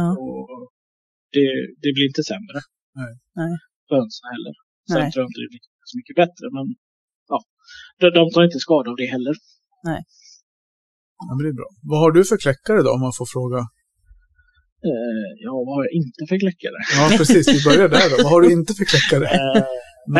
Ja. 0.00 0.08
Och 0.24 0.48
det, 1.34 1.48
det 1.82 1.90
blir 1.94 2.06
inte 2.10 2.24
sämre. 2.32 2.58
Nej. 3.00 3.12
Nej. 3.40 3.54
För 3.86 3.94
hönsen 4.00 4.26
heller. 4.34 4.54
Sen 4.90 5.00
Nej. 5.00 5.10
tror 5.12 5.20
jag 5.22 5.28
inte 5.30 5.40
det 5.44 5.50
blir 5.52 5.64
så 5.90 5.94
mycket 6.00 6.16
bättre 6.22 6.44
men 6.56 6.66
ja, 7.32 7.38
de, 8.00 8.06
de 8.18 8.24
tar 8.34 8.42
inte 8.48 8.60
skada 8.66 8.86
av 8.92 8.96
det 9.02 9.08
heller. 9.16 9.34
Ja, 11.18 11.30
men 11.34 11.42
det 11.44 11.50
är 11.54 11.58
bra. 11.62 11.70
Vad 11.90 11.98
har 12.04 12.10
du 12.16 12.20
för 12.30 12.38
kläckare 12.44 12.80
då, 12.86 12.90
om 12.96 13.02
man 13.06 13.14
får 13.20 13.28
fråga? 13.36 13.60
Eh, 14.90 15.28
ja, 15.46 15.52
vad 15.66 15.72
har 15.76 15.82
jag 15.86 15.94
inte 16.02 16.20
för 16.30 16.36
kläckare? 16.44 16.78
Ja, 16.98 17.04
precis. 17.20 17.44
Vi 17.54 17.60
börjar 17.68 17.88
där 17.96 18.06
då. 18.12 18.16
Vad 18.24 18.32
har 18.34 18.40
du 18.44 18.48
inte 18.58 18.72
för 18.78 18.86
kläckare? 18.92 19.26
Eh, 19.38 19.64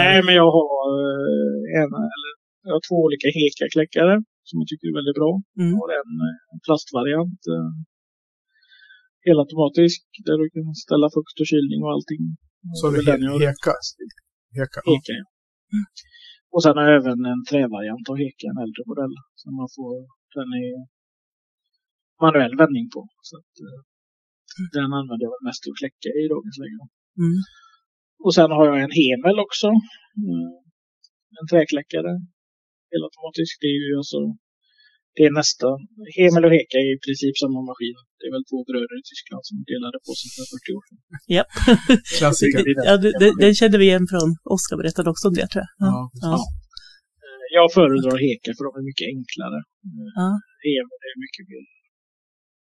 Nej, 0.01 0.17
men 0.27 0.35
jag 0.43 0.51
har, 0.59 0.77
eh, 1.05 1.81
en, 1.81 1.91
eller, 2.15 2.33
jag 2.67 2.73
har 2.77 2.83
två 2.89 2.99
olika 3.07 3.27
Heka-kläckare 3.39 4.15
som 4.49 4.55
jag 4.61 4.67
tycker 4.71 4.87
är 4.91 4.97
väldigt 5.01 5.19
bra. 5.21 5.33
Mm. 5.61 5.71
Jag 5.73 5.79
har 5.83 5.91
en, 6.01 6.13
en 6.53 6.61
plastvariant, 6.67 7.41
eh, 7.55 7.71
helautomatisk, 9.27 10.01
där 10.27 10.37
du 10.41 10.47
kan 10.55 10.67
ställa 10.85 11.07
fukt 11.17 11.37
och 11.43 11.49
kylning 11.53 11.81
och 11.85 11.93
allting. 11.95 12.23
Så 12.79 12.85
Det 12.91 12.99
är 13.13 13.19
du 13.19 13.25
jag 13.25 13.33
har 13.37 13.57
Heka? 14.57 14.81
Heka? 14.91 15.13
Ja. 15.21 15.25
Och 16.55 16.63
sen 16.65 16.77
har 16.77 16.85
jag 16.89 16.97
även 17.01 17.21
en 17.33 17.43
trävariant 17.51 18.07
av 18.11 18.17
Heka, 18.23 18.47
en 18.53 18.63
äldre 18.65 18.83
modell. 18.91 19.15
Som 19.41 19.53
man 19.61 19.69
får, 19.77 19.93
den 20.37 20.49
är 20.63 20.73
manuell 22.25 22.55
vändning 22.63 22.87
på. 22.95 23.01
Så 23.29 23.35
att, 23.41 23.55
eh, 23.67 23.81
den 24.77 24.91
använder 24.99 25.25
jag 25.27 25.33
väl 25.35 25.47
mest 25.49 25.61
till 25.63 25.75
att 25.75 25.81
kläcka 25.83 26.11
i 26.21 26.25
dagens 26.35 26.57
läge. 26.63 26.79
Mm. 27.25 27.39
Och 28.25 28.33
sen 28.37 28.51
har 28.57 28.65
jag 28.71 28.79
en 28.87 28.97
Hemel 29.01 29.39
också. 29.47 29.69
Mm. 30.27 30.49
En 31.39 31.47
träkläckare. 31.53 32.13
Helautomatisk. 32.93 33.53
Det 33.63 33.71
är 33.75 33.79
ju 33.85 33.93
alltså 34.03 34.21
Det 35.17 35.23
är 35.29 35.33
nästan, 35.41 35.77
Hemel 36.19 36.43
och 36.47 36.53
Heka 36.57 36.77
är 36.85 36.89
i 36.97 36.99
princip 37.07 37.35
samma 37.45 37.61
maskin. 37.71 37.97
Det 38.19 38.25
är 38.29 38.33
väl 38.37 38.47
två 38.51 38.59
bröder 38.69 38.97
i 39.03 39.05
Tyskland 39.11 39.43
som 39.49 39.57
delade 39.73 39.99
på 40.07 40.13
sig 40.21 40.29
för 40.37 40.45
40 40.55 40.77
år 40.77 40.83
sedan. 40.89 40.99
Japp. 41.37 41.51
Klassiker. 42.19 42.61
Ja, 42.89 42.95
det, 43.05 43.11
det, 43.21 43.31
den 43.45 43.53
kände 43.61 43.77
vi 43.81 43.87
igen 43.91 44.07
från 44.13 44.29
Oskar 44.55 44.77
berättade 44.83 45.09
också 45.13 45.25
om 45.31 45.35
det 45.39 45.47
tror 45.53 45.63
jag. 45.65 45.71
Ja. 45.85 45.91
Ja, 45.91 46.09
Ja. 46.27 46.35
Eh, 47.25 47.45
Jag 47.59 47.67
föredrar 47.77 48.17
Heka 48.27 48.51
för 48.57 48.63
de 48.69 48.73
är 48.81 48.85
mycket 48.91 49.07
enklare. 49.15 49.59
Eh, 49.87 50.09
Ja. 50.21 50.29
Hemel 50.67 51.01
är 51.11 51.17
mycket 51.25 51.45
mer, 51.51 51.65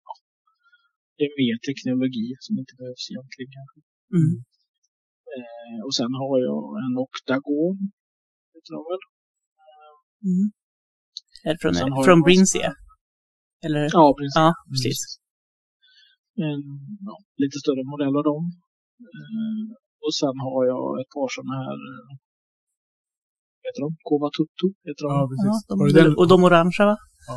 ja, 0.08 0.14
det 1.18 1.24
är 1.30 1.34
mer 1.43 1.56
teknologi 1.70 2.28
som 2.45 2.54
inte 2.62 2.74
behövs 2.80 3.06
egentligen 3.12 3.51
kanske. 3.58 3.80
Mm. 4.18 4.34
Eh, 5.36 5.78
och 5.86 5.93
sen 5.99 6.12
har 6.22 6.36
jag 6.49 6.62
en 6.86 6.95
Octagon. 7.06 7.78
Väl? 8.89 9.04
Mm. 10.30 10.47
Det 11.44 11.58
från, 11.62 11.74
har 11.96 12.04
från 12.08 12.22
Brinsia? 12.28 12.70
Eller? 13.66 13.84
Ja, 13.98 14.06
precis. 14.18 14.36
Ja, 14.41 14.48
precis. 14.72 15.00
En 16.48 16.62
ja, 17.10 17.16
lite 17.44 17.58
större 17.64 17.84
modell 17.94 18.16
av 18.20 18.24
dem. 18.32 18.44
Eh, 19.12 19.66
och 20.06 20.14
sen 20.20 20.36
har 20.46 20.62
jag 20.72 20.84
ett 21.02 21.12
par 21.16 21.28
sådana 21.36 21.56
här, 21.64 21.80
eh, 21.91 22.10
vad 23.60 23.66
heter 23.70 23.82
de? 23.86 23.89
Kovatutu 24.08 24.68
heter 24.88 25.04
de. 25.06 25.10
Ja, 25.14 25.20
Ja, 25.22 25.30
precis. 25.32 25.58
de, 25.70 25.74
Har 25.80 25.86
du 25.89 25.94
den? 26.02 26.12
Och 26.20 26.28
de 26.34 26.38
orangea 26.48 26.86
va? 26.91 26.96
Ja. 27.30 27.36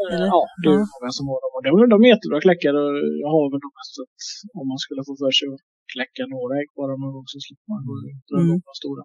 Eh, 0.00 0.10
eller? 0.14 0.28
Ja, 0.34 0.42
det 0.62 0.68
är 0.76 0.80
Ja. 0.82 0.86
många 0.94 1.10
som 1.18 1.24
har 1.30 1.38
dem. 1.44 1.50
Och 1.56 1.62
de, 1.66 1.70
de 1.94 1.96
är 2.06 2.10
jättebra 2.14 2.38
kläckare. 2.46 2.80
Jag 3.24 3.30
har 3.36 3.44
väl 3.52 3.60
de 3.66 3.70
mest 3.78 3.94
att 4.04 4.18
om 4.60 4.64
man 4.72 4.78
skulle 4.84 5.02
få 5.08 5.12
för 5.22 5.32
sig 5.38 5.46
att 5.54 5.62
kläcka 5.94 6.22
några 6.34 6.52
ägg 6.60 6.68
bara 6.80 6.92
någon 7.02 7.12
gång 7.16 7.26
så 7.32 7.38
slipper 7.46 7.66
man 7.72 7.80
gå 7.88 7.94
ut 8.10 8.26
Mm. 8.30 8.40
igång 8.42 8.60
de 8.68 8.74
stora. 8.82 9.02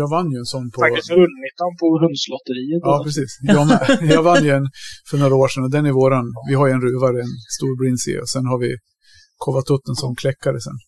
Jag 0.00 0.08
vann 0.16 0.28
ju 0.34 0.38
en 0.42 0.50
sån 0.54 0.66
på... 0.72 0.78
Faktiskt 0.86 1.10
vunnit 1.22 1.56
dem 1.62 1.72
på 1.82 1.86
hönslotteriet. 2.02 2.82
Ja, 2.88 2.94
precis. 3.06 3.30
Jag, 3.52 3.64
jag 4.16 4.22
vann 4.30 4.42
ju 4.46 4.50
en 4.58 4.66
för 5.10 5.16
några 5.22 5.34
år 5.42 5.48
sedan 5.52 5.64
och 5.66 5.72
den 5.76 5.84
är 5.90 5.94
våran. 6.02 6.26
Vi 6.50 6.54
har 6.58 6.66
ju 6.68 6.72
en 6.76 6.84
ruvare, 6.88 7.18
en 7.26 7.34
stor 7.56 7.72
Brinzie 7.80 8.18
och 8.24 8.30
sen 8.34 8.44
har 8.50 8.58
vi 8.64 8.70
Kovatutten 9.44 9.94
som 10.02 10.10
kläckare 10.22 10.58
sen. 10.66 10.78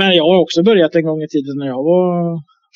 Men 0.00 0.10
jag 0.18 0.26
har 0.30 0.38
också 0.44 0.58
börjat 0.70 0.92
en 0.98 1.06
gång 1.08 1.20
i 1.26 1.30
tiden 1.34 1.54
när 1.60 1.68
jag 1.74 1.82
var 1.92 2.06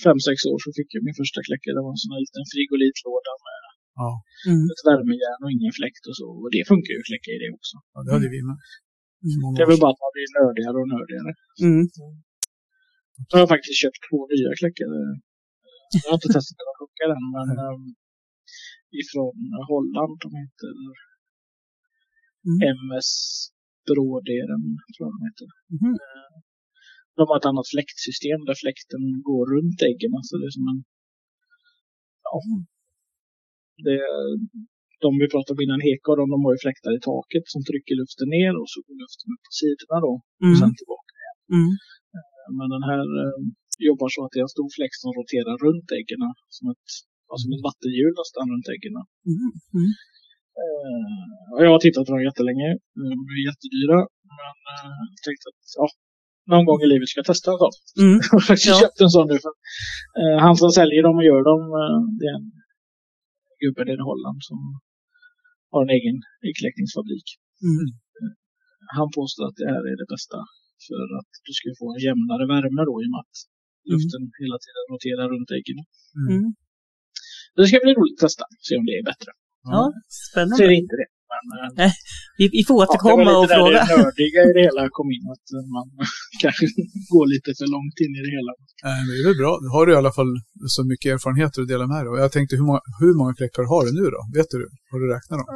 fem 0.06 0.18
sex 0.28 0.38
år 0.52 0.58
så 0.64 0.68
fick 0.78 0.88
jag 0.94 1.02
min 1.08 1.16
första 1.22 1.40
kläckare. 1.48 1.72
Det 1.78 1.84
var 1.86 1.94
en 1.96 2.02
sån 2.04 2.12
här 2.14 2.22
liten 2.26 2.44
frigolitlåda 2.52 3.32
med 3.46 3.60
Ja, 4.02 4.10
Mm. 4.50 4.64
ett 4.72 4.82
värmejärn 4.88 5.40
och 5.44 5.50
ingen 5.56 5.72
fläkt 5.78 6.04
och 6.10 6.16
så. 6.20 6.28
Och 6.42 6.50
det 6.56 6.62
funkar 6.70 6.90
ju 6.94 6.98
att 7.02 7.08
kläcka 7.10 7.28
i 7.36 7.38
det 7.42 7.50
också. 7.58 7.74
ja 7.94 7.98
det 8.04 8.10
hade 8.16 8.30
vi 8.34 8.40
med. 8.48 8.58
Många 9.42 9.54
Det 9.56 9.62
är 9.64 9.70
väl 9.72 9.82
bara 9.84 9.92
att 9.94 10.02
man 10.04 10.12
blir 10.16 10.28
nördigare 10.40 10.76
och 10.82 10.88
nördigare. 10.96 11.30
Mm. 11.68 11.82
Så 13.26 13.32
har 13.34 13.40
jag 13.44 13.52
faktiskt 13.54 13.80
köpt 13.84 14.00
två 14.08 14.18
nya 14.34 14.50
kläckare. 14.60 14.98
Jag 16.02 16.08
har 16.10 16.18
inte 16.20 16.32
testat 16.36 16.58
att 16.60 16.68
de 16.70 16.74
funkar 16.82 17.08
än, 17.16 17.26
men 17.36 17.48
um, 17.68 17.84
ifrån 19.02 19.38
Holland. 19.70 20.14
De 20.24 20.28
heter 20.42 20.72
Mm. 22.48 22.58
MS 22.74 23.10
Bråderen, 23.88 24.64
tror 24.92 25.02
jag 25.06 25.12
de 25.16 25.20
heter. 25.28 25.48
Mhm. 25.76 25.94
De 27.16 27.22
har 27.28 27.36
ett 27.40 27.50
annat 27.50 27.68
fläktsystem 27.74 28.40
där 28.48 28.56
fläkten 28.64 29.02
går 29.28 29.44
runt 29.54 29.78
äggen. 29.90 30.12
Alltså 30.18 30.34
det 30.40 30.46
är 30.50 30.54
som 30.58 30.66
en... 30.72 30.80
Ja. 32.28 32.36
Det, 33.86 33.98
de 35.04 35.10
vi 35.22 35.26
pratade 35.34 35.54
om 35.56 35.62
innan, 35.64 35.80
Heka 35.88 36.06
och 36.12 36.18
de, 36.20 36.24
de 36.34 36.38
har 36.44 36.52
ju 36.56 36.60
fläktar 36.66 36.90
i 36.98 37.00
taket 37.12 37.44
som 37.52 37.60
trycker 37.68 37.94
luften 38.00 38.28
ner 38.36 38.52
och 38.60 38.68
så 38.72 38.78
går 38.86 38.96
luften 39.02 39.28
upp 39.34 39.42
på 39.48 39.52
sidorna 39.60 39.96
då. 40.06 40.12
Och 40.40 40.48
Mm. 40.50 40.58
sen 40.62 40.72
tillbaka. 40.80 41.12
Mm. 41.56 41.70
Men 42.58 42.68
den 42.76 42.84
här 42.90 43.06
eh, 43.22 43.38
jobbar 43.88 44.08
så 44.14 44.20
att 44.24 44.32
det 44.32 44.40
är 44.42 44.48
en 44.48 44.56
stor 44.56 44.70
fläkt 44.76 44.98
som 45.02 45.10
roterar 45.18 45.54
runt 45.66 45.88
äggen. 45.98 46.20
Som 46.56 46.64
ett, 46.72 46.88
som 47.42 47.50
ett 47.54 47.66
vattenhjul 47.68 48.14
nästan 48.22 48.44
runt 48.52 48.68
äggen. 48.74 48.94
Mm. 49.30 49.50
Mm. 49.78 49.90
Och 51.52 51.62
jag 51.64 51.70
har 51.74 51.82
tittat 51.86 52.06
på 52.06 52.12
dem 52.14 52.28
jättelänge. 52.28 52.68
Eh, 52.98 53.12
De 53.20 53.32
är 53.34 53.48
jättedyra. 53.50 53.98
Men 54.38 54.56
eh, 54.72 54.98
jag 55.14 55.22
tänkte 55.26 55.46
att 55.50 55.62
ja, 55.80 55.86
någon 56.52 56.66
gång 56.68 56.80
i 56.84 56.88
livet 56.92 57.08
ska 57.08 57.18
jag 57.22 57.30
testa 57.32 57.48
en 57.52 57.60
sån. 57.62 57.74
Mm. 58.04 58.18
Jag 58.48 58.58
köpt 58.82 59.00
en 59.04 59.14
sån 59.16 59.28
nu. 59.32 59.36
För, 59.44 59.52
eh, 60.20 60.38
han 60.46 60.56
som 60.60 60.70
säljer 60.78 61.02
dem 61.08 61.16
och 61.20 61.28
gör 61.30 61.42
dem, 61.50 61.62
det 62.18 62.26
är 62.30 62.36
en 62.40 62.50
gubbe 63.62 63.82
nere 63.84 64.02
i 64.02 64.08
Holland 64.10 64.38
som 64.48 64.58
har 65.72 65.82
en 65.86 65.92
egen 65.98 66.16
äggkläckningsfabrik. 66.48 67.28
Mm. 67.70 67.86
Han 68.98 69.08
påstår 69.18 69.44
att 69.48 69.58
det 69.60 69.68
här 69.74 69.82
är 69.90 69.96
det 70.02 70.08
bästa 70.14 70.38
för 70.86 71.06
att 71.18 71.30
du 71.46 71.52
ska 71.58 71.66
få 71.80 71.86
en 71.94 72.00
jämnare 72.08 72.44
värme 72.52 72.82
då 72.90 72.94
i 73.02 73.04
och 73.08 73.12
med 73.14 73.22
att 73.26 73.36
luften 73.92 74.22
hela 74.42 74.56
tiden 74.64 74.84
roterar 74.92 75.26
runt 75.34 75.50
äggen. 75.58 75.78
Mm. 76.30 76.44
Det 77.56 77.64
ska 77.68 77.76
bli 77.86 77.92
roligt 77.98 78.16
att 78.18 78.24
testa, 78.26 78.44
se 78.66 78.72
om 78.80 78.84
det 78.88 78.94
är 79.00 79.04
bättre. 79.10 79.30
Ja, 79.72 79.82
Så 80.16 80.20
spännande. 80.30 80.64
är 80.64 80.68
det 80.72 80.78
inte 80.84 80.96
det. 81.02 81.08
Men, 81.34 81.68
eh, 81.84 81.92
Vi, 82.38 82.44
vi 82.56 82.62
får 82.68 82.76
ja, 82.76 82.84
det 82.84 82.90
återkomma 82.90 83.24
var 83.30 83.38
och 83.44 83.50
fråga. 83.58 83.78
det 83.88 83.96
nördiga 83.96 84.40
i 84.48 84.50
det 84.56 84.62
hela 84.68 84.82
kom 84.98 85.08
in. 85.16 85.24
Att 85.34 85.46
man 85.76 85.86
kanske 86.44 86.64
går 87.14 87.24
lite 87.34 87.50
för 87.58 87.66
långt 87.76 87.96
in 88.04 88.12
i 88.18 88.20
det 88.26 88.32
hela. 88.38 88.52
Nej, 88.88 88.98
men 89.04 89.10
det 89.14 89.20
är 89.24 89.26
väl 89.30 89.40
bra. 89.44 89.52
Nu 89.64 89.68
har 89.76 89.82
du 89.86 89.90
i 89.96 89.98
alla 90.02 90.14
fall 90.18 90.32
så 90.76 90.80
mycket 90.90 91.08
erfarenheter 91.14 91.58
att 91.62 91.70
dela 91.74 91.86
med 91.92 92.00
dig 92.02 92.08
av. 92.12 92.16
Jag 92.26 92.32
tänkte, 92.36 92.52
hur 92.60 92.66
många, 92.70 92.82
hur 93.02 93.12
många 93.20 93.32
kläckare 93.38 93.66
har 93.74 93.82
du 93.86 93.90
nu 94.00 94.04
då? 94.16 94.20
Vet 94.38 94.50
du? 94.56 94.60
Har 94.90 94.98
du 95.02 95.06
räknat 95.16 95.36
dem? 95.40 95.48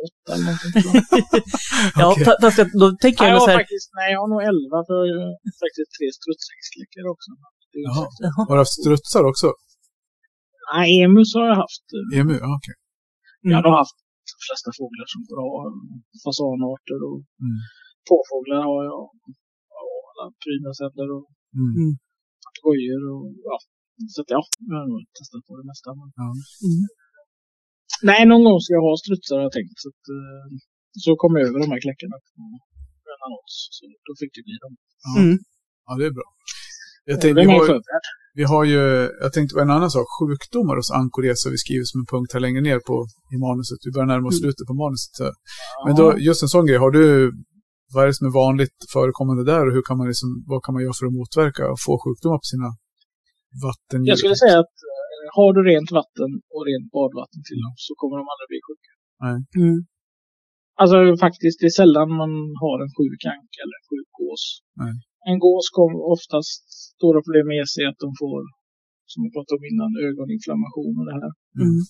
Ja, 0.00 0.06
åtta 0.08 0.30
eller 0.34 0.44
någonting. 0.48 0.72
tror 0.82 0.92
jag. 0.96 1.04
Ja, 2.00 2.06
fa- 2.26 2.38
fast 2.44 2.56
jag- 2.60 2.72
då 2.82 2.86
tänker 3.04 3.20
nej, 3.22 3.28
jag 3.30 3.34
jag 3.34 3.38
nog 3.38 3.44
så 3.46 3.50
har 3.50 3.54
här. 3.54 3.60
faktiskt, 3.62 3.88
nej, 3.98 4.08
jag 4.14 4.18
har 4.24 4.30
nog 4.34 4.42
elva 4.50 4.78
för 4.88 4.98
jag 5.10 5.18
har 5.24 5.30
ju 5.36 5.50
faktiskt 5.64 5.90
tre 5.96 6.06
strutsäggskläckare 6.18 7.06
också. 7.14 7.30
Jaha. 7.86 8.04
Har 8.48 8.54
du 8.56 8.60
haft 8.64 8.76
strutsar 8.80 9.22
också? 9.32 9.48
Nej, 10.74 10.88
emus 11.04 11.30
har 11.36 11.44
jag 11.50 11.58
haft. 11.64 11.84
EMU? 12.18 12.34
Ja, 12.44 12.50
okej. 12.58 12.76
Jag 13.54 13.60
Mm. 13.62 13.66
har 13.70 13.76
haft 13.82 13.98
de 14.32 14.38
flesta 14.46 14.70
fåglar 14.80 15.06
som 15.14 15.20
bra 15.32 15.48
fasanarter 16.24 16.98
och 17.08 17.18
Mm. 17.44 17.58
påfåglar 18.10 18.60
har 18.70 18.80
jag. 18.90 19.02
Ja, 19.74 19.80
alla 20.10 20.24
prydnadsädlor 20.42 21.08
och 21.18 21.26
Mm. 21.60 21.90
papegojor 22.44 23.02
och 23.14 23.26
ja. 23.48 23.56
Så 24.12 24.18
att, 24.22 24.30
ja, 24.36 24.40
jag 24.70 24.76
har 24.80 24.86
nog 24.92 25.00
testat 25.18 25.42
på 25.48 25.52
det 25.60 25.66
mesta. 25.70 25.88
Men... 25.98 26.08
Ja. 26.20 26.28
Mm. 26.66 26.82
Nej, 28.08 28.20
någon 28.30 28.44
gång 28.46 28.58
ska 28.64 28.70
jag 28.78 28.84
ha 28.88 28.94
strutsar 29.04 29.34
har 29.38 29.44
jag 29.48 29.54
tänkt. 29.58 29.76
Så, 29.82 29.88
att, 29.92 30.04
eh, 30.16 30.44
så 31.04 31.10
kom 31.20 31.30
jag 31.36 31.44
över 31.48 31.58
de 31.64 31.68
här 31.72 31.80
kläckarna 31.86 32.16
på 32.26 32.32
en 33.14 33.20
annons. 33.26 33.54
Så 33.76 33.82
då 34.06 34.12
fick 34.20 34.32
det 34.36 34.42
bli 34.48 34.56
dem. 34.64 34.72
Ja. 35.06 35.10
Mm. 35.22 35.36
ja, 35.86 35.92
det 36.00 36.06
är 36.10 36.14
bra. 36.18 36.28
Jag 37.04 37.12
Jag 37.14 37.20
tänkte, 37.20 37.40
vi, 37.40 37.46
har, 37.56 37.80
vi 38.40 38.44
har 38.52 38.64
ju, 38.74 38.82
jag 39.24 39.30
tänkte 39.36 39.52
på 39.56 39.60
en 39.66 39.74
annan 39.76 39.90
sak. 39.96 40.06
Sjukdomar 40.18 40.74
hos 40.80 40.90
ankoresa 41.00 41.42
har 41.46 41.52
vi 41.56 41.60
skrivit 41.66 41.88
som 41.92 41.98
en 42.02 42.08
punkt 42.12 42.30
här 42.34 42.42
längre 42.46 42.62
ner 42.68 42.80
på, 42.88 42.96
i 43.34 43.36
manuset. 43.46 43.78
Vi 43.86 43.90
börjar 43.94 44.10
närma 44.12 44.26
oss 44.30 44.38
Mm. 44.38 44.44
slutet 44.44 44.64
på 44.70 44.74
manuset. 44.84 45.12
Så. 45.20 45.26
Men 45.86 45.92
då, 46.00 46.06
just 46.28 46.40
en 46.44 46.50
sån 46.54 46.66
grej, 46.68 46.78
har 46.84 46.92
du, 46.98 47.06
vad 47.94 48.00
är 48.04 48.08
det 48.10 48.16
som 48.20 48.26
är 48.30 48.34
vanligt 48.44 48.78
förekommande 48.94 49.42
där 49.52 49.62
och 49.66 49.72
hur 49.76 49.84
kan 49.88 49.96
man 50.00 50.06
liksom, 50.12 50.28
vad 50.50 50.60
kan 50.64 50.72
man 50.74 50.82
göra 50.84 50.94
för 50.98 51.06
att 51.08 51.16
motverka 51.20 51.62
och 51.72 51.80
få 51.86 51.92
sjukdomar 52.04 52.38
på 52.42 52.48
sina 52.54 52.68
vattendjur? 53.66 54.10
Jag 54.12 54.18
skulle 54.22 54.38
säga 54.44 54.56
att 54.64 54.76
eh, 54.88 54.89
har 55.38 55.50
du 55.56 55.60
rent 55.72 55.90
vatten 56.00 56.30
och 56.54 56.62
rent 56.68 56.88
badvatten 56.96 57.40
till 57.48 57.60
dem 57.64 57.74
så 57.86 57.92
kommer 58.00 58.16
de 58.20 58.24
aldrig 58.32 58.48
bli 58.52 58.60
sjuka. 58.68 58.92
Mm. 59.62 59.78
Alltså 60.82 60.96
faktiskt, 61.26 61.56
det 61.60 61.68
är 61.72 61.78
sällan 61.82 62.08
man 62.22 62.32
har 62.64 62.76
en 62.84 62.92
sjuk 62.96 63.22
anka 63.34 63.58
eller 63.62 63.76
en 63.80 63.88
sjuk 63.90 64.10
gås. 64.20 64.44
Nej. 64.82 64.94
En 65.30 65.38
gås 65.46 65.66
kommer 65.78 65.98
oftast 66.14 66.62
stora 66.96 67.20
problem 67.24 67.46
med 67.54 67.66
sig 67.74 67.82
att 67.90 68.00
de 68.04 68.10
får, 68.22 68.40
som 69.10 69.18
vi 69.24 69.28
pratade 69.34 69.56
om 69.58 69.64
innan, 69.70 69.92
ögoninflammation 70.08 70.94
och 71.00 71.06
det 71.08 71.16
här. 71.20 71.32
Mm. 71.64 71.80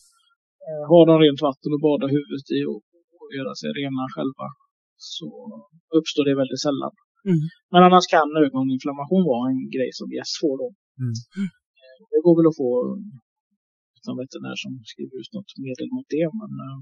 Eh, 0.67 0.83
Har 0.93 1.05
de 1.11 1.15
rent 1.25 1.43
vatten 1.49 1.71
att 1.77 1.87
bada 1.89 2.07
huvudet 2.17 2.49
i 2.59 2.61
och, 2.73 2.83
och 3.21 3.29
göra 3.39 3.53
sig 3.61 3.69
rena 3.81 4.05
själva 4.15 4.47
så 5.15 5.29
uppstår 5.99 6.25
det 6.29 6.41
väldigt 6.43 6.65
sällan. 6.67 6.95
Mm. 7.31 7.45
Men 7.73 7.81
annars 7.87 8.07
kan 8.15 8.29
ögoninflammation 8.45 9.23
vara 9.33 9.45
en 9.53 9.63
grej 9.75 9.91
som 9.99 10.09
gäss 10.17 10.33
får 10.43 10.55
då. 10.63 10.69
Mm. 11.05 11.15
Eh, 12.01 12.07
Det 12.13 12.21
går 12.27 12.35
väl 12.39 12.51
att 12.51 12.61
få 12.63 12.71
utan 13.99 14.15
veterinär 14.23 14.57
som 14.65 14.73
skriver 14.93 15.15
ut 15.21 15.33
något 15.37 15.53
medel 15.65 15.89
mot 15.97 16.09
det. 16.17 16.27
Men 16.41 16.51
eh, 16.67 16.79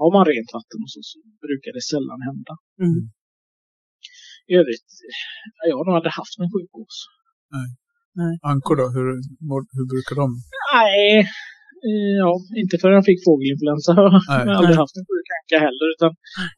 har 0.00 0.10
man 0.16 0.24
rent 0.32 0.50
vatten 0.58 0.78
och 0.84 0.90
så, 0.94 1.00
så 1.10 1.16
brukar 1.46 1.70
det 1.76 1.84
sällan 1.92 2.20
hända. 2.28 2.54
Mm. 2.86 3.02
I 4.50 4.52
övrigt, 4.60 4.88
ja, 5.56 5.62
jag 5.70 5.76
har 5.78 5.84
nog 5.86 5.94
aldrig 5.98 6.14
haft 6.20 6.36
en 6.42 6.52
sjukgås. 6.54 6.96
Ankor 8.52 8.74
då, 8.80 8.86
hur, 8.96 9.06
hur 9.76 9.86
brukar 9.92 10.14
de? 10.22 10.26
Nej, 10.74 11.04
eh, 11.88 12.14
ja, 12.24 12.32
inte 12.62 12.74
förrän 12.80 12.98
jag 13.00 13.08
fick 13.10 13.20
fågelinfluensa 13.28 13.90
har 13.98 14.10
Nej. 14.30 14.42
jag 14.48 14.56
aldrig 14.60 14.78
haft 14.84 14.96
en 15.00 15.06
sjuk 15.10 15.28
anka 15.38 15.58
heller. 15.66 15.86
Utan 15.94 16.10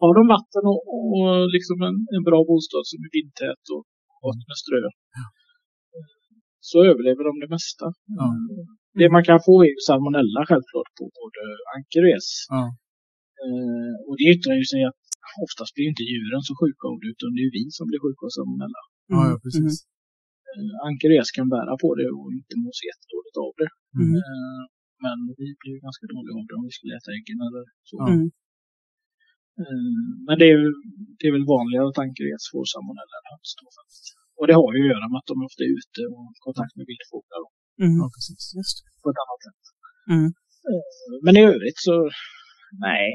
har 0.03 0.13
de 0.19 0.23
vatten 0.37 0.63
och, 0.73 0.81
och 0.95 1.31
liksom 1.57 1.77
en, 1.89 1.97
en 2.17 2.25
bra 2.29 2.41
bostad 2.51 2.85
som 2.91 2.99
är 3.07 3.11
vindtät 3.17 3.65
och 3.75 3.83
gott 4.23 4.43
med 4.51 4.59
strö 4.65 4.83
så 6.71 6.77
överlever 6.91 7.23
de 7.29 7.33
det 7.45 7.51
mesta. 7.57 7.87
Ja. 8.19 8.27
Det 9.01 9.09
man 9.17 9.25
kan 9.29 9.39
få 9.47 9.53
är 9.65 9.69
ju 9.75 9.79
salmonella 9.89 10.41
självklart 10.49 10.91
på 10.99 11.05
både 11.21 11.41
anker 11.75 12.01
och 12.07 12.13
gäss. 12.15 12.31
Ja. 12.55 12.63
Eh, 13.45 13.93
och 14.07 14.15
det 14.19 14.27
yttrar 14.35 14.55
ju 14.61 14.67
sig 14.73 14.81
att 14.91 15.03
oftast 15.45 15.73
blir 15.75 15.87
inte 15.93 16.05
djuren 16.11 16.43
så 16.49 16.53
sjuka 16.61 16.85
av 16.91 16.97
det 17.03 17.09
utan 17.15 17.29
det 17.37 17.43
är 17.49 17.53
vi 17.59 17.65
som 17.79 17.85
blir 17.91 18.01
sjuka 18.05 18.23
av 18.29 18.33
salmonella. 18.39 18.83
Ja, 19.13 19.21
ja, 19.31 19.37
precis. 19.45 19.75
eh, 20.51 20.75
Anker 20.89 21.09
och 21.13 21.17
gäss 21.19 21.31
kan 21.39 21.49
bära 21.57 21.75
på 21.85 21.89
det 21.99 22.09
och 22.17 22.27
inte 22.39 22.55
må 22.63 22.69
så 22.79 22.85
jättedåligt 22.91 23.37
av 23.47 23.53
det. 23.61 23.71
Mm. 24.01 24.13
Eh, 24.23 24.63
Men 25.07 25.19
vi 25.41 25.47
blir 25.61 25.73
ju 25.77 25.81
ganska 25.89 26.05
dåliga 26.15 26.35
av 26.41 26.45
det 26.49 26.55
om 26.59 26.65
vi 26.69 26.73
skulle 26.79 26.93
äta 26.99 27.11
äggen 27.19 27.39
eller 27.47 27.65
så. 27.91 27.97
Mm. 28.13 28.25
Eh, 29.61 30.03
Men 30.27 30.35
det 30.41 30.47
är, 30.53 30.57
ju- 30.65 30.81
det 31.19 31.25
är 31.29 31.35
väl 31.39 31.47
vanligare 31.57 31.87
att 31.91 32.03
anker 32.05 32.23
och 32.27 32.33
gäss 32.35 32.47
får 32.53 32.65
salmonella 32.75 33.15
än 33.21 33.27
höns. 33.33 33.51
då 33.61 33.67
faktiskt. 33.79 34.07
Och 34.41 34.47
det 34.49 34.57
har 34.61 34.71
ju 34.77 34.81
att 34.83 34.93
göra 34.95 35.07
med 35.11 35.19
att 35.21 35.31
de 35.33 35.37
ofta 35.49 35.61
är 35.67 35.73
ute 35.81 36.01
och 36.11 36.19
har 36.27 36.33
kontakt 36.49 36.75
med 36.79 36.87
vildfåglar 36.91 37.39
då, 37.45 37.49
Mm. 37.85 37.97
Ja, 38.01 38.07
precis. 38.17 38.43
Just 38.59 38.77
på 39.03 39.09
ett 39.13 39.23
annat 39.25 39.41
sätt. 39.47 39.63
Mm. 40.15 40.29
Eh, 40.69 40.85
Men 41.25 41.35
i 41.41 41.43
övrigt 41.53 41.81
så, 41.89 41.97
nej. 42.89 43.07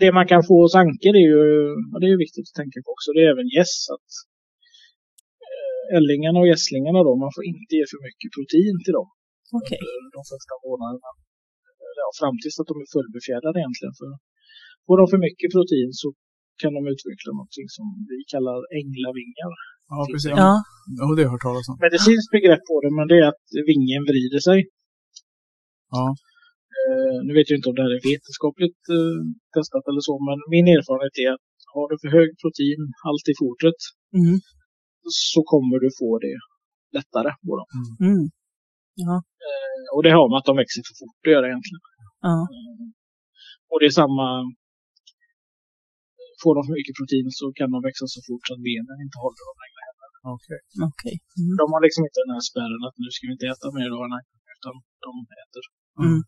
Det 0.00 0.10
man 0.18 0.26
kan 0.32 0.42
få 0.48 0.54
hos 0.64 0.74
anker 0.84 1.12
är 1.20 1.26
ju, 1.30 1.40
och 1.92 1.98
det 2.00 2.06
är 2.08 2.12
ju 2.16 2.20
viktigt 2.26 2.46
att 2.48 2.58
tänka 2.60 2.78
på 2.84 2.90
också, 2.96 3.08
det 3.14 3.22
är 3.24 3.30
även 3.34 3.48
gäss. 3.56 3.74
Att 3.94 4.10
eh, 5.46 5.96
ällingarna 5.98 6.38
och 6.42 6.48
gässlingarna 6.52 7.00
då, 7.06 7.12
man 7.24 7.32
får 7.36 7.44
inte 7.52 7.72
ge 7.78 7.84
för 7.92 8.00
mycket 8.08 8.30
protein 8.36 8.76
till 8.84 8.96
dem 8.98 9.08
under 9.56 10.12
de 10.18 10.22
första 10.32 10.54
månaderna. 10.66 11.10
Eller 11.80 12.02
Ja, 12.04 12.08
fram 12.20 12.36
tills 12.42 12.56
att 12.60 12.70
de 12.70 12.76
är 12.84 12.88
fullbefjädrade 12.96 13.56
egentligen. 13.62 13.94
För 14.00 14.08
får 14.86 14.96
de 15.00 15.04
för 15.12 15.20
mycket 15.28 15.50
protein 15.56 15.90
så 16.00 16.06
kan 16.62 16.72
de 16.76 16.82
utveckla 16.94 17.30
någonting 17.38 17.68
som 17.76 17.86
vi 18.10 18.18
kallar 18.32 18.58
änglavingar. 18.80 19.52
Ja, 19.92 19.98
precis. 20.12 20.30
Ja. 20.42 20.52
Ja, 20.98 21.04
det 21.16 21.22
har 21.22 21.26
jag 21.26 21.32
hört 21.34 21.46
talas 21.48 21.68
om. 21.70 21.76
Medicinskt 21.86 22.30
begrepp 22.36 22.62
på 22.70 22.76
det, 22.82 22.90
men 22.98 23.04
det 23.10 23.16
är 23.22 23.26
att 23.32 23.44
vingen 23.70 24.02
vrider 24.10 24.40
sig. 24.48 24.58
Ja, 25.96 26.06
Eh, 26.84 27.16
nu 27.26 27.30
vet 27.36 27.48
jag 27.50 27.56
inte 27.58 27.70
om 27.70 27.76
det 27.78 27.84
här 27.86 27.94
är 27.98 28.04
vetenskapligt 28.12 28.82
eh, 28.98 29.18
testat 29.54 29.84
eller 29.90 30.02
så, 30.08 30.14
men 30.28 30.38
min 30.54 30.66
erfarenhet 30.76 31.16
är 31.24 31.28
att 31.36 31.46
har 31.74 31.86
du 31.90 31.94
för 32.02 32.10
hög 32.18 32.28
proteinhalt 32.42 33.26
i 33.32 33.34
fodret 33.40 33.80
Mm. 34.20 34.36
så 35.32 35.40
kommer 35.52 35.76
du 35.84 35.88
få 36.00 36.10
det 36.26 36.36
lättare 36.96 37.30
på 37.46 37.52
dem. 37.60 37.68
Mm. 38.08 38.24
Ja. 39.06 39.14
Eh, 39.46 39.84
och 39.94 40.02
det 40.04 40.12
har 40.18 40.26
med 40.30 40.38
att 40.40 40.48
de 40.50 40.54
växer 40.62 40.80
för 40.88 40.96
fort 41.00 41.22
att 41.26 41.34
göra 41.34 41.46
egentligen. 41.50 41.82
Ja. 42.28 42.36
Och 43.70 43.78
det 43.80 43.86
är 43.92 43.96
samma... 44.02 44.28
Får 46.42 46.52
de 46.56 46.60
för 46.66 46.74
mycket 46.78 46.96
protein 47.00 47.28
så 47.40 47.46
kan 47.58 47.68
de 47.74 47.78
växa 47.88 48.06
så 48.14 48.20
fort 48.26 48.44
så 48.46 48.52
att 48.54 48.62
benen 48.68 48.98
inte 49.06 49.18
håller 49.24 49.42
dem 49.48 49.58
längre. 49.64 49.82
okej. 50.36 50.60
Okej. 50.90 51.14
Mm. 51.40 51.54
De 51.60 51.66
har 51.72 51.80
liksom 51.86 52.02
inte 52.06 52.20
den 52.24 52.34
här 52.36 52.44
spärren 52.50 52.82
att 52.88 52.96
nu 53.02 53.08
ska 53.14 53.22
vi 53.28 53.34
inte 53.36 53.48
äta 53.52 53.66
mer 53.78 53.88
då, 53.94 54.00
nej, 54.14 54.24
utan 54.56 54.74
de 55.06 55.12
äter. 55.42 55.64
Mm. 56.04 56.20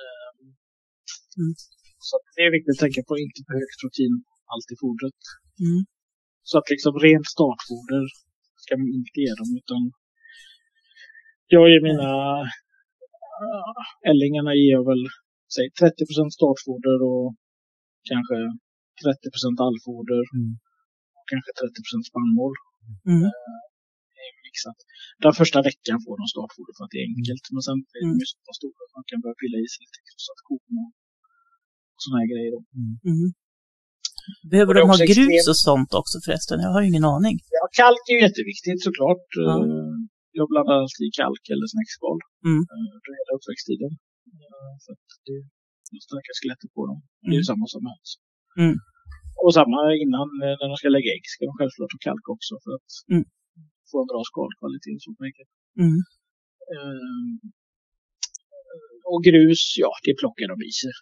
Ehm, 0.00 0.40
Mm. 1.40 1.54
Så 2.06 2.12
att 2.16 2.26
det 2.36 2.42
är 2.46 2.52
viktigt 2.56 2.74
att 2.76 2.84
tänka 2.86 3.02
på 3.08 3.14
inte 3.24 3.40
för 3.46 3.54
högt 3.62 3.78
protein 3.82 4.14
allt 4.52 4.68
i 4.74 4.76
fodret. 4.82 5.20
Mm. 5.66 5.80
Så 6.48 6.54
att 6.58 6.68
liksom 6.74 6.94
rent 7.06 7.28
startfoder 7.34 8.04
ska 8.62 8.72
man 8.80 8.90
inte 8.98 9.16
ge 9.22 9.32
dem 9.40 9.50
utan 9.60 9.80
jag 11.54 11.64
ger 11.70 11.82
mina 11.90 12.10
ällingarna 14.10 14.52
ger 14.60 14.72
jag 14.78 14.84
väl 14.90 15.02
säg 15.54 15.66
30% 15.80 16.38
startfoder 16.38 16.98
och 17.10 17.26
kanske 18.10 18.36
30% 19.06 19.58
allfoder 19.66 20.22
Mm. 20.38 20.52
och 21.18 21.24
kanske 21.32 21.50
30 21.60 22.10
spannmål. 22.10 22.54
Mm. 23.12 23.24
Är 24.24 24.32
mixat. 24.46 24.78
Den 25.24 25.34
första 25.40 25.58
veckan 25.68 25.96
får 26.04 26.14
de 26.20 26.24
startfoder 26.34 26.72
för 26.76 26.82
att 26.86 26.92
det 26.94 27.00
är 27.04 27.08
enkelt. 27.16 27.44
Men 27.54 27.62
sen 27.66 27.76
är 27.98 28.00
de 28.04 28.08
Mm. 28.10 28.20
ju 28.22 28.26
så 28.32 28.36
pass 28.46 28.56
stora 28.60 28.80
att 28.86 28.94
man 28.98 29.04
kan 29.10 29.18
börja 29.24 29.36
pilla 29.42 29.58
i 29.64 29.66
sig 29.72 29.80
lite 29.84 29.98
så 30.24 30.30
att 30.34 30.42
korn 30.48 30.74
och 30.84 30.90
sådana 32.02 32.18
här 32.22 32.28
grejer. 32.32 32.50
Då. 32.56 32.60
Mm. 33.12 33.26
Behöver 34.52 34.72
de 34.78 34.82
ha 34.92 34.96
grus 34.96 35.10
extremt- 35.18 35.50
och 35.52 35.60
sånt 35.68 35.90
också 36.00 36.16
förresten? 36.26 36.56
Jag 36.66 36.72
har 36.76 36.82
ingen 36.90 37.06
aning. 37.16 37.36
Ja, 37.58 37.64
kalk 37.80 38.04
är 38.14 38.18
jätteviktigt 38.26 38.80
såklart. 38.88 39.26
Eh, 39.44 39.64
Jag 40.40 40.46
blandar 40.52 40.74
alltid 40.84 41.08
kalk 41.20 41.44
eller 41.54 41.66
snäckskal 41.74 42.18
Mm. 42.48 42.60
eh, 42.72 42.86
under 42.96 43.12
hela 43.20 43.32
uppväxttiden. 43.38 43.92
Eh, 44.42 44.72
För 44.84 44.90
att 44.96 45.08
det 45.26 45.34
är 45.98 46.02
starka 46.08 46.30
skelettet 46.38 46.70
på 46.76 46.82
dem. 46.90 46.98
Det 47.22 47.28
är 47.34 47.38
ju 47.40 47.42
Mm. 47.44 47.50
samma 47.50 47.66
som 47.74 47.82
höns. 47.90 48.10
Mm. 48.62 48.76
Och 49.44 49.52
samma 49.58 49.78
innan 50.04 50.28
eh, 50.44 50.54
när 50.60 50.66
de 50.70 50.76
ska 50.80 50.88
lägga 50.96 51.10
ägg 51.16 51.24
ska 51.34 51.40
de 51.50 51.54
självklart 51.58 51.92
ha 51.96 52.00
kalk 52.08 52.24
också 52.34 52.54
för 52.64 52.72
att 52.78 52.90
Mm. 53.12 53.24
få 53.90 53.96
en 54.02 54.08
bra 54.12 54.20
skalkvalitet 54.30 55.00
äggen. 55.28 55.48
Mm. 55.84 55.98
Eh, 56.74 57.34
Och 59.12 59.20
grus, 59.28 59.62
ja, 59.84 59.90
det 60.06 60.14
plockar 60.20 60.46
de 60.52 60.56
i 60.70 60.72
sig. 60.80 60.94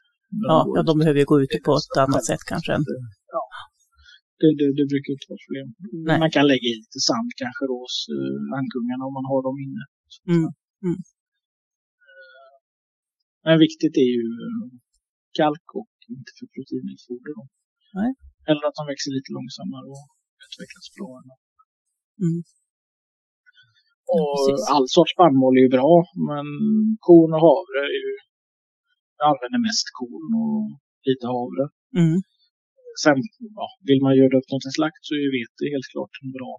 Ja, 0.48 0.58
ja, 0.74 0.80
ut. 0.80 0.86
de 0.88 0.94
behöver 1.00 1.18
ju 1.22 1.26
gå 1.32 1.36
ute 1.44 1.56
på 1.66 1.72
ett 1.80 1.96
annat 2.04 2.24
sätt 2.30 2.42
kanske. 2.52 2.72
Ja. 3.34 3.42
Det, 4.40 4.50
det, 4.60 4.66
det 4.78 4.86
brukar 4.92 5.10
inte 5.16 5.28
vara 5.32 5.42
problem. 5.46 5.68
Nej. 6.08 6.16
Man 6.24 6.30
kan 6.36 6.44
lägga 6.52 6.66
i 6.72 6.74
lite 6.82 7.00
sand 7.08 7.30
kanske 7.42 7.62
då 7.70 7.76
hos 7.84 7.96
uh, 8.16 8.40
ankungarna 8.58 9.02
om 9.08 9.14
man 9.18 9.26
har 9.32 9.40
dem 9.48 9.56
inne. 9.66 9.82
Mm. 10.34 10.48
Mm. 10.86 10.98
Eh, 12.08 12.54
Men 13.46 13.56
viktigt 13.66 13.94
är 14.04 14.08
ju 14.18 14.24
eh, 14.46 14.64
kalk 15.38 15.66
och 15.80 15.92
inte 16.16 16.30
för 16.36 16.46
proteinrikt 16.54 17.02
foder. 17.08 17.32
Då. 17.38 17.42
Nej. 18.00 18.10
Eller 18.48 18.62
att 18.68 18.78
de 18.78 18.84
växer 18.92 19.10
lite 19.16 19.30
långsammare 19.38 19.86
och 19.94 20.06
utvecklas 20.44 20.86
bra. 20.96 21.10
Mm. 22.24 22.40
Och 24.16 24.34
all 24.74 24.86
sorts 24.96 25.12
spannmål 25.16 25.54
är 25.58 25.64
ju 25.66 25.72
bra, 25.78 25.92
men 26.28 26.46
korn 27.06 27.30
och 27.36 27.42
havre 27.48 27.80
är 27.96 28.00
ju... 28.08 28.14
Jag 29.18 29.26
använder 29.32 29.60
mest 29.68 29.86
korn 29.98 30.28
och 30.42 30.62
lite 31.08 31.26
havre. 31.36 31.64
Mm. 32.00 32.18
Sen 33.02 33.18
ja, 33.60 33.66
vill 33.88 34.00
man 34.06 34.12
göra 34.20 34.34
upp 34.38 34.48
något 34.50 34.64
till 34.64 34.76
slakt 34.78 35.02
så 35.06 35.10
är 35.18 35.22
ju 35.26 35.30
vete 35.38 35.62
helt 35.74 35.88
klart 35.92 36.14
en 36.22 36.32
bra 36.38 36.52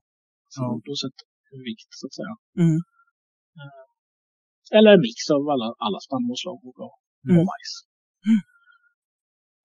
då 0.87 0.93
sätter 1.03 1.25
vi 1.51 1.57
vikt 1.69 1.91
så 1.99 2.03
att 2.07 2.15
säga. 2.19 2.35
Mm. 2.63 2.79
Eller 4.77 4.91
en 4.95 5.03
mix 5.07 5.19
av 5.35 5.41
alla, 5.53 5.67
alla 5.85 5.99
spannmålsslag 6.07 6.59
och, 6.67 6.73
bra. 6.79 6.91
Mm. 7.25 7.37
och 7.39 7.45
majs. 7.51 7.73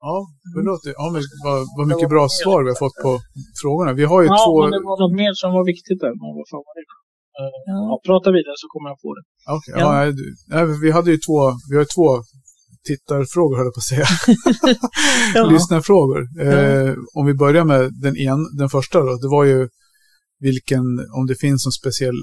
Ja, 0.00 0.16
det 0.54 0.62
låter... 0.70 0.88
Ja, 1.00 1.06
men 1.14 1.22
vad, 1.44 1.58
vad 1.76 1.86
mycket 1.92 2.08
bra 2.14 2.24
svar 2.42 2.58
vi 2.64 2.68
har 2.72 2.78
fått 2.84 2.98
på 3.06 3.12
frågorna. 3.62 3.90
Vi 4.00 4.04
har 4.12 4.20
ju 4.22 4.28
Ja, 4.28 4.36
två... 4.46 4.62
men 4.62 4.70
det 4.76 4.82
var 4.90 4.96
något 5.04 5.16
mer 5.22 5.32
som 5.42 5.48
var 5.58 5.64
viktigt 5.72 6.00
där. 6.04 6.12
Men 6.20 6.28
vad 6.38 6.46
fan 6.52 6.64
var 6.68 6.74
det? 6.78 6.86
Eh, 7.40 7.52
Ja. 7.72 7.76
Ja, 7.88 7.94
prata 8.08 8.28
vidare 8.36 8.56
så 8.62 8.66
kommer 8.72 8.88
jag 8.92 8.98
på 9.04 9.10
det. 9.16 9.22
Okej, 9.56 9.74
Ja. 9.82 10.06
ja. 10.06 10.12
nej, 10.52 10.62
vi 10.84 10.88
hade 10.96 11.10
ju 11.14 11.18
två... 11.26 11.38
Vi 11.70 11.74
har 11.80 11.86
två 11.96 12.08
tittarfrågor, 12.88 13.56
höll 13.56 13.66
jag 13.70 13.74
på 13.78 13.84
att 13.84 13.92
säga. 13.94 14.06
Ja. 15.34 15.42
Lyssnarfrågor. 15.52 16.20
Eh, 16.46 16.94
om 17.18 17.26
vi 17.26 17.34
börjar 17.34 17.64
med 17.64 17.82
den, 18.04 18.14
en, 18.16 18.40
den 18.58 18.68
första 18.68 19.00
då. 19.00 19.12
Det 19.24 19.28
var 19.28 19.44
ju 19.44 19.68
vilken, 20.48 20.84
om 21.18 21.26
det 21.26 21.34
finns 21.44 21.66
någon 21.66 21.72
speciell 21.82 22.18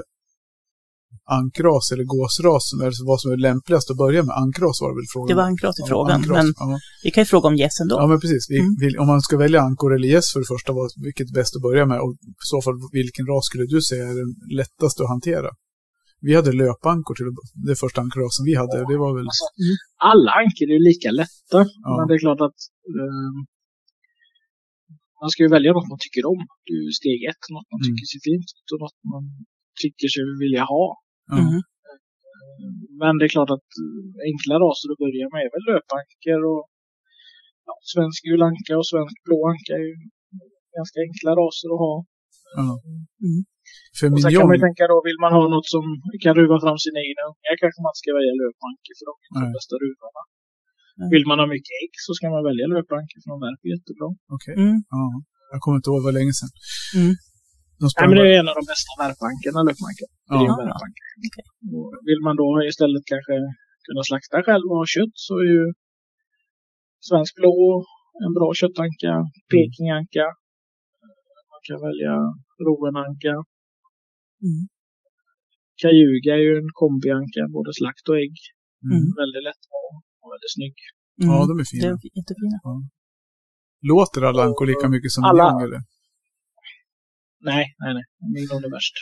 ankras 1.39 1.85
eller 1.93 2.05
gåsras, 2.13 2.63
som 2.71 2.77
är, 2.85 2.91
vad 3.11 3.19
som 3.21 3.29
är 3.35 3.39
lämpligast 3.49 3.87
att 3.91 3.97
börja 4.03 4.21
med. 4.27 4.33
Ankras 4.43 4.75
var 4.81 4.89
det 4.91 4.97
väl 4.99 5.09
frågan? 5.13 5.27
Det 5.31 5.37
var 5.41 5.47
ankras 5.53 5.75
i 5.81 5.83
frågan, 5.91 6.15
ankras, 6.19 6.37
men 6.37 6.47
ja. 6.71 6.79
vi 7.03 7.09
kan 7.13 7.21
ju 7.23 7.29
fråga 7.33 7.45
om 7.51 7.55
gässen 7.63 7.85
då. 7.89 7.95
Ja, 8.01 8.05
men 8.11 8.19
precis. 8.23 8.43
Vi, 8.53 8.57
Mm. 8.59 8.75
vill, 8.83 8.95
om 9.01 9.07
man 9.13 9.21
ska 9.27 9.33
välja 9.45 9.59
ankor 9.69 9.89
eller 9.95 10.07
gäss 10.15 10.27
för 10.33 10.39
det 10.43 10.49
första, 10.53 10.69
vad, 10.77 10.87
vilket 11.07 11.27
är 11.31 11.35
bäst 11.39 11.53
att 11.57 11.65
börja 11.67 11.83
med? 11.91 11.99
Och 12.03 12.11
i 12.43 12.47
så 12.53 12.57
fall, 12.65 12.75
vilken 13.01 13.25
ras 13.31 13.45
skulle 13.49 13.65
du 13.75 13.79
säga 13.89 14.03
är 14.11 14.15
den 14.23 14.31
lättaste 14.59 14.99
att 15.03 15.09
hantera? 15.15 15.49
Vi 16.27 16.31
hade 16.39 16.51
löpankor 16.63 17.13
till 17.17 17.29
det 17.69 17.75
första 17.83 17.99
ankrasen 18.05 18.41
vi 18.49 18.53
hade. 18.61 18.77
Det 18.91 18.97
var 19.05 19.11
väl... 19.17 19.25
Alltså, 19.31 19.45
alla 20.11 20.31
ankor 20.41 20.65
är 20.71 20.75
ju 20.79 20.83
lika 20.91 21.09
lätta. 21.21 21.59
Ja. 21.87 21.91
Men 21.97 22.03
det 22.07 22.13
är 22.17 22.21
klart 22.25 22.41
att 22.47 22.59
eh, 22.99 23.31
man 25.21 25.29
ska 25.33 25.39
ju 25.47 25.51
välja 25.57 25.71
något 25.77 25.89
man 25.93 26.01
tycker 26.05 26.23
om. 26.33 26.41
Det 26.65 26.71
är 26.77 26.81
ju 26.87 26.91
steg 27.01 27.19
ett. 27.31 27.43
Något 27.55 27.67
man 27.71 27.79
Mm. 27.81 27.85
tycker 27.87 28.05
ser 28.13 28.21
fint 28.29 28.47
ut 28.59 28.67
och 28.73 28.79
något 28.85 28.99
man 29.13 29.23
tycker 29.83 30.07
sig 30.13 30.23
vilja 30.43 30.63
ha. 30.73 30.85
Mm. 31.41 31.61
Men 33.01 33.13
det 33.17 33.25
är 33.27 33.33
klart 33.35 33.51
att 33.55 33.69
eh, 33.83 34.29
enkla 34.29 34.55
raser 34.63 34.87
att 34.91 35.01
börja 35.03 35.25
med 35.33 35.41
är 35.45 35.51
väl 35.55 35.65
löpankor 35.71 36.39
och 36.51 36.63
ja, 37.67 37.73
svensk 37.93 38.19
gulanka 38.27 38.73
och 38.79 38.87
svensk 38.91 39.15
blåanka 39.25 39.71
är 39.81 39.85
ju 39.91 39.95
ganska 40.77 40.97
enkla 41.05 41.31
raser 41.41 41.69
att 41.73 41.81
ha. 41.85 41.95
Ja. 42.59 42.69
Mm. 43.27 43.41
För 43.97 44.05
Och 44.13 44.21
sen 44.21 44.31
kan 44.37 44.47
man 44.49 44.57
ju 44.57 44.63
tänka 44.67 44.83
då, 44.93 44.97
vill 45.07 45.19
man 45.23 45.31
ha 45.37 45.43
något 45.55 45.69
som 45.75 45.83
kan 46.23 46.33
ruva 46.39 46.57
fram 46.63 46.77
sina 46.85 46.99
egna 47.07 47.23
ungar 47.31 47.53
kanske 47.63 47.79
man 47.87 47.95
ska 48.01 48.07
välja 48.19 48.33
löpankor 48.43 48.93
för 48.97 49.05
de 49.09 49.13
är 49.21 49.39
de 49.45 49.49
bästa 49.57 49.75
ruvarna. 49.83 50.21
Mm. 50.99 51.07
Vill 51.13 51.25
man 51.29 51.37
ha 51.41 51.47
mycket 51.55 51.73
ägg 51.81 51.93
så 52.05 52.11
ska 52.17 52.25
man 52.35 52.43
välja 52.49 52.65
löpankor 52.73 53.17
för 53.21 53.29
de 53.33 53.37
värper 53.45 53.67
jättebra. 53.75 54.07
okej. 54.35 54.55
Mm. 54.63 54.77
Ja. 54.95 55.05
Jag 55.51 55.59
kommer 55.63 55.77
inte 55.79 55.87
ihåg, 55.89 55.99
det 56.01 56.07
var 56.09 56.17
länge 56.19 56.33
sedan. 56.39 56.51
Mm. 56.99 57.13
De 57.81 57.85
Nej, 57.99 58.07
men 58.09 58.15
det 58.19 58.25
är 58.35 58.39
en 58.43 58.49
av 58.51 58.57
de 58.61 58.65
bästa. 58.73 58.91
Det 58.97 59.03
är 59.03 60.43
ju 60.45 60.49
Ja. 60.51 60.55
en. 60.63 60.69
Och 61.75 61.89
Vill 62.09 62.21
man 62.27 62.35
då 62.41 62.47
istället 62.71 63.03
kanske 63.11 63.33
kunna 63.85 64.01
slakta 64.09 64.37
själv 64.47 64.65
och 64.71 64.77
ha 64.81 64.85
kött 64.95 65.15
så 65.27 65.33
är 65.43 65.47
ju 65.55 65.63
svensk 67.09 67.31
blå 67.39 67.55
en 68.25 68.33
bra 68.37 68.47
köttanka, 68.61 69.11
pekinganka. 69.51 70.25
Man 71.51 71.61
kan 71.67 71.79
välja 71.87 72.13
roenanka. 72.67 73.33
Mm. 74.47 74.61
Kajuga 75.81 76.31
är 76.39 76.43
ju 76.47 76.53
en 76.61 76.69
kombianka, 76.81 77.41
både 77.57 77.69
slakt 77.79 78.05
och 78.09 78.17
ägg. 78.23 78.35
Mm. 78.89 79.03
Väldigt 79.21 79.43
lätt 79.49 79.63
och 80.23 80.27
väldigt 80.33 80.53
snygg. 80.57 80.77
Mm. 81.21 81.27
Ja, 81.29 81.35
de 81.49 81.53
är 81.61 81.63
Det 81.65 81.71
fina. 81.73 81.87
är 81.87 82.17
jättefina. 82.19 82.57
Låter 83.91 84.21
alla 84.29 84.41
ankor 84.47 84.65
lika 84.73 84.87
mycket 84.95 85.11
som 85.15 85.23
Alla- 85.23 85.45
mignon 85.45 85.63
eller? 85.67 85.81
Nej, 87.51 87.63
nej, 87.81 87.91
nej. 87.97 88.05
Min 88.35 88.47
är 88.67 88.71
värst. 88.77 88.95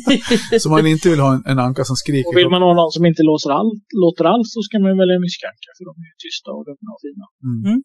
Så 0.62 0.68
man 0.74 0.86
inte 0.94 1.06
vill 1.12 1.22
ha 1.26 1.30
en, 1.36 1.42
en 1.50 1.58
anka 1.66 1.82
som 1.90 1.96
skriker. 2.02 2.28
Och 2.30 2.36
vill 2.40 2.50
man 2.54 2.62
ha 2.66 2.72
någon 2.80 2.92
som 2.96 3.04
inte 3.10 3.22
låter 3.30 3.50
allt, 3.58 3.84
låter 4.04 4.24
allt 4.32 4.48
så 4.54 4.58
ska 4.66 4.74
man 4.84 5.00
välja 5.02 5.18
myskanka 5.26 5.70
för 5.76 5.84
de 5.88 5.94
är 6.08 6.14
tysta 6.24 6.48
och 6.56 6.64
lugna 6.68 6.90
och 6.94 7.02
fina. 7.06 7.26
Mm. 7.46 7.60
Mm. 7.68 7.80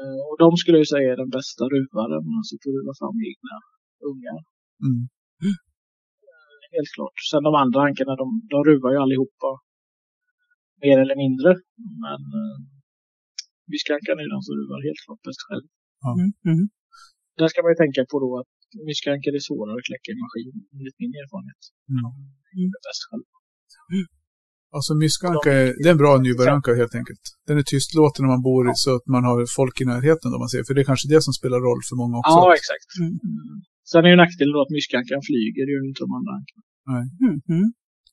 Eh, 0.00 0.20
Och 0.28 0.36
de 0.44 0.48
skulle 0.60 0.78
jag 0.82 0.88
säga 0.94 1.08
är 1.14 1.18
den 1.24 1.32
bästa 1.38 1.62
ruvaren, 1.74 2.24
alltså 2.38 2.54
för 2.60 2.68
att 2.70 2.76
ruva 2.76 2.92
fram 3.00 3.16
egna 3.30 3.54
ungar. 4.10 4.38
Mm. 4.86 5.02
Helt 6.74 6.90
klart. 6.96 7.16
Sen 7.30 7.42
de 7.48 7.54
andra 7.64 7.80
ankarna, 7.88 8.12
de, 8.22 8.26
de 8.52 8.58
ruvar 8.70 8.90
ju 8.94 8.98
allihopa 9.04 9.50
mer 10.84 10.96
eller 11.02 11.16
mindre. 11.24 11.50
Men 12.04 12.20
uh, 12.40 12.56
myskankan 13.72 14.16
är 14.22 14.28
den 14.34 14.42
som 14.46 14.54
ruvar 14.60 14.78
helt 14.86 15.00
klart 15.04 15.22
bäst 15.26 15.42
själv. 15.46 15.66
Mm. 16.10 16.30
Mm. 16.50 16.64
Där 17.38 17.48
ska 17.50 17.58
man 17.62 17.72
ju 17.74 17.78
tänka 17.84 18.02
på 18.10 18.16
då 18.24 18.30
att 18.40 18.51
myskankar 18.88 19.30
är 19.38 19.42
svårare 19.48 19.76
att 19.80 19.88
kläcka 19.90 20.08
i 20.14 20.16
maskin, 20.24 20.54
enligt 20.76 20.98
min 21.02 21.12
erfarenhet. 21.22 21.62
Mm. 21.92 22.02
De 22.54 22.58
är 22.76 22.82
bäst 22.86 23.04
själv. 23.08 23.26
Alltså 24.76 24.92
myskanka 25.04 25.50
är, 25.60 25.66
det 25.80 25.88
är 25.90 25.94
en 25.96 26.04
bra 26.04 26.12
nybörjaranka 26.26 26.70
helt 26.82 26.94
enkelt. 27.00 27.24
Den 27.48 27.56
är 27.60 27.66
tystlåten 27.72 28.20
när 28.22 28.30
man 28.34 28.42
bor 28.48 28.62
i, 28.70 28.72
så 28.84 28.90
att 28.96 29.06
man 29.14 29.22
har 29.28 29.38
folk 29.58 29.76
i 29.82 29.84
närheten 29.92 30.28
då 30.32 30.36
man 30.44 30.50
ser. 30.54 30.62
För 30.66 30.72
det 30.74 30.80
är 30.84 30.88
kanske 30.92 31.06
det 31.14 31.20
som 31.26 31.32
spelar 31.40 31.58
roll 31.68 31.82
för 31.88 31.96
många 32.02 32.14
också. 32.20 32.38
Ja, 32.40 32.48
exakt. 32.60 32.88
Mm. 33.00 33.12
Mm. 33.30 33.56
Sen 33.90 34.02
är 34.06 34.10
ju 34.14 34.18
nackdelen 34.24 34.52
då 34.56 34.60
att 34.64 34.74
myskankan 34.76 35.20
flyger, 35.28 35.62
det 35.66 35.72
gör 35.74 35.82
ju 35.84 35.90
inte 35.92 36.02
de 36.06 36.10
andra 36.18 36.32
ankarna. 36.38 36.64
Mm. 37.24 37.36
Mm. 37.54 37.66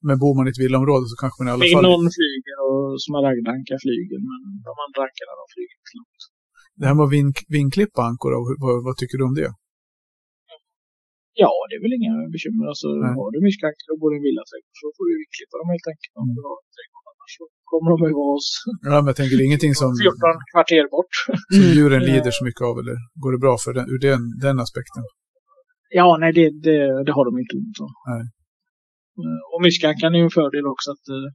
Men 0.08 0.16
bor 0.24 0.34
man 0.38 0.46
i 0.48 0.52
ett 0.54 0.64
villaområde 0.64 1.06
så 1.12 1.18
kanske 1.24 1.38
man 1.40 1.48
i 1.50 1.52
alla 1.56 1.66
fall... 1.74 1.86
någon 1.92 2.08
flyger 2.18 2.58
och 2.68 2.84
smaragdanka 3.08 3.74
flyger, 3.86 4.20
men 4.30 4.42
de 4.68 4.74
andra 4.86 5.00
ankarna 5.08 5.34
de 5.42 5.46
flyger 5.54 5.76
inte 5.82 5.96
långt. 6.00 6.22
Det 6.80 6.86
här 6.88 6.96
med 6.98 7.06
att 7.08 7.14
vin, 7.16 7.30
vinklippa 7.58 8.02
ankor, 8.10 8.32
vad, 8.64 8.76
vad 8.88 8.96
tycker 9.00 9.18
du 9.20 9.26
om 9.30 9.36
det? 9.42 9.52
Ja, 11.44 11.52
det 11.70 11.74
är 11.78 11.82
väl 11.86 11.96
inga 12.00 12.14
bekymmer. 12.36 12.64
Alltså, 12.72 12.88
Nej. 13.04 13.14
har 13.20 13.28
du 13.34 13.38
myskankor 13.48 13.88
och 13.94 14.00
bor 14.02 14.12
i 14.14 14.18
en 14.20 14.26
villaträdgård 14.28 14.76
så 14.82 14.88
får 14.96 15.04
du 15.08 15.12
ju 15.20 15.24
klippa 15.36 15.56
dem 15.62 15.68
helt 15.76 15.88
enkelt. 15.94 16.14
Om 16.22 16.26
Mm. 16.28 16.36
du 16.38 16.42
har 16.50 16.58
en 16.64 16.70
trädgård 16.76 17.06
annars 17.12 17.32
så 17.40 17.44
kommer 17.72 17.90
de 17.94 17.98
ju 18.10 18.14
vara 18.22 18.32
hos 18.38 18.48
Ja, 18.92 18.96
men 19.02 19.10
jag 19.12 19.18
tänker 19.20 19.34
det 19.38 19.44
är 19.46 19.50
ingenting 19.52 19.76
som, 19.82 19.90
14 20.04 20.36
kvarter 20.52 20.84
bort. 20.96 21.14
som 21.56 21.66
djuren 21.78 22.02
lider 22.10 22.32
så 22.40 22.44
mycket 22.48 22.64
av, 22.70 22.76
eller 22.82 22.98
går 23.24 23.32
det 23.36 23.42
bra 23.46 23.56
för 23.64 23.72
den, 23.78 23.86
ur 23.94 24.00
den, 24.08 24.22
den 24.46 24.58
aspekten? 24.66 25.04
Ja, 26.00 26.10
nej, 26.22 26.32
det, 26.38 26.46
det, 26.68 26.78
det 27.06 27.14
har 27.18 27.24
de 27.30 27.34
inte 27.44 27.54
ont 27.62 27.78
av. 27.86 27.92
Nej. 28.12 28.24
Eh, 29.24 29.40
Och 29.54 29.60
myskankan 29.68 30.10
är 30.16 30.20
ju 30.22 30.28
en 30.32 30.38
fördel 30.42 30.66
också 30.74 30.88
att 30.96 31.06
eh, 31.18 31.28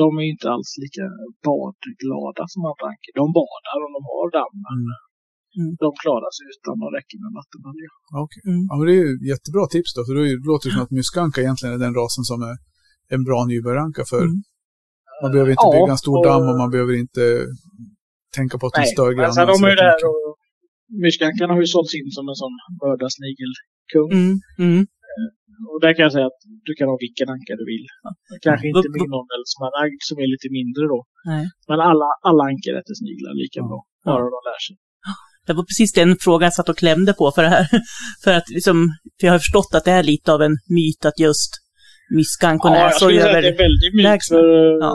de 0.00 0.08
är 0.22 0.26
inte 0.34 0.46
alls 0.54 0.70
lika 0.84 1.04
badglada 1.48 2.44
som 2.52 2.60
andra 2.70 2.86
ankor. 2.92 3.12
De 3.22 3.26
badar 3.40 3.78
om 3.86 3.92
de 3.98 4.02
har 4.12 4.26
damm, 4.38 4.56
men 4.66 4.78
Mm. 4.84 4.98
Mm. 5.58 5.70
de 5.84 5.88
klarar 6.02 6.30
sig 6.36 6.44
utan 6.54 6.74
att 6.84 6.92
räcka 6.98 7.14
med 7.24 7.30
vattenbalja. 7.40 7.88
Okej. 8.24 8.40
Mm. 8.50 8.62
Ja, 8.70 8.74
men 8.78 8.84
det 8.88 8.94
är 8.98 9.02
ju 9.06 9.12
jättebra 9.32 9.64
tips 9.74 9.90
då, 9.96 10.00
för 10.06 10.12
då 10.18 10.22
låter 10.50 10.64
det 10.68 10.74
som 10.76 10.84
att 10.86 10.94
myskanka 10.98 11.38
egentligen 11.44 11.72
är 11.76 11.80
den 11.86 11.94
rasen 12.02 12.24
som 12.30 12.38
är 12.50 12.56
en 13.14 13.22
bra 13.28 13.40
nybörjaranka 13.50 14.02
för. 14.12 14.22
Mm. 14.30 14.38
Man 15.22 15.30
behöver 15.34 15.50
inte 15.54 15.66
Ja, 15.68 15.74
bygga 15.76 15.92
en 15.96 16.04
stor 16.06 16.16
och- 16.18 16.26
damm 16.28 16.44
och 16.50 16.56
man 16.62 16.70
behöver 16.74 16.94
inte 17.04 17.24
tänka 18.38 18.54
på 18.58 18.64
att 18.68 18.76
den 18.80 18.88
stör 18.94 19.10
grannen. 19.16 19.36
sen 19.38 19.48
har 19.50 19.54
så 19.58 19.62
man 19.64 19.70
ju 19.72 19.76
det 19.80 19.86
här 19.90 19.96
jättemycket. 19.96 20.28
och 20.28 20.36
myskankan 21.04 21.48
har 21.54 21.60
ju 21.64 21.68
sålts 21.76 21.92
in 22.00 22.08
som 22.16 22.24
en 22.32 22.38
sån 22.42 22.54
mördarsnigelkung. 22.82 24.10
Mm. 24.20 24.34
Mm. 24.66 24.82
Och 25.72 25.80
där 25.84 25.92
kan 25.96 26.02
jag 26.06 26.12
säga 26.16 26.26
att 26.32 26.40
du 26.68 26.72
kan 26.78 26.86
ha 26.92 26.96
vilken 27.06 27.28
anka 27.34 27.52
du 27.60 27.64
vill. 27.72 27.86
Kanske 28.46 28.64
inte 28.70 28.88
min 28.98 29.12
eller 29.34 29.48
smaragd 29.56 30.00
som 30.08 30.16
är 30.24 30.28
lite 30.34 30.48
mindre 30.58 30.82
då. 30.94 30.98
Nej. 31.30 31.44
Men 31.70 31.78
alla, 31.90 32.08
alla 32.28 32.42
ankor 32.50 32.72
äter 32.80 32.94
sniglar 33.02 33.32
lika 33.42 33.58
Ja. 33.62 33.66
bra. 33.70 33.80
Bara 34.08 34.24
de 34.36 34.40
lär 34.48 34.60
sig. 34.66 34.76
Det 35.50 35.58
var 35.60 35.70
precis 35.72 35.92
den 36.00 36.10
frågan 36.24 36.46
jag 36.50 36.56
satt 36.58 36.72
och 36.72 36.80
klämde 36.82 37.12
på 37.20 37.24
för 37.34 37.42
det 37.46 37.52
här. 37.56 37.66
För 38.24 38.32
att 38.38 38.48
liksom, 38.56 38.76
för 39.16 39.24
jag 39.26 39.32
har 39.36 39.42
förstått 39.46 39.72
att 39.76 39.86
det 39.88 39.94
är 40.00 40.04
lite 40.12 40.28
av 40.34 40.40
en 40.46 40.56
myt 40.78 41.02
att 41.08 41.18
just 41.26 41.52
Ja, 42.70 42.76
är 42.78 42.84
jag 42.86 42.94
så 43.00 43.06
skulle 43.06 43.20
säga 43.20 43.36
att 43.38 43.46
det 43.46 43.54
är 43.56 43.64
väldigt 43.66 43.92
mycket 43.96 44.10
lägsna. 44.10 44.36
för 44.38 44.48
Ja. 44.86 44.90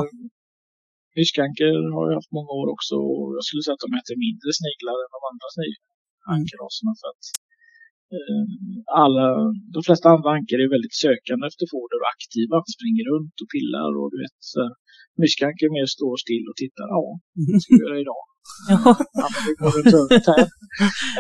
myskankor 1.20 1.74
har 1.96 2.04
jag 2.10 2.18
haft 2.20 2.34
många 2.40 2.52
år 2.62 2.68
också 2.76 2.96
och 3.16 3.28
jag 3.38 3.44
skulle 3.48 3.64
säga 3.64 3.76
att 3.78 3.86
de 3.88 3.92
äter 4.00 4.16
mindre 4.26 4.50
sniglar 4.60 4.98
än 5.04 5.12
de 5.16 5.22
andra 5.32 5.48
snigelankraserna 5.56 6.92
för 7.00 7.08
att 7.14 7.24
eh, 8.16 8.44
alla, 9.04 9.26
de 9.76 9.80
flesta 9.88 10.08
andra 10.16 10.30
ankor 10.38 10.58
är 10.66 10.70
väldigt 10.76 10.98
sökande 11.06 11.44
efter 11.52 11.66
foder 11.74 11.98
och 12.04 12.12
aktiva, 12.16 12.58
springer 12.76 13.06
runt 13.12 13.36
och 13.44 13.50
pillar 13.56 13.92
och 14.00 14.08
du 14.14 14.18
vet 14.24 14.42
myskankor 15.22 15.70
mer 15.78 15.88
står 15.98 16.14
still 16.26 16.46
och 16.52 16.58
tittar. 16.64 16.88
Ja, 16.96 17.04
vad 17.52 17.60
ska 17.64 17.70
vi 17.78 17.84
göra 17.86 18.00
idag? 18.06 18.24
Ja. 18.70 18.80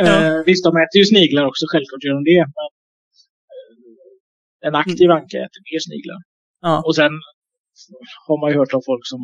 Ja. 0.05 0.11
Eh, 0.21 0.39
visst, 0.49 0.63
de 0.67 0.71
äter 0.83 0.97
ju 1.01 1.05
sniglar 1.13 1.45
också, 1.51 1.63
självklart 1.71 2.03
gör 2.05 2.15
de 2.19 2.23
det. 2.33 2.43
Men 2.57 2.69
eh, 3.53 4.67
en 4.67 4.75
aktiv 4.83 5.07
anka 5.17 5.37
äter 5.45 5.61
mer 5.69 5.81
sniglar. 5.87 6.19
Ja. 6.67 6.75
Och 6.87 6.95
sen 7.01 7.13
har 8.27 8.37
man 8.41 8.47
ju 8.51 8.55
hört 8.59 8.73
av 8.77 8.83
folk 8.91 9.05
som 9.13 9.21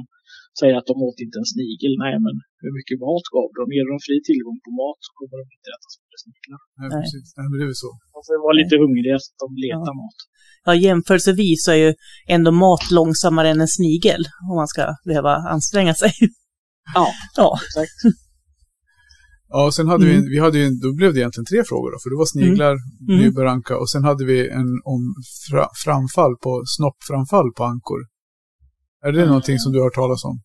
säger 0.60 0.76
att 0.80 0.88
de 0.92 0.96
åt 1.08 1.20
inte 1.26 1.38
en 1.42 1.50
snigel. 1.54 1.94
Nej, 2.06 2.16
men 2.26 2.36
hur 2.62 2.72
mycket 2.78 2.98
mat 3.06 3.26
gav 3.36 3.50
de? 3.58 3.64
Ger 3.76 3.86
de 3.92 3.98
fri 4.08 4.16
tillgång 4.30 4.58
på 4.66 4.72
mat 4.82 5.00
så 5.06 5.12
kommer 5.18 5.36
de 5.42 5.46
inte 5.56 5.68
äta 5.76 5.88
så 5.94 5.98
mycket 6.04 6.20
sniglar. 6.24 6.60
Nej, 6.80 6.88
Nej. 6.94 7.02
precis. 7.04 7.28
Nej, 7.38 7.46
men 7.50 7.56
det 7.60 7.64
är 7.66 7.72
väl 7.72 7.82
så. 7.86 7.92
De 8.16 8.20
får 8.28 8.36
vara 8.48 8.56
lite 8.62 8.76
hungriga 8.84 9.16
så 9.24 9.28
att 9.32 9.40
de 9.44 9.48
letar 9.66 9.94
mat. 10.02 10.20
ja, 10.68 10.72
jämförelsevis 10.88 11.64
är 11.74 11.80
ju 11.86 11.90
ändå 12.36 12.50
mat 12.66 12.86
långsammare 13.00 13.48
än 13.54 13.62
en 13.66 13.74
snigel 13.78 14.22
om 14.50 14.56
man 14.62 14.70
ska 14.74 14.84
behöva 15.10 15.34
anstränga 15.56 15.94
sig. 16.04 16.14
Ja, 16.96 17.08
Ja. 17.38 17.50
exakt. 17.68 18.18
Ja, 19.54 19.60
och 19.68 19.74
sen 19.78 19.88
hade 19.92 20.06
vi, 20.10 20.16
Mm. 20.16 20.30
vi 20.34 20.40
hade 20.46 20.58
ju, 20.64 20.68
då 20.84 20.90
blev 21.00 21.10
det 21.14 21.20
egentligen 21.22 21.50
tre 21.52 21.62
frågor 21.70 21.90
då, 21.94 21.98
för 22.04 22.10
det 22.12 22.20
var 22.24 22.30
sniglar, 22.36 22.76
Mm. 22.76 23.18
nybörjaranka 23.22 23.74
och 23.82 23.90
sen 23.94 24.04
hade 24.10 24.24
vi 24.32 24.38
en 24.60 24.70
om 24.94 25.02
fra, 25.50 25.64
framfall 25.86 26.34
på, 26.44 26.52
snoppframfall 26.76 27.50
på 27.58 27.64
ankor. 27.74 28.00
Är 29.06 29.12
det 29.12 29.22
Mm. 29.22 29.30
någonting 29.34 29.58
som 29.64 29.70
du 29.72 29.78
har 29.80 29.86
hört 29.88 30.00
talas 30.04 30.24
om? 30.32 30.36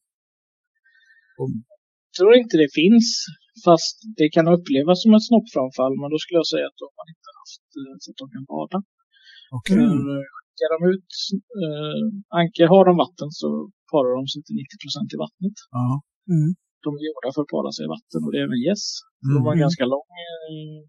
om 1.42 1.50
Jag 2.08 2.14
tror 2.18 2.32
inte 2.42 2.54
det 2.64 2.70
finns, 2.80 3.06
fast 3.66 3.96
det 4.18 4.28
kan 4.36 4.46
upplevas 4.56 4.96
som 5.04 5.10
ett 5.16 5.26
snoppframfall. 5.30 5.92
Men 6.00 6.08
då 6.12 6.18
skulle 6.22 6.38
jag 6.42 6.50
säga 6.54 6.66
att 6.70 6.78
de 6.82 6.88
har 6.98 7.06
inte 7.14 7.30
haft 7.40 7.64
eh, 7.80 7.94
så 8.02 8.06
att 8.12 8.20
de 8.22 8.26
kan 8.34 8.44
bada. 8.54 8.78
Okej. 9.58 9.76
Mm. 9.76 9.88
För, 9.90 10.10
eh, 10.16 10.26
Skickar 10.34 10.70
de 10.74 10.80
ut 10.94 11.10
eh, 11.64 12.00
ankor, 12.40 12.66
har 12.74 12.84
de 12.88 12.94
vatten 13.04 13.28
så 13.40 13.48
parar 13.92 14.12
de 14.18 14.22
sig 14.32 14.40
till 14.46 14.56
90 14.62 14.82
procent 14.84 15.08
i 15.14 15.16
vattnet. 15.24 15.56
Ja. 15.78 15.86
Mm. 16.34 16.48
De 16.84 16.88
är 16.98 17.02
gjorda 17.08 17.28
för 17.34 17.42
att 17.44 17.52
para 17.56 17.70
sig 17.76 17.82
i 17.86 17.90
vatten 17.96 18.20
och 18.24 18.30
det 18.32 18.38
är 18.40 18.44
även 18.48 18.62
gäss. 18.68 18.84
De 19.34 19.38
har 19.44 19.52
en 19.54 19.58
Mm. 19.58 19.64
ganska 19.66 19.84
lång 19.94 20.08
eh, 20.24 20.80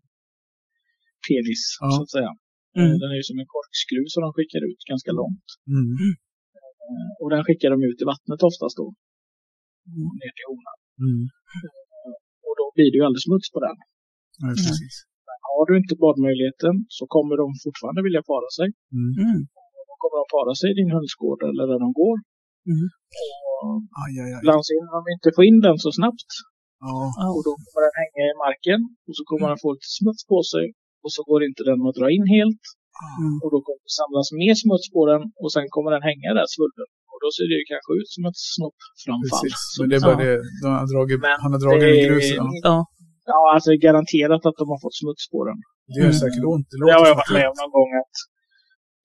penis, 1.25 1.61
Ja. 1.83 1.87
så 1.95 2.01
att 2.05 2.11
säga. 2.17 2.31
Mm. 2.79 2.87
Eh, 2.91 2.95
Den 3.01 3.09
är 3.13 3.17
ju 3.21 3.25
som 3.29 3.37
en 3.41 3.49
korkskruv 3.55 4.05
som 4.13 4.21
de 4.25 4.29
skickar 4.37 4.61
ut 4.69 4.81
ganska 4.91 5.11
långt. 5.21 5.47
Mm. 5.75 5.89
Eh, 6.89 7.09
Och 7.21 7.29
den 7.33 7.41
skickar 7.47 7.69
de 7.75 7.79
ut 7.89 7.99
i 8.03 8.05
vattnet 8.13 8.39
oftast 8.49 8.75
då. 8.81 8.87
Mm. 9.95 10.09
Ner 10.21 10.33
till 10.37 10.47
honan. 10.51 10.77
Mm. 11.05 11.23
Och 12.47 12.55
då 12.61 12.65
blir 12.75 12.87
det 12.91 12.97
ju 12.99 13.05
aldrig 13.07 13.23
smuts 13.27 13.47
på 13.55 13.59
den. 13.67 13.77
Ja, 14.41 14.47
precis. 14.57 14.95
Har 15.53 15.63
du 15.69 15.73
inte 15.81 15.93
badmöjligheten 16.03 16.73
så 16.97 17.03
kommer 17.15 17.33
de 17.43 17.47
fortfarande 17.65 18.01
vilja 18.07 18.23
para 18.31 18.49
sig. 18.57 18.67
Mm. 18.97 19.11
Mm. 19.25 19.39
De 19.89 19.93
kommer 20.03 20.17
att 20.23 20.31
para 20.37 20.51
sig 20.59 20.67
i 20.73 20.75
din 20.81 20.91
hönsgård 20.97 21.39
eller 21.49 21.63
där 21.71 21.79
de 21.85 21.89
går. 22.01 22.17
Mm. 22.71 22.87
Och 23.63 23.77
Aj, 24.03 24.13
aj, 24.23 24.29
aj. 24.35 24.39
ibland 24.43 24.61
så 24.67 24.71
hinner 24.77 24.93
de 24.97 25.01
inte 25.15 25.29
få 25.37 25.41
in 25.49 25.57
den 25.67 25.77
så 25.85 25.89
snabbt. 25.99 26.29
Ja. 26.87 26.95
Ja. 27.21 27.27
Och 27.35 27.43
då 27.47 27.51
kommer 27.61 27.81
den 27.87 27.95
hänga 28.03 28.21
i 28.31 28.35
marken 28.45 28.79
och 29.07 29.13
så 29.17 29.23
kommer 29.29 29.45
den 29.51 29.59
få 29.63 29.69
lite 29.75 29.89
smuts 29.99 30.23
på 30.31 30.37
sig. 30.53 30.65
Och 31.03 31.11
så 31.15 31.21
går 31.29 31.39
inte 31.49 31.61
den 31.69 31.79
att 31.87 31.95
dra 31.99 32.07
in 32.17 32.25
helt. 32.37 32.63
Mm. 33.19 33.35
Och 33.43 33.49
då 33.53 33.57
kommer 33.65 33.81
det 33.87 33.93
samlas 34.01 34.27
mer 34.41 34.55
smuts 34.63 34.87
på 34.95 35.01
den 35.11 35.21
och 35.43 35.49
sen 35.55 35.65
kommer 35.75 35.89
den 35.95 36.03
hänga 36.09 36.29
där 36.39 36.47
svullen. 36.55 36.87
Och 37.11 37.19
då 37.23 37.27
ser 37.35 37.45
det 37.49 37.57
ju 37.61 37.65
kanske 37.73 37.91
ut 38.01 38.09
som 38.15 38.21
ett 38.29 38.39
snoppframfall. 38.55 39.45
Precis. 39.47 39.57
Så- 39.73 39.79
Men 39.81 39.87
det 39.91 39.95
är 39.99 40.03
bara 40.09 40.17
Ja. 40.17 40.23
det, 40.23 40.35
de 40.63 40.67
har 40.81 40.87
dragit, 40.93 41.19
Men 41.27 41.37
han 41.43 41.51
har 41.55 41.61
dragit 41.65 41.83
det 41.87 41.93
är- 42.03 42.09
gruset. 42.09 42.37
Ja. 42.41 42.47
Ja. 42.69 42.77
Ja, 43.33 43.39
alltså 43.55 43.69
garanterat 43.87 44.41
att 44.49 44.57
de 44.61 44.65
har 44.73 44.79
fått 44.85 44.97
smuts 45.01 45.23
på 45.33 45.39
den. 45.49 45.57
Det 45.91 45.97
gör 46.01 46.11
Mm. 46.13 46.21
säkert 46.23 46.43
ont. 46.53 46.67
Det 46.71 46.75
Det 46.77 46.83
har 46.83 46.89
låter 46.99 47.09
jag 47.11 47.17
varit 47.21 47.33
med 47.37 47.45
om 47.51 47.55
någon 47.61 47.73
gång 47.79 47.91
att 48.03 48.15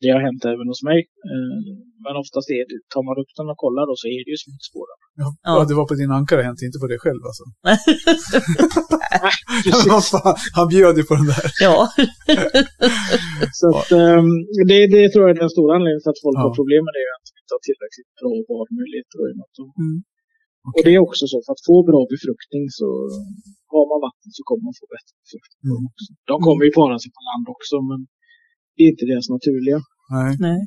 det 0.03 0.11
har 0.15 0.21
hänt 0.29 0.43
även 0.53 0.67
hos 0.73 0.83
mig. 0.91 0.99
Eh, 1.33 1.57
Men 2.05 2.15
oftast 2.23 2.49
är 2.59 2.63
det, 2.71 2.77
tar 2.95 3.03
man 3.09 3.17
upp 3.23 3.33
den 3.39 3.47
och 3.53 3.59
kollar 3.65 3.85
då 3.91 3.95
så 4.03 4.07
är 4.17 4.21
det 4.25 4.31
ju 4.35 4.39
smuts 4.45 4.67
på 4.75 4.81
den. 4.91 4.99
Ja, 5.23 5.29
Ja. 5.49 5.53
det 5.69 5.75
var 5.81 5.87
på 5.91 5.95
din 6.01 6.13
ankare 6.21 6.43
hänt, 6.49 6.61
inte 6.69 6.79
på 6.83 6.89
dig 6.93 6.99
själv 7.05 7.23
alltså. 7.29 7.45
Fan, 10.13 10.37
han 10.59 10.67
bjöd 10.75 10.95
ju 11.01 11.05
på 11.11 11.15
den 11.21 11.29
där. 11.33 11.45
ja. 11.67 11.77
Så 13.61 13.67
att, 13.79 13.91
ehm, 14.03 14.31
det, 14.71 14.79
det 14.95 15.03
tror 15.13 15.23
jag 15.25 15.33
är 15.37 15.41
den 15.45 15.55
stora 15.57 15.71
anledningen 15.77 16.03
till 16.05 16.15
att 16.15 16.25
folk 16.27 16.37
Ja. 16.39 16.43
har 16.47 16.53
problem 16.61 16.83
med 16.87 16.93
det. 16.97 17.03
Är 17.09 17.13
att 17.19 17.27
de 17.29 17.33
inte 17.43 17.53
har 17.57 17.63
tillräckligt 17.69 18.11
bra 18.21 18.33
badmöjligheter. 18.51 19.17
och 19.23 19.29
Mm. 19.85 19.99
Och 20.77 20.83
det 20.87 20.93
är 20.97 21.01
också 21.09 21.25
så, 21.33 21.37
för 21.45 21.53
att 21.57 21.65
få 21.71 21.77
bra 21.91 22.01
befruktning 22.15 22.65
så 22.79 22.89
har 23.75 23.85
man 23.91 23.99
vatten 24.09 24.31
så 24.37 24.41
kommer 24.49 24.65
man 24.69 24.75
få 24.83 24.87
bättre 24.97 25.15
befruktning. 25.25 25.61
Mm. 25.71 25.83
Också. 25.91 26.09
De 26.31 26.37
kommer 26.47 26.63
ju 26.69 26.73
para 26.81 26.95
sig 27.03 27.11
på 27.17 27.21
land 27.31 27.47
också, 27.55 27.77
men 27.91 28.01
det 28.77 28.83
är 28.83 28.89
inte 28.89 29.05
deras 29.13 29.29
naturliga. 29.37 29.79
Nej. 30.11 30.37
Nej. 30.41 30.59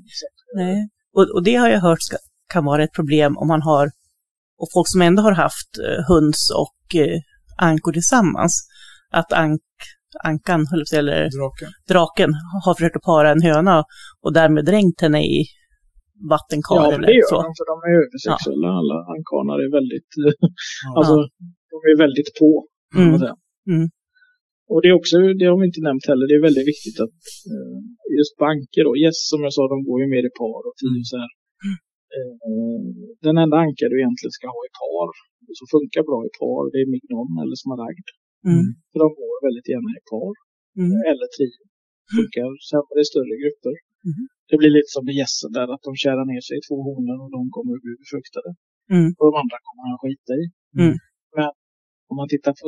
Nej. 0.55 0.89
Och, 1.17 1.25
och 1.35 1.43
det 1.43 1.55
har 1.55 1.69
jag 1.69 1.79
hört 1.79 2.01
ska, 2.01 2.17
kan 2.53 2.65
vara 2.65 2.83
ett 2.83 2.93
problem 2.93 3.37
om 3.37 3.47
man 3.47 3.61
har, 3.61 3.85
och 4.61 4.67
folk 4.73 4.87
som 4.93 5.01
ändå 5.01 5.21
har 5.21 5.31
haft 5.31 5.71
eh, 5.85 6.03
höns 6.09 6.51
och 6.63 6.95
eh, 7.01 7.19
ankor 7.69 7.91
tillsammans, 7.91 8.67
att, 9.11 9.33
ank, 9.33 9.61
ankan, 10.23 10.61
eller 10.99 11.19
Draken. 11.39 11.69
draken, 11.89 12.29
har 12.65 12.73
försökt 12.73 12.95
att 12.95 13.01
para 13.01 13.31
en 13.31 13.41
höna 13.41 13.83
och 14.23 14.33
därmed 14.33 14.65
dränkt 14.65 15.01
henne 15.01 15.21
i 15.23 15.45
vattenkar 16.29 16.75
Ja, 16.75 16.93
eller 16.93 17.07
det 17.07 17.13
gör 17.13 17.29
så. 17.29 17.35
de, 17.41 17.53
för 17.59 17.65
de 17.71 17.75
är 17.87 17.93
översexuella. 18.03 18.67
Alla 18.79 18.97
ankanar 19.15 19.57
är 19.65 19.71
väldigt, 19.77 20.09
Ja. 20.85 20.97
alltså, 20.97 21.15
de 21.71 21.77
är 21.91 21.97
väldigt 22.05 22.31
på. 22.39 22.49
Mm. 22.95 23.09
Mm. 23.73 23.89
Och 24.71 24.79
det 24.81 24.89
är 24.91 24.95
också, 25.01 25.15
det 25.39 25.45
har 25.49 25.57
vi 25.61 25.67
inte 25.71 25.87
nämnt 25.89 26.05
heller, 26.11 26.25
det 26.29 26.37
är 26.39 26.47
väldigt 26.49 26.71
viktigt 26.73 26.99
att 27.05 27.19
eh, 27.51 27.77
just 28.17 28.33
banker 28.45 28.83
då, 28.87 28.91
yes 29.03 29.19
som 29.31 29.39
jag 29.45 29.53
sa, 29.57 29.63
de 29.73 29.79
går 29.87 29.97
ju 30.03 30.07
mer 30.13 30.25
i 30.29 30.33
par 30.41 30.61
och 30.67 30.77
tio 30.81 31.03
så 31.11 31.17
här. 31.21 31.31
Eh, 32.17 32.79
den 33.27 33.35
enda 33.43 33.55
anka 33.63 33.85
du 33.91 33.95
egentligen 34.01 34.35
ska 34.37 34.45
ha 34.57 34.61
i 34.69 34.71
par, 34.81 35.09
som 35.59 35.65
funkar 35.75 36.01
bra 36.09 36.19
i 36.29 36.31
par, 36.41 36.63
det 36.73 36.79
är 36.83 36.89
mignon 36.95 37.31
eller 37.43 37.57
smaragd. 37.63 38.07
Mm. 38.51 38.65
För 38.89 38.97
de 39.03 39.07
går 39.19 39.35
väldigt 39.47 39.67
gärna 39.73 39.91
i 39.99 40.03
par. 40.13 40.33
Mm. 40.81 40.99
Eller 41.09 41.27
trio. 41.35 41.61
Funkar 42.17 42.47
sämre 42.71 42.97
i 43.03 43.07
större 43.11 43.35
grupper. 43.41 43.75
Mhm. 44.09 44.23
Det 44.49 44.57
blir 44.61 44.71
lite 44.77 44.91
som 44.95 45.03
med 45.07 45.15
gässen 45.21 45.51
där, 45.57 45.67
att 45.73 45.83
de 45.87 45.91
kärar 46.03 46.25
ner 46.31 46.43
sig 46.47 46.55
i 46.59 46.63
två 46.67 46.77
honor 46.87 47.17
och 47.23 47.31
de 47.37 47.41
kommer 47.55 47.71
att 47.75 47.85
bli 47.85 47.93
befruktade. 48.03 48.49
Mm. 48.95 49.09
Och 49.17 49.25
de 49.29 49.33
andra 49.43 49.57
kommer 49.65 49.81
han 49.87 49.97
skita 50.03 50.33
i. 50.41 50.43
Mm. 50.81 50.95
Men 51.35 51.49
om 52.09 52.15
man 52.21 52.29
tittar 52.33 52.53
på 52.61 52.67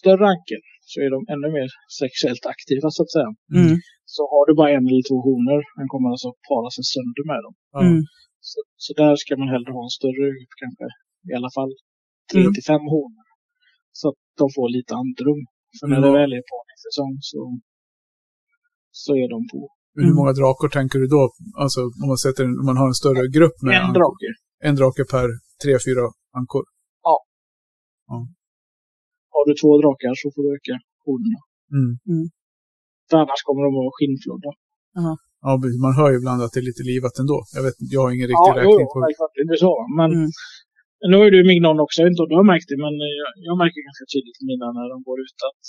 större 0.00 0.24
ankel 0.34 0.60
så 0.90 0.96
är 1.04 1.10
de 1.16 1.20
ännu 1.34 1.48
mer 1.58 1.68
sexuellt 2.02 2.44
aktiva 2.54 2.86
så 2.96 3.00
att 3.04 3.12
säga. 3.16 3.30
Mm. 3.60 3.74
Så 4.14 4.22
har 4.32 4.42
du 4.48 4.52
bara 4.60 4.70
en 4.76 4.84
eller 4.90 5.04
två 5.10 5.18
honor, 5.28 5.60
han 5.78 5.88
kommer 5.92 6.08
alltså 6.14 6.30
para 6.48 6.68
sig 6.76 6.84
sönder 6.94 7.24
med 7.30 7.40
dem. 7.44 7.54
Ja. 7.74 7.80
Mm. 7.88 8.00
Så, 8.50 8.58
så 8.84 8.90
där 9.00 9.12
ska 9.22 9.30
man 9.42 9.50
hellre 9.54 9.70
ha 9.76 9.82
en 9.88 9.94
större 10.00 10.24
grupp, 10.38 10.52
kanske 10.62 10.84
i 11.30 11.32
alla 11.38 11.52
fall 11.56 11.72
tre 12.32 12.40
Mm. 12.44 12.52
till 12.54 12.66
fem 12.72 12.84
honor. 12.94 13.26
Så 13.98 14.04
att 14.10 14.18
de 14.40 14.44
får 14.56 14.66
lite 14.78 14.92
andrum. 15.02 15.40
För 15.76 15.86
när 15.90 15.98
Ja. 16.00 16.04
det 16.06 16.12
väl 16.20 16.30
är 16.38 16.42
parningssäsong 16.52 17.12
så, 17.30 17.40
så 19.02 19.10
är 19.22 19.26
de 19.34 19.38
på. 19.52 19.60
Hur 19.96 20.06
Mm. 20.08 20.16
många 20.18 20.32
drakar 20.40 20.68
tänker 20.78 20.98
du 21.02 21.06
då? 21.16 21.22
Alltså 21.62 21.80
om 22.02 22.06
man, 22.12 22.18
sätter, 22.26 22.42
en- 22.48 22.58
om 22.60 22.66
man 22.70 22.78
har 22.82 22.88
en 22.92 23.00
större 23.02 23.22
grupp 23.36 23.56
med 23.66 23.74
En 23.84 23.92
drake. 23.98 24.28
En 24.68 24.74
drake 24.80 25.02
per 25.12 25.26
tre, 25.62 25.72
fyra 25.86 26.04
ankor. 26.40 26.64
Har 29.34 29.42
du 29.48 29.52
två 29.60 29.70
drakar 29.82 30.12
så 30.22 30.26
får 30.34 30.40
du 30.44 30.48
öka 30.58 30.74
honorna. 31.06 31.40
Mm. 32.12 32.24
För 33.08 33.16
annars 33.22 33.40
kommer 33.46 33.60
de 33.66 33.70
att 33.76 33.84
vara 33.86 33.96
skinnflodda. 33.98 34.50
Ja, 35.46 35.50
man 35.86 35.94
hör 36.00 36.08
ju 36.12 36.16
ibland 36.20 36.40
att 36.44 36.52
det 36.54 36.60
är 36.64 36.68
lite 36.72 36.84
livat 36.92 37.14
ändå. 37.22 37.38
Jag 37.56 37.62
vet 37.66 37.76
jag 37.94 38.00
har 38.04 38.10
ingen 38.16 38.28
Ja, 38.28 38.32
riktig 38.32 38.50
jo, 38.52 38.58
räkning 38.60 38.86
jo, 38.86 38.92
på 38.92 38.96
självklart. 39.02 39.32
Det 39.48 39.54
är 39.58 39.62
så. 39.68 39.74
Men 39.98 40.08
Mm. 40.18 40.30
nu 41.10 41.16
är 41.26 41.30
du 41.36 41.40
mignon 41.52 41.78
också. 41.84 41.96
Jag 41.98 42.04
vet 42.06 42.14
inte 42.14 42.24
om 42.26 42.30
du 42.32 42.38
har 42.42 42.48
märkt 42.52 42.68
det, 42.72 42.78
men 42.86 42.94
jag, 43.20 43.30
jag 43.48 43.56
märker 43.62 43.80
ganska 43.88 44.06
tydligt 44.14 44.38
mina 44.50 44.66
när 44.78 44.86
de 44.92 44.96
går 45.08 45.18
ut 45.26 45.38
att 45.50 45.64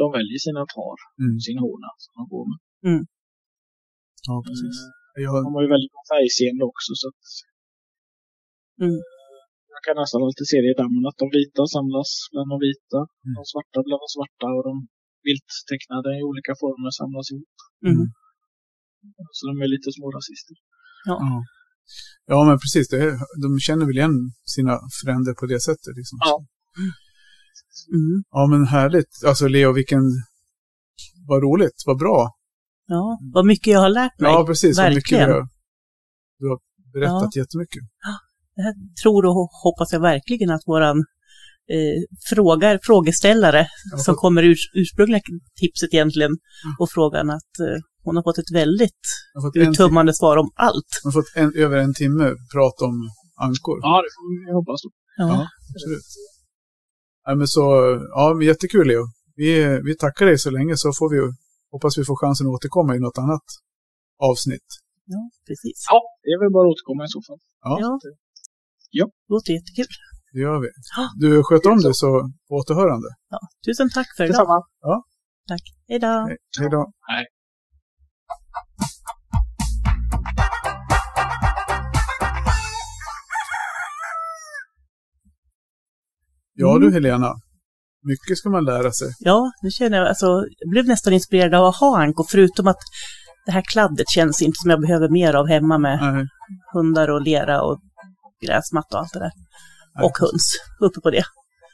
de 0.00 0.06
väljer 0.16 0.38
sina 0.46 0.62
par, 0.76 0.96
Mm. 1.24 1.36
sin 1.46 1.58
hona 1.64 1.90
som 2.02 2.12
de 2.18 2.22
går 2.34 2.44
med. 2.50 2.58
Ja, 4.28 4.36
precis. 4.48 4.76
Eh, 4.84 5.20
Jag, 5.26 5.32
De 5.46 5.50
har 5.56 5.62
ju 5.66 5.70
väldigt 5.74 5.92
bra 5.94 6.02
färgseende 6.12 6.64
också. 6.72 6.90
Så 7.00 7.06
att, 7.12 7.22
Mm. 8.84 8.98
Jag 9.78 9.84
kan 9.86 9.96
nästan 10.02 10.20
alltid 10.26 10.46
se 10.52 10.58
det 10.64 10.70
i 10.74 10.78
dammen 10.82 11.04
att 11.10 11.18
de 11.22 11.26
vita 11.38 11.62
samlas 11.76 12.10
bland 12.32 12.48
de 12.52 12.56
vita, 12.68 13.00
Mm. 13.24 13.34
de 13.38 13.42
svarta 13.52 13.78
bland 13.86 14.00
de 14.04 14.08
svarta 14.16 14.46
och 14.56 14.64
de 14.68 14.74
vilt 15.28 15.50
tecknade 15.70 16.08
i 16.18 16.20
olika 16.30 16.52
former 16.62 16.90
samlas 17.00 17.26
ihop. 17.32 17.54
Mm. 17.90 18.06
Så 19.36 19.42
de 19.50 19.54
är 19.64 19.68
lite 19.74 19.88
små 19.96 20.06
rasister. 20.18 20.56
ja. 21.10 21.16
ja, 22.32 22.38
men 22.48 22.56
precis. 22.62 22.86
Det 22.92 22.98
är, 23.06 23.12
de 23.44 23.48
känner 23.66 23.84
väl 23.88 23.98
igen 24.00 24.16
sina 24.54 24.74
fränder 25.02 25.32
på 25.40 25.44
det 25.52 25.60
sättet. 25.68 25.92
Liksom. 26.00 26.16
Ja. 26.28 26.34
Mm. 27.98 28.16
ja, 28.36 28.42
men 28.52 28.62
härligt. 28.76 29.12
Alltså 29.28 29.44
Leo, 29.54 29.70
vilken... 29.80 30.02
Vad 31.28 31.42
roligt, 31.42 31.78
vad 31.86 31.98
bra. 31.98 32.18
Ja, 32.86 33.18
vad 33.34 33.46
mycket 33.46 33.66
jag 33.72 33.80
har 33.80 33.88
lärt 34.00 34.20
mig. 34.20 34.30
Ja, 34.32 34.46
precis. 34.46 34.78
Vad 34.78 34.94
mycket 34.94 35.12
verkligen. 35.12 35.28
du 35.28 35.34
har, 35.34 35.48
du 36.38 36.48
har 36.48 36.58
berättat 36.92 37.36
jättemycket. 37.36 37.82
Det 38.58 38.64
här 38.66 38.74
tror 39.02 39.22
och 39.26 39.48
hoppas 39.64 39.92
jag 39.92 40.00
verkligen 40.00 40.50
att 40.50 40.64
våran 40.66 40.98
eh, 41.74 41.98
frågar, 42.30 42.80
frågeställare 42.82 43.66
Ja, 43.92 43.98
som 43.98 44.14
kommer 44.14 44.42
ur 44.42 44.56
ursprungliga 44.74 45.20
tipset 45.60 45.94
egentligen 45.94 46.32
och 46.80 46.90
frågan 46.90 47.30
att 47.30 47.54
eh, 47.66 47.78
hon 48.04 48.16
har 48.16 48.22
fått 48.22 48.38
ett 48.38 48.52
väldigt 48.62 49.04
fått, 49.42 49.56
uttömmande 49.56 50.14
svar 50.14 50.36
om 50.36 50.50
allt. 50.54 50.90
jag 51.02 51.10
har 51.10 51.12
fått 51.20 51.32
en, 51.42 51.50
över 51.64 51.76
en 51.76 51.94
timme 51.94 52.24
prat 52.52 52.76
om 52.88 52.94
ankor. 53.46 53.78
Ja, 53.82 53.94
det 54.04 54.10
får 54.16 54.24
vi 54.46 54.52
hoppas. 54.58 54.80
Då. 54.84 54.90
Ja, 55.16 55.48
absolut. 55.74 56.08
Ja, 57.26 57.34
men 57.34 57.48
så, 57.48 57.64
ja, 58.16 58.34
men 58.34 58.46
jättekul 58.46 58.86
Leo. 58.88 59.04
Vi, 59.36 59.80
vi 59.84 59.96
tackar 59.96 60.26
dig 60.26 60.38
så 60.38 60.50
länge 60.50 60.76
så 60.76 60.92
får 60.98 61.08
vi 61.14 61.18
hoppas 61.72 61.98
vi 61.98 62.04
får 62.04 62.16
chansen 62.22 62.46
att 62.46 62.54
återkomma 62.56 62.96
i 62.96 63.00
något 63.06 63.18
annat 63.18 63.46
avsnitt. 64.30 64.68
Ja, 65.14 65.22
precis. 65.48 65.78
Ja, 65.92 66.00
det 66.22 66.30
är 66.34 66.38
väl 66.42 66.52
bara 66.56 66.64
att 66.66 66.74
återkomma 66.74 67.02
i 67.08 67.10
så 67.16 67.20
fall. 67.26 67.40
Ja. 67.68 67.74
Ja. 67.84 67.92
Låter 69.28 69.52
jättekul. 69.52 69.86
Det 70.32 70.40
gör 70.40 70.58
vi. 70.60 70.68
Ja. 70.96 71.10
Du 71.16 71.42
sköter 71.44 71.70
om 71.70 71.78
dig 71.78 71.94
så 71.94 72.06
på 72.48 72.54
återhörande. 72.54 73.08
Ja, 73.30 73.38
tusen 73.66 73.88
tack 73.94 74.06
för 74.16 74.24
idag. 74.24 74.32
Detsamma. 74.32 74.62
Tack. 75.48 75.62
Hej 75.88 75.98
då. 75.98 76.06
Hej, 76.06 76.36
hej 76.60 76.70
då. 76.70 76.92
Hej. 77.12 77.26
Ja 86.54 86.76
Mm. 86.76 86.80
du 86.82 86.92
Helena, 86.94 87.32
mycket 88.02 88.38
ska 88.38 88.50
man 88.50 88.64
lära 88.64 88.92
sig. 88.92 89.08
Ja, 89.18 89.52
nu 89.62 89.70
känner 89.70 89.98
jag, 89.98 90.08
alltså, 90.08 90.26
jag 90.58 90.70
blev 90.70 90.86
nästan 90.86 91.12
inspirerad 91.12 91.54
av 91.54 91.64
att 91.66 91.76
ha 91.76 92.02
ankor, 92.02 92.26
förutom 92.30 92.66
att 92.68 92.78
det 93.46 93.52
här 93.52 93.62
kladdet 93.72 94.08
känns 94.14 94.42
inte 94.42 94.56
som 94.56 94.70
jag 94.70 94.80
behöver 94.80 95.08
mer 95.08 95.34
av 95.34 95.46
hemma 95.48 95.78
med 95.78 95.98
Nej, 96.00 96.26
hundar 96.72 97.08
och 97.08 97.22
lera 97.22 97.62
och 97.62 97.78
gräsmatta 98.46 98.96
och 98.96 99.00
allt 99.00 99.12
det 99.12 99.18
där. 99.18 99.32
nej. 99.94 100.04
Och 100.06 100.18
höns, 100.18 100.54
uppe 100.80 101.00
på 101.00 101.10
det. 101.10 101.24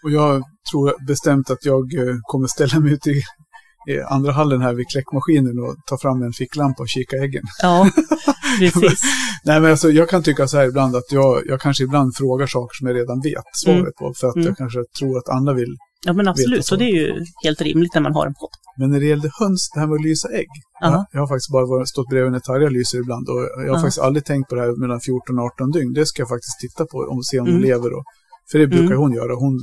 Och 0.05 0.11
jag 0.11 0.43
tror 0.71 1.07
bestämt 1.07 1.51
att 1.51 1.65
jag 1.65 1.95
eh, 1.95 2.15
kommer 2.23 2.47
ställa 2.47 2.81
mig 2.81 2.93
ute 2.93 3.11
i, 3.11 3.23
i 3.89 4.01
andra 4.01 4.33
hallen 4.33 4.61
här 4.63 4.75
vid 4.75 4.87
kläckmaskinen 4.89 5.59
och 5.59 5.77
ta 5.87 5.99
fram 5.99 6.23
en 6.23 6.33
ficklampa 6.33 6.83
och 6.83 6.89
kika 6.89 7.17
äggen. 7.17 7.43
Ja, 7.63 7.91
precis. 8.59 9.01
Nej, 9.45 9.61
men 9.61 9.71
alltså, 9.71 9.91
jag 9.91 10.09
kan 10.09 10.23
tycka 10.23 10.49
så 10.49 10.57
här 10.57 10.65
ibland 10.69 10.97
att 10.97 11.13
jag, 11.13 11.43
jag 11.47 11.61
kanske 11.61 11.85
ibland 11.85 12.17
frågar 12.17 12.47
saker 12.47 12.75
som 12.79 12.87
jag 12.87 12.97
redan 12.97 13.21
vet 13.21 13.45
svaret 13.65 13.79
Mm. 13.81 13.93
på. 13.99 14.15
För 14.21 14.29
att 14.29 14.35
Mm. 14.37 14.47
jag 14.49 14.57
kanske 14.57 14.79
tror 14.99 15.19
att 15.19 15.29
andra 15.29 15.53
vill. 15.55 15.77
Ja, 16.05 16.13
men 16.13 16.29
absolut. 16.29 16.65
Så 16.67 16.77
det 16.77 16.85
är 16.85 16.95
ju 17.03 17.25
helt 17.45 17.61
rimligt 17.63 17.95
när 17.95 18.01
man 18.03 18.15
har 18.15 18.27
en 18.27 18.35
podd. 18.35 18.51
Men 18.79 18.91
när 18.91 19.01
det 19.01 19.07
gällde 19.07 19.31
höns, 19.41 19.71
det 19.75 19.81
här 19.81 19.87
med 19.87 19.95
att 19.95 20.05
lysa 20.05 20.29
ägg. 20.41 20.49
Ja. 20.81 20.87
Jag, 20.93 21.07
jag 21.13 21.21
har 21.21 21.29
faktiskt 21.29 21.53
bara 21.53 21.67
varit, 21.67 21.89
stått 21.89 22.09
bredvid 22.09 22.33
när 22.33 22.41
Tarja 22.41 22.69
lyser 22.69 22.99
ibland. 22.99 23.29
Och 23.29 23.41
jag 23.41 23.71
har 23.73 23.77
Ja. 23.77 23.83
faktiskt 23.85 23.99
aldrig 24.07 24.25
tänkt 24.25 24.49
på 24.49 24.55
det 24.55 24.61
här 24.61 24.81
mellan 24.83 25.01
14 25.01 25.39
och 25.39 25.45
18 25.45 25.71
dygn. 25.71 25.93
Det 25.93 26.07
ska 26.07 26.17
jag 26.23 26.29
faktiskt 26.29 26.57
titta 26.65 26.83
på 26.93 26.99
och 26.99 27.27
se 27.27 27.41
om 27.41 27.47
Mm. 27.49 27.61
de 27.61 27.67
lever. 27.69 27.91
Och, 27.97 28.05
för 28.51 28.59
det 28.59 28.67
brukar 28.67 28.95
Mm. 28.95 28.99
hon 28.99 29.13
göra. 29.13 29.35
Hon 29.45 29.55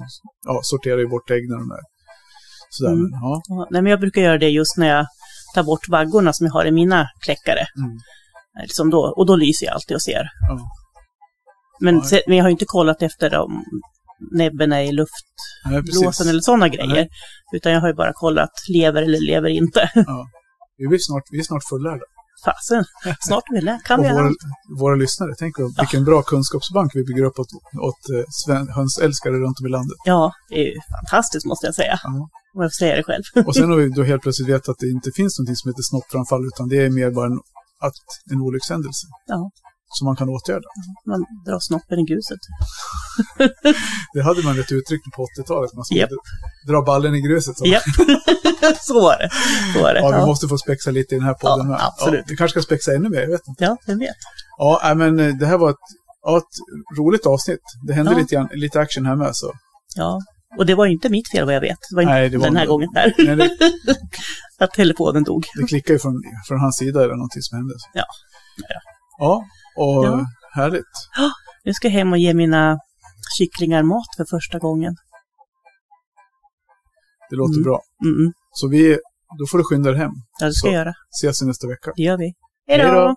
ja, 0.50 0.60
sorterar 0.64 0.98
ju 1.06 1.08
bort 1.08 1.32
ägg 1.32 1.44
när 1.50 1.58
de 1.64 1.68
är 1.80 1.84
sådär. 2.70 2.92
Mm. 2.92 3.04
Men, 3.04 3.12
ja. 3.22 3.42
Ja, 3.50 3.68
nej, 3.72 3.82
men 3.82 3.90
jag 3.90 4.00
brukar 4.00 4.22
göra 4.22 4.38
det 4.38 4.50
just 4.50 4.78
när 4.78 4.88
jag 4.96 5.06
tar 5.56 5.64
bort 5.64 5.90
vaggorna 5.90 6.34
som 6.34 6.46
jag 6.46 6.54
har 6.54 6.66
i 6.66 6.72
mina 6.72 7.08
kläckare. 7.26 7.64
Mm. 7.78 7.98
Liksom 8.62 8.90
då, 8.90 9.14
och 9.18 9.26
då 9.26 9.36
lyser 9.36 9.66
jag 9.66 9.74
alltid 9.76 9.96
och 9.96 10.02
ser. 10.02 10.24
Men, 11.80 11.96
Ja. 11.96 12.04
se, 12.04 12.22
men 12.28 12.38
jag 12.38 12.44
har 12.44 12.50
ju 12.50 12.52
inte 12.52 12.66
kollat 12.68 13.02
efter 13.02 13.38
om 13.38 13.64
näbben 14.32 14.72
är 14.72 14.82
i 14.82 14.92
Nej, 15.66 15.82
precis. 15.82 16.22
eller 16.22 16.42
sådana 16.42 16.68
grejer. 16.70 17.08
Utan 17.56 17.72
jag 17.72 17.82
har 17.82 17.88
ju 17.88 17.94
bara 17.94 18.14
kollat 18.14 18.50
lever 18.70 19.02
eller 19.02 19.20
lever 19.20 19.50
inte. 19.50 19.92
Ja. 20.08 20.28
Vi, 20.78 20.96
är 20.96 21.00
snart, 21.00 21.24
vi 21.32 21.40
är 21.40 21.44
snart 21.44 21.64
fullärda. 21.70 22.06
Fasen, 22.46 22.86
snart 23.28 23.44
är 23.50 23.54
vi 23.56 23.62
lä- 23.62 23.82
kan 23.86 24.02
vi 24.02 24.10
våra, 24.10 24.32
våra 24.80 24.96
lyssnare, 24.96 25.32
tänk 25.40 25.56
på 25.56 25.72
vilken 25.80 26.04
bra 26.06 26.22
kunskapsbank 26.22 26.92
vi 26.96 27.04
bygger 27.04 27.24
upp 27.24 27.40
åt, 27.40 27.48
åt 27.82 28.04
eh, 28.16 28.24
sven, 28.30 28.68
hönsälskare 28.70 29.34
runt 29.34 29.60
om 29.60 29.66
i 29.66 29.70
landet. 29.70 29.98
Ja, 30.06 30.32
det 30.50 30.56
är 30.56 30.66
ju 30.74 30.80
fantastiskt 30.96 31.46
måste 31.46 31.66
jag 31.68 31.76
säga. 31.76 32.00
Ja. 32.04 32.10
Om 32.56 32.62
jag 32.62 32.72
får 32.72 32.78
säga 32.86 32.96
det 32.96 33.04
själv. 33.04 33.24
Och 33.48 33.56
sen 33.56 33.70
har 33.70 33.78
vi 33.78 33.90
då 33.96 34.04
helt 34.04 34.22
plötsligt 34.22 34.50
vetat 34.50 34.70
att 34.70 34.80
det 34.80 34.90
inte 34.90 35.12
finns 35.16 35.40
någonting 35.40 35.56
som 35.56 35.70
heter 35.70 35.82
snoppframfall, 35.92 36.44
utan 36.46 36.68
det 36.70 36.78
är 36.86 36.90
mer 36.90 37.12
bara 37.12 37.26
en, 37.26 37.40
att, 37.88 38.00
en 38.32 38.42
olyckshändelse. 38.42 39.08
Ja. 39.26 39.52
Som 39.98 40.06
man 40.06 40.16
kan 40.16 40.30
åtgärda. 40.30 40.68
Man 41.06 41.26
drar 41.46 41.60
snoppen 41.60 42.00
i 42.00 42.04
gruset. 42.04 42.40
Det 44.14 44.22
hade 44.22 44.44
man 44.44 44.60
ett 44.60 44.72
uttryck 44.72 45.02
på 45.16 45.26
80-talet, 45.40 45.74
man 45.74 45.86
skulle 45.86 46.00
Japp. 46.00 46.10
dra 46.68 46.82
ballen 46.82 47.16
i 47.16 47.22
gruset. 47.22 47.58
Så. 47.58 47.66
Japp, 47.66 47.84
så 48.82 48.94
var 49.02 49.18
det. 49.18 49.30
Så 49.74 49.82
var 49.84 49.94
det. 49.94 50.00
Ja, 50.00 50.08
vi 50.10 50.14
Ja, 50.18 50.26
måste 50.26 50.48
få 50.48 50.58
spexa 50.58 50.92
lite 50.92 51.16
i 51.16 51.18
den 51.18 51.28
här 51.28 51.34
podden 51.34 51.70
Ja, 51.70 51.88
absolut. 51.88 52.20
Ja, 52.20 52.26
vi 52.28 52.36
kanske 52.38 52.62
ska 52.62 52.66
spexa 52.68 52.94
ännu 52.94 53.10
mer, 53.10 53.20
jag 53.22 53.30
vet 53.32 53.48
inte. 53.48 53.64
ja 53.64 53.78
vem 53.88 54.00
vet. 54.00 54.16
Ja, 54.58 54.94
men 54.96 55.20
eh, 55.20 55.36
det 55.36 55.46
här 55.46 55.58
var 55.58 55.70
ett, 55.70 55.86
ja, 56.24 56.38
ett 56.38 56.98
roligt 56.98 57.26
avsnitt. 57.26 57.62
Det 57.88 57.94
hände 57.94 58.12
Ja. 58.12 58.18
lite, 58.18 58.36
grann, 58.36 58.50
lite 58.54 58.80
action 58.80 59.06
här 59.06 59.16
med. 59.16 59.36
Så. 59.36 59.52
Ja, 59.96 60.20
och 60.58 60.66
det 60.66 60.76
var 60.76 60.86
inte 60.86 61.10
mitt 61.10 61.32
fel 61.32 61.46
vad 61.46 61.56
jag 61.56 61.62
vet. 61.62 61.78
Det 61.90 61.96
var 61.96 62.02
inte 62.02 62.14
Nej, 62.14 62.30
det 62.30 62.38
var 62.38 62.46
den 62.46 62.56
här 62.56 62.64
inte- 62.64 62.70
gången 62.72 62.90
där. 62.94 63.14
Nej, 63.18 63.36
det, 63.36 63.96
Att 64.66 64.72
telefonen 64.72 65.24
dog. 65.24 65.46
det 65.60 65.66
klickade 65.68 65.94
ju 65.94 66.00
från, 66.00 66.22
från 66.48 66.60
hans 66.60 66.78
sida 66.78 67.04
eller 67.04 67.16
någonting 67.16 67.42
som 67.42 67.58
hände. 67.58 67.74
Ja. 67.94 68.04
Ja, 69.20 69.44
och 69.78 70.06
Ja. 70.06 70.26
härligt. 70.56 70.86
Nu 71.64 71.74
ska 71.74 71.88
jag 71.88 71.94
hem 71.94 72.12
och 72.12 72.18
ge 72.18 72.34
mina 72.34 72.78
kycklingar 73.38 73.84
mat 73.84 74.06
för 74.18 74.26
första 74.38 74.60
gången. 74.60 74.96
Det 77.30 77.36
låter 77.36 77.54
Mm. 77.54 77.64
bra. 77.64 77.80
Mm 78.06 78.16
-mm. 78.16 78.32
Så 78.52 78.68
vi, 78.68 78.98
då 79.40 79.46
får 79.52 79.58
du 79.58 79.64
skynda 79.64 79.90
dig 79.92 80.00
hem. 80.00 80.12
Ja, 80.40 80.46
det 80.46 80.54
ska 80.54 80.68
Så. 80.68 80.74
jag 80.74 80.80
göra. 80.80 80.94
Ses 81.22 81.42
i 81.42 81.46
nästa 81.46 81.68
vecka. 81.68 81.92
Det 81.96 82.04
gör 82.04 82.18
vi. 82.18 82.34
Hej 82.68 82.78
då! 82.78 83.16